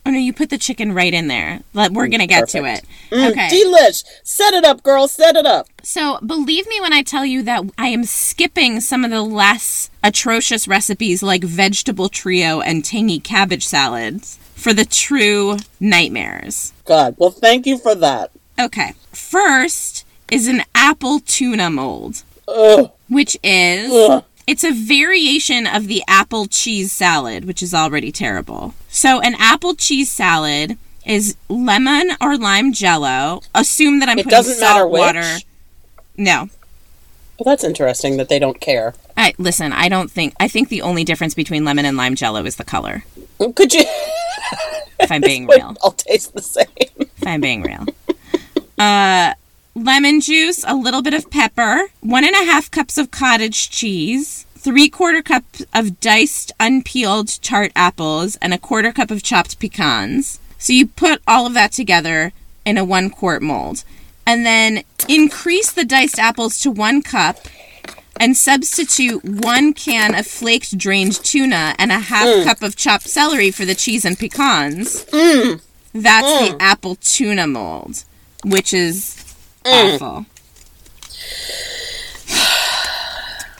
Oh 0.07 0.11
no, 0.11 0.19
you 0.19 0.33
put 0.33 0.51
the 0.51 0.59
chicken 0.59 0.93
right 0.93 1.13
in 1.13 1.27
there. 1.27 1.61
We're 1.73 2.07
gonna 2.07 2.27
get 2.27 2.47
to 2.49 2.63
it. 2.65 2.85
Mm, 3.11 3.31
Okay. 3.31 3.49
Delish. 3.49 4.03
Set 4.23 4.53
it 4.53 4.63
up, 4.63 4.83
girl. 4.83 5.07
Set 5.07 5.35
it 5.35 5.47
up. 5.47 5.67
So 5.81 6.19
believe 6.19 6.67
me 6.67 6.79
when 6.79 6.93
I 6.93 7.01
tell 7.01 7.25
you 7.25 7.41
that 7.43 7.63
I 7.77 7.87
am 7.87 8.03
skipping 8.03 8.81
some 8.81 9.03
of 9.03 9.09
the 9.09 9.23
less 9.23 9.89
atrocious 10.03 10.67
recipes 10.67 11.23
like 11.23 11.43
vegetable 11.43 12.07
trio 12.09 12.61
and 12.61 12.85
tangy 12.85 13.19
cabbage 13.19 13.65
salads 13.65 14.37
for 14.53 14.73
the 14.73 14.85
true 14.85 15.57
nightmares. 15.79 16.71
God. 16.85 17.15
Well, 17.17 17.31
thank 17.31 17.65
you 17.65 17.79
for 17.79 17.95
that. 17.95 18.29
Okay. 18.59 18.93
First 19.11 20.05
is 20.31 20.47
an 20.47 20.61
apple 20.75 21.19
tuna 21.19 21.69
mold, 21.71 22.21
Ugh. 22.47 22.91
which 23.09 23.37
is 23.43 23.91
Ugh. 23.91 24.23
It's 24.47 24.63
a 24.63 24.71
variation 24.71 25.65
of 25.67 25.87
the 25.87 26.03
apple 26.07 26.45
cheese 26.47 26.91
salad, 26.91 27.45
which 27.45 27.63
is 27.63 27.73
already 27.73 28.11
terrible. 28.11 28.73
So 28.89 29.19
an 29.21 29.35
apple 29.39 29.75
cheese 29.75 30.11
salad 30.11 30.77
is 31.05 31.35
lemon 31.49 32.11
or 32.21 32.37
lime 32.37 32.73
jello. 32.73 33.41
Assume 33.53 33.99
that 33.99 34.09
I'm 34.09 34.19
It 34.19 34.23
putting 34.25 34.37
doesn't 34.37 34.55
salt 34.55 34.73
matter 34.75 34.87
which? 34.87 34.99
water. 34.99 35.37
No. 36.17 36.49
Well, 37.37 37.51
that's 37.53 37.63
interesting 37.63 38.17
that 38.17 38.29
they 38.29 38.39
don't 38.39 38.61
care. 38.61 38.95
I 39.17 39.33
listen, 39.37 39.73
I 39.73 39.89
don't 39.89 40.09
think 40.09 40.33
I 40.39 40.47
think 40.47 40.69
the 40.69 40.81
only 40.81 41.03
difference 41.03 41.33
between 41.33 41.65
lemon 41.65 41.85
and 41.85 41.97
lime 41.97 42.15
jello 42.15 42.45
is 42.45 42.55
the 42.55 42.63
color. 42.63 43.03
Could 43.55 43.73
you? 43.73 43.83
If 44.99 45.11
I'm 45.11 45.21
being 45.21 45.45
real. 45.51 45.75
I'll 45.83 45.91
taste 45.91 46.33
the 46.33 46.41
same. 46.41 46.65
If 46.97 47.27
I'm 47.27 47.41
being 47.41 47.61
real. 47.61 47.85
Uh 48.77 49.33
lemon 49.75 50.21
juice, 50.21 50.63
a 50.65 50.73
little 50.73 51.01
bit 51.01 51.13
of 51.13 51.29
pepper, 51.29 51.89
one 51.99 52.23
and 52.23 52.33
a 52.33 52.45
half 52.45 52.71
cups 52.71 52.97
of 52.97 53.11
cottage 53.11 53.69
cheese, 53.69 54.45
three 54.57 54.89
quarter 54.89 55.21
cup 55.21 55.43
of 55.73 55.99
diced 55.99 56.51
unpeeled 56.59 57.41
tart 57.41 57.71
apples, 57.75 58.37
and 58.37 58.53
a 58.53 58.57
quarter 58.57 58.91
cup 58.91 59.11
of 59.11 59.21
chopped 59.21 59.59
pecans. 59.59 60.39
So 60.57 60.73
you 60.73 60.87
put 60.87 61.21
all 61.27 61.45
of 61.45 61.53
that 61.53 61.73
together 61.73 62.31
in 62.65 62.77
a 62.77 62.85
one 62.85 63.09
quart 63.09 63.41
mold. 63.41 63.83
And 64.25 64.43
then 64.45 64.83
increase 65.07 65.71
the 65.71 65.85
diced 65.85 66.17
apples 66.17 66.57
to 66.61 66.71
one 66.71 67.03
cup 67.03 67.37
and 68.19 68.35
substitute 68.35 69.23
one 69.23 69.73
can 69.73 70.15
of 70.15 70.25
flaked 70.25 70.77
drained 70.77 71.13
tuna 71.23 71.75
and 71.77 71.91
a 71.91 71.99
half 71.99 72.27
mm. 72.27 72.43
cup 72.43 72.63
of 72.63 72.75
chopped 72.75 73.07
celery 73.07 73.51
for 73.51 73.65
the 73.65 73.75
cheese 73.75 74.05
and 74.05 74.17
pecans. 74.17 75.05
Mm. 75.05 75.61
That's 75.93 76.39
the 76.39 76.55
mm. 76.55 76.57
apple 76.59 76.95
tuna 76.95 77.45
mold, 77.45 78.03
which 78.43 78.73
is 78.73 79.24
awful. 79.65 80.25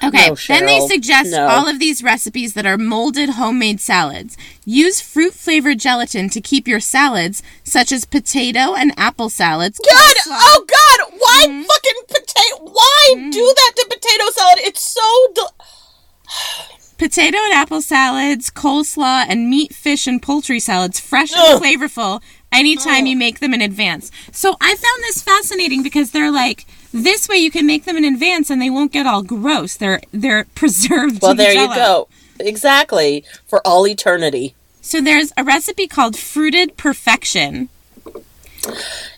Okay, 0.03 0.27
No, 0.29 0.35
then 0.49 0.65
they 0.67 0.81
suggest 0.81 1.31
No. 1.31 1.47
all 1.47 1.67
of 1.67 1.79
these 1.79 2.03
recipes 2.03 2.53
that 2.53 2.65
are 2.65 2.77
molded 2.77 3.29
homemade 3.29 3.79
salads. 3.79 4.37
Use 4.63 5.01
fruit 5.01 5.33
flavored 5.33 5.79
gelatin 5.79 6.29
to 6.29 6.41
keep 6.41 6.67
your 6.67 6.81
salads, 6.81 7.41
such 7.63 7.91
as 7.91 8.05
potato 8.05 8.75
and 8.75 8.93
apple 8.97 9.29
salads. 9.29 9.79
God! 9.79 10.13
Oh 10.27 10.65
God! 10.67 11.11
Why 11.17 11.45
Mm-hmm. 11.47 11.61
fucking 11.63 12.01
potato? 12.07 12.71
Why 12.71 13.29
do 13.31 13.53
that 13.55 13.71
to 13.77 13.85
potato 13.89 14.23
salad? 14.31 14.59
It's 14.59 14.81
so. 14.81 15.27
Del- 15.33 15.55
Potato 16.97 17.37
and 17.37 17.53
apple 17.53 17.81
salads, 17.81 18.49
coleslaw, 18.51 19.25
and 19.27 19.49
meat, 19.49 19.73
fish, 19.73 20.07
and 20.07 20.21
poultry 20.21 20.59
salads, 20.59 20.99
fresh 20.99 21.31
Ugh. 21.35 21.61
and 21.61 21.63
flavorful 21.63 22.21
anytime 22.51 23.05
you 23.05 23.15
oh. 23.15 23.19
make 23.19 23.39
them 23.39 23.53
in 23.53 23.61
advance. 23.61 24.11
So 24.31 24.55
I 24.61 24.75
found 24.75 25.03
this 25.03 25.21
fascinating 25.21 25.83
because 25.83 26.11
they're 26.11 26.31
like, 26.31 26.65
this 26.91 27.27
way 27.27 27.37
you 27.37 27.51
can 27.51 27.67
make 27.67 27.85
them 27.85 27.97
in 27.97 28.05
advance 28.05 28.49
and 28.49 28.61
they 28.61 28.69
won't 28.69 28.91
get 28.91 29.05
all 29.05 29.21
gross. 29.21 29.75
They're 29.75 30.01
they're 30.11 30.45
preserved. 30.55 31.21
well, 31.21 31.35
there 31.35 31.53
you 31.53 31.67
go. 31.67 32.07
Exactly 32.39 33.23
for 33.47 33.65
all 33.65 33.87
eternity. 33.87 34.55
So 34.81 35.01
there's 35.01 35.33
a 35.35 35.43
recipe 35.43 35.87
called 35.87 36.17
fruited 36.17 36.77
perfection. 36.77 37.69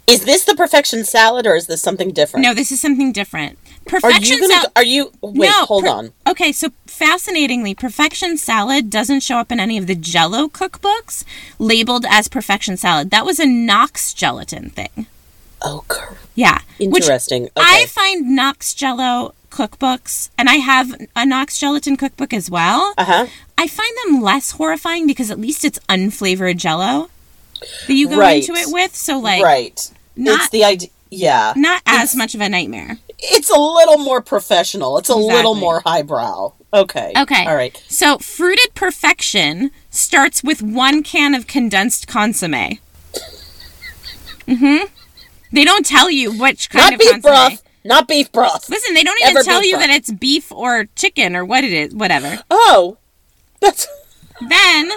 Is 0.07 0.23
this 0.23 0.45
the 0.45 0.55
perfection 0.55 1.03
salad 1.03 1.45
or 1.45 1.55
is 1.55 1.67
this 1.67 1.81
something 1.81 2.11
different? 2.11 2.43
No, 2.43 2.53
this 2.53 2.71
is 2.71 2.79
something 2.79 3.11
different. 3.11 3.59
Are 3.87 3.99
Perfection 4.01 4.37
you 4.37 4.41
gonna? 4.47 4.61
sal- 4.61 4.71
are 4.75 4.83
you? 4.83 5.11
Wait, 5.21 5.47
No, 5.49 5.65
hold 5.65 5.83
per- 5.85 5.89
on. 5.89 6.11
Okay, 6.27 6.51
so 6.51 6.69
fascinatingly, 6.85 7.73
perfection 7.73 8.37
salad 8.37 8.89
doesn't 8.89 9.21
show 9.21 9.37
up 9.37 9.51
in 9.51 9.59
any 9.59 9.77
of 9.77 9.87
the 9.87 9.95
Jello 9.95 10.47
cookbooks 10.47 11.23
labeled 11.59 12.05
as 12.09 12.27
perfection 12.27 12.75
salad. 12.77 13.11
That 13.11 13.25
was 13.25 13.39
a 13.39 13.45
Knox 13.45 14.13
gelatin 14.13 14.69
thing. 14.71 15.07
Oh, 15.61 15.83
cor- 15.87 16.17
Yeah. 16.35 16.59
Interesting. 16.79 17.43
Okay. 17.45 17.51
I 17.57 17.85
find 17.87 18.35
Knox 18.35 18.73
Jello 18.73 19.33
cookbooks, 19.49 20.29
and 20.37 20.49
I 20.49 20.55
have 20.55 20.93
a 21.15 21.25
Knox 21.25 21.57
gelatin 21.57 21.95
cookbook 21.97 22.33
as 22.33 22.49
well. 22.49 22.93
Uh 22.97 23.05
huh. 23.05 23.27
I 23.57 23.67
find 23.67 23.91
them 24.05 24.21
less 24.21 24.51
horrifying 24.51 25.07
because 25.07 25.31
at 25.31 25.39
least 25.39 25.65
it's 25.65 25.79
unflavored 25.89 26.57
jello 26.57 27.09
that 27.87 27.93
you 27.93 28.07
go 28.09 28.17
Right. 28.17 28.47
into 28.47 28.53
it 28.59 28.67
with. 28.71 28.95
So, 28.95 29.17
like, 29.17 29.43
right. 29.43 29.71
it's 29.71 29.91
not- 30.15 30.51
the 30.51 30.63
idea. 30.65 30.89
Yeah. 31.09 31.53
not 31.55 31.81
as 31.85 32.15
much 32.15 32.35
of 32.35 32.41
a 32.41 32.49
nightmare. 32.49 32.97
It's 33.19 33.49
a 33.49 33.59
little 33.59 33.97
more 33.97 34.21
professional. 34.21 34.97
It's 34.97 35.09
a 35.09 35.15
little 35.15 35.55
more 35.55 35.81
highbrow. 35.85 36.53
Okay. 36.73 37.13
Okay. 37.17 37.45
All 37.47 37.55
right. 37.55 37.81
So, 37.87 38.17
fruited 38.19 38.73
perfection 38.75 39.71
starts 39.89 40.43
with 40.43 40.61
one 40.61 41.01
can 41.01 41.33
of 41.33 41.47
condensed 41.47 42.07
consomme. 42.07 42.77
Mm-hmm. 44.47 44.85
They 45.51 45.65
don't 45.65 45.85
tell 45.85 46.09
you 46.11 46.31
which 46.37 46.69
kind 46.69 46.83
Not 46.83 46.93
of 46.93 46.99
beef 46.99 47.11
consomme. 47.11 47.31
broth. 47.31 47.63
Not 47.83 48.07
beef 48.07 48.31
broth. 48.31 48.69
Listen, 48.69 48.93
they 48.93 49.03
don't 49.03 49.17
even 49.21 49.37
Ever 49.37 49.43
tell 49.43 49.63
you 49.63 49.77
broth. 49.77 49.87
that 49.87 49.95
it's 49.95 50.11
beef 50.11 50.51
or 50.51 50.85
chicken 50.95 51.35
or 51.35 51.45
what 51.45 51.63
it 51.63 51.71
is, 51.71 51.93
whatever. 51.95 52.39
Oh, 52.51 52.97
that's 53.61 53.87
Then 54.47 54.91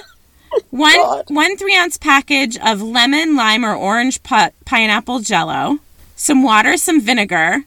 one 0.71 0.97
God. 0.97 1.25
one 1.29 1.57
three 1.57 1.77
ounce 1.77 1.97
package 1.97 2.59
of 2.59 2.83
lemon, 2.83 3.37
lime, 3.37 3.65
or 3.65 3.75
orange 3.75 4.23
pi- 4.25 4.51
pineapple 4.65 5.21
Jello, 5.21 5.79
some 6.17 6.43
water, 6.43 6.77
some 6.77 7.01
vinegar, 7.01 7.63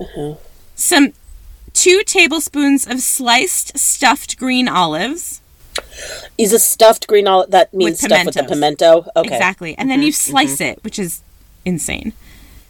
Uh-huh. 0.00 0.34
some 0.74 1.12
two 1.72 2.02
tablespoons 2.04 2.86
of 2.86 3.00
sliced 3.00 3.76
stuffed 3.78 4.36
green 4.38 4.68
olives. 4.68 5.40
is 6.36 6.52
a 6.52 6.58
stuffed 6.58 7.06
green 7.06 7.26
olive. 7.26 7.50
That 7.50 7.72
means 7.74 8.02
With 8.02 8.12
stuff 8.12 8.26
with 8.26 8.34
the 8.34 8.44
pimento. 8.44 9.06
Okay. 9.16 9.28
Exactly, 9.34 9.76
and 9.78 9.90
then 9.90 10.02
you 10.02 10.12
slice 10.12 10.60
it, 10.60 10.82
which 10.84 10.98
is 10.98 11.22
insane. 11.64 12.12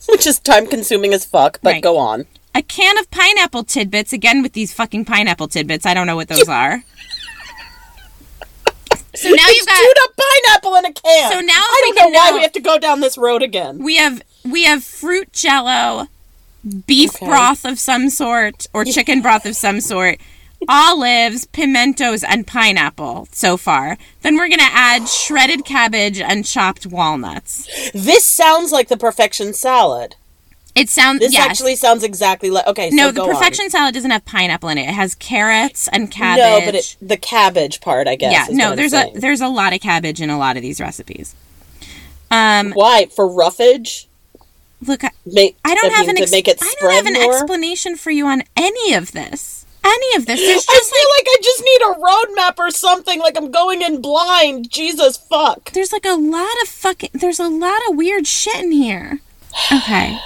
Which 0.09 0.26
is 0.26 0.39
time 0.39 0.66
consuming 0.66 1.12
as 1.12 1.24
fuck. 1.26 1.59
But 1.62 1.74
Right. 1.74 1.83
go 1.83 1.99
on. 1.99 2.26
A 2.55 2.62
can 2.62 2.97
of 2.99 3.11
pineapple 3.11 3.64
tidbits. 3.64 4.12
Again, 4.12 4.43
with 4.43 4.55
these 4.55 4.72
fucking 4.72 5.05
pineapple 5.05 5.49
tidbits, 5.49 5.85
I 5.85 5.93
don't 5.95 6.07
know 6.07 6.16
what 6.16 6.29
those 6.29 6.49
are. 6.49 6.83
So 9.14 9.31
now 9.31 9.49
you've 9.49 9.66
got 9.66 9.76
chewed 9.81 9.97
up 10.05 10.11
pineapple 10.16 10.74
in 10.76 10.85
a 10.85 10.93
can. 10.93 11.33
So 11.33 11.41
now 11.41 11.53
I 11.55 11.81
don't 11.85 11.97
know 11.97 12.03
can 12.03 12.12
why 12.12 12.37
we 12.37 12.43
have 12.43 12.53
to 12.53 12.61
go 12.61 12.79
down 12.79 13.01
this 13.01 13.18
road 13.18 13.43
again. 13.43 13.79
we 13.83 13.97
have 13.97 14.22
we 14.45 14.62
have 14.64 14.85
fruit 14.85 15.33
jello, 15.33 16.07
beef 16.86 17.14
Okay. 17.16 17.26
broth 17.26 17.64
of 17.64 17.78
some 17.78 18.11
sort, 18.11 18.66
or 18.72 18.84
chicken 18.84 19.20
broth 19.22 19.46
of 19.46 19.56
some 19.56 19.80
sort, 19.80 20.18
olives, 20.68 21.46
pimentos, 21.46 22.24
and 22.24 22.46
pineapple 22.46 23.28
so 23.30 23.56
far. 23.56 23.96
Then 24.22 24.36
we're 24.36 24.48
gonna 24.48 24.62
add 24.64 25.09
shredded 25.09 25.64
cabbage 25.64 26.20
and 26.20 26.44
chopped 26.44 26.86
walnuts. 26.86 27.68
This 27.92 28.24
sounds 28.24 28.72
like 28.72 28.88
the 28.88 28.96
perfection 28.96 29.54
salad. 29.54 30.16
It 30.74 30.88
sounds 30.88 31.18
This 31.20 31.32
yes. 31.32 31.48
actually 31.50 31.74
sounds 31.74 32.04
exactly 32.04 32.50
like. 32.50 32.66
Okay, 32.68 32.90
so 32.90 32.96
no, 32.96 33.06
the 33.09 33.14
go 33.14 33.28
on. 33.28 33.34
perfection 33.34 33.68
salad 33.68 33.94
doesn't 33.94 34.11
have 34.12 34.24
pineapple 34.24 34.68
in 34.68 34.78
it. 34.78 34.82
It 34.88 34.94
has 34.94 35.14
carrots 35.16 35.88
and 35.88 36.09
cabbage. 36.11 36.42
No, 36.42 36.61
but 36.64 36.74
it, 36.76 36.96
the 37.02 37.16
cabbage 37.16 37.80
part, 37.80 38.06
I 38.06 38.14
guess. 38.14 38.32
yeah, 38.32 38.46
is 38.48 38.54
no, 38.56 38.76
there's 38.76 38.92
a 38.92 39.11
there's 39.14 39.40
a 39.40 39.48
lot 39.48 39.72
of 39.72 39.80
cabbage 39.80 40.20
in 40.20 40.30
a 40.30 40.38
lot 40.38 40.56
of 40.56 40.62
these 40.62 40.80
recipes. 40.80 41.34
Um, 42.30 42.72
Why 42.72 43.06
for 43.06 43.26
roughage? 43.28 44.06
Look, 44.87 45.05
I, 45.05 45.11
Make, 45.26 45.57
I 45.64 45.74
don't 45.74 45.93
have 45.93 46.09
an 46.09 46.18
ex- 46.18 46.33
I 46.33 46.74
don't 46.81 46.93
have 46.93 47.07
an 47.07 47.14
more. 47.14 47.33
explanation 47.35 47.97
for 47.97 48.11
you 48.11 48.26
on 48.26 48.43
any 48.57 48.95
of 48.95 49.12
this. 49.12 49.66
Any 49.85 50.16
of 50.16 50.26
this. 50.26 50.41
There's 50.41 50.66
I 50.68 50.72
just 50.74 50.91
feel 50.93 51.09
like 51.16 51.26
I 51.29 51.37
just 51.43 51.64
need 51.64 51.81
a 51.83 51.95
roadmap 52.01 52.59
or 52.59 52.70
something. 52.70 53.20
Like 53.20 53.37
I'm 53.37 53.51
going 53.51 53.81
in 53.81 54.01
blind. 54.03 54.70
Jesus 54.70 55.16
fuck. 55.16 55.70
there's 55.72 55.93
like 55.93 56.05
a 56.05 56.16
lot 56.16 56.51
of 56.62 56.68
fucking 56.68 57.11
there's 57.14 57.39
a 57.39 57.49
lot 57.49 57.81
of 57.89 57.97
weird 57.97 58.26
shit 58.26 58.57
in 58.57 58.72
here. 58.72 59.20
Okay. 59.72 60.18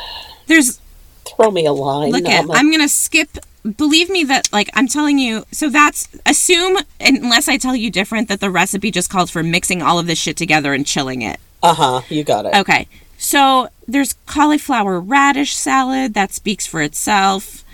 There's 0.47 0.81
Throw 1.25 1.51
me 1.51 1.67
a 1.67 1.73
line. 1.73 2.11
look 2.11 2.25
at. 2.27 2.47
I'm 2.51 2.71
gonna 2.71 2.89
skip 2.89 3.39
believe 3.77 4.11
me 4.11 4.25
that 4.25 4.53
like 4.53 4.69
I'm 4.75 4.89
telling 4.89 5.19
you 5.21 5.45
so 5.53 5.69
that's 5.69 6.09
assume 6.27 6.79
unless 6.99 7.47
I 7.47 7.57
tell 7.59 7.77
you 7.77 7.91
different 7.91 8.29
that 8.29 8.41
the 8.41 8.51
recipe 8.51 8.91
just 8.91 9.11
calls 9.11 9.31
for 9.31 9.43
mixing 9.43 9.83
all 9.83 9.99
of 10.01 10.07
this 10.07 10.19
shit 10.19 10.37
together 10.37 10.73
and 10.75 10.85
chilling 10.87 11.23
it. 11.23 11.39
Uh 11.63 11.75
huh. 11.75 12.01
You 12.09 12.25
got 12.25 12.47
it. 12.47 12.55
Okay. 12.57 12.89
So 13.23 13.69
there's 13.87 14.15
cauliflower 14.27 14.99
radish 14.99 15.55
salad 15.55 16.13
that 16.15 16.33
speaks 16.33 16.67
for 16.67 16.83
itself. 16.83 17.65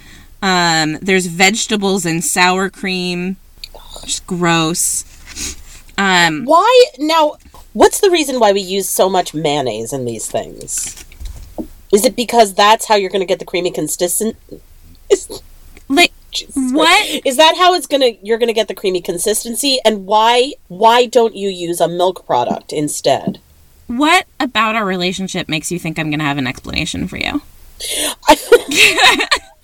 Um, 0.42 0.98
there's 1.00 1.24
vegetables 1.24 2.04
and 2.04 2.22
sour 2.22 2.68
cream. 2.68 3.38
Just 4.04 4.26
gross. 4.26 5.06
Um, 5.96 6.44
Why 6.44 6.84
now? 6.98 7.36
What's 7.72 8.00
the 8.00 8.10
reason 8.10 8.38
why 8.38 8.52
we 8.52 8.60
use 8.60 8.90
so 8.90 9.08
much 9.08 9.32
mayonnaise 9.32 9.92
in 9.94 10.04
these 10.04 10.30
things? 10.30 11.02
Is 11.94 12.04
it 12.04 12.14
because 12.14 12.52
that's 12.52 12.84
how 12.84 12.96
you're 12.96 13.10
going 13.10 13.20
to 13.20 13.26
get 13.26 13.38
the 13.38 13.46
creamy 13.46 13.70
consistent? 13.70 14.36
Like 15.88 16.12
Jesus 16.30 16.72
What? 16.72 17.22
Is 17.24 17.38
that 17.38 17.56
how 17.56 17.72
it's 17.72 17.86
gonna? 17.86 18.10
You're 18.22 18.38
going 18.38 18.48
to 18.48 18.52
get 18.52 18.68
the 18.68 18.74
creamy 18.74 19.00
consistency, 19.00 19.78
and 19.82 20.04
why? 20.04 20.52
Why 20.68 21.06
don't 21.06 21.34
you 21.34 21.48
use 21.48 21.80
a 21.80 21.88
milk 21.88 22.26
product 22.26 22.70
instead? 22.70 23.40
What 23.88 24.26
about 24.38 24.76
our 24.76 24.84
relationship 24.84 25.48
makes 25.48 25.72
you 25.72 25.78
think 25.78 25.98
I'm 25.98 26.10
gonna 26.10 26.24
have 26.24 26.38
an 26.38 26.46
explanation 26.46 27.08
for 27.08 27.16
you? 27.18 27.42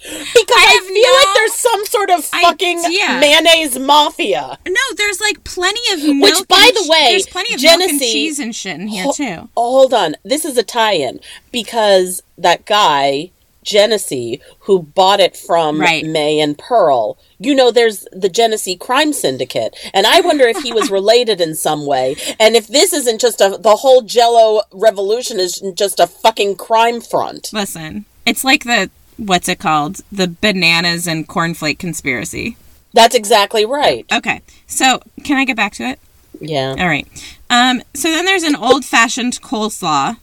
Because 0.07 0.57
I, 0.59 0.75
have 0.75 0.85
feel 0.85 1.03
no 1.03 1.19
like 1.19 1.35
there's 1.35 1.53
some 1.55 1.87
sort 1.87 2.11
of 2.11 2.23
fucking 2.27 2.85
idea. 2.85 3.19
mayonnaise 3.21 3.79
mafia. 3.79 4.59
No, 4.69 4.81
there's 4.99 5.19
like 5.19 5.43
plenty 5.45 5.81
of 5.95 6.15
milk. 6.15 6.47
by 6.47 6.71
the 6.75 6.87
way, 6.91 7.07
there's 7.13 7.27
plenty 7.27 7.55
of 7.55 7.63
milk 7.63 7.73
and 7.81 7.89
Genesee- 7.89 8.13
cheese 8.13 8.39
and 8.39 8.55
shit 8.55 8.79
in 8.79 8.89
here 8.89 9.05
Ho- 9.05 9.13
too. 9.13 9.49
Oh, 9.57 9.71
hold 9.81 9.95
on. 9.95 10.17
This 10.23 10.45
is 10.45 10.59
a 10.59 10.63
tie-in 10.63 11.21
because 11.53 12.23
that 12.37 12.67
guy 12.67 13.31
Genesee 13.65 14.41
who 14.61 14.83
bought 14.83 15.21
it 15.21 15.37
from 15.37 15.81
Right. 15.81 16.05
May 16.05 16.39
and 16.41 16.57
Pearl. 16.57 17.19
You 17.39 17.55
know, 17.55 17.71
there's 17.71 18.07
the 18.13 18.29
Genesee 18.29 18.77
crime 18.77 19.13
syndicate, 19.13 19.77
and 19.93 20.07
I 20.07 20.21
wonder 20.21 20.47
if 20.47 20.59
he 20.63 20.73
was 20.73 20.91
related 20.99 21.41
in 21.41 21.55
some 21.55 21.87
way, 21.87 22.17
and 22.39 22.55
if 22.55 22.69
this 22.69 22.93
isn't 22.93 23.21
just 23.21 23.41
a 23.41 23.59
the 23.61 23.77
whole 23.77 24.03
Jello 24.03 24.63
revolution 24.73 25.41
is 25.41 25.63
just 25.75 25.99
a 25.99 26.07
fucking 26.07 26.57
crime 26.57 27.01
front. 27.01 27.51
Listen, 27.53 28.05
it's 28.25 28.45
like 28.45 28.65
the 28.65 28.91
what's 29.17 29.49
it 29.49 29.59
called? 29.59 30.01
The 30.13 30.29
bananas 30.29 31.07
and 31.07 31.27
cornflake 31.29 31.79
conspiracy. 31.79 32.57
That's 32.93 33.15
exactly 33.15 33.65
right. 33.65 34.07
Okay, 34.13 34.43
so 34.67 35.01
can 35.25 35.37
I 35.37 35.45
get 35.45 35.57
back 35.57 35.73
to 35.75 35.85
it? 35.85 35.99
Yeah. 36.41 36.75
All 36.79 36.87
right. 36.89 37.07
Um, 37.51 37.83
so 37.95 38.11
then 38.11 38.25
there's 38.25 38.43
an 38.43 38.57
old 38.57 38.85
fashioned 38.85 39.41
coleslaw, 39.41 40.17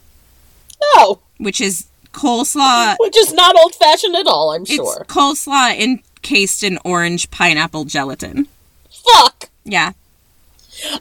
Oh, 0.82 1.20
which 1.38 1.60
is 1.60 1.86
coleslaw. 2.12 2.96
which 2.98 3.16
is 3.16 3.32
not 3.32 3.56
old-fashioned 3.56 4.14
at 4.16 4.26
all. 4.26 4.52
I'm 4.52 4.62
It's 4.62 4.72
sure. 4.74 5.04
coleslaw 5.08 5.78
encased 5.78 6.62
in 6.62 6.78
orange 6.84 7.30
pineapple 7.30 7.84
gelatin. 7.84 8.48
Fuck. 8.90 9.48
Yeah. 9.64 9.92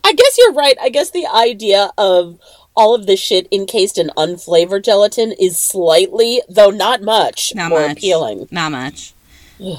I 0.04 0.14
guess 0.14 0.38
you're 0.38 0.54
right. 0.54 0.76
I 0.82 0.90
guess 0.90 1.12
the 1.12 1.26
idea 1.28 1.92
of 1.98 2.40
all 2.76 2.96
of 2.96 3.06
this 3.06 3.20
shit 3.20 3.48
encased 3.52 3.98
in 3.98 4.10
unflavored 4.18 4.84
gelatin 4.84 5.34
is 5.40 5.58
slightly, 5.60 6.42
though 6.48 6.70
not 6.70 7.02
much, 7.02 7.54
Not 7.56 7.70
more 7.70 7.88
much. 7.88 7.98
appealing. 7.98 8.48
Not 8.52 8.72
much. 8.72 9.14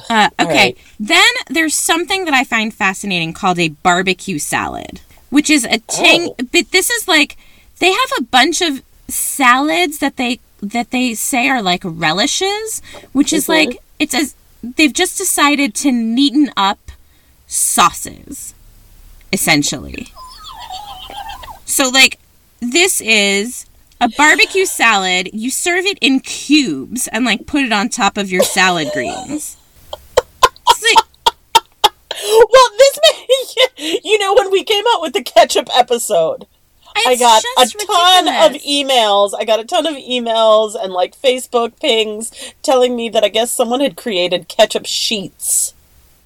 Uh, 0.08 0.28
okay. 0.38 0.44
right. 0.54 0.78
Then 1.00 1.24
there's 1.50 1.74
something 1.74 2.24
that 2.26 2.34
I 2.34 2.44
find 2.44 2.72
fascinating 2.72 3.32
called 3.32 3.58
a 3.58 3.70
barbecue 3.70 4.38
salad, 4.38 5.00
which 5.30 5.50
is 5.50 5.64
a 5.64 5.78
ting. 5.80 6.28
Oh. 6.38 6.46
But 6.52 6.70
this 6.70 6.88
is 6.88 7.08
like 7.08 7.36
they 7.80 7.90
have 7.90 8.12
a 8.16 8.22
bunch 8.22 8.60
of 8.62 8.80
salads 9.08 9.98
that 9.98 10.18
they 10.18 10.38
that 10.62 10.90
they 10.90 11.14
say 11.14 11.48
are 11.48 11.62
like 11.62 11.82
relishes, 11.84 12.80
which 13.12 13.32
is 13.32 13.48
like 13.48 13.78
it's 13.98 14.14
as 14.14 14.34
they've 14.62 14.92
just 14.92 15.18
decided 15.18 15.74
to 15.74 15.90
neaten 15.90 16.50
up 16.56 16.78
sauces, 17.46 18.54
essentially. 19.32 20.08
So 21.64 21.88
like 21.88 22.18
this 22.60 23.00
is 23.00 23.66
a 24.00 24.08
barbecue 24.16 24.66
salad. 24.66 25.30
You 25.32 25.50
serve 25.50 25.84
it 25.84 25.98
in 26.00 26.20
cubes 26.20 27.08
and 27.08 27.24
like 27.24 27.46
put 27.46 27.62
it 27.62 27.72
on 27.72 27.88
top 27.88 28.16
of 28.16 28.30
your 28.30 28.42
salad 28.42 28.88
greens. 28.92 29.56
Well, 32.22 32.68
this 32.78 32.98
may, 33.02 34.00
you 34.04 34.18
know, 34.18 34.34
when 34.34 34.50
we 34.50 34.64
came 34.64 34.84
out 34.94 35.02
with 35.02 35.12
the 35.12 35.22
ketchup 35.22 35.68
episode, 35.76 36.46
I 36.94 37.16
got 37.16 37.42
a 37.58 37.66
ton 37.66 38.28
of 38.28 38.60
emails. 38.62 39.32
I 39.38 39.44
got 39.44 39.60
a 39.60 39.64
ton 39.64 39.86
of 39.86 39.94
emails 39.94 40.74
and 40.80 40.92
like 40.92 41.20
Facebook 41.20 41.78
pings 41.80 42.32
telling 42.62 42.96
me 42.96 43.08
that 43.10 43.24
I 43.24 43.28
guess 43.28 43.50
someone 43.50 43.80
had 43.80 43.96
created 43.96 44.48
ketchup 44.48 44.86
sheets. 44.86 45.74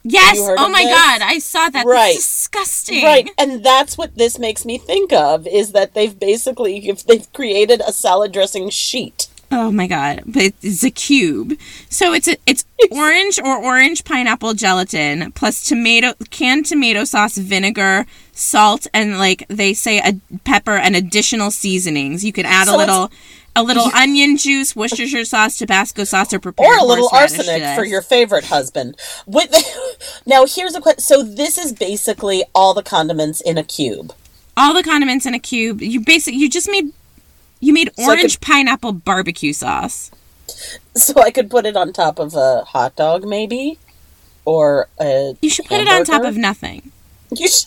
Yes. 0.08 0.38
Oh 0.38 0.68
my 0.68 0.84
this? 0.84 0.94
god, 0.94 1.20
I 1.22 1.38
saw 1.40 1.68
that. 1.68 1.84
Right. 1.84 2.14
That's 2.14 2.16
disgusting. 2.16 3.02
Right, 3.02 3.28
and 3.36 3.64
that's 3.64 3.98
what 3.98 4.16
this 4.16 4.38
makes 4.38 4.64
me 4.64 4.78
think 4.78 5.12
of 5.12 5.48
is 5.48 5.72
that 5.72 5.94
they've 5.94 6.16
basically 6.16 6.88
if 6.88 7.04
they've 7.04 7.30
created 7.32 7.82
a 7.86 7.92
salad 7.92 8.32
dressing 8.32 8.70
sheet. 8.70 9.26
Oh 9.50 9.70
my 9.70 9.86
god, 9.86 10.22
but 10.26 10.52
it's 10.62 10.84
a 10.84 10.90
cube. 10.90 11.58
So 11.88 12.12
it's 12.12 12.28
a, 12.28 12.36
it's 12.46 12.64
orange 12.90 13.38
or 13.38 13.56
orange 13.56 14.04
pineapple 14.04 14.54
gelatin 14.54 15.32
plus 15.32 15.68
tomato 15.68 16.14
canned 16.30 16.66
tomato 16.66 17.04
sauce, 17.04 17.36
vinegar, 17.36 18.06
salt, 18.36 18.86
and 18.94 19.18
like 19.18 19.46
they 19.48 19.74
say 19.74 19.98
a 19.98 20.20
pepper 20.44 20.76
and 20.76 20.94
additional 20.94 21.50
seasonings. 21.50 22.24
You 22.24 22.32
can 22.32 22.46
add 22.46 22.66
So 22.68 22.76
a 22.76 22.78
little 22.78 23.10
A 23.56 23.62
little 23.62 23.90
onion 23.94 24.36
juice, 24.36 24.76
Worcestershire 24.76 25.24
sauce, 25.24 25.56
Tabasco 25.56 26.04
sauce, 26.04 26.32
or 26.34 26.38
prepared 26.38 26.68
or 26.68 26.76
a 26.76 26.84
little 26.84 27.08
arsenic 27.10 27.62
for 27.74 27.84
your 27.86 28.02
favorite 28.02 28.44
husband. 28.44 28.96
With 29.26 29.50
now, 30.26 30.44
here's 30.44 30.74
a 30.74 30.80
question. 30.82 31.00
So 31.00 31.22
this 31.22 31.56
is 31.56 31.72
basically 31.72 32.44
all 32.54 32.74
the 32.74 32.82
condiments 32.82 33.40
in 33.40 33.56
a 33.56 33.64
cube. 33.64 34.12
all 34.58 34.74
the 34.74 34.82
condiments 34.82 35.24
in 35.24 35.32
a 35.32 35.38
cube. 35.38 35.80
You 35.80 36.00
basic 36.00 36.34
you 36.34 36.50
just 36.50 36.68
made 36.70 36.92
you 37.60 37.72
made 37.72 37.88
orange 37.96 38.40
pineapple 38.42 38.92
barbecue 38.92 39.54
sauce. 39.54 40.10
So 40.94 41.14
I 41.22 41.30
could 41.30 41.50
put 41.50 41.64
it 41.64 41.76
on 41.76 41.94
top 41.94 42.18
of 42.18 42.34
a 42.34 42.62
hot 42.64 42.94
dog, 42.96 43.24
maybe, 43.26 43.78
or 44.44 44.88
a. 45.00 45.34
You 45.40 45.48
should 45.48 45.64
put 45.64 45.80
it 45.80 45.88
on 45.88 46.04
top 46.04 46.24
of 46.24 46.36
nothing. 46.36 46.92
You 47.34 47.48
sh- 47.48 47.64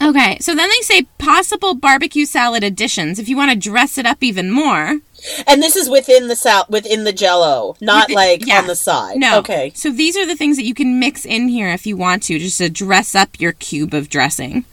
Okay, 0.00 0.36
so 0.40 0.54
then 0.54 0.68
they 0.68 0.82
say 0.82 1.02
possible 1.18 1.74
barbecue 1.74 2.26
salad 2.26 2.62
additions 2.62 3.18
if 3.18 3.28
you 3.28 3.36
want 3.36 3.50
to 3.50 3.56
dress 3.56 3.96
it 3.96 4.04
up 4.06 4.22
even 4.22 4.50
more. 4.50 5.00
and 5.46 5.62
this 5.62 5.74
is 5.74 5.88
within 5.88 6.28
the 6.28 6.36
sal- 6.36 6.66
within 6.68 7.04
the 7.04 7.12
Jello, 7.12 7.76
not 7.80 8.08
Within- 8.08 8.14
like 8.16 8.46
yeah. 8.46 8.58
on 8.58 8.66
the 8.66 8.76
side. 8.76 9.16
No. 9.16 9.38
Okay. 9.38 9.72
So 9.74 9.90
these 9.90 10.16
are 10.16 10.26
the 10.26 10.36
things 10.36 10.56
that 10.58 10.64
you 10.66 10.74
can 10.74 11.00
mix 11.00 11.24
in 11.24 11.48
here 11.48 11.68
if 11.70 11.86
you 11.86 11.96
want 11.96 12.22
to, 12.24 12.38
just 12.38 12.58
to 12.58 12.68
dress 12.68 13.14
up 13.14 13.40
your 13.40 13.52
cube 13.52 13.94
of 13.94 14.08
dressing. 14.10 14.64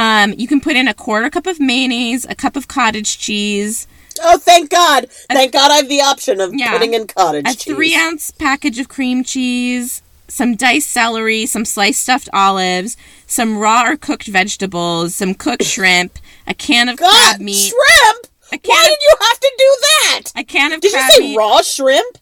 Um, 0.00 0.34
you 0.36 0.48
can 0.48 0.60
put 0.60 0.74
in 0.74 0.88
a 0.88 0.94
quarter 0.94 1.30
cup 1.30 1.46
of 1.46 1.60
mayonnaise, 1.60 2.24
a 2.28 2.34
cup 2.34 2.56
of 2.56 2.66
cottage 2.68 3.18
cheese, 3.18 3.86
Oh, 4.22 4.38
thank 4.38 4.70
God! 4.70 5.08
Thank 5.28 5.52
God 5.52 5.72
I 5.72 5.76
have 5.78 5.88
the 5.88 6.00
option 6.00 6.40
of 6.40 6.54
Yeah. 6.54 6.70
putting 6.72 6.94
in 6.94 7.08
cottage 7.08 7.46
a 7.48 7.54
cheese. 7.56 7.64
three 7.74 7.96
ounce 7.96 8.30
package 8.30 8.78
of 8.78 8.88
cream 8.88 9.24
cheese, 9.24 10.02
some 10.28 10.54
diced 10.56 10.90
celery, 10.90 11.46
some 11.46 11.64
sliced 11.64 12.02
stuffed 12.02 12.28
olives, 12.32 12.96
some 13.26 13.58
raw 13.58 13.88
or 13.88 13.96
cooked 13.96 14.26
vegetables, 14.26 15.14
some 15.14 15.34
cooked 15.34 15.64
shrimp, 15.64 16.18
a 16.46 16.54
can 16.54 16.88
of 16.88 16.96
God, 16.98 17.10
crab 17.36 17.40
meat, 17.40 17.54
shrimp. 17.72 18.26
a 18.52 18.58
can 18.58 18.70
Why 18.74 18.82
of, 18.84 18.88
did 18.88 18.98
you 19.02 19.16
have 19.20 19.40
to 19.40 19.52
do 19.58 19.76
that? 19.80 20.22
a 20.36 20.44
can 20.44 20.72
of. 20.72 20.80
Did 20.80 20.92
you 20.92 21.10
say 21.10 21.18
meat. 21.20 21.36
raw 21.36 21.60
shrimp? 21.62 22.18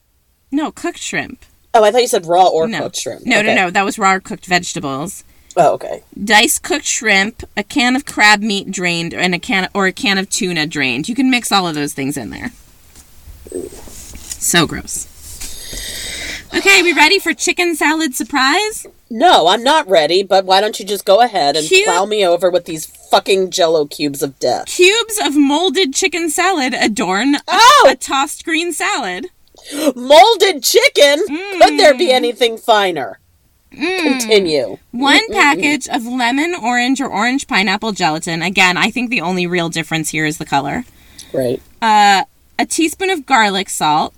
No, 0.50 0.70
cooked 0.72 0.98
shrimp. 0.98 1.44
Oh, 1.74 1.82
I 1.84 1.90
thought 1.90 2.03
you 2.03 2.09
said 2.09 2.26
raw 2.26 2.46
or 2.48 2.68
No, 2.68 2.80
cooked 2.82 2.96
shrimp. 2.96 3.24
no, 3.24 3.38
Okay. 3.38 3.55
no, 3.55 3.64
no. 3.66 3.70
That 3.70 3.84
was 3.84 3.98
raw 3.98 4.14
or 4.14 4.20
cooked 4.20 4.44
vegetables. 4.46 5.24
Oh, 5.57 5.72
okay. 5.74 6.03
Diced 6.22 6.62
cooked 6.62 6.84
shrimp, 6.86 7.44
a 7.57 7.62
can 7.62 7.94
of 7.96 8.05
crab 8.07 8.40
meat 8.40 8.70
drained, 8.70 9.12
and 9.14 9.34
a 9.34 9.38
can 9.38 9.68
or 9.74 9.86
a 9.86 9.92
can 9.92 10.18
of 10.18 10.28
tuna 10.30 10.66
drained. 10.66 11.09
You 11.09 11.14
can 11.14 11.30
mix 11.30 11.50
all 11.53 11.66
of 11.68 11.74
those 11.74 11.92
things 11.94 12.16
in 12.16 12.30
there. 12.30 12.50
So 14.38 14.66
gross. 14.66 15.09
Okay, 16.55 16.82
we 16.82 16.92
ready 16.92 17.18
for 17.18 17.32
chicken 17.32 17.74
salad 17.74 18.14
surprise? 18.14 18.86
No, 19.11 19.48
I'm 19.48 19.62
not 19.64 19.88
ready, 19.88 20.22
but 20.22 20.44
why 20.44 20.61
don't 20.61 20.78
you 20.78 20.84
just 20.86 21.05
go 21.05 21.20
ahead 21.20 21.57
and 21.57 21.66
Cute. 21.66 21.86
plow 21.86 22.05
me 22.05 22.26
over 22.26 22.50
with 22.50 22.66
these 22.66 22.86
fucking 22.86 23.50
jello 23.50 23.86
cubes 23.86 24.22
of 24.22 24.38
death? 24.38 24.66
Cubes 24.66 25.18
of 25.22 25.34
molded 25.36 25.94
chicken 25.94 26.28
salad 26.30 26.74
adorn 26.74 27.36
Oh! 27.48 27.86
a 27.90 27.96
tossed 27.96 28.44
green 28.44 28.72
salad. 28.72 29.26
Molded 29.96 30.62
chicken? 30.62 31.24
Could 31.26 31.78
there 31.78 31.94
Mm. 31.94 31.98
be 31.98 32.11
anything 32.12 32.59
finer? 32.59 33.18
Continue. 33.70 34.76
One 34.90 35.26
package 35.32 35.88
of 35.88 36.05
lemon, 36.05 36.55
orange, 36.55 37.00
or 37.00 37.09
orange 37.09 37.46
pineapple 37.46 37.92
gelatin. 37.92 38.42
Again, 38.42 38.76
I 38.76 38.90
think 38.90 39.09
the 39.09 39.22
only 39.22 39.46
real 39.46 39.70
difference 39.70 40.11
here 40.11 40.26
is 40.26 40.36
the 40.36 40.44
color. 40.44 40.84
Right. 41.32 41.62
Uh, 41.80 42.24
a 42.59 42.66
teaspoon 42.66 43.09
of 43.09 43.24
garlic 43.24 43.70
salt, 43.70 44.12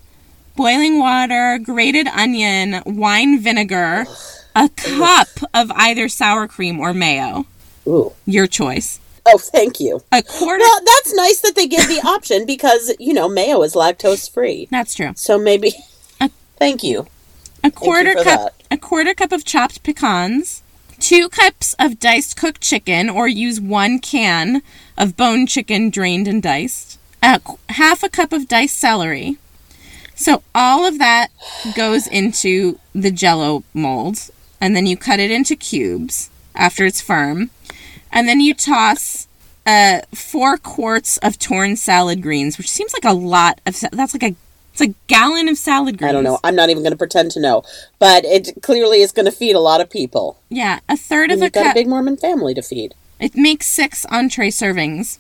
boiling 0.57 0.99
water, 0.99 1.59
grated 1.63 2.07
onion, 2.09 2.83
wine 2.87 3.39
vinegar, 3.41 4.07
a 4.55 4.69
cup 4.69 5.29
of 5.53 5.71
either 5.73 6.09
sour 6.09 6.47
cream 6.49 6.81
or 6.81 6.95
mayo. 6.95 7.47
Ooh. 7.87 8.13
Your 8.27 8.47
choice. 8.47 9.01
Oh, 9.27 9.39
thank 9.39 9.81
you. 9.81 10.03
A 10.13 10.23
quarter. 10.23 10.59
Well, 10.63 10.81
that's 10.85 11.15
nice 11.15 11.41
that 11.41 11.55
they 11.57 11.67
give 11.67 11.89
the 11.89 12.01
option 12.05 12.45
because, 12.47 12.95
you 12.99 13.15
know, 13.15 13.29
mayo 13.29 13.63
is 13.63 13.75
lactose 13.75 14.31
free. 14.33 14.69
That's 14.71 14.95
true. 14.95 15.13
So 15.17 15.39
maybe. 15.39 15.73
A- 16.21 16.31
Thank 16.59 16.85
you. 16.85 17.07
A 17.63 17.71
quarter 17.71 18.15
cup. 18.15 18.25
that. 18.25 18.55
A 18.71 18.77
quarter 18.77 19.15
cup 19.15 19.33
of 19.33 19.45
chopped 19.45 19.83
pecans. 19.83 20.63
Two 21.01 21.29
cups 21.29 21.75
of 21.79 21.99
diced 21.99 22.37
cooked 22.37 22.61
chicken, 22.61 23.11
or 23.11 23.27
use 23.27 23.61
one 23.61 23.99
can 23.99 24.63
of 24.97 25.17
bone 25.17 25.47
chicken 25.47 25.91
drained 25.91 26.29
and 26.29 26.43
diced. 26.43 26.99
A 27.23 27.41
half 27.71 28.03
a 28.03 28.09
cup 28.09 28.33
of 28.33 28.47
diced 28.49 28.79
celery. 28.79 29.39
So 30.15 30.43
all 30.55 30.87
of 30.87 30.99
that 30.99 31.29
goes 31.75 32.07
into 32.07 32.79
the 32.95 33.11
Jello 33.11 33.65
mold, 33.75 34.31
and 34.61 34.75
then 34.77 34.87
you 34.87 34.97
cut 34.97 35.21
it 35.21 35.31
into 35.31 35.57
cubes 35.57 36.31
after 36.55 36.85
it's 36.87 37.01
firm, 37.01 37.51
and 38.12 38.29
then 38.29 38.41
you 38.41 38.55
toss 38.55 39.27
uh, 39.67 40.01
four 40.15 40.57
quarts 40.57 41.17
of 41.19 41.39
torn 41.39 41.77
salad 41.77 42.23
greens, 42.23 42.59
which 42.59 42.71
seems 42.71 42.93
like 42.93 43.05
a 43.05 43.17
lot 43.17 43.61
of. 43.67 43.75
sa- 43.75 43.89
That's 43.93 44.15
like 44.15 44.23
a 44.33 44.37
it's 44.73 44.81
a 44.81 44.95
gallon 45.07 45.49
of 45.49 45.57
salad 45.57 45.99
greens. 45.99 46.09
I 46.11 46.12
don't 46.12 46.25
know. 46.25 46.39
I'm 46.43 46.57
not 46.57 46.69
even 46.69 46.83
going 46.83 46.93
to 46.93 46.99
pretend 46.99 47.31
to 47.33 47.41
know. 47.41 47.62
But 48.01 48.25
it 48.25 48.61
clearly 48.61 49.03
is 49.03 49.12
going 49.12 49.27
to 49.27 49.31
feed 49.33 49.55
a 49.55 49.61
lot 49.61 49.81
of 49.81 49.89
people. 49.89 50.41
Yeah, 50.49 50.81
a 50.89 50.97
third 50.97 51.31
of 51.31 51.35
And 51.35 51.43
a 51.43 51.45
you've 51.47 51.53
got 51.53 51.71
a 51.71 51.75
big 51.75 51.87
Mormon 51.87 52.17
family 52.17 52.55
to 52.55 52.62
feed. 52.62 52.95
It 53.21 53.37
makes 53.37 53.67
six 53.67 54.05
entree 54.07 54.49
servings. 54.51 55.19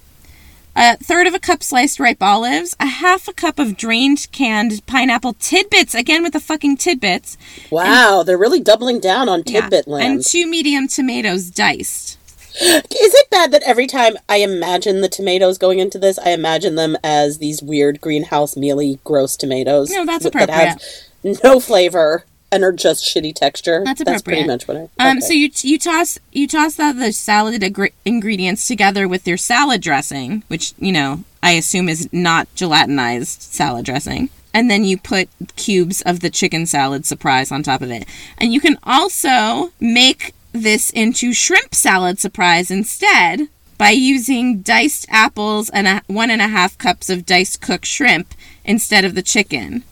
A 0.76 0.96
third 0.96 1.26
of 1.26 1.34
a 1.34 1.38
cup 1.38 1.62
sliced 1.62 2.00
ripe 2.00 2.22
olives, 2.22 2.74
a 2.80 2.86
half 2.86 3.28
a 3.28 3.32
cup 3.32 3.58
of 3.58 3.76
drained 3.76 4.26
canned 4.32 4.84
pineapple 4.86 5.34
tidbits, 5.34 5.94
again 5.94 6.22
with 6.22 6.32
the 6.32 6.40
fucking 6.40 6.78
tidbits. 6.78 7.36
Wow, 7.70 8.22
they're 8.24 8.36
really 8.38 8.60
doubling 8.60 8.98
down 8.98 9.28
on 9.28 9.42
Yeah. 9.46 9.60
tidbit 9.62 9.86
And 9.86 10.24
two 10.24 10.46
medium 10.46 10.88
tomatoes 10.88 11.50
diced. 11.50 12.18
Is 12.60 13.14
it 13.14 13.30
bad 13.30 13.50
that 13.52 13.62
every 13.64 13.86
time 13.86 14.16
I 14.28 14.36
imagine 14.36 15.00
the 15.00 15.08
tomatoes 15.08 15.58
going 15.58 15.80
into 15.80 15.98
this, 15.98 16.18
I 16.18 16.30
imagine 16.30 16.76
them 16.76 16.96
as 17.02 17.38
these 17.38 17.62
weird 17.62 18.00
greenhouse 18.00 18.56
mealy, 18.56 19.00
gross 19.04 19.36
tomatoes? 19.36 19.90
No, 19.90 20.04
that's 20.06 20.24
with- 20.24 20.34
that 20.34 20.50
have 20.50 20.82
no 21.44 21.58
flavor 21.60 22.24
and 22.54 22.62
are 22.62 22.72
just 22.72 23.04
shitty 23.04 23.34
texture. 23.34 23.82
That's 23.84 24.22
pretty 24.22 24.46
much 24.46 24.68
what 24.68 24.76
I. 24.76 25.10
Um, 25.10 25.20
so 25.20 25.32
you 25.32 25.50
you 25.62 25.78
toss 25.78 26.18
you 26.32 26.46
toss 26.46 26.76
the, 26.76 26.92
the 26.92 27.12
salad 27.12 27.62
ingredients 28.04 28.66
together 28.68 29.08
with 29.08 29.26
your 29.26 29.36
salad 29.36 29.82
dressing, 29.82 30.44
which 30.48 30.72
you 30.78 30.92
know 30.92 31.24
I 31.42 31.52
assume 31.52 31.88
is 31.88 32.10
not 32.12 32.46
gelatinized 32.54 33.42
salad 33.42 33.84
dressing, 33.84 34.30
and 34.54 34.70
then 34.70 34.84
you 34.84 34.96
put 34.96 35.28
cubes 35.56 36.00
of 36.02 36.20
the 36.20 36.30
chicken 36.30 36.64
salad 36.64 37.04
surprise 37.04 37.50
on 37.50 37.62
top 37.62 37.82
of 37.82 37.90
it. 37.90 38.06
And 38.38 38.52
you 38.52 38.60
can 38.60 38.78
also 38.84 39.72
make 39.80 40.32
this 40.52 40.90
into 40.90 41.32
shrimp 41.32 41.74
salad 41.74 42.20
surprise 42.20 42.70
instead 42.70 43.48
by 43.76 43.90
using 43.90 44.60
diced 44.60 45.04
apples 45.10 45.68
and 45.70 45.88
a, 45.88 46.02
one 46.06 46.30
and 46.30 46.40
a 46.40 46.46
half 46.46 46.78
cups 46.78 47.10
of 47.10 47.26
diced 47.26 47.60
cooked 47.60 47.86
shrimp 47.86 48.32
instead 48.64 49.04
of 49.04 49.16
the 49.16 49.22
chicken. 49.22 49.82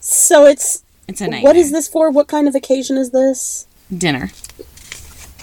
So 0.00 0.46
it's 0.46 0.82
It's 1.12 1.20
a 1.20 1.24
nightmare. 1.28 1.42
what 1.42 1.56
is 1.56 1.70
this 1.72 1.88
for? 1.88 2.10
What 2.10 2.26
kind 2.28 2.48
of 2.48 2.54
occasion 2.54 2.96
is 2.96 3.10
this? 3.10 3.66
dinner? 3.96 4.30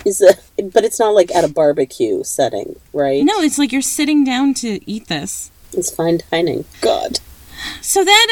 Is 0.06 0.22
it? 0.22 0.40
But 0.74 0.84
it's 0.84 1.00
not 1.00 1.14
like 1.14 1.34
at 1.36 1.44
a 1.44 1.48
barbecue 1.48 2.24
setting, 2.24 2.80
right? 2.94 3.24
No, 3.24 3.40
it's 3.42 3.58
like 3.58 3.72
you're 3.72 3.82
sitting 3.82 4.24
down 4.24 4.54
to 4.56 4.80
eat 4.90 5.08
this. 5.08 5.52
it's 5.74 5.92
fine 5.92 6.20
dining. 6.32 6.66
God. 6.82 7.20
So 7.82 8.04
then 8.06 8.28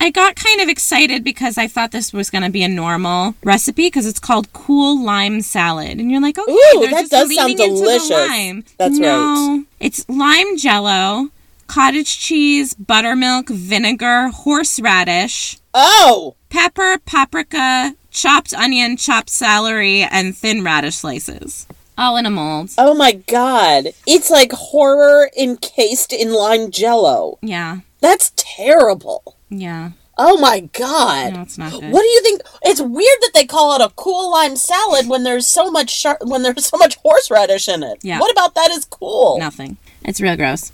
I 0.00 0.10
got 0.10 0.36
kind 0.36 0.60
of 0.60 0.68
excited 0.68 1.22
because 1.24 1.58
I 1.58 1.66
thought 1.68 1.90
this 1.90 2.12
was 2.12 2.30
going 2.30 2.44
to 2.44 2.50
be 2.50 2.62
a 2.62 2.68
normal 2.68 3.34
recipe 3.42 3.86
because 3.88 4.06
it's 4.06 4.20
called 4.20 4.52
cool 4.52 5.02
lime 5.04 5.40
salad. 5.42 5.98
And 5.98 6.10
you're 6.10 6.20
like, 6.22 6.38
okay, 6.38 6.50
Ooh, 6.52 6.80
they're 6.80 6.90
that 6.90 7.00
just 7.02 7.10
does 7.10 7.34
sound 7.34 7.56
delicious. 7.56 8.10
lime. 8.10 8.64
That's 8.78 8.98
no, 8.98 9.64
It's 9.80 10.08
lime 10.08 10.56
jello, 10.56 11.28
cottage 11.66 12.18
cheese, 12.18 12.74
buttermilk, 12.74 13.48
vinegar, 13.48 14.28
horseradish, 14.28 15.58
Oh, 15.74 16.36
pepper, 16.50 16.98
paprika, 17.04 17.94
chopped 18.10 18.52
onion, 18.54 18.96
chopped 18.96 19.30
celery, 19.30 20.02
and 20.02 20.36
thin 20.36 20.62
radish 20.62 20.96
slices. 20.96 21.66
All 21.96 22.16
in 22.16 22.26
a 22.26 22.30
mold. 22.30 22.70
oh 22.78 22.94
my 22.94 23.12
God! 23.12 23.88
It's 24.06 24.30
like 24.30 24.52
horror 24.52 25.30
encased 25.38 26.12
in 26.12 26.32
lime 26.32 26.70
jello. 26.70 27.38
Yeah, 27.42 27.80
That's 28.00 28.32
terrible. 28.36 29.36
yeah. 29.50 29.90
Oh 30.18 30.38
my 30.38 30.60
God. 30.60 31.32
No, 31.32 31.40
it's 31.42 31.56
not 31.56 31.72
good. 31.72 31.90
What 31.90 32.02
do 32.02 32.06
you 32.08 32.20
think? 32.22 32.42
It's 32.64 32.82
weird 32.82 33.18
that 33.22 33.30
they 33.32 33.46
call 33.46 33.74
it 33.74 33.80
a 33.84 33.90
cool 33.96 34.30
lime 34.30 34.56
salad 34.56 35.08
when 35.08 35.24
there's 35.24 35.46
so 35.46 35.70
much 35.70 36.04
when 36.22 36.42
there's 36.42 36.66
so 36.66 36.76
much 36.76 36.96
horseradish 36.96 37.66
in 37.66 37.82
it. 37.82 37.98
Yeah. 38.02 38.20
What 38.20 38.30
about 38.30 38.54
that 38.54 38.70
is 38.70 38.84
cool? 38.84 39.38
Nothing. 39.38 39.78
It's 40.04 40.20
real 40.20 40.36
gross. 40.36 40.70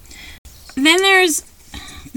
Then 0.75 1.01
there's 1.03 1.43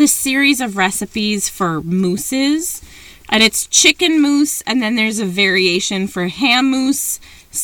this 0.01 0.13
series 0.13 0.59
of 0.59 0.75
recipes 0.77 1.47
for 1.47 1.79
mousses, 1.81 2.81
and 3.29 3.43
it's 3.43 3.67
chicken 3.67 4.19
mousse, 4.19 4.61
and 4.65 4.81
then 4.81 4.95
there's 4.95 5.19
a 5.19 5.25
variation 5.25 6.07
for 6.07 6.27
ham 6.27 6.71
mousse, 6.71 7.19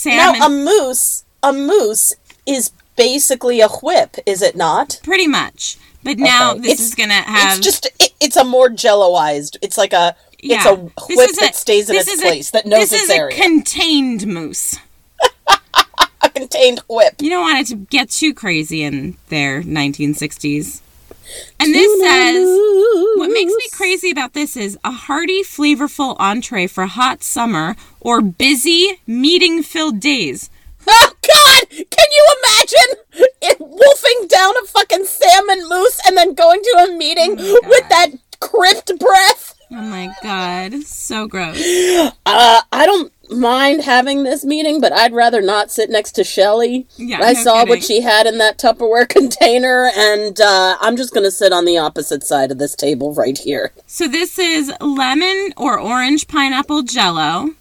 Now 0.05 0.34
salmon. 0.34 0.41
a 0.43 0.49
mousse, 0.65 1.23
a 1.41 1.51
mousse 1.51 2.14
is 2.45 2.72
basically 2.95 3.59
a 3.59 3.68
whip, 3.68 4.18
is 4.27 4.43
it 4.43 4.55
not? 4.55 4.99
pretty 5.03 5.26
much. 5.27 5.77
But 6.03 6.19
now 6.19 6.51
Okay. 6.51 6.59
this 6.61 6.72
It's- 6.73 6.88
is 6.89 6.95
gonna 6.95 7.14
have. 7.15 7.57
it's 7.57 7.65
just 7.65 7.88
it, 7.99 8.14
it's 8.22 8.35
a 8.38 8.43
more 8.43 8.69
jelloized. 8.69 9.57
It's 9.64 9.77
like 9.80 9.93
a 9.93 10.15
it's 10.38 10.64
yeah. 10.65 10.72
a 10.73 10.76
This 11.07 11.18
whip 11.18 11.30
is 11.31 11.38
that 11.38 11.55
stays 11.55 11.89
in 11.89 11.95
this 11.95 12.07
its 12.07 12.18
is 12.18 12.22
place 12.22 12.51
that 12.51 12.65
knows 12.68 12.91
this 12.91 12.93
its 12.93 13.03
is 13.05 13.09
area. 13.09 13.35
a 13.35 13.41
contained 13.41 14.27
mousse. 14.27 14.77
a 16.22 16.30
contained 16.30 16.81
whip. 16.88 17.15
You 17.19 17.31
don't 17.31 17.41
want 17.41 17.59
it 17.59 17.68
to 17.73 17.76
get 17.76 18.09
too 18.11 18.34
crazy 18.35 18.84
in 18.84 19.18
their 19.30 19.64
1960s. 19.64 20.81
And 21.60 21.74
this 21.74 21.99
says, 21.99 22.45
what 23.18 23.32
makes 23.32 23.54
me 23.54 23.66
crazy 23.74 24.12
about 24.12 24.34
this 24.34 24.56
is 24.56 24.78
a 24.84 24.91
hearty, 24.91 25.41
flavorful 25.41 26.16
entree 26.20 26.68
for 26.68 26.86
hot 26.86 27.24
summer 27.24 27.76
or 27.99 28.22
busy, 28.22 29.02
meeting 29.08 29.64
filled 29.64 29.99
days. 29.99 30.49
Oh 30.88 31.12
God! 31.22 31.70
Can 31.70 32.08
you 32.12 32.36
imagine 32.44 33.04
it 33.41 33.58
wolfing 33.60 34.28
down 34.28 34.54
a 34.64 34.66
fucking 34.68 35.06
salmon 35.06 35.68
mousse 35.68 35.99
and 36.08 36.16
then 36.16 36.34
going 36.34 36.62
to 36.62 36.88
a 36.88 36.98
meeting 36.98 37.36
oh 37.38 37.60
with 37.66 37.90
that 37.90 38.12
crypt 38.40 38.98
breath? 38.98 39.57
Oh 39.69 39.81
my 39.81 40.14
god, 40.23 40.84
so 40.84 41.27
gross. 41.27 41.61
Uh, 42.30 42.61
I 42.72 42.85
don't 42.85 43.11
mind 43.31 43.84
having 43.84 44.23
this 44.23 44.45
meeting, 44.45 44.80
but 44.81 44.91
I'd 44.91 45.14
rather 45.14 45.41
not 45.41 45.72
sit 45.72 45.89
next 45.89 46.11
to 46.14 46.23
Shelly. 46.23 46.85
Yeah, 46.98 47.19
I 47.22 47.34
no 47.34 47.41
saw 47.41 47.65
what 47.65 47.84
she 47.84 48.02
had 48.02 48.27
in 48.27 48.38
that 48.38 48.57
Tupperware 48.57 49.07
container, 49.10 49.89
and 49.95 50.39
uh, 50.39 50.77
I'm 50.81 50.98
just 50.98 51.14
gonna 51.14 51.31
sit 51.31 51.53
on 51.53 51.65
the 51.65 51.77
opposite 51.77 52.23
side 52.23 52.52
of 52.52 52.60
this 52.60 52.76
table 52.76 53.14
right 53.14 53.38
here. 53.38 53.72
So 53.88 54.07
this 54.07 54.38
is 54.38 54.72
lemon 54.81 55.53
or 55.57 55.80
orange 55.80 56.27
pineapple 56.27 56.84
jello. 56.84 57.52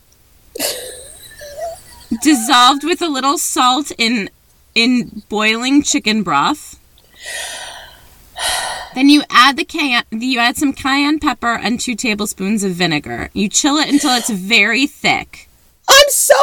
dissolved 2.23 2.85
with 2.85 3.03
a 3.03 3.09
little 3.09 3.39
salt 3.39 3.93
in 3.99 4.31
in 4.75 5.23
boiling 5.29 5.83
chicken 5.83 6.23
broth. 6.23 6.79
Then 8.95 9.09
you 9.09 9.23
add 9.29 9.57
the 9.57 9.65
cayenne, 9.65 10.05
you 10.11 10.39
add 10.39 10.57
some 10.57 10.73
cayenne 10.73 11.19
pepper 11.21 11.55
and 11.55 11.79
two 11.79 11.95
tablespoons 11.95 12.65
of 12.65 12.73
vinegar. 12.73 13.31
You 13.35 13.49
chill 13.49 13.77
it 13.77 13.89
until 13.89 14.13
it's 14.13 14.31
very 14.31 14.87
thick. 14.87 15.46
I'm 15.89 16.09
so 16.09 16.35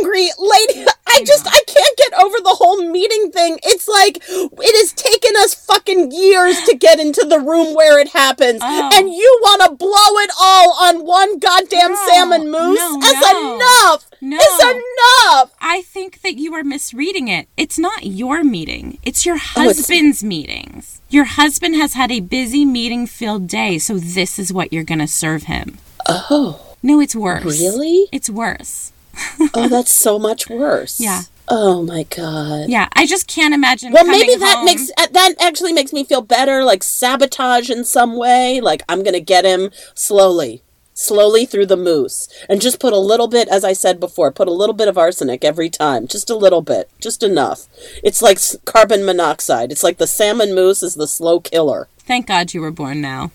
angry, 0.00 0.28
lady. 0.38 0.86
I 1.08 1.24
just 1.24 1.46
I 1.46 1.60
can't 1.66 1.96
get 1.98 2.14
over 2.22 2.36
the 2.38 2.54
whole 2.56 2.88
meeting 2.90 3.30
thing. 3.32 3.58
It's 3.64 3.86
like 3.88 4.18
it 4.28 4.76
has 4.76 4.92
taken 4.92 5.32
us 5.38 5.54
fucking 5.54 6.12
years 6.12 6.60
to 6.62 6.76
get 6.76 7.00
into 7.00 7.26
the 7.28 7.38
room 7.40 7.74
where 7.74 7.98
it 7.98 8.08
happens, 8.08 8.60
Oh. 8.62 8.90
and 8.94 9.10
you 9.10 9.38
want 9.42 9.62
to 9.62 9.72
blow 9.76 9.90
it 10.22 10.30
all 10.40 10.72
on 10.80 11.04
one 11.04 11.38
goddamn 11.38 11.92
No, 11.92 12.08
salmon 12.08 12.50
mousse? 12.50 12.78
no, 12.78 13.00
That's 13.00 13.32
no. 13.32 13.54
enough. 13.56 14.06
No. 14.20 14.38
It's 14.40 14.62
enough. 14.64 15.52
I 15.60 15.82
think 15.82 16.22
that 16.22 16.36
you 16.36 16.54
are 16.54 16.62
misreading 16.64 17.26
it. 17.28 17.48
It's 17.56 17.78
not 17.78 18.06
your 18.06 18.44
meeting. 18.44 18.98
It's 19.02 19.26
your 19.26 19.36
Oh, 19.56 19.62
it's- 19.62 19.78
husband's 19.78 20.22
meetings. 20.22 21.00
Your 21.10 21.24
husband 21.24 21.74
has 21.76 21.94
had 21.94 22.10
a 22.12 22.20
busy 22.20 22.64
meeting 22.64 23.06
filled 23.06 23.48
day, 23.48 23.78
so 23.78 23.98
this 23.98 24.38
is 24.38 24.52
what 24.52 24.72
you're 24.72 24.84
going 24.84 25.00
to 25.00 25.08
serve 25.08 25.42
him. 25.44 25.78
Oh, 26.08 26.71
No, 26.82 27.00
it's 27.00 27.14
worse. 27.14 27.44
really? 27.44 28.08
It's 28.12 28.28
worse. 28.30 28.92
Oh, 29.54 29.68
that's 29.68 29.92
so 29.94 30.18
much 30.18 30.48
worse. 30.48 30.98
Yeah. 30.98 31.22
Oh 31.48 31.82
my 31.82 32.04
god. 32.04 32.68
Yeah, 32.70 32.88
I 32.94 33.06
just 33.06 33.26
can't 33.26 33.52
imagine. 33.52 33.92
Well, 33.92 34.06
maybe 34.06 34.36
that 34.36 34.56
home- 34.56 34.64
makes 34.64 34.90
uh, 34.96 35.06
that 35.12 35.34
actually 35.40 35.72
makes 35.74 35.92
me 35.92 36.02
feel 36.04 36.22
better, 36.22 36.64
like 36.64 36.82
sabotage 36.82 37.68
in 37.68 37.84
some 37.84 38.16
way. 38.16 38.60
Like 38.62 38.82
I'm 38.88 39.02
gonna 39.02 39.20
get 39.20 39.44
him 39.44 39.70
slowly, 39.94 40.62
slowly 40.94 41.44
through 41.44 41.66
the 41.66 41.76
mousse, 41.76 42.26
and 42.48 42.62
just 42.62 42.80
put 42.80 42.94
a 42.94 42.98
little 42.98 43.28
bit, 43.28 43.48
as 43.48 43.64
I 43.64 43.74
said 43.74 44.00
before, 44.00 44.32
put 44.32 44.48
a 44.48 44.52
little 44.52 44.74
bit 44.74 44.88
of 44.88 44.96
arsenic 44.96 45.44
every 45.44 45.68
time, 45.68 46.06
just 46.06 46.30
a 46.30 46.36
little 46.36 46.62
bit, 46.62 46.88
just 47.00 47.22
enough. 47.22 47.66
It's 48.02 48.22
like 48.22 48.38
carbon 48.64 49.04
monoxide. 49.04 49.70
It's 49.72 49.82
like 49.82 49.98
the 49.98 50.06
salmon 50.06 50.54
mousse 50.54 50.82
is 50.82 50.94
the 50.94 51.06
slow 51.08 51.40
killer. 51.40 51.88
Thank 51.98 52.26
God 52.28 52.54
you 52.54 52.62
were 52.62 52.70
born 52.70 53.00
now. 53.02 53.30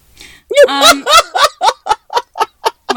Um, 0.68 1.06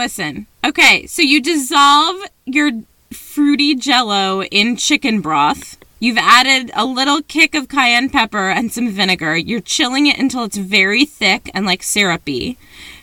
listen, 0.00 0.46
okay, 0.64 1.06
so 1.06 1.20
you 1.20 1.42
dissolve 1.42 2.16
your 2.46 2.70
fruity 3.12 3.74
jello 3.74 4.42
in 4.44 4.76
chicken 4.76 5.20
broth. 5.20 5.76
You've 5.98 6.16
added 6.18 6.70
a 6.74 6.86
little 6.86 7.20
kick 7.22 7.54
of 7.54 7.68
cayenne 7.68 8.08
pepper 8.08 8.48
and 8.48 8.72
some 8.72 8.88
vinegar. 8.88 9.36
You're 9.36 9.60
chilling 9.60 10.06
it 10.06 10.18
until 10.18 10.44
it's 10.44 10.56
very 10.56 11.04
thick 11.04 11.50
and 11.52 11.66
like 11.66 11.82
syrupy. 11.82 12.56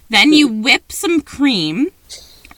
Then 0.10 0.34
you 0.34 0.48
whip 0.48 0.92
some 0.92 1.22
cream 1.22 1.90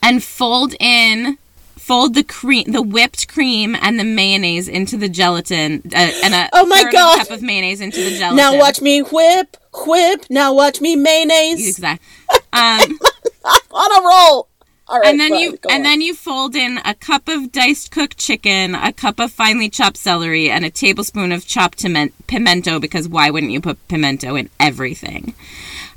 and 0.02 0.24
fold 0.24 0.74
in 0.80 1.36
fold 1.76 2.14
the 2.14 2.22
cream 2.22 2.70
the 2.70 2.80
whipped 2.82 3.26
cream 3.26 3.74
and 3.80 3.98
the 3.98 4.04
mayonnaise 4.04 4.68
into 4.68 4.96
the 4.96 5.08
gelatin 5.08 5.82
uh, 5.86 6.10
and 6.24 6.32
a 6.34 6.48
Oh 6.52 6.64
my 6.66 6.76
third 6.76 6.86
of 6.88 6.92
a 6.92 6.96
God. 6.96 7.18
cup 7.18 7.30
of 7.30 7.42
mayonnaise 7.42 7.80
into 7.80 8.02
the 8.04 8.10
gelatin. 8.16 8.36
Now 8.36 8.56
watch 8.56 8.80
me 8.80 9.00
whip, 9.00 9.56
whip. 9.86 10.24
Now 10.30 10.54
watch 10.54 10.80
me 10.80 10.94
mayonnaise 10.96 11.66
Exactly. 11.68 12.06
Um, 12.52 12.98
on 13.70 14.02
a 14.02 14.06
roll. 14.06 14.48
All 14.88 14.98
right, 14.98 15.06
and 15.08 15.20
then 15.20 15.30
fine, 15.30 15.40
you 15.40 15.50
and 15.68 15.76
on. 15.78 15.82
then 15.84 16.00
you 16.00 16.14
fold 16.14 16.56
in 16.56 16.78
a 16.84 16.94
cup 16.94 17.28
of 17.28 17.52
diced 17.52 17.92
cooked 17.92 18.18
chicken, 18.18 18.74
a 18.74 18.92
cup 18.92 19.20
of 19.20 19.30
finely 19.30 19.68
chopped 19.70 19.96
celery, 19.96 20.50
and 20.50 20.64
a 20.64 20.70
tablespoon 20.70 21.30
of 21.30 21.46
chopped 21.46 21.84
pimento. 22.26 22.80
Because 22.80 23.06
why 23.08 23.30
wouldn't 23.30 23.52
you 23.52 23.60
put 23.60 23.86
pimento 23.86 24.34
in 24.34 24.50
everything? 24.58 25.34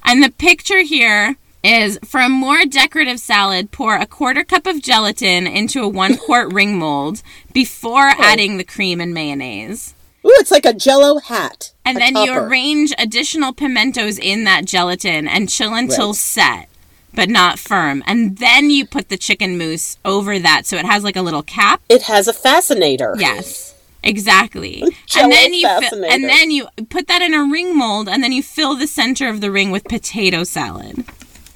And 0.06 0.22
the 0.22 0.30
picture 0.30 0.82
here 0.84 1.38
is 1.64 1.98
for 2.06 2.20
a 2.22 2.30
more 2.30 2.66
decorative 2.66 3.20
salad, 3.20 3.72
pour 3.72 3.96
a 3.96 4.06
quarter 4.06 4.44
cup 4.44 4.68
of 4.68 4.82
gelatin 4.84 5.48
into 5.48 5.82
a 5.82 5.88
one 5.88 6.16
quart 6.26 6.54
ring 6.54 6.78
mold 6.78 7.24
before 7.52 8.10
Oh. 8.10 8.16
adding 8.20 8.58
the 8.58 8.64
cream 8.64 9.02
and 9.02 9.12
mayonnaise. 9.14 9.96
Ooh, 10.26 10.32
it's 10.40 10.52
like 10.52 10.66
a 10.66 10.74
Jello 10.74 11.18
hat. 11.20 11.72
And 11.84 11.98
then 11.98 12.16
you 12.16 12.34
arrange 12.34 12.94
additional 13.00 13.54
pimentos 13.54 14.20
in 14.20 14.44
that 14.44 14.66
gelatin 14.66 15.28
and 15.28 15.50
chill 15.50 15.74
until 15.74 16.10
Right. 16.10 16.16
set, 16.16 16.70
but 17.16 17.30
not 17.30 17.60
firm. 17.60 18.04
And 18.08 18.38
then 18.38 18.70
you 18.70 18.86
put 18.86 19.10
the 19.10 19.18
chicken 19.18 19.58
mousse 19.58 19.98
over 20.04 20.40
that 20.40 20.66
so 20.66 20.78
it 20.78 20.86
has 20.86 21.04
like 21.04 21.16
a 21.16 21.22
little 21.22 21.44
cap. 21.44 21.82
It 21.90 22.04
has 22.04 22.28
a 22.28 22.34
fascinator. 22.34 23.16
Yes. 23.18 23.76
Exactly. 24.06 24.82
And 25.18 25.32
then 25.32 25.54
you 25.54 25.66
fi- 25.68 26.08
and 26.10 26.26
then 26.26 26.52
you 26.52 26.68
put 26.90 27.08
that 27.08 27.22
in 27.22 27.34
a 27.34 27.44
ring 27.44 27.78
mold 27.78 28.10
and 28.10 28.22
then 28.22 28.34
you 28.34 28.44
fill 28.44 28.76
the 28.76 28.88
center 28.88 29.30
of 29.30 29.40
the 29.40 29.50
ring 29.50 29.72
with 29.72 29.86
potato 29.86 30.44
salad. 30.44 31.06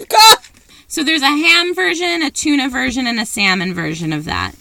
God. 0.09 0.37
So 0.89 1.03
there's 1.03 1.21
a 1.21 1.25
ham 1.27 1.75
version, 1.75 2.23
a 2.23 2.31
tuna 2.31 2.69
version 2.69 3.07
and 3.07 3.19
a 3.19 3.25
salmon 3.25 3.73
version 3.73 4.13
of 4.13 4.23
that. 4.23 4.53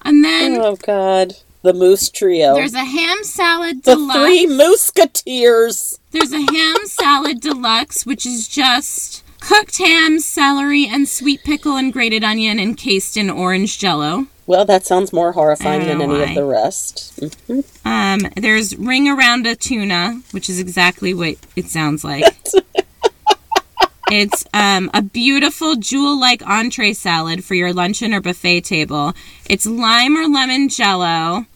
And 0.00 0.24
then 0.24 0.56
Oh 0.58 0.76
God, 0.76 1.34
the 1.60 1.74
mousse 1.74 2.08
trio. 2.08 2.54
there's 2.54 2.72
a 2.72 2.82
ham 2.82 3.22
salad 3.24 3.82
the 3.84 3.94
deluxe. 3.94 4.18
three 4.18 4.46
musketeers. 4.46 5.98
There's 6.12 6.32
a 6.32 6.40
ham 6.40 6.76
salad 6.86 7.40
deluxe, 7.42 8.06
which 8.06 8.24
is 8.24 8.48
just 8.48 9.22
cooked 9.40 9.78
ham, 9.78 10.18
celery, 10.18 10.86
and 10.86 11.08
sweet 11.08 11.42
pickle 11.44 11.76
and 11.76 11.92
grated 11.92 12.22
onion 12.22 12.60
encased 12.60 13.16
in 13.16 13.30
orange 13.30 13.78
jello. 13.78 14.26
Well, 14.46 14.64
that 14.64 14.84
sounds 14.84 15.12
more 15.12 15.32
horrifying 15.32 15.86
than 15.86 16.02
any 16.02 16.12
why. 16.12 16.22
of 16.24 16.34
the 16.34 16.44
rest. 16.44 17.20
Um, 17.84 18.20
there's 18.36 18.76
ring 18.76 19.08
around 19.08 19.46
a 19.46 19.54
tuna, 19.54 20.22
which 20.32 20.48
is 20.50 20.58
exactly 20.58 21.14
what 21.14 21.36
it 21.54 21.66
sounds 21.66 22.02
like. 22.02 22.24
it's 24.10 24.44
um, 24.52 24.90
a 24.92 25.02
beautiful 25.02 25.76
jewel-like 25.76 26.44
entree 26.46 26.92
salad 26.92 27.44
for 27.44 27.54
your 27.54 27.72
luncheon 27.72 28.12
or 28.12 28.20
buffet 28.20 28.62
table. 28.62 29.12
It's 29.48 29.66
lime 29.66 30.16
or 30.16 30.26
lemon 30.26 30.68
jello 30.68 31.46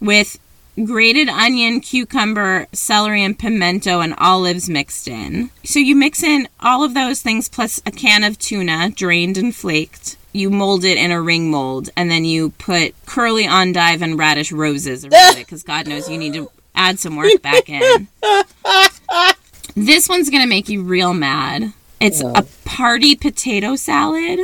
with 0.00 0.38
grated 0.82 1.28
onion, 1.28 1.80
cucumber, 1.80 2.66
celery, 2.72 3.22
and 3.22 3.38
pimento 3.38 4.00
and 4.00 4.14
olives 4.18 4.68
mixed 4.68 5.06
in. 5.06 5.50
So 5.62 5.78
you 5.78 5.94
mix 5.94 6.22
in 6.22 6.48
all 6.60 6.82
of 6.82 6.94
those 6.94 7.22
things 7.22 7.48
plus 7.48 7.80
a 7.86 7.90
can 7.90 8.24
of 8.24 8.38
tuna, 8.38 8.90
drained 8.90 9.36
and 9.36 9.54
flaked. 9.54 10.16
You 10.32 10.50
mold 10.50 10.82
it 10.84 10.98
in 10.98 11.12
a 11.12 11.22
ring 11.22 11.48
mold, 11.50 11.90
and 11.96 12.10
then 12.10 12.24
you 12.24 12.50
put 12.50 12.94
curly 13.06 13.44
endive 13.44 14.02
and 14.02 14.18
radish 14.18 14.50
roses 14.50 15.04
around 15.04 15.36
it, 15.36 15.46
because 15.46 15.62
God 15.62 15.86
knows 15.86 16.10
you 16.10 16.18
need 16.18 16.34
to 16.34 16.50
add 16.74 16.98
some 16.98 17.14
work 17.14 17.40
back 17.40 17.68
in. 17.68 18.08
This 19.76 20.08
one's 20.08 20.30
gonna 20.30 20.48
make 20.48 20.68
you 20.68 20.82
real 20.82 21.14
mad. 21.14 21.72
It's 22.00 22.20
a 22.20 22.44
party 22.64 23.14
potato 23.14 23.76
salad. 23.76 24.40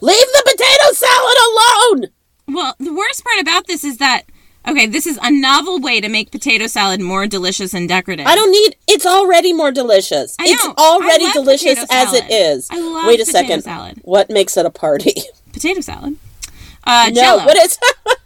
Leave 0.00 0.26
the 0.32 0.42
potato 0.44 0.92
salad 0.92 1.36
alone. 1.48 2.10
Well, 2.48 2.74
the 2.80 2.92
worst 2.92 3.22
part 3.24 3.40
about 3.40 3.68
this 3.68 3.84
is 3.84 3.98
that 3.98 4.24
okay, 4.68 4.86
this 4.86 5.06
is 5.06 5.18
a 5.22 5.30
novel 5.30 5.80
way 5.80 6.00
to 6.00 6.08
make 6.08 6.30
potato 6.30 6.66
salad 6.66 7.00
more 7.00 7.26
delicious 7.26 7.74
and 7.74 7.88
decorative. 7.88 8.26
I 8.26 8.34
don't 8.34 8.50
need. 8.50 8.76
It's 8.88 9.06
already 9.06 9.52
more 9.52 9.70
delicious. 9.72 10.36
I 10.38 10.44
it's 10.48 10.64
know. 10.64 10.74
already 10.78 11.24
I 11.24 11.28
love 11.28 11.34
delicious 11.34 11.80
potato 11.80 11.92
as 11.94 12.12
it 12.14 12.24
salad. 12.28 12.64
I 12.70 12.80
love 12.80 13.06
Wait 13.06 13.20
a 13.20 13.24
potato 13.24 13.38
second. 13.38 13.62
salad. 13.62 14.00
What 14.02 14.30
makes 14.30 14.56
it 14.56 14.66
a 14.66 14.70
party? 14.70 15.14
potato 15.52 15.80
salad. 15.80 16.16
Uh, 16.84 17.10
no, 17.12 17.20
Jello. 17.22 17.44
what 17.44 17.56
is 17.58 17.78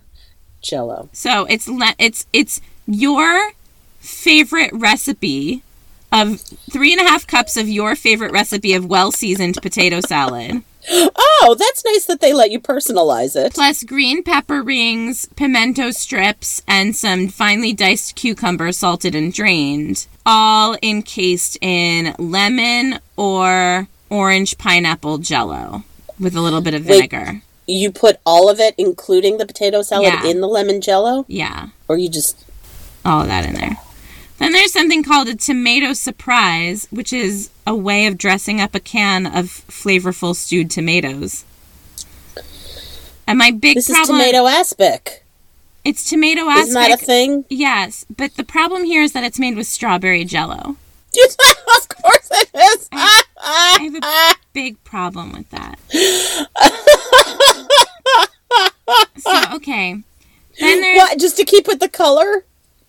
Jello? 0.62 1.09
So 1.12 1.44
it's 1.47 1.69
le- 1.69 1.94
it's 1.98 2.27
it's 2.32 2.61
your 2.86 3.52
favorite 4.01 4.70
recipe 4.73 5.62
of 6.12 6.40
three 6.70 6.93
and 6.93 7.01
a 7.01 7.05
half 7.11 7.27
cups 7.27 7.56
of 7.56 7.69
your 7.69 7.97
favorite 7.97 8.32
recipe 8.32 8.73
of 8.74 8.86
well 8.86 9.11
seasoned 9.11 9.59
potato 9.62 10.01
salad, 10.01 10.62
Oh, 10.90 11.56
that's 11.59 11.85
nice 11.85 12.05
that 12.06 12.20
they 12.20 12.32
let 12.32 12.51
you 12.51 12.61
personalize 12.61 13.36
it. 13.36 13.55
plus 13.55 13.82
green 13.85 14.23
pepper 14.23 14.62
rings, 14.62 15.27
pimento 15.36 15.90
strips, 15.90 16.62
and 16.69 16.94
some 16.94 17.28
finely 17.28 17.73
diced 17.73 18.15
cucumber 18.16 18.70
salted 18.73 19.15
and 19.15 19.32
drained, 19.32 20.06
all 20.27 20.77
encased 20.82 21.56
in 21.61 22.15
lemon 22.19 22.98
or 23.16 23.89
orange 24.11 24.59
pineapple 24.59 25.19
jello 25.19 25.85
with 26.20 26.36
a 26.36 26.40
little 26.40 26.61
bit 26.61 26.74
of 26.74 26.86
Wait. 26.86 27.11
vinegar. 27.11 27.43
You 27.66 27.90
put 27.90 28.20
all 28.27 28.51
of 28.51 28.61
it, 28.61 28.74
including 28.77 29.39
the 29.39 29.47
potato 29.47 29.81
salad, 29.82 30.05
Yeah. 30.12 30.27
in 30.27 30.40
the 30.43 30.48
lemon 30.48 30.81
jello, 30.82 31.24
Yeah, 31.28 31.69
or 31.89 31.97
you 31.97 32.09
just 32.11 32.36
all 33.05 33.23
of 33.23 33.27
that 33.28 33.47
in 33.47 33.55
there. 33.55 33.78
Then 34.39 34.52
there's 34.52 34.73
something 34.73 35.02
called 35.02 35.28
a 35.28 35.36
tomato 35.36 35.93
surprise, 35.93 36.86
which 36.90 37.12
is 37.12 37.51
a 37.66 37.74
way 37.74 38.06
of 38.06 38.19
dressing 38.19 38.61
up 38.61 38.74
a 38.74 38.81
can 38.81 39.27
of 39.27 39.47
flavorful 39.69 40.35
stewed 40.35 40.70
tomatoes. 40.70 41.44
And 43.27 43.39
my 43.39 43.51
big 43.51 43.77
this 43.77 43.89
is 43.89 44.06
tomato 44.06 44.47
aspic. 44.47 45.24
it's 45.85 46.09
tomato 46.09 46.48
aspic. 46.48 46.69
Isn't 46.69 46.74
that 46.74 47.02
a 47.02 47.05
thing? 47.05 47.44
Yes, 47.48 48.05
but 48.15 48.35
the 48.35 48.44
problem 48.44 48.85
here 48.85 49.02
is 49.02 49.12
that 49.12 49.24
it's 49.24 49.39
made 49.39 49.56
with 49.56 49.66
strawberry 49.66 50.24
jello. 50.24 50.77
of 51.77 51.89
course 51.89 52.28
it 52.32 52.51
is. 52.55 52.89
I 52.93 53.78
have 53.81 53.94
a 54.02 54.35
big 54.52 54.82
problem 54.85 55.32
with 55.32 55.48
that. 55.51 55.78
so 59.19 59.55
okay, 59.56 60.02
then 60.61 60.81
there's 60.81 60.98
what? 60.98 61.19
Just 61.19 61.36
to 61.36 61.44
keep 61.44 61.66
with 61.66 61.81
the 61.81 61.89
color? 61.89 62.44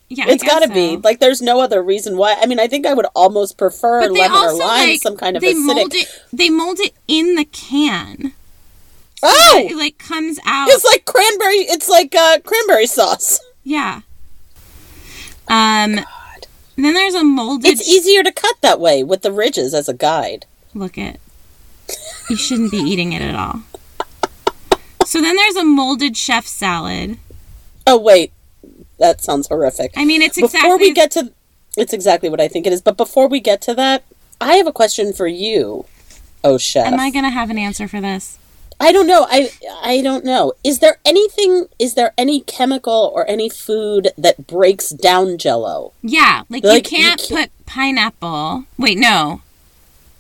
Yeah, 0.10 0.26
It's 0.28 0.44
got 0.44 0.60
to 0.60 0.68
guess 0.68 0.74
be 0.76 0.98
like. 0.98 1.20
There's 1.20 1.42
no 1.42 1.60
other 1.62 1.82
reason 1.82 2.18
why. 2.18 2.36
I 2.40 2.46
mean, 2.46 2.60
I 2.60 2.68
think 2.68 2.86
I 2.86 2.94
would 2.94 3.08
almost 3.16 3.58
prefer 3.58 4.02
But 4.02 4.12
lemon 4.12 4.32
or 4.32 4.36
also 4.40 4.58
lime, 4.60 4.90
like 4.90 5.02
some 5.02 5.18
kind 5.18 5.36
of 5.36 5.42
they 5.42 5.54
acidic. 5.54 5.66
mold 5.66 5.94
it. 5.96 6.22
They 6.32 6.50
mold 6.50 6.80
it 6.80 6.94
in 7.08 7.36
the 7.36 7.46
can. 7.46 8.34
oh, 9.24 9.68
It 9.70 9.76
like 9.76 9.98
comes 9.98 10.40
out. 10.46 10.68
it's 10.70 10.86
like 10.86 11.06
cranberry. 11.06 11.56
It's 11.68 11.90
like 11.90 12.14
uh, 12.16 12.40
cranberry 12.44 12.86
sauce. 12.88 13.40
yeah. 13.64 14.02
Um. 15.48 16.00
Then 16.78 16.94
there's 16.94 17.14
a 17.16 17.24
molded. 17.24 17.72
It's 17.72 17.88
easier 17.88 18.22
to 18.22 18.32
cut 18.32 18.56
that 18.62 18.80
way 18.82 19.04
with 19.04 19.22
the 19.22 19.32
ridges 19.32 19.74
as 19.74 19.88
a 19.88 19.94
guide. 19.94 20.46
Look 20.74 20.98
it. 20.98 21.20
You 22.30 22.36
shouldn't 22.36 22.72
be 22.72 22.78
eating 22.80 23.14
it 23.14 23.22
at 23.22 23.34
all. 23.36 23.62
So 25.06 25.22
then 25.22 25.36
there's 25.36 25.56
a 25.56 25.64
molded 25.64 26.18
chef 26.18 26.46
salad. 26.46 27.18
Oh 27.88 27.98
wait, 27.98 28.34
that 29.00 29.22
sounds 29.22 29.48
horrific. 29.48 29.94
I 29.96 30.06
mean, 30.06 30.22
it's 30.22 30.40
before 30.40 30.78
we 30.78 30.92
get 30.94 31.12
to, 31.12 31.32
it's 31.78 31.94
exactly 31.94 32.30
what 32.30 32.40
I 32.42 32.48
think 32.48 32.66
it 32.68 32.74
is. 32.74 32.82
But 32.82 32.98
before 32.98 33.28
we 33.28 33.40
get 33.40 33.62
to 33.64 33.74
that, 33.76 34.04
I 34.42 34.56
have 34.56 34.68
a 34.68 34.72
question 34.74 35.14
for 35.14 35.28
you, 35.28 35.86
oh 36.44 36.58
chef. 36.58 36.88
Am 36.88 37.00
I 37.00 37.10
gonna 37.12 37.30
have 37.30 37.50
an 37.50 37.58
answer 37.58 37.88
for 37.88 38.02
this? 38.02 38.38
I 38.80 38.92
don't 38.92 39.08
know. 39.08 39.26
I 39.30 39.50
I 39.82 40.02
don't 40.02 40.26
know. 40.26 40.52
Is 40.64 40.80
there 40.80 40.98
anything? 41.06 41.68
Is 41.80 41.94
there 41.94 42.14
any 42.18 42.42
chemical 42.42 43.12
or 43.16 43.26
any 43.30 43.48
food 43.50 44.10
that 44.18 44.48
breaks 44.48 44.90
down 44.90 45.38
Jello? 45.38 45.94
Yeah, 46.02 46.44
like, 46.50 46.64
Like, 46.66 46.92
you 46.92 46.98
you 46.98 47.04
can't 47.04 47.22
can't- 47.22 47.52
put 47.52 47.66
pineapple. 47.66 48.66
Wait, 48.78 48.98
no. 48.98 49.42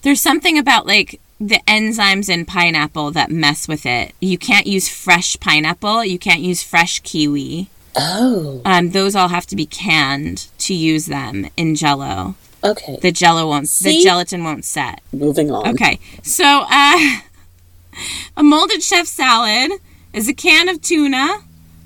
There's 0.04 0.22
something 0.22 0.58
about 0.58 0.86
like 0.88 1.20
the 1.40 1.60
enzymes 1.68 2.30
in 2.30 2.46
pineapple 2.46 3.12
that 3.12 3.30
mess 3.30 3.68
with 3.68 3.86
it. 3.86 4.14
You 4.22 4.38
can't 4.38 4.68
use 4.68 4.88
fresh 4.88 5.38
pineapple. 5.42 6.06
You 6.06 6.18
can't 6.18 6.40
use 6.42 6.64
fresh 6.64 7.00
kiwi. 7.02 7.68
Oh, 7.98 8.62
Um, 8.66 8.92
those 8.92 9.16
all 9.16 9.30
have 9.30 9.46
to 9.48 9.56
be 9.56 9.66
canned 9.66 10.48
to 10.60 10.74
use 10.74 11.06
them 11.06 11.48
in 11.56 11.76
Jello. 11.76 12.36
okay. 12.64 12.98
The 13.02 13.12
Jello 13.12 13.48
won't. 13.48 13.70
The 13.70 14.02
gelatin 14.04 14.44
won't 14.44 14.66
set. 14.66 15.02
Moving 15.14 15.52
on. 15.52 15.68
Okay, 15.70 16.00
so 16.24 16.66
uh, 16.70 17.00
a 18.38 18.44
molded 18.44 18.84
chef 18.84 19.06
salad 19.08 19.72
is 20.14 20.28
a 20.28 20.34
can 20.34 20.68
of 20.70 20.82
tuna, 20.82 21.42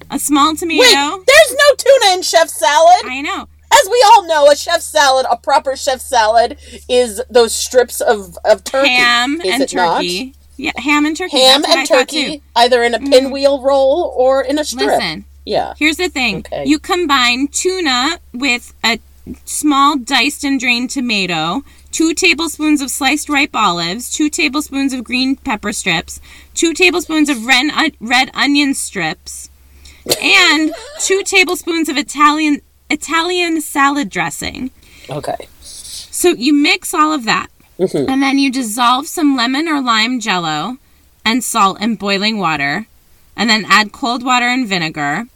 a 0.09 0.17
small 0.19 0.55
tomato. 0.55 0.81
Wait, 0.81 1.25
there's 1.27 1.51
no 1.55 1.75
tuna 1.77 2.13
in 2.15 2.21
chef 2.21 2.49
salad. 2.49 3.05
I 3.05 3.21
know. 3.21 3.47
As 3.71 3.87
we 3.89 4.03
all 4.07 4.25
know, 4.25 4.49
a 4.49 4.55
chef 4.55 4.81
salad, 4.81 5.27
a 5.29 5.37
proper 5.37 5.75
chef 5.75 6.01
salad, 6.01 6.57
is 6.89 7.21
those 7.29 7.53
strips 7.53 8.01
of, 8.01 8.35
of 8.43 8.63
turkey. 8.63 8.89
ham 8.89 9.39
is 9.41 9.53
and 9.53 9.61
it 9.63 9.75
not? 9.75 9.97
turkey. 9.97 10.33
Yeah, 10.57 10.71
ham 10.75 11.05
and 11.05 11.15
turkey. 11.15 11.39
Ham 11.39 11.63
and 11.65 11.87
turkey. 11.87 12.37
Mm. 12.37 12.41
either 12.55 12.83
in 12.83 12.93
a 12.95 12.99
pinwheel 12.99 13.61
roll 13.61 14.13
or 14.17 14.41
in 14.41 14.57
a 14.57 14.65
strip. 14.65 14.87
Listen, 14.87 15.25
Yeah. 15.49 15.73
here's 15.77 15.97
the 15.97 16.09
thing. 16.09 16.37
Okay. 16.37 16.65
You 16.65 16.77
combine 16.77 17.47
tuna 17.47 18.19
with 18.33 18.73
a 18.83 18.99
small 19.45 19.97
diced 19.97 20.43
and 20.43 20.59
drained 20.59 20.91
tomato, 20.91 21.63
two 21.91 22.13
tablespoons 22.13 22.81
of 22.81 22.91
sliced 22.91 23.29
ripe 23.29 23.55
olives, 23.55 24.13
two 24.13 24.29
tablespoons 24.29 24.93
of 24.93 25.03
green 25.03 25.35
pepper 25.35 25.73
strips, 25.73 26.21
two 26.53 26.73
tablespoons 26.73 27.29
of 27.29 27.45
red, 27.45 27.71
uh, 27.73 27.89
red 27.99 28.29
onion 28.35 28.75
strips, 28.75 29.49
and 30.21 30.71
two 30.99 31.23
tablespoons 31.23 31.89
of 31.89 31.97
Italian 31.97 32.61
Italian 32.91 33.61
salad 33.61 34.09
dressing. 34.09 34.69
Okay. 35.09 35.47
So 35.61 36.29
you 36.29 36.53
mix 36.53 36.93
all 36.93 37.11
of 37.11 37.25
that. 37.25 37.47
Mm-hmm. 37.79 38.09
And 38.09 38.21
then 38.21 38.37
you 38.37 38.51
dissolve 38.51 39.07
some 39.07 39.35
lemon 39.35 39.67
or 39.67 39.81
lime 39.81 40.19
jello 40.19 40.77
and 41.23 41.43
salt 41.43 41.79
in 41.81 41.95
boiling 41.95 42.37
water. 42.37 42.87
And 43.35 43.49
then 43.49 43.65
add 43.67 43.93
cold 43.93 44.21
water 44.23 44.47
and 44.47 44.67
vinegar. 44.67 45.27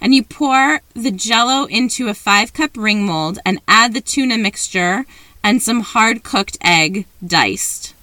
And 0.00 0.14
you 0.14 0.22
pour 0.22 0.80
the 0.94 1.10
jello 1.10 1.66
into 1.66 2.08
a 2.08 2.14
five 2.14 2.52
cup 2.52 2.76
ring 2.76 3.04
mold 3.04 3.38
and 3.44 3.60
add 3.68 3.94
the 3.94 4.00
tuna 4.00 4.38
mixture 4.38 5.04
and 5.42 5.62
some 5.62 5.80
hard 5.80 6.22
cooked 6.22 6.58
egg 6.62 7.06
diced. 7.26 7.94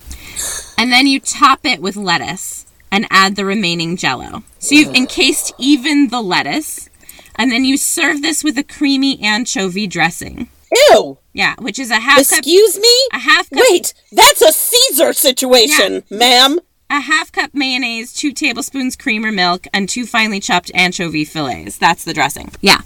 And 0.78 0.92
then 0.92 1.08
you 1.08 1.20
top 1.20 1.66
it 1.66 1.82
with 1.82 1.96
lettuce 1.96 2.66
and 2.92 3.08
add 3.10 3.36
the 3.36 3.46
remaining 3.46 3.98
jello. 3.98 4.44
So 4.60 4.76
you've 4.76 4.96
encased 4.96 5.54
even 5.58 6.10
the 6.10 6.22
lettuce. 6.22 6.90
And 7.36 7.52
then 7.52 7.66
you 7.66 7.78
serve 7.78 8.22
this 8.22 8.44
with 8.44 8.58
a 8.58 8.64
creamy 8.64 9.20
anchovy 9.22 9.88
dressing. 9.88 10.50
Ew. 10.92 11.18
Yeah, 11.34 11.56
which 11.60 11.80
is 11.80 11.92
a 11.92 12.00
half 12.00 12.18
cup 12.30 12.40
Excuse 12.40 12.80
me? 12.80 12.94
a 13.14 13.20
half 13.20 13.50
cup 13.50 13.60
Wait, 13.70 13.94
that's 14.12 14.42
a 14.42 14.52
Caesar 14.52 15.14
situation, 15.14 16.04
ma'am. 16.10 16.60
A 16.90 17.00
half 17.02 17.32
cup 17.32 17.52
mayonnaise, 17.54 18.14
two 18.14 18.32
tablespoons 18.32 18.96
cream 18.96 19.26
or 19.26 19.32
milk, 19.32 19.68
and 19.74 19.90
two 19.90 20.06
finely 20.06 20.40
chopped 20.40 20.72
anchovy 20.74 21.26
fillets. 21.26 21.78
That's 21.78 22.04
the 22.04 22.14
dressing. 22.14 22.52
Yeah. 22.62 22.82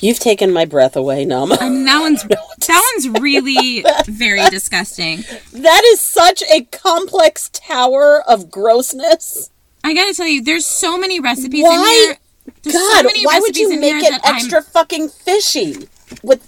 You've 0.00 0.18
taken 0.18 0.52
my 0.52 0.64
breath 0.64 0.96
away, 0.96 1.24
Nama. 1.24 1.54
And 1.60 1.76
um, 1.76 1.84
that 1.84 2.00
one's 2.00 2.22
that 2.66 2.92
one's 2.94 3.20
really 3.20 3.84
very 4.06 4.44
disgusting. 4.48 5.24
That 5.52 5.82
is 5.84 6.00
such 6.00 6.42
a 6.50 6.62
complex 6.64 7.48
tower 7.50 8.22
of 8.26 8.50
grossness. 8.50 9.50
I 9.84 9.94
gotta 9.94 10.14
tell 10.14 10.26
you, 10.26 10.42
there's 10.42 10.66
so 10.66 10.98
many 10.98 11.20
recipes 11.20 11.64
Why? 11.64 11.74
in 11.76 11.84
here. 11.84 12.16
There's 12.62 12.74
so 12.74 12.94
God, 12.94 13.04
many 13.06 13.24
why 13.24 13.38
would 13.38 13.56
you 13.56 13.78
make 13.78 14.02
it 14.02 14.10
that 14.10 14.24
I'm- 14.24 14.36
extra 14.36 14.62
fucking 14.62 15.08
fishy? 15.08 15.88
With 16.22 16.46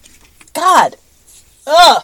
God. 0.53 0.97
Ugh. 1.67 2.03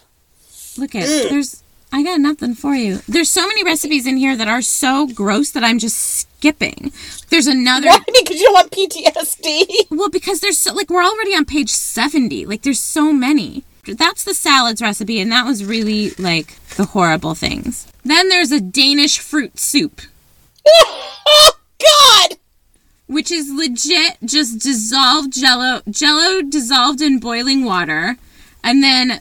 Look 0.78 0.94
at 0.94 1.04
mm. 1.06 1.30
there's 1.30 1.59
I 1.92 2.02
got 2.04 2.20
nothing 2.20 2.54
for 2.54 2.74
you. 2.74 3.00
There's 3.08 3.28
so 3.28 3.46
many 3.46 3.64
recipes 3.64 4.06
in 4.06 4.16
here 4.16 4.36
that 4.36 4.46
are 4.48 4.62
so 4.62 5.08
gross 5.08 5.50
that 5.50 5.64
I'm 5.64 5.78
just 5.78 5.98
skipping. 5.98 6.92
There's 7.30 7.48
another 7.48 7.88
Why? 7.88 7.98
Because 8.20 8.40
you 8.40 8.46
don't 8.46 8.54
want 8.54 8.70
PTSD? 8.70 9.90
Well, 9.90 10.08
because 10.08 10.40
there's 10.40 10.58
so, 10.58 10.72
like 10.72 10.88
we're 10.88 11.02
already 11.02 11.34
on 11.34 11.44
page 11.44 11.70
70. 11.70 12.46
Like 12.46 12.62
there's 12.62 12.80
so 12.80 13.12
many. 13.12 13.64
That's 13.86 14.22
the 14.22 14.34
salads 14.34 14.80
recipe 14.80 15.20
and 15.20 15.32
that 15.32 15.46
was 15.46 15.64
really 15.64 16.10
like 16.10 16.62
the 16.76 16.86
horrible 16.86 17.34
things. 17.34 17.90
Then 18.04 18.28
there's 18.28 18.52
a 18.52 18.60
Danish 18.60 19.18
fruit 19.18 19.58
soup, 19.58 20.02
oh, 20.66 21.52
God! 21.80 22.38
which 23.06 23.32
is 23.32 23.50
legit 23.52 24.18
just 24.24 24.60
dissolved 24.60 25.32
jello, 25.32 25.82
jello 25.90 26.42
dissolved 26.42 27.00
in 27.00 27.18
boiling 27.18 27.64
water 27.64 28.16
and 28.62 28.82
then 28.82 29.20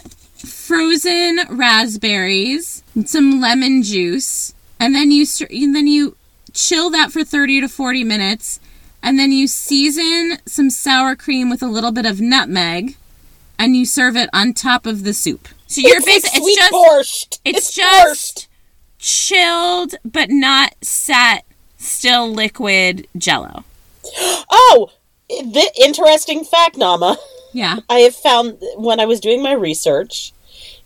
frozen 0.69 1.39
raspberries, 1.49 2.83
some 3.03 3.41
lemon 3.41 3.81
juice, 3.81 4.53
and 4.79 4.93
then 4.93 5.09
you 5.09 5.25
and 5.49 5.75
then 5.75 5.87
you 5.87 6.15
chill 6.53 6.91
that 6.91 7.11
for 7.11 7.23
30 7.23 7.61
to 7.61 7.67
40 7.67 8.03
minutes 8.03 8.59
and 9.01 9.17
then 9.17 9.31
you 9.31 9.47
season 9.47 10.37
some 10.45 10.69
sour 10.69 11.15
cream 11.15 11.49
with 11.49 11.63
a 11.63 11.67
little 11.67 11.91
bit 11.91 12.05
of 12.05 12.21
nutmeg 12.21 12.95
and 13.57 13.75
you 13.75 13.83
serve 13.83 14.15
it 14.15 14.29
on 14.31 14.53
top 14.53 14.85
of 14.85 15.03
the 15.03 15.11
soup. 15.11 15.47
So 15.65 15.81
you're 15.81 15.97
it's 15.97 16.05
basically 16.05 16.51
it's 16.51 16.57
just 16.59 16.73
borscht. 16.73 17.39
it's, 17.43 17.71
borscht. 17.71 17.75
just 17.75 18.47
chilled 18.99 19.95
but 20.05 20.29
not 20.29 20.75
set 20.83 21.45
still 21.77 22.31
liquid 22.31 23.07
jello. 23.17 23.63
Oh, 24.51 24.91
the 25.29 25.71
interesting 25.83 26.43
fact, 26.43 26.77
Nama. 26.77 27.17
Yeah. 27.53 27.79
I 27.89 28.01
have 28.01 28.15
found 28.15 28.59
when 28.75 28.99
I 28.99 29.05
was 29.05 29.19
doing 29.19 29.41
my 29.41 29.53
research 29.53 30.31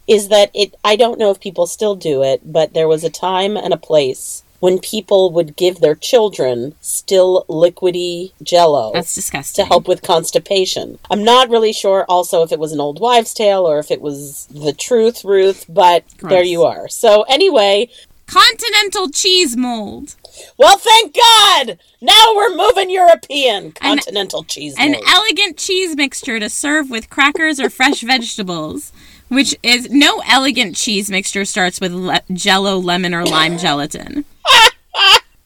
is 0.08 0.28
that 0.30 0.52
it 0.54 0.76
I 0.84 0.96
don't 0.96 1.20
know 1.20 1.32
if 1.32 1.40
people 1.40 1.68
still 1.68 1.96
do 1.96 2.24
it, 2.24 2.42
but 2.52 2.74
there 2.74 2.88
was 2.88 3.04
a 3.04 3.10
time 3.10 3.56
and 3.58 3.74
a 3.74 3.78
place 3.78 4.44
when 4.60 4.80
people 4.80 5.30
would 5.30 5.58
give 5.58 5.80
their 5.82 5.96
children 5.96 6.74
still 6.80 7.44
liquidy 7.50 8.32
jello 8.42 8.92
That's 8.94 9.14
disgusting. 9.14 9.64
to 9.64 9.68
help 9.68 9.90
with 9.90 10.02
constipation. 10.02 11.00
I'm 11.12 11.24
not 11.24 11.50
really 11.50 11.74
sure 11.74 12.06
also 12.08 12.44
if 12.44 12.52
it 12.54 12.60
was 12.60 12.72
an 12.72 12.80
old 12.80 13.02
wives' 13.02 13.34
tale 13.34 13.66
or 13.68 13.80
if 13.80 13.92
it 13.92 14.00
was 14.00 14.46
the 14.48 14.72
truth, 14.72 15.26
Ruth, 15.26 15.66
but 15.68 16.06
Gross. 16.18 16.30
there 16.32 16.44
you 16.46 16.64
are. 16.64 16.88
So 16.88 17.24
anyway, 17.24 17.90
Continental 18.26 19.10
cheese 19.10 19.58
mold. 19.58 20.16
well 20.58 20.78
thank 20.78 21.14
God! 21.14 21.78
Now 22.02 22.34
we're 22.34 22.56
moving 22.56 22.90
European 22.90 23.74
continental 23.74 24.44
cheese. 24.46 24.76
An 24.80 24.96
elegant 25.08 25.58
cheese 25.58 25.96
mixture 25.96 26.40
to 26.40 26.50
serve 26.50 26.90
with 26.90 27.10
crackers 27.10 27.60
or 27.60 27.70
fresh 27.70 28.00
vegetables. 28.02 28.92
Which 29.34 29.56
is 29.64 29.90
no 29.90 30.22
elegant 30.30 30.76
cheese 30.76 31.10
mixture 31.10 31.46
starts 31.46 31.82
with 31.82 31.92
le- 31.94 32.22
jello, 32.32 32.78
lemon, 32.78 33.14
or 33.14 33.26
lime 33.26 33.58
gelatin. 33.58 34.26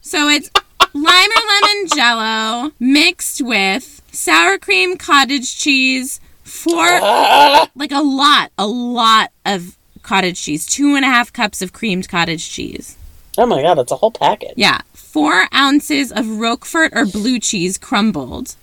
So 0.00 0.26
it's 0.28 0.50
lime 0.94 1.04
or 1.04 1.42
lemon 1.46 1.88
jello 1.94 2.72
mixed 2.80 3.42
with 3.42 4.00
sour 4.10 4.56
cream, 4.56 4.96
cottage 4.96 5.58
cheese, 5.58 6.18
four, 6.44 6.76
like 7.74 7.92
a 7.92 8.00
lot, 8.00 8.50
a 8.56 8.66
lot 8.66 9.30
of 9.44 9.76
cottage 10.02 10.40
cheese, 10.40 10.64
two 10.64 10.94
and 10.94 11.04
a 11.04 11.08
half 11.08 11.30
cups 11.30 11.60
of 11.60 11.74
creamed 11.74 12.08
cottage 12.08 12.48
cheese. 12.48 12.96
Oh 13.36 13.44
my 13.44 13.60
god, 13.60 13.74
that's 13.74 13.92
a 13.92 13.96
whole 13.96 14.10
package. 14.10 14.54
Yeah, 14.56 14.80
four 14.94 15.46
ounces 15.54 16.10
of 16.10 16.24
Roquefort 16.38 16.92
or 16.94 17.04
blue 17.04 17.38
cheese 17.38 17.76
crumbled. 17.76 18.56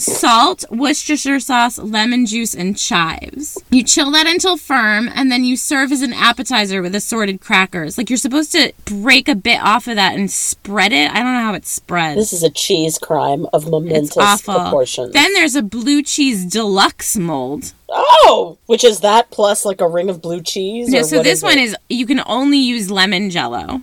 Salt, 0.00 0.64
Worcestershire 0.70 1.40
sauce, 1.40 1.78
lemon 1.78 2.24
juice, 2.24 2.54
and 2.54 2.76
chives. 2.76 3.62
You 3.70 3.84
chill 3.84 4.10
that 4.12 4.26
until 4.26 4.56
firm, 4.56 5.10
and 5.14 5.30
then 5.30 5.44
you 5.44 5.56
serve 5.58 5.92
as 5.92 6.00
an 6.00 6.14
appetizer 6.14 6.80
with 6.80 6.94
assorted 6.94 7.40
crackers. 7.42 7.98
Like 7.98 8.08
you're 8.08 8.16
supposed 8.16 8.50
to 8.52 8.72
break 8.86 9.28
a 9.28 9.34
bit 9.34 9.60
off 9.60 9.86
of 9.86 9.96
that 9.96 10.14
and 10.14 10.30
spread 10.30 10.92
it. 10.94 11.10
I 11.10 11.16
don't 11.22 11.34
know 11.34 11.42
how 11.42 11.52
it 11.54 11.66
spreads. 11.66 12.16
This 12.18 12.32
is 12.32 12.42
a 12.42 12.48
cheese 12.48 12.96
crime 12.98 13.46
of 13.52 13.68
momentous 13.68 14.42
proportions. 14.42 15.12
Then 15.12 15.34
there's 15.34 15.54
a 15.54 15.62
blue 15.62 16.02
cheese 16.02 16.46
deluxe 16.46 17.18
mold. 17.18 17.72
oh, 17.90 18.56
which 18.66 18.84
is 18.84 19.00
that 19.00 19.30
plus 19.30 19.66
like 19.66 19.82
a 19.82 19.88
ring 19.88 20.08
of 20.08 20.22
blue 20.22 20.40
cheese? 20.40 20.88
No, 20.88 21.02
so 21.02 21.22
this 21.22 21.42
one 21.42 21.58
it? 21.58 21.62
is 21.64 21.76
you 21.90 22.06
can 22.06 22.22
only 22.24 22.58
use 22.58 22.90
lemon 22.90 23.28
jello. 23.28 23.82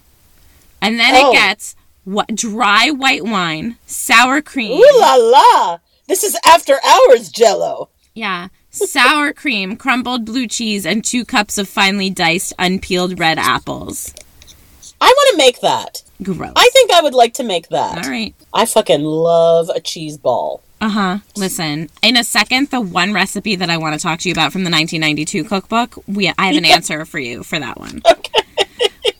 And 0.81 0.99
then 0.99 1.13
Oh. 1.15 1.29
it 1.29 1.33
gets 1.33 1.75
what 2.05 2.33
dry 2.35 2.89
white 2.89 3.23
wine, 3.25 3.77
sour 3.85 4.41
cream. 4.41 4.79
Ooh 4.81 4.99
la 4.99 5.15
la! 5.15 5.77
This 6.07 6.23
is 6.23 6.37
after 6.45 6.79
hours 6.85 7.29
Jello. 7.29 7.89
Yeah. 8.13 8.47
Sour 8.71 9.33
cream, 9.33 9.75
crumbled 9.75 10.25
blue 10.25 10.47
cheese, 10.47 10.85
and 10.85 11.03
two 11.03 11.25
cups 11.25 11.57
of 11.57 11.67
finely 11.67 12.09
diced, 12.09 12.53
unpeeled 12.57 13.19
red 13.19 13.37
apples. 13.37 14.13
I 14.99 15.05
want 15.05 15.31
to 15.31 15.37
make 15.37 15.61
that. 15.61 16.03
Gross. 16.23 16.53
I 16.55 16.69
think 16.73 16.91
I 16.91 17.01
would 17.01 17.13
like 17.13 17.33
to 17.35 17.43
make 17.43 17.69
that. 17.69 18.05
All 18.05 18.11
right. 18.11 18.33
I 18.53 18.65
fucking 18.65 19.03
love 19.03 19.69
a 19.69 19.79
cheese 19.79 20.17
ball. 20.17 20.63
Uh 20.79 20.89
huh. 20.89 21.17
Listen, 21.35 21.89
in 22.01 22.17
a 22.17 22.23
second, 22.23 22.69
the 22.69 22.81
one 22.81 23.13
recipe 23.13 23.55
that 23.55 23.69
I 23.69 23.77
want 23.77 23.95
to 23.95 23.99
talk 23.99 24.19
to 24.19 24.29
you 24.29 24.33
about 24.33 24.51
from 24.51 24.63
the 24.63 24.71
1992 24.71 25.43
cookbook, 25.43 25.95
we 26.07 26.31
I 26.37 26.47
have 26.47 26.55
an 26.55 26.65
answer 26.73 27.03
for 27.05 27.19
you 27.19 27.43
for 27.43 27.59
that 27.59 27.79
one. 27.79 28.01
Okay. 28.09 28.43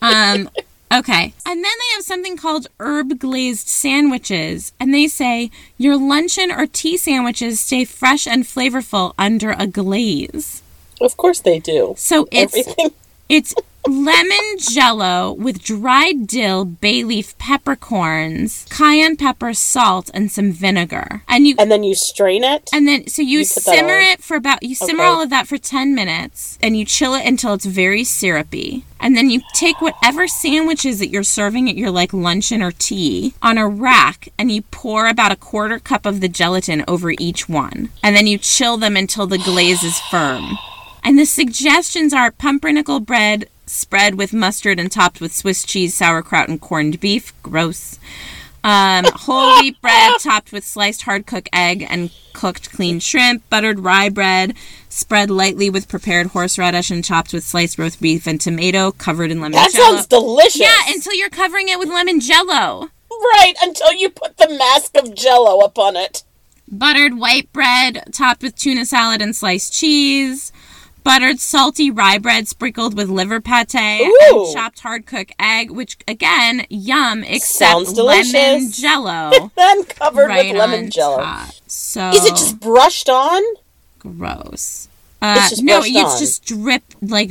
Um. 0.00 0.48
Okay. 0.92 1.34
And 1.46 1.62
then 1.62 1.62
they 1.62 1.94
have 1.94 2.04
something 2.04 2.36
called 2.36 2.68
herb 2.80 3.18
glazed 3.18 3.68
sandwiches, 3.68 4.72
and 4.80 4.92
they 4.94 5.06
say 5.06 5.50
your 5.76 5.96
luncheon 5.96 6.50
or 6.50 6.66
tea 6.66 6.96
sandwiches 6.96 7.60
stay 7.60 7.84
fresh 7.84 8.26
and 8.26 8.44
flavorful 8.44 9.12
under 9.18 9.50
a 9.58 9.66
glaze. 9.66 10.62
Of 11.00 11.16
course 11.16 11.40
they 11.40 11.58
do. 11.58 11.94
So 11.96 12.26
it's 12.32 12.56
Everything. 12.56 12.90
It's 13.28 13.54
lemon 13.88 14.58
jello 14.58 15.32
with 15.32 15.62
dried 15.62 16.26
dill, 16.26 16.64
bay 16.64 17.02
leaf 17.04 17.36
peppercorns, 17.38 18.66
cayenne 18.70 19.16
pepper, 19.16 19.54
salt, 19.54 20.10
and 20.14 20.30
some 20.30 20.52
vinegar. 20.52 21.22
And 21.28 21.46
you 21.46 21.54
And 21.58 21.70
then 21.70 21.82
you 21.84 21.94
strain 21.94 22.44
it. 22.44 22.68
and 22.72 22.86
then 22.86 23.06
so 23.08 23.22
you, 23.22 23.38
You 23.40 23.44
simmer 23.44 23.98
it 23.98 24.22
for 24.22 24.36
about 24.36 24.62
you 24.62 24.74
simmer 24.74 25.02
Okay. 25.02 25.08
all 25.08 25.22
of 25.22 25.30
that 25.30 25.46
for 25.48 25.58
10 25.58 25.94
minutes 25.94 26.58
and 26.62 26.76
you 26.76 26.84
chill 26.84 27.14
it 27.14 27.26
until 27.26 27.54
it's 27.54 27.64
very 27.64 28.04
syrupy. 28.04 28.84
And 29.00 29.16
then 29.16 29.30
you 29.30 29.40
take 29.54 29.80
whatever 29.80 30.26
sandwiches 30.26 30.98
that 30.98 31.08
you're 31.08 31.22
serving 31.22 31.68
at 31.70 31.76
your 31.76 31.90
like 31.90 32.12
luncheon 32.12 32.62
or 32.62 32.72
tea 32.72 33.32
on 33.42 33.56
a 33.56 33.66
rack 33.68 34.28
and 34.38 34.50
you 34.50 34.62
pour 34.62 35.06
about 35.06 35.32
a 35.32 35.36
quarter 35.36 35.78
cup 35.78 36.04
of 36.04 36.20
the 36.20 36.28
gelatin 36.28 36.84
over 36.88 37.12
each 37.18 37.48
one. 37.48 37.90
And 38.02 38.14
then 38.16 38.26
you 38.26 38.38
chill 38.38 38.76
them 38.76 38.96
until 38.96 39.26
the 39.26 39.38
glaze 39.38 39.82
is 39.84 39.98
firm. 40.10 40.58
And 41.04 41.18
the 41.18 41.24
suggestions 41.26 42.12
are 42.12 42.30
pumpernickel 42.32 43.00
bread 43.00 43.48
spread 43.68 44.16
with 44.16 44.32
mustard 44.32 44.78
and 44.80 44.90
topped 44.90 45.20
with 45.20 45.34
Swiss 45.34 45.64
cheese, 45.64 45.94
sauerkraut, 45.94 46.48
and 46.48 46.60
corned 46.60 47.00
beef. 47.00 47.32
Gross. 47.42 47.98
Um, 48.64 49.04
whole 49.14 49.60
wheat 49.60 49.80
bread 49.80 50.14
topped 50.20 50.52
with 50.52 50.64
sliced 50.64 51.02
hard 51.02 51.26
cooked 51.26 51.48
egg 51.52 51.86
and 51.88 52.10
cooked 52.32 52.72
clean 52.72 52.98
shrimp, 53.00 53.48
buttered 53.48 53.80
rye 53.80 54.08
bread, 54.08 54.54
spread 54.88 55.30
lightly 55.30 55.70
with 55.70 55.88
prepared 55.88 56.28
horseradish 56.28 56.90
and 56.90 57.04
chopped 57.04 57.32
with 57.32 57.44
sliced 57.44 57.78
roast 57.78 58.00
beef 58.00 58.26
and 58.26 58.40
tomato, 58.40 58.90
covered 58.92 59.30
in 59.30 59.40
lemon 59.40 59.52
That 59.52 59.70
sounds 59.70 60.06
delicious. 60.06 60.60
yeah, 60.60 60.82
until 60.88 61.14
you're 61.14 61.30
covering 61.30 61.68
it 61.68 61.78
with 61.78 61.88
lemon 61.88 62.20
jello. 62.20 62.90
right 63.10 63.54
until 63.62 63.92
you 63.92 64.10
put 64.10 64.36
the 64.36 64.48
mask 64.48 64.96
of 64.96 65.14
Jello 65.14 65.60
up 65.60 65.78
on 65.78 65.96
it. 65.96 66.24
Buttered 66.70 67.16
white 67.18 67.50
bread 67.52 68.04
topped 68.12 68.42
with 68.42 68.54
tuna 68.56 68.84
salad 68.84 69.22
and 69.22 69.34
sliced 69.34 69.72
cheese. 69.72 70.52
Buttered 71.08 71.40
salty 71.40 71.90
rye 71.90 72.18
bread 72.18 72.46
sprinkled 72.48 72.94
with 72.96 73.08
liver 73.08 73.40
pate 73.40 73.74
Ooh. 73.74 74.18
and 74.30 74.54
chopped 74.54 74.80
hard 74.80 75.06
cooked 75.06 75.32
egg, 75.40 75.70
which 75.70 75.96
again, 76.06 76.66
yum, 76.68 77.24
except 77.24 77.88
lemon 77.96 78.70
jello. 78.70 79.50
Then 79.56 79.84
covered 79.84 80.28
right 80.28 80.52
with 80.52 80.58
lemon 80.58 80.90
Jello. 80.90 81.16
top. 81.22 81.50
So 81.66 82.10
Is 82.10 82.24
it 82.26 82.30
just 82.36 82.60
brushed 82.60 83.08
on? 83.08 83.42
gross? 83.98 84.88
Uh, 85.20 85.36
It's 85.38 85.50
just 85.50 85.62
no, 85.62 85.78
brushed 85.80 85.96
it's 85.96 86.12
on. 86.14 86.18
just 86.18 86.44
drip 86.44 86.82
like 87.02 87.30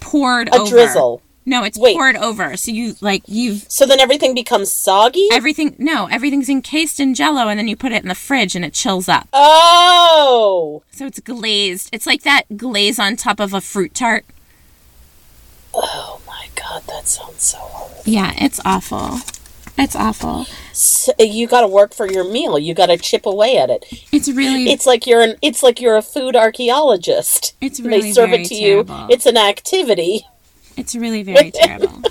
poured 0.00 0.48
over. 0.48 0.58
A 0.58 0.60
over. 0.62 0.70
drizzle. 0.70 1.22
No, 1.46 1.62
it's 1.62 1.78
Wait. 1.78 1.94
poured 1.94 2.16
over. 2.16 2.56
So 2.56 2.70
you 2.70 2.94
like 3.00 3.22
you've 3.26 3.66
So 3.68 3.84
then 3.86 4.00
everything 4.00 4.34
becomes 4.34 4.72
soggy? 4.72 5.28
everything. 5.32 5.76
No, 5.78 6.06
everything's 6.06 6.48
encased 6.48 6.98
in 7.00 7.14
Jello, 7.14 7.48
and 7.48 7.58
then 7.58 7.68
you 7.68 7.76
put 7.76 7.92
it 7.92 8.02
in 8.02 8.08
the 8.08 8.14
fridge, 8.14 8.56
and 8.56 8.64
it 8.64 8.72
chills 8.72 9.08
up. 9.08 9.28
oh. 9.32 10.82
So 10.90 11.06
it's 11.06 11.20
glazed. 11.20 11.90
It's 11.92 12.06
like 12.06 12.22
that 12.22 12.56
glaze 12.56 12.98
on 12.98 13.16
top 13.16 13.40
of 13.40 13.52
a 13.52 13.60
fruit 13.60 13.94
tart. 13.94 14.24
Oh 15.74 16.20
my 16.26 16.46
god, 16.54 16.84
that 16.86 17.06
sounds 17.08 17.42
so 17.42 17.58
horrible. 17.58 18.02
Yeah, 18.06 18.32
it's 18.36 18.60
awful. 18.64 19.18
It's 19.76 19.96
awful. 19.96 20.46
So 20.72 21.12
you 21.18 21.48
got 21.48 21.62
to 21.62 21.66
work 21.68 21.94
for 21.94 22.10
your 22.10 22.22
meal. 22.30 22.58
You 22.60 22.74
got 22.74 22.86
to 22.86 22.96
chip 22.96 23.26
away 23.26 23.58
at 23.58 23.70
it. 23.70 23.84
It's 24.12 24.28
really 24.30 24.70
It's 24.70 24.86
like 24.86 25.04
you're 25.04 25.20
an 25.20 25.34
it's 25.42 25.64
like 25.64 25.80
you're 25.80 25.96
a 25.96 26.02
food 26.02 26.36
archaeologist. 26.36 27.56
It's 27.60 27.80
really 27.80 28.02
they 28.02 28.12
serve 28.12 28.30
very 28.30 28.42
it 28.42 28.48
to 28.48 28.54
you. 28.54 28.84
It's 29.10 29.26
an 29.26 29.36
activity. 29.36 30.26
It's 30.76 30.94
really 30.94 31.22
very 31.22 31.50
terrible. 31.54 32.02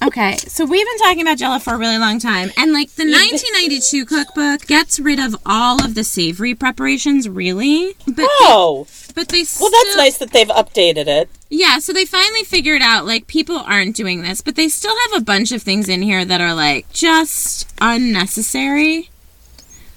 Okay, 0.00 0.36
so 0.36 0.64
we've 0.64 0.86
been 0.86 0.98
talking 0.98 1.22
about 1.22 1.38
Jello 1.38 1.58
for 1.60 1.74
a 1.74 1.78
really 1.78 1.98
long 1.98 2.18
time, 2.18 2.50
and 2.56 2.72
like 2.72 2.90
the 2.92 3.04
1992 3.06 4.04
cookbook 4.04 4.66
gets 4.66 4.98
rid 4.98 5.18
of 5.20 5.36
all 5.46 5.84
of 5.84 5.94
the 5.94 6.02
savory 6.04 6.54
preparations, 6.54 7.28
really. 7.28 7.94
But 8.06 8.26
Oh, 8.40 8.86
but 9.14 9.28
they 9.28 9.44
well, 9.60 9.70
that's 9.70 9.90
still- 9.90 9.96
nice 9.96 10.18
that 10.18 10.32
they've 10.32 10.48
updated 10.48 11.06
it. 11.06 11.28
Yeah, 11.50 11.78
so 11.78 11.92
they 11.92 12.04
finally 12.04 12.42
figured 12.44 12.80
out 12.82 13.06
like 13.06 13.26
people 13.26 13.58
aren't 13.58 13.94
doing 13.94 14.22
this, 14.22 14.40
but 14.40 14.56
they 14.56 14.68
still 14.68 14.94
have 15.10 15.20
a 15.20 15.24
bunch 15.24 15.52
of 15.52 15.62
things 15.62 15.88
in 15.88 16.02
here 16.02 16.24
that 16.24 16.40
are 16.40 16.54
like 16.54 16.90
just 16.92 17.72
unnecessary. 17.80 19.10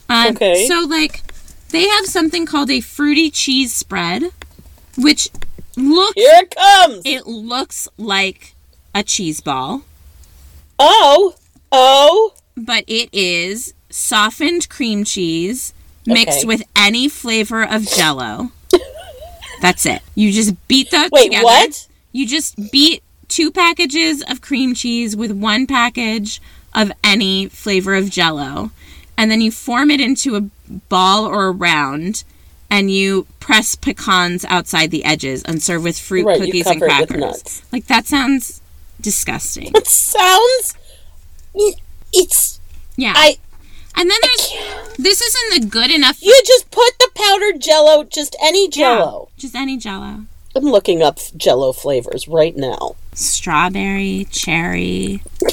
Um, 0.09 0.35
Okay. 0.35 0.67
So 0.67 0.81
like 0.81 1.22
they 1.69 1.88
have 1.88 2.05
something 2.05 2.45
called 2.45 2.69
a 2.69 2.81
fruity 2.81 3.30
cheese 3.31 3.73
spread, 3.73 4.23
which 4.97 5.30
looks 5.77 6.14
Here 6.15 6.31
it 6.41 6.56
comes. 6.56 7.02
it 7.06 7.27
looks 7.27 7.88
like 7.97 8.56
a 8.93 9.03
cheese 9.03 9.41
ball, 9.41 9.81
Oh, 10.80 11.35
oh. 11.72 12.34
but 12.57 12.84
it 12.88 13.10
is 13.14 13.73
softened 13.89 14.69
cream 14.69 15.03
cheese 15.03 15.73
mixed 16.06 16.39
Okay. 16.39 16.47
with 16.47 16.64
any 16.76 17.07
flavor 17.07 17.64
of 17.64 17.88
Jello. 17.89 18.52
That's 19.61 19.85
it. 19.85 20.02
You 20.15 20.31
just 20.31 20.56
beat 20.68 20.91
that 20.91 21.11
Wait, 21.11 21.26
together. 21.26 21.43
what? 21.43 21.88
You 22.11 22.27
just 22.27 22.72
beat 22.72 23.03
two 23.27 23.52
packages 23.52 24.22
of 24.30 24.41
cream 24.41 24.73
cheese 24.76 25.15
with 25.15 25.31
one 25.31 25.65
package 25.68 26.41
of 26.73 26.91
any 27.03 27.47
flavor 27.47 27.95
of 27.95 28.10
jello. 28.10 28.72
And 29.18 29.31
then 29.31 29.41
you 29.41 29.49
form 29.52 29.89
it 29.89 30.02
into 30.02 30.35
a 30.35 30.41
ball 30.89 31.26
or 31.26 31.47
a 31.47 31.52
round 31.52 32.23
and 32.69 32.91
you 32.91 33.27
press 33.39 33.75
pecans 33.75 34.43
outside 34.45 34.91
the 34.91 35.03
edges 35.05 35.43
and 35.43 35.61
serve 35.61 35.83
with 35.83 35.97
fruit 35.99 36.25
Right, 36.25 36.39
cookies 36.39 36.65
and 36.67 36.79
cover 36.81 36.91
it 36.91 36.99
with 37.01 37.09
crackers. 37.09 37.21
nuts. 37.21 37.61
Like 37.71 37.85
that 37.87 38.05
sounds 38.05 38.61
disgusting. 38.99 39.71
It 39.75 39.87
sounds. 39.87 40.73
It's. 42.13 42.59
Yeah. 42.97 43.13
I. 43.15 43.37
and 43.95 44.09
then 44.09 44.17
there's 44.21 44.51
this 44.97 45.21
isn't 45.21 45.61
the 45.61 45.67
good 45.69 45.91
enough 45.91 46.21
You 46.21 46.41
just 46.45 46.71
put 46.71 46.97
the 46.99 47.09
powdered 47.13 47.59
Jello, 47.61 48.03
just 48.03 48.35
any 48.41 48.69
Jello. 48.69 49.29
Yeah, 49.35 49.41
just 49.41 49.55
any 49.55 49.77
jello. 49.77 50.25
I'm 50.55 50.63
looking 50.63 51.01
up 51.03 51.19
Jello 51.35 51.73
flavors 51.73 52.27
right 52.29 52.55
now. 52.55 52.95
Strawberry, 53.13 54.27
cherry. 54.31 55.21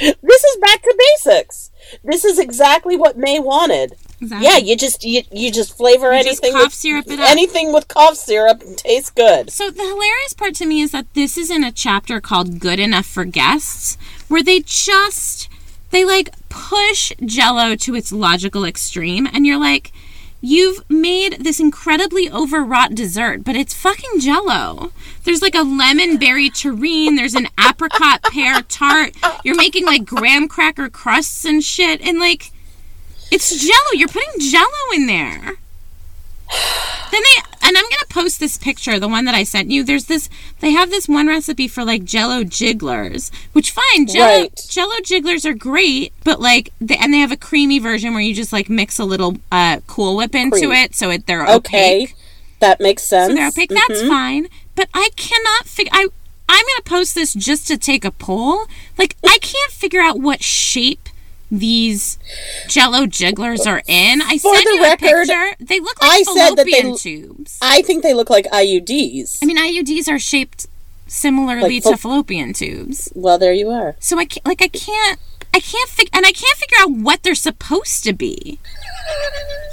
This 0.00 0.44
is 0.44 0.56
back 0.60 0.82
to 0.82 0.94
basics. 1.16 1.70
This 2.04 2.24
is 2.24 2.38
exactly 2.38 2.96
what 2.96 3.18
May 3.18 3.40
wanted. 3.40 3.96
Exactly. 4.20 4.48
Yeah, 4.48 4.56
you 4.56 4.76
just 4.76 5.04
you, 5.04 5.22
you 5.30 5.52
just 5.52 5.76
flavor 5.76 6.12
You 6.12 6.24
just 6.24 6.42
anything 6.42 6.60
cough 6.60 6.64
with 6.70 6.74
syrup 6.74 7.06
it 7.08 7.20
up. 7.20 7.30
anything 7.30 7.72
with 7.72 7.88
cough 7.88 8.16
syrup 8.16 8.62
and 8.62 8.76
tastes 8.76 9.10
good. 9.10 9.50
So 9.52 9.70
the 9.70 9.82
hilarious 9.82 10.32
part 10.32 10.54
to 10.56 10.66
me 10.66 10.80
is 10.80 10.90
that 10.92 11.12
this 11.14 11.38
is 11.38 11.50
in 11.50 11.62
a 11.62 11.70
chapter 11.72 12.20
called 12.20 12.58
Good 12.58 12.80
Enough 12.80 13.06
for 13.06 13.24
Guests, 13.24 13.96
where 14.28 14.42
they 14.42 14.60
just 14.60 15.48
they 15.90 16.04
like 16.04 16.30
push 16.48 17.12
jello 17.24 17.76
to 17.76 17.94
its 17.94 18.10
logical 18.12 18.64
extreme 18.64 19.26
and 19.32 19.46
you're 19.46 19.60
like 19.60 19.92
you've 20.40 20.88
made 20.88 21.44
this 21.44 21.58
incredibly 21.58 22.30
overwrought 22.30 22.94
dessert, 22.94 23.42
but 23.42 23.56
it's 23.56 23.74
fucking 23.74 24.20
jello. 24.20 24.92
There's 25.24 25.42
like 25.42 25.56
a 25.56 25.62
lemon 25.62 26.16
berry 26.16 26.48
terrine, 26.48 27.16
there's 27.16 27.34
an 27.34 27.48
apricot 27.58 28.22
pear 28.22 28.62
tart. 28.62 29.16
You're 29.44 29.56
making 29.56 29.84
like 29.84 30.04
graham 30.04 30.46
cracker 30.48 30.88
crusts 30.88 31.44
and 31.44 31.62
shit, 31.62 32.00
and 32.00 32.18
like, 32.20 32.52
it's 33.30 33.56
jello. 33.64 33.92
You're 33.94 34.08
putting 34.08 34.40
jello 34.40 34.92
in 34.94 35.06
there. 35.06 35.54
Then 37.10 37.22
they 37.22 37.42
and 37.62 37.76
I'm 37.76 37.84
gonna 37.84 38.06
post 38.08 38.40
this 38.40 38.56
picture, 38.56 38.98
the 38.98 39.08
one 39.08 39.26
that 39.26 39.34
I 39.34 39.42
sent 39.44 39.70
you. 39.70 39.84
There's 39.84 40.06
this 40.06 40.30
they 40.60 40.70
have 40.70 40.88
this 40.90 41.06
one 41.08 41.26
recipe 41.26 41.68
for 41.68 41.84
like 41.84 42.04
jello 42.04 42.42
jigglers, 42.44 43.30
which 43.52 43.70
fine, 43.70 44.06
jello 44.06 44.42
Right. 44.42 44.66
jello 44.68 44.94
jigglers 45.04 45.44
are 45.44 45.52
great, 45.54 46.12
but 46.24 46.40
like 46.40 46.72
they, 46.80 46.96
and 46.96 47.12
they 47.12 47.18
have 47.18 47.32
a 47.32 47.36
creamy 47.36 47.78
version 47.78 48.12
where 48.14 48.22
you 48.22 48.34
just 48.34 48.52
like 48.52 48.70
mix 48.70 48.98
a 48.98 49.04
little 49.04 49.36
uh 49.52 49.80
cool 49.86 50.16
whip 50.16 50.34
into 50.34 50.58
Cream. 50.58 50.72
it 50.72 50.94
so 50.94 51.10
it 51.10 51.26
they're 51.26 51.46
Okay. 51.46 52.02
opaque. 52.04 52.14
That 52.60 52.80
makes 52.80 53.02
sense. 53.02 53.28
So 53.30 53.34
they're 53.34 53.48
opaque. 53.48 53.70
That's 53.70 54.02
fine. 54.02 54.48
But 54.74 54.88
I 54.94 55.10
cannot 55.16 55.66
figure 55.66 55.92
I 55.92 56.08
I'm 56.48 56.64
gonna 56.64 56.82
post 56.84 57.14
this 57.14 57.34
just 57.34 57.68
to 57.68 57.76
take 57.76 58.06
a 58.06 58.10
poll. 58.10 58.64
Like 58.96 59.16
I 59.26 59.36
can't 59.42 59.72
figure 59.72 60.00
out 60.00 60.18
what 60.18 60.42
shape 60.42 61.10
these 61.50 62.18
jello 62.68 63.06
jigglers 63.06 63.66
are 63.66 63.82
in. 63.86 64.20
I 64.22 64.38
For 64.38 64.54
sent 64.54 64.64
the 64.64 64.74
you 64.74 64.82
record, 64.82 65.28
a 65.28 65.32
picture. 65.32 65.64
They 65.64 65.80
look 65.80 66.00
like 66.02 66.10
I 66.10 66.22
said 66.22 66.54
that 66.56 66.66
they 66.66 66.92
tubes. 66.94 67.58
I 67.62 67.82
think 67.82 68.02
they 68.02 68.14
look 68.14 68.30
like 68.30 68.44
IUDs. 68.46 69.38
I 69.42 69.46
mean, 69.46 69.56
IUDs 69.58 70.08
are 70.08 70.18
shaped 70.18 70.66
similarly 71.06 71.76
Like 71.76 71.82
to 71.84 71.88
fal- 71.90 71.96
fallopian 71.96 72.52
tubes. 72.52 73.10
well, 73.14 73.38
there 73.38 73.52
you 73.54 73.70
are. 73.70 73.96
So 73.98 74.18
I 74.18 74.26
can't, 74.26 74.44
like, 74.46 74.60
I 74.62 74.68
can't, 74.68 75.18
I 75.54 75.60
can't 75.60 75.88
figure, 75.88 76.10
and 76.12 76.24
I 76.26 76.32
can't 76.32 76.56
figure 76.58 76.76
out 76.80 76.90
what 76.92 77.22
they're 77.22 77.34
supposed 77.34 78.04
to 78.04 78.12
be. 78.12 78.58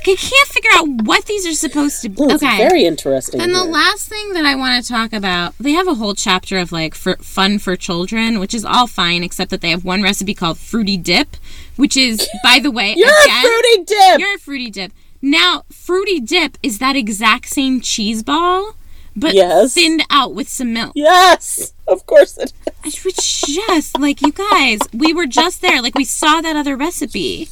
I 0.08 0.16
can't 0.16 0.48
figure 0.48 0.70
out 0.76 0.88
what 1.04 1.26
these 1.26 1.46
are 1.48 1.54
supposed 1.54 2.02
to 2.04 2.10
be. 2.10 2.24
It's 2.24 2.44
okay. 2.44 2.58
very 2.58 2.86
interesting. 2.86 3.42
And 3.42 3.54
the 3.54 3.64
last 3.64 4.08
thing 4.08 4.34
that 4.34 4.46
I 4.46 4.56
want 4.56 4.82
to 4.84 4.88
talk 4.92 5.14
about, 5.14 5.56
they 5.60 5.72
have 5.72 5.88
a 5.88 5.96
whole 5.96 6.14
chapter 6.14 6.58
of 6.58 6.72
like 6.72 6.94
for 6.96 7.16
fun 7.18 7.60
for 7.60 7.76
children, 7.76 8.40
which 8.40 8.54
is 8.54 8.64
all 8.64 8.88
fine, 8.88 9.24
except 9.24 9.52
that 9.52 9.62
they 9.62 9.72
have 9.72 9.84
one 9.84 10.02
recipe 10.04 10.34
called 10.34 10.58
fruity 10.60 10.96
dip, 10.98 11.36
which 11.76 11.98
is, 11.98 12.28
by 12.44 12.60
the 12.60 12.72
way, 12.72 12.94
You're 12.96 13.10
again, 13.10 13.38
a 13.38 13.42
fruity 13.42 13.84
dip. 13.84 14.20
you're 14.20 14.36
a 14.36 14.40
fruity 14.40 14.70
dip. 14.72 14.92
Now, 15.22 15.64
fruity 15.72 16.20
dip 16.20 16.58
is 16.62 16.78
that 16.80 16.96
exact 16.96 17.50
same 17.50 17.82
cheese 17.82 18.22
ball, 18.22 18.76
but 19.16 19.34
Yes. 19.34 19.74
thinned 19.74 20.04
out 20.10 20.34
with 20.34 20.50
some 20.50 20.74
milk. 20.74 20.92
Yes, 20.96 21.74
of 21.88 22.06
course 22.06 22.38
it 22.38 22.52
is. 22.86 23.04
Which 23.04 23.42
just 23.46 23.98
like 24.00 24.22
you 24.22 24.32
guys, 24.32 24.80
we 24.94 25.14
were 25.14 25.26
just 25.26 25.62
there. 25.62 25.82
Like 25.82 25.96
we 25.96 26.04
saw 26.06 26.42
that 26.42 26.56
other 26.56 26.76
recipe. 26.76 27.50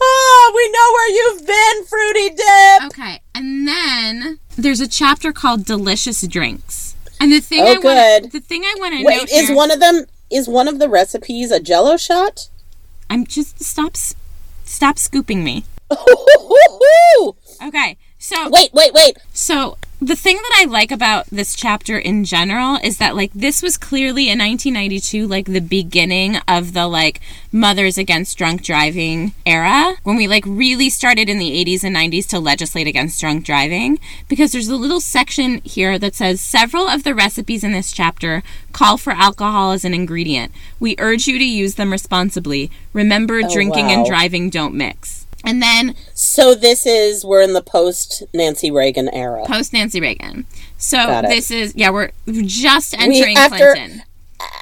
Oh, 0.00 0.52
we 0.54 0.70
know 0.70 0.92
where 0.94 1.10
you've 1.10 1.46
been, 1.46 1.84
fruity 1.86 2.28
dip. 2.36 2.84
Okay, 2.90 3.22
and 3.34 3.66
then 3.68 4.38
there's 4.56 4.80
a 4.80 4.88
chapter 4.88 5.32
called 5.32 5.64
delicious 5.64 6.22
drinks. 6.26 6.94
And 7.20 7.30
the 7.32 7.40
thing 7.40 7.62
Oh, 7.62 7.66
I 7.66 7.70
want 7.78 7.82
good. 8.22 8.32
the 8.32 8.40
thing 8.40 8.62
I 8.64 8.74
want 8.78 8.94
to 8.94 9.02
know. 9.02 9.06
Wait, 9.06 9.22
is 9.30 9.48
here, 9.48 9.56
one 9.56 9.70
of 9.70 9.78
them 9.80 10.06
is 10.30 10.48
one 10.48 10.66
of 10.68 10.78
the 10.78 10.88
recipes 10.88 11.50
a 11.50 11.60
Jello 11.60 11.96
shot? 11.96 12.48
I'm 13.08 13.26
just 13.26 13.62
stop 13.62 13.96
stop 14.64 14.98
scooping 14.98 15.44
me. 15.44 15.64
Okay. 17.64 17.96
So 18.18 18.48
wait, 18.50 18.70
wait, 18.72 18.92
wait. 18.92 19.16
So 19.32 19.76
the 20.02 20.16
thing 20.16 20.34
that 20.34 20.58
I 20.60 20.64
like 20.64 20.90
about 20.90 21.26
this 21.28 21.54
chapter 21.54 21.96
in 21.96 22.24
general 22.24 22.76
is 22.82 22.98
that 22.98 23.14
like 23.14 23.32
this 23.34 23.62
was 23.62 23.78
clearly 23.78 24.24
in 24.24 24.40
1992 24.40 25.28
like 25.28 25.46
the 25.46 25.60
beginning 25.60 26.38
of 26.48 26.72
the 26.72 26.88
like 26.88 27.20
mothers 27.52 27.96
against 27.96 28.36
drunk 28.36 28.64
driving 28.64 29.32
era 29.46 29.94
when 30.02 30.16
we 30.16 30.26
like 30.26 30.42
really 30.44 30.90
started 30.90 31.28
in 31.28 31.38
the 31.38 31.64
80s 31.64 31.84
and 31.84 31.94
90s 31.94 32.26
to 32.30 32.40
legislate 32.40 32.88
against 32.88 33.20
drunk 33.20 33.44
driving 33.44 34.00
because 34.28 34.50
there's 34.50 34.66
a 34.66 34.74
little 34.74 35.00
section 35.00 35.58
here 35.58 36.00
that 36.00 36.16
says 36.16 36.40
several 36.40 36.88
of 36.88 37.04
the 37.04 37.14
recipes 37.14 37.62
in 37.62 37.70
this 37.70 37.92
chapter 37.92 38.42
call 38.72 38.96
for 38.96 39.12
alcohol 39.12 39.70
as 39.70 39.84
an 39.84 39.94
ingredient. 39.94 40.50
We 40.80 40.96
urge 40.98 41.28
you 41.28 41.38
to 41.38 41.44
use 41.44 41.76
them 41.76 41.92
responsibly. 41.92 42.72
Remember 42.92 43.40
oh, 43.44 43.52
drinking 43.52 43.92
and 43.92 44.04
driving 44.04 44.50
don't 44.50 44.74
mix. 44.74 45.21
And 45.44 45.62
then 45.62 45.94
So 46.14 46.54
this 46.54 46.86
is 46.86 47.24
we're 47.24 47.42
in 47.42 47.52
the 47.52 47.62
post 47.62 48.22
Nancy 48.32 48.70
Reagan 48.70 49.08
era. 49.08 49.44
post 49.46 49.72
Nancy 49.72 50.00
Reagan. 50.00 50.46
So 50.78 50.96
Got 50.98 51.24
it. 51.24 51.28
this 51.30 51.50
is 51.50 51.74
yeah, 51.76 51.90
we're 51.90 52.10
just 52.26 52.94
entering 52.98 53.36
after- 53.36 53.72
Clinton. 53.74 54.02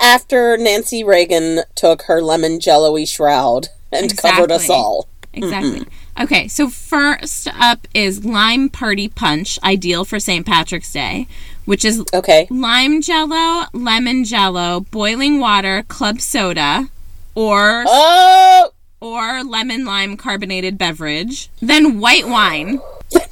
After 0.02 0.56
Nancy 0.58 1.02
Reagan 1.02 1.60
took 1.74 2.02
her 2.02 2.20
lemon 2.20 2.60
jello-y 2.60 3.04
shroud 3.04 3.68
and 3.90 4.16
covered 4.16 4.50
us 4.52 4.62
Exactly. 4.64 4.74
all. 4.76 5.08
Exactly. 5.32 5.80
Mm-hmm. 5.80 6.22
Okay, 6.24 6.48
so 6.48 6.68
first 6.68 7.48
up 7.58 7.86
is 7.94 8.24
lime 8.24 8.68
party 8.68 9.08
punch, 9.08 9.58
ideal 9.64 10.04
for 10.04 10.20
St. 10.20 10.44
Patrick's 10.44 10.92
Day, 10.92 11.26
which 11.64 11.84
is 11.84 12.02
Okay. 12.12 12.46
lime 12.50 13.00
jello, 13.00 13.66
lemon 13.72 14.24
jello, 14.24 14.80
boiling 14.90 15.40
water, 15.40 15.84
club 15.88 16.20
soda, 16.20 16.88
or 17.34 17.84
Oh, 17.86 18.72
or 19.00 19.42
lemon 19.42 19.84
lime 19.84 20.16
carbonated 20.16 20.76
beverage. 20.78 21.48
Then 21.60 21.98
white 22.00 22.26
wine. 22.28 22.80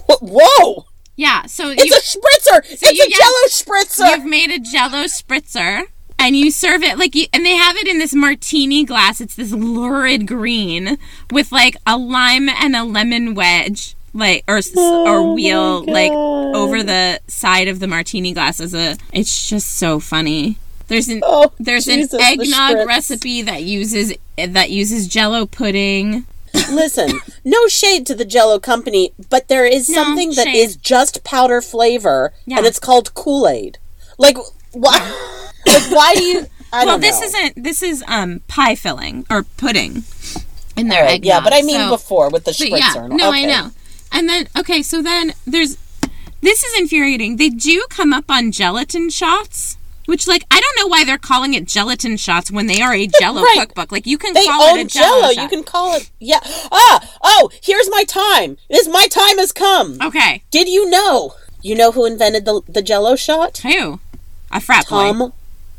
whoa! 0.08 0.86
Yeah, 1.16 1.46
so 1.46 1.70
It's 1.70 1.84
you, 1.84 1.92
a 1.94 1.98
spritzer. 1.98 2.72
it's 2.72 2.82
you- 2.82 3.04
a 3.04 3.08
yeah. 3.08 3.16
Jello 3.16 3.46
spritzer. 3.48 4.16
You've 4.16 4.26
made 4.30 4.50
a 4.50 4.58
jello 4.60 5.04
spritzer 5.04 5.82
and 6.18 6.36
you 6.36 6.50
serve 6.50 6.82
it 6.82 6.96
like 6.98 7.14
you 7.14 7.26
and 7.32 7.44
they 7.44 7.54
have 7.56 7.76
it 7.76 7.86
in 7.88 7.98
this 7.98 8.14
martini 8.14 8.84
glass. 8.84 9.20
It's 9.20 9.34
this 9.34 9.52
lurid 9.52 10.26
green 10.26 10.96
with 11.30 11.50
like 11.52 11.76
a 11.86 11.96
lime 11.96 12.48
and 12.48 12.74
a 12.76 12.84
lemon 12.84 13.34
wedge 13.34 13.94
like 14.14 14.42
or 14.48 14.60
Oh 14.76 15.06
or 15.06 15.34
wheel 15.34 15.84
like 15.84 16.10
over 16.12 16.82
the 16.82 17.20
side 17.28 17.68
of 17.68 17.78
the 17.80 17.86
martini 17.86 18.32
glass 18.32 18.58
as 18.60 18.72
a 18.74 18.96
it's 19.12 19.48
just 19.48 19.70
so 19.76 20.00
funny. 20.00 20.56
There's 20.88 21.08
an 21.08 21.20
Oh, 21.24 21.52
there's 21.58 21.84
Jesus, 21.84 22.12
an 22.14 22.20
eggnog 22.20 22.86
recipe 22.86 23.42
that 23.42 23.62
uses 23.62 24.14
that 24.36 24.70
uses 24.70 25.06
jello 25.08 25.46
pudding. 25.46 26.26
Listen, 26.70 27.20
no 27.44 27.66
shade 27.68 28.06
to 28.06 28.14
the 28.14 28.24
Jello 28.24 28.58
company, 28.58 29.12
but 29.28 29.48
there 29.48 29.66
is 29.66 29.88
No, 29.88 30.02
something 30.02 30.30
that 30.34 30.46
shade. 30.46 30.56
is 30.56 30.76
just 30.76 31.22
powder 31.22 31.60
flavor, 31.60 32.32
Yeah. 32.46 32.56
and 32.58 32.66
it's 32.66 32.78
called 32.78 33.12
Kool 33.14 33.46
Aid. 33.46 33.78
Like, 34.16 34.38
why? 34.72 34.96
like, 35.66 35.90
why 35.90 36.14
do 36.14 36.24
you? 36.24 36.46
I 36.72 36.84
well, 36.84 36.98
this 36.98 37.20
know. 37.20 37.26
isn't 37.26 37.62
this 37.64 37.82
is 37.82 38.02
um 38.08 38.40
pie 38.48 38.74
filling 38.74 39.24
or 39.30 39.42
pudding 39.42 40.04
in 40.76 40.88
their 40.88 41.02
Right, 41.04 41.14
eggnog. 41.14 41.24
yeah, 41.26 41.40
but 41.40 41.52
I 41.54 41.62
mean 41.62 41.76
so- 41.80 41.90
before 41.90 42.28
with 42.30 42.44
the 42.44 42.50
spritzer. 42.52 42.78
yeah, 42.78 43.06
no, 43.08 43.30
I 43.30 43.44
know. 43.44 43.70
And 44.12 44.28
then 44.28 44.48
okay, 44.58 44.82
so 44.82 45.00
then 45.02 45.32
there's 45.46 45.76
this 46.40 46.62
is 46.64 46.78
infuriating. 46.78 47.36
They 47.36 47.48
do 47.48 47.84
come 47.90 48.12
up 48.12 48.30
on 48.30 48.52
gelatin 48.52 49.08
shots, 49.10 49.76
which 50.08 50.26
like 50.26 50.42
I 50.50 50.58
don't 50.60 50.76
know 50.78 50.86
why 50.88 51.04
they're 51.04 51.18
calling 51.18 51.52
it 51.52 51.66
gelatin 51.66 52.16
shots 52.16 52.50
when 52.50 52.66
they 52.66 52.80
are 52.80 52.94
a 52.94 53.06
Jello 53.20 53.42
Right. 53.42 53.58
cookbook. 53.60 53.92
Like 53.92 54.06
you 54.06 54.16
can 54.16 54.32
They 54.32 54.46
call 54.46 54.74
it 54.76 54.86
a 54.86 54.88
Jello, 54.88 55.20
Jello. 55.20 55.32
shot. 55.34 55.42
You 55.42 55.48
can 55.48 55.62
call 55.64 55.94
it. 55.96 56.10
Yeah. 56.18 56.40
Ah. 56.72 57.16
Oh, 57.22 57.50
here's 57.62 57.90
my 57.90 58.04
time. 58.04 58.56
This 58.70 58.88
my 58.88 59.06
time 59.10 59.36
has 59.38 59.52
come. 59.52 59.98
okay. 60.02 60.42
Did 60.50 60.68
you 60.68 60.88
know? 60.88 61.34
You 61.62 61.74
know 61.74 61.92
who 61.92 62.06
invented 62.06 62.44
the 62.46 62.62
the 62.66 62.80
Jello 62.82 63.14
shot? 63.16 63.58
Who? 63.58 64.00
A 64.50 64.60
frat 64.60 64.88
boy. 64.88 64.96
Tom. 65.12 65.32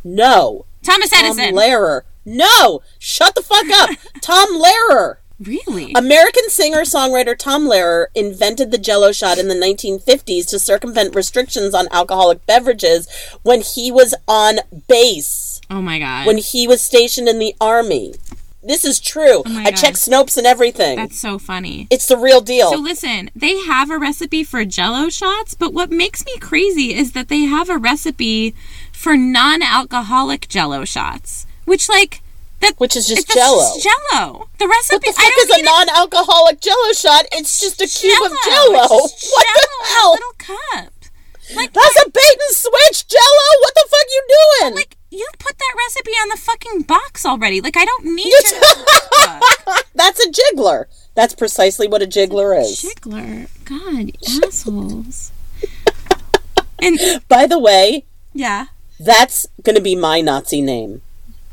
No. 0.04 0.66
Thomas 0.84 1.12
Edison. 1.12 1.46
Tom. 1.46 1.56
Lehrer. 1.56 2.02
No. 2.26 2.82
Shut 3.00 3.34
the 3.36 3.42
fuck 3.42 3.66
up. 3.72 3.90
Tom 4.22 4.62
Lehrer. 4.62 5.16
Really? 5.40 5.94
American 5.96 6.50
singer 6.50 6.82
songwriter 6.82 7.38
Tom 7.38 7.66
Lehrer 7.68 8.08
invented 8.16 8.72
the 8.72 8.78
jello 8.78 9.12
shot 9.12 9.38
in 9.38 9.48
the 9.48 9.56
1950s 9.56 10.48
to 10.50 10.60
circumvent 10.60 11.16
restrictions 11.16 11.74
on 11.74 11.88
alcoholic 11.92 12.46
beverages 12.46 13.08
when 13.44 13.62
he 13.62 13.92
was 13.92 14.14
on 14.28 14.60
base, 14.88 15.62
oh 15.70 15.82
my 15.82 16.00
god. 16.00 16.26
when 16.28 16.38
he 16.38 16.68
was 16.68 16.82
stationed 16.82 17.28
in 17.28 17.40
the 17.40 17.56
army. 17.62 18.14
This 18.62 18.84
is 18.84 19.00
true. 19.00 19.42
Oh 19.46 19.58
I 19.58 19.72
God. 19.72 19.78
checked 19.78 19.96
Snopes 19.98 20.38
and 20.38 20.46
everything. 20.46 20.98
That's 20.98 21.18
so 21.20 21.40
funny. 21.40 21.88
it's 21.90 22.08
the 22.08 22.18
real 22.18 22.42
deal. 22.42 22.72
So 22.72 22.78
listen, 22.78 23.32
they 23.34 23.58
have 23.62 23.90
a 23.90 23.98
recipe 23.98 24.44
for 24.44 24.66
jello 24.66 25.08
shots, 25.10 25.54
but 25.54 25.74
what 25.74 25.90
makes 25.92 26.26
me 26.26 26.38
crazy 26.40 26.94
is 26.94 27.14
that 27.14 27.30
they 27.30 27.44
have 27.44 27.70
a 27.70 27.78
recipe 27.78 28.54
for 28.92 29.16
non-alcoholic 29.16 30.50
jello 30.50 30.84
shots, 30.84 31.48
which 31.64 31.88
like 31.88 32.22
that 32.62 32.74
which 32.80 32.96
is 32.96 33.08
just 33.08 33.22
it's 33.26 33.34
jello. 33.34 33.60
just 33.60 33.84
jello. 34.12 34.50
The 34.60 34.68
recipe 34.68 34.96
what 35.10 35.16
the 35.16 35.22
I 35.22 35.32
fuck 35.32 35.38
is 35.38 35.60
a 35.60 35.64
non-alcoholic 35.64 36.60
jello 36.62 36.92
shot? 36.94 37.26
It's 37.32 37.60
just 37.60 37.82
a 37.82 37.88
cube 37.88 38.20
of 38.26 38.32
Jell-O. 38.46 38.74
jello. 38.74 39.06
It's 39.06 39.32
What 39.34 39.46
Jell-O 39.48 39.78
the 39.80 39.86
a 39.86 39.88
hell? 39.94 40.12
little 40.12 40.36
cup. 40.38 40.94
Like 41.56 41.74
That's 41.74 41.96
a 42.06 42.10
bait 42.10 42.38
and 42.48 42.56
switch 42.56 43.08
jello. 43.08 43.48
What 43.62 43.74
the 43.76 43.86
fuck 43.90 44.08
you 44.12 44.24
doing? 44.62 44.76
like 44.76 44.96
you 45.12 45.26
put 45.40 45.58
that 45.58 45.74
recipe 45.78 46.12
on 46.12 46.30
the 46.30 46.38
fucking 46.38 46.82
box 46.84 47.26
already. 47.26 47.62
Like 47.62 47.76
I 47.78 47.86
don't 47.86 48.06
need 48.06 48.32
to. 48.32 49.84
That's 49.96 50.20
a 50.24 50.30
jiggler. 50.32 50.86
That's 51.16 51.34
precisely 51.34 51.88
what 51.88 52.02
a 52.04 52.06
jiggler 52.06 52.60
is. 52.62 52.84
Jiggler, 52.84 53.48
God, 53.66 54.12
assholes. 54.46 55.32
And 56.82 57.00
By 57.28 57.46
the 57.48 57.60
way, 57.60 58.06
yeah, 58.34 58.68
that's 59.00 59.48
going 59.64 59.76
to 59.76 59.82
be 59.82 59.96
my 59.96 60.22
Nazi 60.22 60.62
name. 60.62 61.02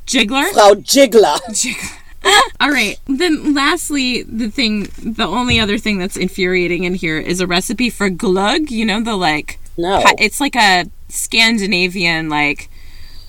Jiggler. 0.07 0.51
Frau 0.53 0.75
Jiggler. 0.75 1.39
Jiggler. 1.51 1.99
All 2.61 2.71
right. 2.71 2.99
Then, 3.07 3.55
lastly, 3.55 4.23
the 4.23 4.49
thing, 4.51 4.89
the 4.99 5.27
only 5.27 5.61
other 5.61 5.79
thing 5.79 5.99
that's 5.99 6.17
infuriating 6.17 6.85
in 6.85 6.95
here 6.95 7.19
is 7.19 7.41
a 7.41 7.47
recipe 7.47 7.91
for 7.91 8.09
glug. 8.11 8.71
You 8.71 8.85
know, 8.85 9.01
the 9.03 9.15
like, 9.17 9.59
No. 9.77 10.01
pi- 10.03 10.15
it's 10.19 10.41
like 10.41 10.57
a 10.57 10.87
Scandinavian, 11.09 12.29
like, 12.29 12.69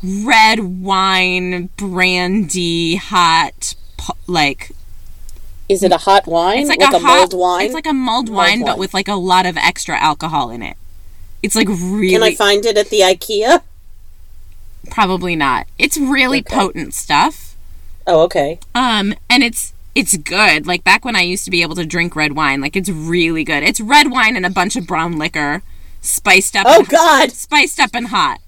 red 0.03 0.59
wine, 0.81 1.69
brandy, 1.77 2.95
hot, 2.95 3.75
like, 4.25 4.71
Is 5.69 5.83
it 5.83 5.91
a 5.91 5.97
hot 5.97 6.25
wine? 6.27 6.59
it's 6.59 6.69
like, 6.69 6.81
a, 6.81 6.95
a, 6.95 6.99
hot, 6.99 7.31
mulled 7.31 7.33
wine? 7.33 7.65
It's 7.65 7.73
like 7.75 7.87
a 7.87 7.93
mulled 7.93 8.29
wine, 8.29 8.63
but 8.63 8.77
with 8.77 8.93
like 8.93 9.07
a 9.07 9.15
lot 9.15 9.45
of 9.45 9.57
extra 9.57 9.97
alcohol 9.97 10.49
in 10.49 10.61
it. 10.63 10.77
It's 11.43 11.55
like 11.55 11.67
really, 11.67 12.09
Can 12.09 12.23
I 12.23 12.33
find 12.33 12.65
it 12.65 12.77
at 12.77 12.89
the 12.89 13.01
IKEA? 13.01 13.61
Probably 14.89 15.35
not. 15.35 15.67
It's 15.77 15.97
really 15.97 16.39
Okay. 16.39 16.55
potent 16.55 16.93
stuff. 16.93 17.55
Oh, 18.05 18.21
okay. 18.21 18.59
Um, 18.73 19.13
and 19.29 19.43
it's 19.43 19.73
it's 19.95 20.15
good. 20.17 20.67
Like 20.67 20.83
back 20.83 21.03
when 21.03 21.15
I 21.15 21.21
used 21.21 21.43
to 21.45 21.51
be 21.51 21.61
able 21.63 21.75
to 21.75 21.85
drink 21.85 22.15
red 22.15 22.35
wine, 22.35 22.61
like 22.61 22.75
it's 22.75 22.89
really 22.89 23.43
good. 23.43 23.63
It's 23.63 23.81
red 23.81 24.11
wine 24.11 24.35
and 24.35 24.45
a 24.45 24.49
bunch 24.49 24.75
of 24.75 24.85
brown 24.87 25.17
liquor, 25.17 25.63
spiced 26.01 26.55
up. 26.55 26.65
Oh 26.67 26.83
God! 26.83 27.31
spiced 27.31 27.79
up 27.79 27.91
and 27.93 28.07
hot. 28.07 28.39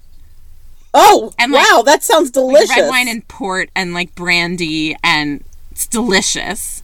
Oh 0.92 1.32
And, 1.38 1.52
like, 1.52 1.68
wow, 1.70 1.82
that 1.82 2.02
sounds 2.02 2.30
delicious. 2.30 2.70
Red 2.76 2.88
wine 2.88 3.08
and 3.08 3.26
port 3.28 3.70
and 3.76 3.92
like 3.94 4.14
brandy, 4.14 4.96
and 5.04 5.44
it's 5.70 5.86
delicious. 5.86 6.82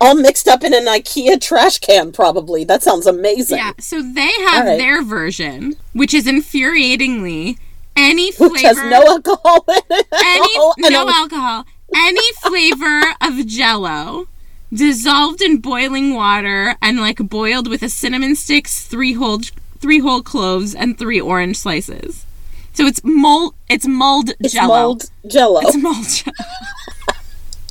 all 0.00 0.14
mixed 0.14 0.46
up 0.46 0.62
in 0.62 0.72
an 0.74 0.84
IKEA 0.86 1.40
trash 1.40 1.78
can. 1.78 2.12
Probably 2.12 2.64
that 2.64 2.82
sounds 2.82 3.06
amazing. 3.06 3.58
Yeah. 3.58 3.72
So 3.78 4.00
they 4.02 4.30
have 4.48 4.66
right. 4.66 4.78
their 4.78 5.02
version, 5.02 5.74
which 5.92 6.14
is 6.14 6.24
infuriatingly 6.26 7.58
any 7.98 8.32
flavor. 8.32 8.52
Which 8.52 8.62
has 8.62 8.76
no 8.76 9.02
alcohol 9.06 9.64
in 9.68 9.82
it. 9.90 10.06
any 10.12 10.90
no 10.90 11.08
alcohol, 11.08 11.64
any 11.94 12.32
flavor 12.34 13.02
of 13.20 13.46
Jello, 13.46 14.28
dissolved 14.72 15.42
in 15.42 15.58
boiling 15.58 16.14
water 16.14 16.76
and 16.80 16.98
like 17.00 17.18
boiled 17.18 17.68
with 17.68 17.82
a 17.82 17.88
cinnamon 17.88 18.36
sticks, 18.36 18.86
three 18.86 19.14
whole 19.14 19.40
three 19.78 19.98
whole 19.98 20.22
cloves, 20.22 20.74
and 20.74 20.98
three 20.98 21.20
orange 21.20 21.56
slices. 21.56 22.24
So 22.72 22.86
it's 22.86 23.02
mold. 23.02 23.54
It's 23.68 23.86
mulled 23.86 24.30
It's 24.38 24.54
Jello. 24.54 24.68
mulled 24.68 25.10
Jello. 25.26 25.60
It's 25.62 25.76
mulled 25.76 26.08
Jello. 26.08 26.34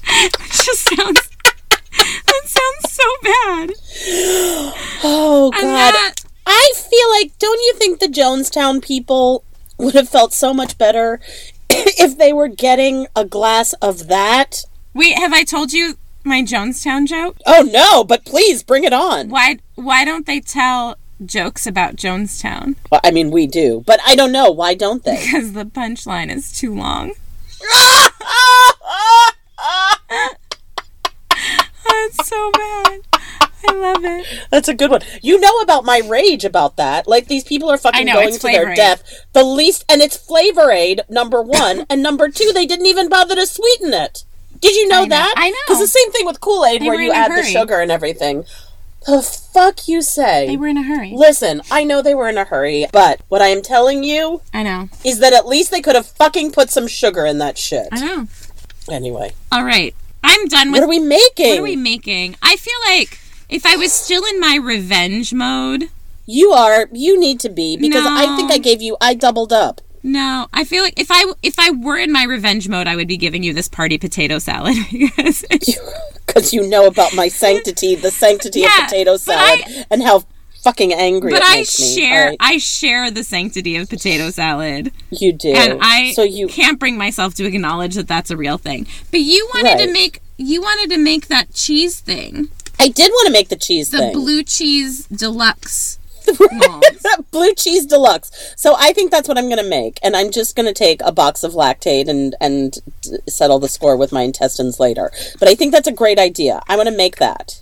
it 0.08 0.34
just 0.52 0.90
sounds. 0.96 1.30
That 2.26 2.42
sounds 2.46 2.94
so 2.94 3.04
bad. 3.24 3.72
oh 5.04 5.52
God! 5.54 5.62
That 5.64 6.16
I 6.46 6.74
feel 6.76 7.10
like, 7.12 7.38
don't 7.40 7.60
you 7.62 7.74
think 7.76 8.00
the 8.00 8.08
Jonestown 8.08 8.82
people 8.82 9.44
would 9.78 9.94
have 9.94 10.10
felt 10.10 10.34
so 10.34 10.54
much 10.54 10.78
better 10.78 11.20
if 11.70 12.18
they 12.18 12.34
were 12.34 12.48
getting 12.48 13.08
a 13.16 13.26
glass 13.26 13.74
of 13.74 14.08
that? 14.08 14.64
wait, 14.98 15.18
have 15.18 15.32
I 15.32 15.44
told 15.44 15.72
you 15.72 15.98
my 16.24 16.42
Jonestown 16.42 17.08
joke? 17.08 17.38
Oh 17.46 17.62
no! 17.62 18.04
But 18.04 18.26
please 18.26 18.64
bring 18.64 18.84
it 18.84 18.92
on. 18.94 19.30
Why? 19.30 19.60
Why 19.76 20.04
don't 20.04 20.26
they 20.26 20.42
tell 20.42 20.98
jokes 21.26 21.66
about 21.66 21.96
Jonestown? 21.96 22.76
Well, 22.92 23.00
I 23.04 23.12
mean, 23.12 23.32
we 23.32 23.48
do, 23.48 23.84
but 23.86 24.00
I 24.06 24.16
don't 24.16 24.32
know. 24.32 24.52
Why 24.52 24.74
don't 24.74 25.04
they? 25.04 25.18
Because 25.24 25.54
the 25.54 25.66
punchline 25.66 26.36
is 26.36 26.52
too 26.52 26.74
long. 26.76 27.14
That's 31.88 32.28
so 32.28 32.52
bad. 32.52 33.07
I 33.68 33.74
love 33.74 34.04
it. 34.04 34.26
That's 34.50 34.68
a 34.68 34.74
good 34.74 34.92
one. 34.92 35.02
You 35.22 35.40
know 35.40 35.60
about 35.60 35.86
my 35.86 36.02
rage 36.08 36.46
about 36.46 36.78
that. 36.78 37.08
Like 37.08 37.28
these 37.28 37.44
people 37.44 37.70
are 37.70 37.78
fucking 37.78 38.06
know, 38.06 38.14
going 38.14 38.34
to 38.34 38.40
their 38.40 38.74
death. 38.76 39.26
The 39.34 39.44
least, 39.44 39.86
and 39.90 40.02
it's 40.02 40.18
Flavor 40.18 40.72
Aid 40.72 41.02
number 41.10 41.42
one, 41.42 41.86
and 41.90 42.02
number 42.02 42.30
two, 42.30 42.52
they 42.54 42.66
didn't 42.66 42.86
even 42.86 43.10
bother 43.10 43.36
to 43.36 43.46
sweeten 43.46 43.94
it. 43.94 44.24
Did 44.60 44.76
you 44.76 44.88
know, 44.88 45.02
I 45.02 45.04
know. 45.04 45.10
that? 45.10 45.34
I 45.38 45.50
know. 45.50 45.58
Because 45.68 45.80
the 45.80 45.88
same 45.88 46.12
thing 46.12 46.26
with 46.26 46.42
Kool 46.42 46.66
Aid, 46.66 46.82
where 46.82 47.00
you 47.00 47.12
add 47.12 47.32
the 47.32 47.44
sugar 47.44 47.80
and 47.80 47.92
everything. 47.92 48.46
The 49.06 49.22
fuck 49.22 49.88
you 49.88 50.02
say? 50.02 50.48
They 50.48 50.58
were 50.58 50.68
in 50.68 50.78
a 50.78 50.84
hurry. 50.84 51.14
Listen, 51.16 51.62
I 51.72 51.86
know 51.86 52.02
they 52.02 52.14
were 52.14 52.28
in 52.28 52.38
a 52.38 52.44
hurry, 52.44 52.88
but 52.92 53.22
what 53.30 53.42
I 53.42 53.48
am 53.48 53.62
telling 53.62 54.04
you 54.04 54.42
I 54.54 54.64
know. 54.64 54.90
is 55.06 55.20
that 55.20 55.32
at 55.32 55.48
least 55.48 55.72
they 55.72 55.82
could 55.82 55.96
have 55.96 56.06
fucking 56.08 56.52
put 56.52 56.70
some 56.70 56.88
sugar 56.88 57.26
in 57.26 57.38
that 57.38 57.58
shit. 57.58 57.88
I 57.92 58.00
know. 58.02 58.28
Anyway, 58.92 59.34
All 59.52 59.64
right. 59.64 59.96
I'm 60.24 60.46
done 60.48 60.72
with. 60.72 60.82
what 60.82 60.86
are 60.86 60.90
we 60.90 61.00
making? 61.00 61.50
what 61.52 61.60
are 61.60 61.64
we 61.64 61.76
making? 61.78 62.36
I 62.42 62.58
feel 62.58 62.74
like 62.88 63.20
if 63.50 63.66
I 63.66 63.76
was 63.76 63.92
still 63.94 64.24
in 64.26 64.40
my 64.40 64.56
revenge 64.62 65.34
mode, 65.34 65.90
you 66.26 66.52
are. 66.52 66.88
You 66.92 67.20
need 67.20 67.40
to 67.42 67.50
be 67.50 67.78
because 67.78 68.06
I 68.06 68.36
think 68.36 68.52
I 68.52 68.58
gave 68.58 68.82
you. 68.82 68.98
I 69.00 69.14
doubled 69.14 69.54
up. 69.54 69.82
no, 70.04 70.48
I 70.54 70.64
feel 70.64 70.84
like 70.84 71.00
if 71.00 71.08
I 71.10 71.32
if 71.44 71.56
I 71.58 71.72
were 71.72 71.98
in 71.98 72.12
my 72.12 72.24
revenge 72.24 72.68
mode, 72.70 72.88
I 72.88 72.96
would 72.96 73.08
be 73.08 73.18
giving 73.18 73.44
you 73.44 73.54
this 73.54 73.68
party 73.70 73.98
potato 73.98 74.40
salad 74.40 74.76
because 74.92 76.54
you 76.54 76.68
know 76.68 76.86
about 76.88 77.14
my 77.16 77.28
sanctity, 77.28 77.96
the 77.96 78.12
sanctity 78.12 78.62
Yeah, 78.62 78.68
of 78.84 78.84
potato 78.90 79.18
salad, 79.18 79.62
I- 79.66 79.86
and 79.90 80.04
how 80.04 80.24
fucking 80.64 80.92
angry 80.94 81.32
but 81.32 81.42
it 81.44 81.48
I 81.48 81.64
share 81.64 82.22
Alright, 82.24 82.38
I 82.42 82.58
share 82.58 83.10
the 83.12 83.24
sanctity 83.24 83.78
of 83.78 83.88
potato 83.90 84.32
salad. 84.32 84.92
you 85.12 85.32
do, 85.32 85.54
and 85.54 85.80
I 85.82 86.12
so 86.12 86.24
you 86.24 86.48
can't 86.48 86.80
bring 86.80 86.98
myself 86.98 87.36
to 87.36 87.46
acknowledge 87.46 87.96
that 87.96 88.08
that's 88.08 88.32
a 88.32 88.38
real 88.38 88.58
thing. 88.58 88.86
But 89.12 89.22
you 89.22 89.50
wanted 89.54 89.86
to 89.86 89.92
make 89.94 90.22
you 90.38 90.62
wanted 90.62 90.94
to 90.96 91.02
make 91.02 91.28
that 91.28 91.54
cheese 91.54 92.00
thing, 92.00 92.50
I 92.80 92.88
did 92.90 93.10
want 93.12 93.28
to 93.28 93.34
make 93.34 93.50
the 93.50 93.56
cheese 93.56 93.90
the 93.90 93.98
thing, 93.98 94.14
blue 94.14 94.44
cheese 94.44 95.06
deluxe. 95.08 96.00
blue 97.32 97.54
cheese 97.54 97.86
deluxe. 97.86 98.54
So 98.56 98.76
I 98.78 98.92
think 98.94 99.12
that's 99.12 99.28
what 99.28 99.38
I'm 99.38 99.46
going 99.46 99.64
to 99.64 99.70
make, 99.70 100.00
and 100.04 100.16
I'm 100.16 100.32
just 100.32 100.56
going 100.56 100.66
to 100.68 100.74
take 100.74 101.02
a 101.04 101.12
box 101.12 101.44
of 101.44 101.54
Lactaid 101.54 102.08
and 102.08 102.36
and 102.42 102.78
settle 103.28 103.60
the 103.60 103.70
score 103.70 103.96
with 103.96 104.12
my 104.12 104.22
intestines 104.24 104.80
later. 104.80 105.12
But 105.40 105.48
I 105.48 105.56
think 105.56 105.72
that's 105.72 105.88
a 105.88 105.92
great 105.94 106.20
idea. 106.20 106.62
I 106.68 106.76
want 106.76 106.90
to 106.90 106.96
make 106.96 107.18
that. 107.18 107.62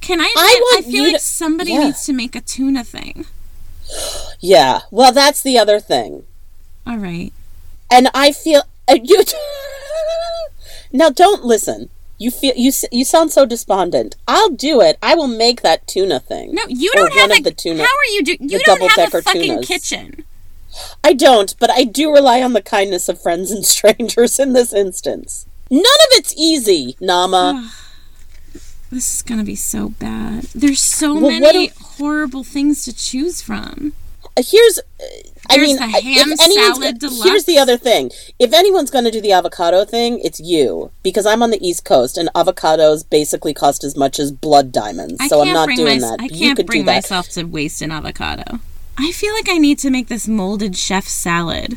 Can 0.00 0.20
I? 0.20 0.24
I 0.24 0.30
I, 0.36 0.60
want 0.60 0.86
feel 0.86 1.04
like 1.04 1.12
to- 1.14 1.18
somebody 1.20 1.72
yeah. 1.72 1.84
needs 1.84 2.04
to 2.06 2.12
make 2.12 2.34
a 2.36 2.40
tuna 2.40 2.84
thing. 2.84 3.26
Yeah. 4.44 4.80
Well, 4.90 5.12
that's 5.12 5.40
the 5.40 5.56
other 5.56 5.78
thing, 5.78 6.24
All 6.84 6.96
right. 6.96 7.32
and 7.88 8.08
I 8.12 8.32
feel 8.32 8.62
uh, 8.88 8.98
you. 9.00 9.22
now, 10.92 11.10
don't 11.10 11.44
listen. 11.44 11.90
You 12.22 12.30
feel 12.30 12.54
you 12.56 12.70
you 12.92 13.04
sound 13.04 13.32
so 13.32 13.44
despondent. 13.44 14.14
I'll 14.28 14.50
do 14.50 14.80
it. 14.80 14.96
I 15.02 15.14
will 15.14 15.26
make 15.44 15.62
that 15.62 15.86
tuna 15.88 16.20
thing. 16.20 16.54
No, 16.54 16.62
you 16.68 16.90
don't 16.94 17.12
have 17.14 17.30
a. 17.32 17.40
the 17.40 17.50
tuna- 17.50 17.82
how 17.82 17.88
are 18.02 18.10
you 18.14 18.22
do? 18.22 18.36
You 18.40 18.60
don't 18.64 18.80
have 18.98 19.12
a 19.14 19.22
fucking 19.22 19.42
tunas. 19.62 19.66
kitchen. 19.66 20.24
I 21.04 21.12
don't, 21.12 21.54
but 21.58 21.68
I 21.70 21.84
do 21.84 22.12
rely 22.12 22.40
on 22.42 22.52
the 22.54 22.62
kindness 22.62 23.08
of 23.08 23.20
friends 23.20 23.50
and 23.50 23.64
strangers 23.76 24.38
in 24.38 24.52
this 24.52 24.72
instance. 24.72 25.46
None 25.70 25.80
of 25.80 26.10
it's 26.18 26.32
easy, 26.36 26.96
Nama. 27.00 27.70
This 28.90 29.14
is 29.16 29.22
gonna 29.22 29.42
be 29.44 29.56
so 29.56 29.88
bad. 29.88 30.44
There's 30.54 30.80
so 30.80 31.18
Well, 31.18 31.40
many 31.40 31.68
do- 31.68 31.74
horrible 31.98 32.44
things 32.44 32.84
to 32.84 32.92
choose 32.94 33.40
from. 33.42 33.94
Here's, 34.38 34.78
I 35.50 35.56
There's 35.56 35.66
mean, 35.68 35.76
the 35.76 35.84
if 35.84 36.04
ham 36.04 36.32
anyone's 36.40 36.54
salad 36.78 37.00
go- 37.00 37.08
deluxe. 37.08 37.24
Here's 37.28 37.44
the 37.44 37.58
other 37.58 37.76
thing: 37.76 38.10
if 38.38 38.52
anyone's 38.54 38.90
going 38.90 39.04
to 39.04 39.10
do 39.10 39.20
the 39.20 39.32
avocado 39.32 39.84
thing, 39.84 40.20
it's 40.20 40.40
you, 40.40 40.90
because 41.02 41.26
I'm 41.26 41.42
on 41.42 41.50
the 41.50 41.66
East 41.66 41.84
Coast, 41.84 42.16
and 42.16 42.30
avocados 42.34 43.08
basically 43.08 43.52
cost 43.52 43.84
as 43.84 43.94
much 43.96 44.18
as 44.18 44.32
blood 44.32 44.72
diamonds. 44.72 45.18
I 45.20 45.28
so 45.28 45.42
I'm 45.42 45.52
not 45.52 45.68
doing 45.68 46.00
mys- 46.00 46.02
that. 46.02 46.16
I 46.20 46.28
can't 46.28 46.56
could 46.56 46.66
bring 46.66 46.84
myself 46.86 47.28
to 47.30 47.44
waste 47.44 47.82
an 47.82 47.90
avocado. 47.90 48.60
I 48.96 49.12
feel 49.12 49.34
like 49.34 49.48
I 49.50 49.58
need 49.58 49.78
to 49.80 49.90
make 49.90 50.08
this 50.08 50.26
molded 50.28 50.76
chef 50.76 51.06
salad. 51.06 51.76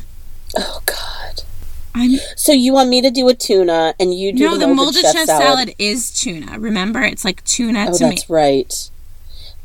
Oh 0.57 0.81
God! 0.85 1.43
I'm 1.93 2.19
So 2.37 2.51
you 2.53 2.71
want 2.71 2.87
me 2.89 3.01
to 3.01 3.11
do 3.11 3.27
a 3.27 3.33
tuna, 3.33 3.95
and 3.99 4.13
you 4.13 4.31
do 4.31 4.45
no, 4.45 4.51
the, 4.57 4.67
molded, 4.67 5.03
molded 5.03 5.05
chef, 5.13 5.25
salad? 5.27 5.75
is 5.77 6.09
tuna. 6.11 6.57
Remember, 6.59 7.01
it's 7.01 7.25
like 7.25 7.43
tuna 7.43 7.87
Oh, 7.89 7.97
to 7.97 8.03
me. 8.05 8.09
that's 8.11 8.29
right. 8.29 8.89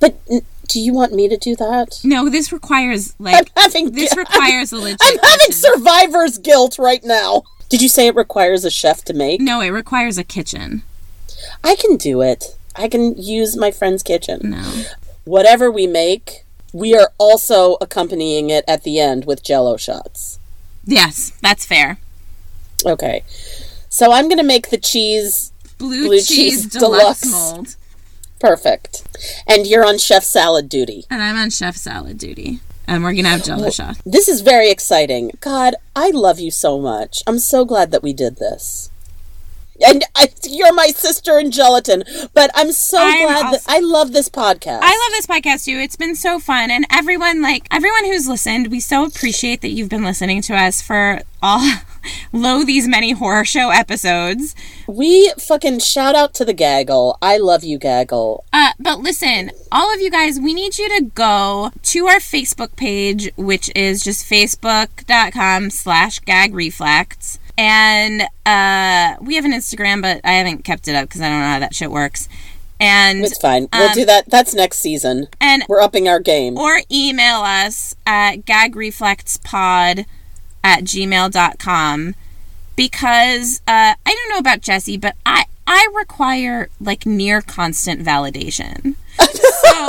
But 0.01 0.17
n- 0.31 0.43
do 0.71 0.81
you 0.81 0.93
want 0.95 1.13
me 1.13 1.29
to 1.29 1.37
do 1.37 1.57
that? 1.57 2.01
No, 2.05 2.29
this 2.29 2.53
requires 2.53 3.15
like 3.19 3.35
I'm 3.57 3.63
having 3.63 3.91
this 3.93 4.17
requires 4.17 4.73
a 4.73 4.77
legit. 4.77 4.99
I'm 5.03 5.19
having 5.19 5.39
kitchen. 5.49 5.53
survivor's 5.53 6.39
guilt 6.39 6.79
right 6.79 7.03
now. 7.05 7.43
Did 7.69 7.83
you 7.83 7.89
say 7.89 8.07
it 8.07 8.15
requires 8.15 8.65
a 8.65 8.71
chef 8.71 9.05
to 9.07 9.13
make? 9.15 9.41
No, 9.41 9.61
it 9.61 9.71
requires 9.71 10.17
a 10.19 10.25
kitchen. 10.25 10.83
I 11.65 11.75
can 11.75 11.97
do 11.97 12.21
it. 12.23 12.57
I 12.77 12.89
can 12.89 13.17
use 13.17 13.57
my 13.57 13.71
friend's 13.71 14.03
kitchen. 14.03 14.51
No. 14.51 14.85
Whatever 15.25 15.71
we 15.71 15.87
make, 15.87 16.45
we 16.73 16.95
are 16.97 17.13
also 17.19 17.77
accompanying 17.81 18.51
it 18.51 18.65
at 18.69 18.85
the 18.85 18.99
end 19.01 19.25
with 19.25 19.43
jello 19.43 19.77
shots. 19.77 20.39
Yes, 20.85 21.33
that's 21.43 21.67
fair. 21.67 21.99
Okay. 22.87 23.25
So 23.89 24.13
I'm 24.13 24.27
going 24.29 24.39
to 24.39 24.45
make 24.45 24.71
the 24.71 24.79
cheese 24.79 25.53
Blue, 25.79 26.07
Blue 26.07 26.17
cheese, 26.19 26.29
cheese 26.29 26.67
deluxe, 26.67 27.23
deluxe. 27.23 27.31
mold. 27.31 27.77
Perfect. 28.41 29.07
And 29.47 29.67
you're 29.67 29.87
on 29.87 29.99
chef 29.99 30.25
salad 30.25 30.69
duty. 30.69 31.05
And 31.11 31.23
I'm 31.23 31.37
on 31.37 31.51
chef 31.51 31.77
salad 31.77 32.19
duty. 32.19 32.61
And 32.87 33.05
we're 33.05 33.15
gonna 33.15 33.29
have 33.29 33.45
jello 33.45 33.71
shots. 33.71 34.03
This 34.05 34.27
is 34.27 34.41
very 34.41 34.71
exciting. 34.71 35.31
God, 35.41 35.77
I 35.95 36.11
love 36.11 36.41
you 36.41 36.51
so 36.51 36.81
much. 36.81 37.23
I'm 37.27 37.39
so 37.39 37.65
glad 37.65 37.93
that 37.93 38.03
we 38.03 38.13
did 38.13 38.37
this. 38.37 38.91
And 39.87 40.05
I, 40.15 40.29
you're 40.47 40.75
my 40.75 40.89
sister 40.89 41.39
in 41.39 41.51
gelatin, 41.51 42.03
but 42.35 42.51
I'm 42.55 42.73
so 42.73 42.99
I'm 43.01 43.29
glad 43.29 43.55
that 43.55 43.63
I 43.67 43.79
love 43.81 44.13
this 44.13 44.29
podcast. 44.29 44.81
I 44.83 44.91
love 44.91 45.13
this 45.13 45.27
podcast 45.27 45.65
too. 45.65 45.79
It's 45.79 45.97
been 45.97 46.15
so 46.15 46.39
fun, 46.39 46.71
and 46.71 46.85
everyone 46.91 47.41
like 47.41 47.67
everyone 47.71 48.05
who's 48.05 48.29
listened, 48.29 48.69
we 48.71 48.81
so 48.81 49.07
appreciate 49.07 49.63
that 49.63 49.71
you've 49.71 49.89
been 49.89 50.05
listening 50.05 50.43
to 50.43 50.55
us 50.55 50.83
for 50.83 51.21
all 51.43 51.61
lo 52.33 52.65
these 52.65 52.89
many 52.89 53.13
horror 53.13 53.45
show 53.45 53.71
episodes. 53.71 54.55
We 54.87 55.33
fucking 55.39 55.81
shout 55.81 56.15
out 56.15 56.35
to 56.35 56.45
the 56.45 56.53
gaggle. 56.53 57.19
I 57.23 57.37
love 57.39 57.65
you, 57.65 57.79
gaggle. 57.79 58.45
Uh, 58.53 58.73
but 58.79 59.01
listen, 59.01 59.51
all 59.71 59.93
of 59.95 60.01
you 60.01 60.11
guys, 60.11 60.41
we 60.41 60.55
need 60.55 60.79
you 60.79 60.89
to 60.99 61.05
go 61.15 61.71
to 61.83 62.07
our 62.07 62.19
Facebook 62.19 62.77
page, 62.77 63.31
which 63.37 63.71
is 63.75 64.03
just 64.03 64.29
facebook.com 64.29 65.71
slash 65.71 66.19
gag 66.21 66.55
reflex. 66.55 67.39
And 67.59 68.23
uh, 68.47 69.17
we 69.21 69.35
have 69.37 69.45
an 69.45 69.53
Instagram, 69.53 70.01
but 70.03 70.21
I 70.25 70.33
haven't 70.33 70.65
kept 70.65 70.89
it 70.89 70.95
up 70.95 71.09
because 71.09 71.21
I 71.21 71.29
don't 71.29 71.41
know 71.41 71.49
how 71.49 71.59
that 71.59 71.75
shit 71.75 71.91
works. 71.91 72.29
And 72.81 73.23
It's 73.23 73.37
fine. 73.39 73.69
We'll 73.75 73.89
um, 73.91 73.95
do 73.95 74.07
that. 74.07 74.31
That's 74.31 74.55
next 74.55 74.79
season. 74.79 75.29
and 75.41 75.65
We're 75.69 75.83
upping 75.83 76.09
our 76.09 76.19
game. 76.21 76.57
or 76.57 76.81
email 76.91 77.41
us 77.41 77.95
at 78.07 78.47
gagreflexpod 78.47 80.07
at 80.63 80.85
gmail.com 80.85 82.15
because 82.77 83.61
uh, 83.69 83.95
I 84.05 84.15
don't 84.15 84.29
know 84.31 84.39
about 84.39 84.61
Jesse, 84.61 84.97
but 84.97 85.17
I, 85.27 85.45
I 85.67 85.87
require 85.95 86.69
like 86.81 87.07
near 87.07 87.41
constant 87.43 88.05
validation. 88.05 88.95
So 89.19 89.87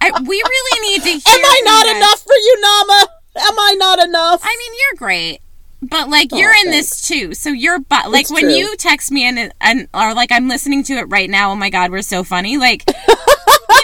I, 0.00 0.10
we 0.20 0.36
really 0.36 0.90
need 0.90 1.02
to 1.02 1.10
hear. 1.10 1.20
Am 1.26 1.44
I 1.44 1.62
not 1.64 1.86
guys. 1.86 1.96
enough 1.96 2.22
for 2.22 2.34
you, 2.34 2.60
Nama? 2.60 3.06
Am 3.38 3.58
I 3.58 3.74
not 3.78 3.98
enough? 3.98 4.40
I 4.44 4.56
mean, 4.56 4.72
you're 4.78 4.98
great. 4.98 5.40
But 5.82 6.08
like 6.08 6.32
you're 6.32 6.54
in 6.64 6.70
this 6.70 7.02
too, 7.06 7.34
so 7.34 7.50
you're 7.50 7.78
but 7.78 8.10
like 8.10 8.22
It's 8.22 8.32
when 8.32 8.44
true. 8.44 8.52
you 8.54 8.76
text 8.76 9.12
me 9.12 9.24
and 9.24 9.52
and 9.60 9.88
or 9.92 10.14
like 10.14 10.32
I'm 10.32 10.48
listening 10.48 10.82
to 10.84 10.94
it 10.94 11.04
right 11.04 11.28
now. 11.28 11.50
Oh 11.52 11.56
my 11.56 11.68
god, 11.70 11.90
we're 11.90 12.02
so 12.02 12.24
funny! 12.24 12.56
Like 12.56 12.84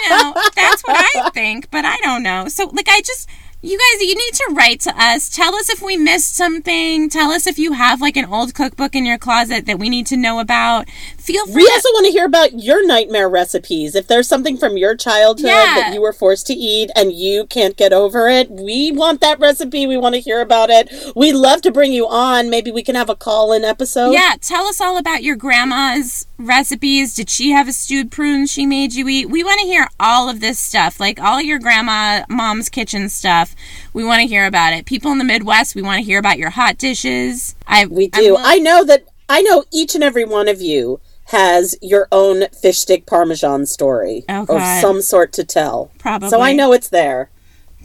you 0.03 0.09
know, 0.09 0.33
that's 0.55 0.81
what 0.83 0.97
I 1.15 1.29
think, 1.31 1.69
but 1.71 1.85
I 1.85 1.97
don't 1.97 2.23
know. 2.23 2.47
So, 2.47 2.65
like, 2.73 2.87
I 2.89 3.01
just, 3.01 3.29
you 3.63 3.79
guys, 3.79 4.01
you 4.01 4.13
need 4.13 4.33
to 4.33 4.53
write 4.53 4.81
to 4.81 4.93
us. 5.01 5.29
Tell 5.29 5.55
us 5.55 5.69
if 5.69 5.81
we 5.81 5.95
missed 5.95 6.35
something. 6.35 7.09
Tell 7.09 7.31
us 7.31 7.47
if 7.47 7.57
you 7.57 7.71
have, 7.71 8.01
like, 8.01 8.17
an 8.17 8.25
old 8.25 8.53
cookbook 8.53 8.93
in 8.93 9.05
your 9.05 9.17
closet 9.17 9.65
that 9.67 9.79
we 9.79 9.87
need 9.87 10.05
to 10.07 10.17
know 10.17 10.39
about. 10.39 10.85
Feel 11.23 11.45
free 11.45 11.63
we 11.63 11.69
also 11.73 11.87
want 11.93 12.05
to 12.05 12.11
hear 12.11 12.25
about 12.25 12.59
your 12.59 12.85
nightmare 12.85 13.29
recipes. 13.29 13.95
If 13.95 14.07
there's 14.07 14.27
something 14.27 14.57
from 14.57 14.75
your 14.75 14.93
childhood 14.93 15.47
Yeah. 15.47 15.75
that 15.79 15.93
you 15.93 16.01
were 16.01 16.11
forced 16.11 16.47
to 16.47 16.53
eat 16.53 16.91
and 16.97 17.13
you 17.13 17.45
can't 17.45 17.77
get 17.77 17.93
over 17.93 18.27
it, 18.27 18.51
we 18.51 18.91
want 18.91 19.21
that 19.21 19.39
recipe. 19.39 19.87
We 19.87 19.95
want 19.95 20.15
to 20.15 20.19
hear 20.21 20.41
about 20.41 20.69
it. 20.69 20.91
We'd 21.15 21.35
love 21.35 21.61
to 21.61 21.71
bring 21.71 21.93
you 21.93 22.09
on. 22.09 22.49
Maybe 22.49 22.71
we 22.71 22.83
can 22.83 22.95
have 22.95 23.09
a 23.09 23.15
call 23.15 23.53
in 23.53 23.63
episode. 23.63 24.11
Yeah, 24.11 24.35
tell 24.41 24.65
us 24.65 24.81
all 24.81 24.97
about 24.97 25.23
your 25.23 25.37
grandma's 25.37 26.27
recipes. 26.37 27.15
Did 27.15 27.29
she 27.29 27.51
have 27.51 27.69
a 27.69 27.73
stewed 27.73 28.11
prune 28.11 28.45
she 28.45 28.65
made 28.65 28.93
you 28.93 29.07
eat? 29.07 29.29
We 29.29 29.45
want 29.45 29.61
to 29.61 29.65
hear 29.65 29.87
all 30.01 30.27
of 30.27 30.41
this 30.41 30.59
stuff, 30.59 30.99
like 30.99 31.21
all 31.21 31.41
your 31.41 31.57
grandma, 31.57 32.25
mom's 32.27 32.67
kitchen 32.67 33.07
stuff. 33.07 33.55
We 33.93 34.03
want 34.03 34.19
to 34.21 34.27
hear 34.27 34.45
about 34.45 34.73
it. 34.73 34.85
People 34.85 35.13
in 35.13 35.19
the 35.19 35.23
Midwest, 35.23 35.73
we 35.73 35.83
want 35.83 35.99
to 35.99 36.05
hear 36.05 36.19
about 36.19 36.37
your 36.37 36.49
hot 36.49 36.77
dishes. 36.77 37.55
I 37.65 37.85
We 37.85 38.09
do. 38.09 38.35
I 38.37 38.59
know 38.59 38.83
that 38.83 39.05
I 39.29 39.41
know 39.41 39.63
each 39.71 39.95
and 39.95 40.03
every 40.03 40.25
one 40.25 40.49
of 40.49 40.61
you 40.61 40.99
has 41.33 41.75
your 41.81 42.07
own 42.11 42.47
fish 42.49 42.77
stick 42.79 43.05
parmesan 43.05 43.65
story 43.65 44.23
Oh, 44.29 44.45
of 44.47 44.61
some 44.81 45.01
sort 45.01 45.33
to 45.33 45.43
tell. 45.43 45.91
Probably. 45.99 46.29
So 46.29 46.39
I 46.41 46.53
know 46.53 46.71
it's 46.73 46.89
there. 46.89 47.29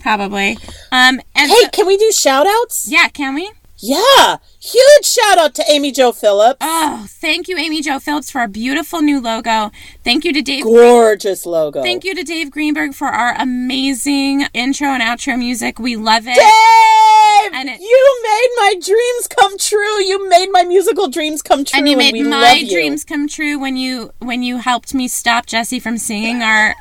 probably. 0.00 0.56
Um, 0.92 1.20
and 1.34 1.50
Hey, 1.50 1.62
so- 1.64 1.68
can 1.70 1.86
we 1.86 1.96
do 1.96 2.12
shout 2.12 2.46
outs? 2.46 2.86
yeah, 2.88 3.08
can 3.08 3.34
we? 3.34 3.50
Yeah. 3.80 4.38
Huge 4.60 5.04
shout 5.04 5.38
out 5.38 5.54
to 5.54 5.64
Amy 5.70 5.92
Jo 5.92 6.10
Phillips. 6.12 6.58
Oh, 6.60 7.06
thank 7.08 7.46
you, 7.48 7.56
Amy 7.56 7.80
Jo 7.80 7.98
Phillips, 8.00 8.30
for 8.30 8.40
our 8.40 8.48
beautiful 8.48 9.00
new 9.02 9.20
logo. 9.20 9.70
Thank 10.04 10.24
you 10.24 10.32
to 10.32 10.42
Dave. 10.42 10.64
Gorgeous 10.64 11.46
logo. 11.46 11.82
Thank 11.82 12.04
you 12.04 12.14
to 12.14 12.22
Dave 12.24 12.50
Greenberg 12.50 12.94
for 12.94 13.06
our 13.08 13.34
amazing 13.40 14.46
intro 14.52 14.88
and 14.88 15.02
outro 15.02 15.38
music. 15.38 15.78
We 15.78 15.94
love 15.96 16.24
it. 16.26 16.34
Dave! 16.34 17.52
And 17.54 17.68
it- 17.68 17.80
you 17.80 18.20
made 18.24 18.48
my 18.56 18.74
dreams 18.84 19.28
come 19.28 19.56
true. 19.58 20.02
You 20.02 20.28
made 20.28 20.48
my 20.50 20.64
musical 20.64 21.08
dreams 21.08 21.40
come 21.40 21.64
true. 21.64 21.78
and 21.78 21.88
you 21.88 21.96
made 21.96 22.12
we 22.12 22.22
my 22.24 22.40
love 22.42 22.58
you. 22.58 22.70
dreams 22.70 23.04
come 23.04 23.28
true 23.28 23.58
when 23.58 23.76
you 23.76 24.12
when 24.18 24.42
you 24.42 24.58
helped 24.58 24.92
me 24.92 25.06
stop 25.08 25.46
Jesse 25.46 25.78
from 25.80 25.98
singing 25.98 26.42
our 26.42 26.74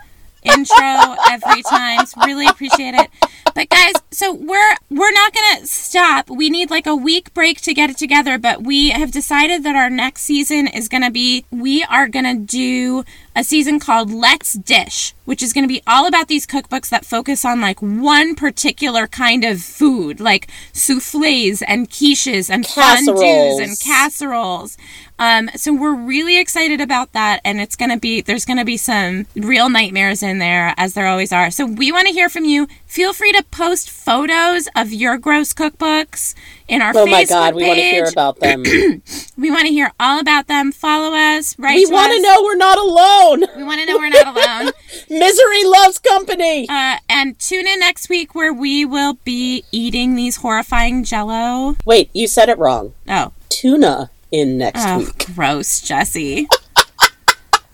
intro 0.43 1.15
every 1.29 1.61
time. 1.63 2.05
So 2.05 2.21
really 2.25 2.47
appreciate 2.47 2.95
it. 2.95 3.09
But 3.57 3.69
guys, 3.69 3.93
so 4.11 4.35
we're 4.35 4.75
we're 4.91 5.11
not 5.13 5.33
gonna 5.33 5.65
stop. 5.65 6.29
We 6.29 6.51
need 6.51 6.69
like 6.69 6.85
a 6.85 6.95
week 6.95 7.33
break 7.33 7.59
to 7.61 7.73
get 7.73 7.89
it 7.89 7.97
together, 7.97 8.37
but 8.37 8.61
we 8.61 8.91
have 8.91 9.11
decided 9.11 9.63
that 9.63 9.75
our 9.75 9.89
next 9.89 10.21
season 10.21 10.67
is 10.67 10.87
gonna 10.87 11.09
be 11.09 11.43
we 11.49 11.81
are 11.85 12.07
gonna 12.07 12.35
do 12.35 13.03
a 13.37 13.43
season 13.43 13.79
called 13.79 14.11
Let's 14.11 14.53
Dish, 14.53 15.13
which 15.25 15.43
is 15.43 15.53
gonna 15.53 15.67
be 15.67 15.83
all 15.85 16.07
about 16.07 16.27
these 16.27 16.47
cookbooks 16.47 16.89
that 16.89 17.05
focus 17.05 17.45
on 17.45 17.61
like 17.61 17.79
one 17.79 18.33
particular 18.33 19.05
kind 19.05 19.43
of 19.43 19.61
food, 19.61 20.19
like 20.19 20.49
souffles 20.73 21.61
and 21.61 21.87
quiches 21.87 22.49
and 22.49 22.65
fondues 22.65 23.63
and 23.63 23.79
casseroles. 23.79 24.75
Um, 25.19 25.51
so 25.55 25.71
we're 25.71 25.93
really 25.93 26.39
excited 26.39 26.81
about 26.81 27.13
that, 27.13 27.41
and 27.45 27.61
it's 27.61 27.75
gonna 27.75 27.99
be 27.99 28.21
there's 28.21 28.45
gonna 28.45 28.65
be 28.65 28.77
some 28.77 29.27
real 29.35 29.69
nightmares 29.69 30.23
in 30.23 30.39
there, 30.39 30.73
as 30.75 30.95
there 30.95 31.05
always 31.05 31.31
are. 31.31 31.51
So 31.51 31.63
we 31.67 31.91
want 31.91 32.07
to 32.07 32.13
hear 32.13 32.29
from 32.29 32.45
you. 32.45 32.67
Feel 32.87 33.13
free 33.13 33.33
to 33.33 33.43
post 33.43 33.87
photos 33.87 34.67
of 34.75 34.91
your 34.91 35.19
gross 35.19 35.53
cookbooks 35.53 36.33
in 36.67 36.81
our 36.81 36.91
Oh 36.95 37.05
Facebook 37.05 37.11
my 37.11 37.25
god, 37.25 37.55
we 37.55 37.65
want 37.65 37.77
to 37.77 37.83
hear 37.83 38.05
about 38.05 38.39
them. 38.39 38.63
We 39.39 39.51
want 39.51 39.67
to 39.67 39.71
hear 39.71 39.91
all 39.99 40.19
about 40.19 40.47
them. 40.47 40.71
Follow 40.71 41.15
us. 41.15 41.57
Right. 41.59 41.75
we 41.75 41.85
want 41.85 42.11
to 42.11 42.21
know 42.23 42.41
we're 42.43 42.55
not 42.55 42.79
alone. 42.79 43.43
We 43.55 43.63
want 43.63 43.79
to 43.81 43.85
know 43.85 43.97
we're 43.97 44.09
not 44.09 44.35
alone. 44.35 44.73
Misery 45.11 45.63
loves 45.63 45.99
company. 45.99 46.67
Uh, 46.67 46.97
and 47.07 47.37
tune 47.37 47.67
in 47.67 47.79
next 47.79 48.09
week 48.09 48.33
where 48.33 48.51
we 48.51 48.83
will 48.83 49.13
be 49.23 49.63
eating 49.71 50.15
these 50.15 50.37
horrifying 50.37 51.03
Jello. 51.03 51.75
Wait, 51.85 52.09
you 52.13 52.27
said 52.27 52.49
it 52.49 52.57
wrong. 52.57 52.95
Oh, 53.07 53.31
Tuna 53.49 54.09
in 54.31 54.57
next 54.57 54.83
oh, 54.87 54.99
week. 54.99 55.27
gross, 55.35 55.81
Jesse. 55.81 56.47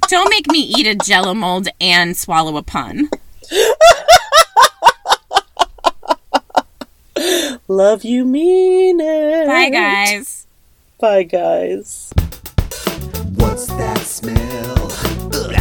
Don't 0.09 0.29
make 0.29 0.51
me 0.51 0.59
eat 0.59 0.85
a 0.85 0.95
Jello 0.95 1.33
mold 1.33 1.69
and 1.79 2.17
swallow 2.17 2.57
a 2.57 2.63
pun. 2.63 3.09
Love 7.67 8.03
you, 8.03 8.25
mean 8.25 8.99
it. 8.99 9.47
Bye, 9.47 9.69
guys. 9.69 10.47
Bye, 10.99 11.23
guys. 11.23 12.11
What's 13.35 13.67
that 13.67 13.99
smell? 13.99 14.91
Ugh. 15.33 15.53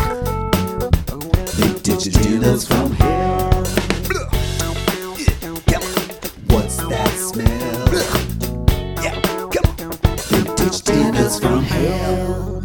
Vintage 1.54 2.12
dinners 2.14 2.66
from 2.66 2.92
hell. 2.92 3.50
What's 6.48 6.76
that 6.76 7.12
smell? 7.16 7.88
Yeah, 9.02 9.20
come 9.50 9.90
on. 9.90 10.16
Vintage 10.28 10.82
dinners 10.82 11.38
from 11.38 11.62
hell. 11.62 12.61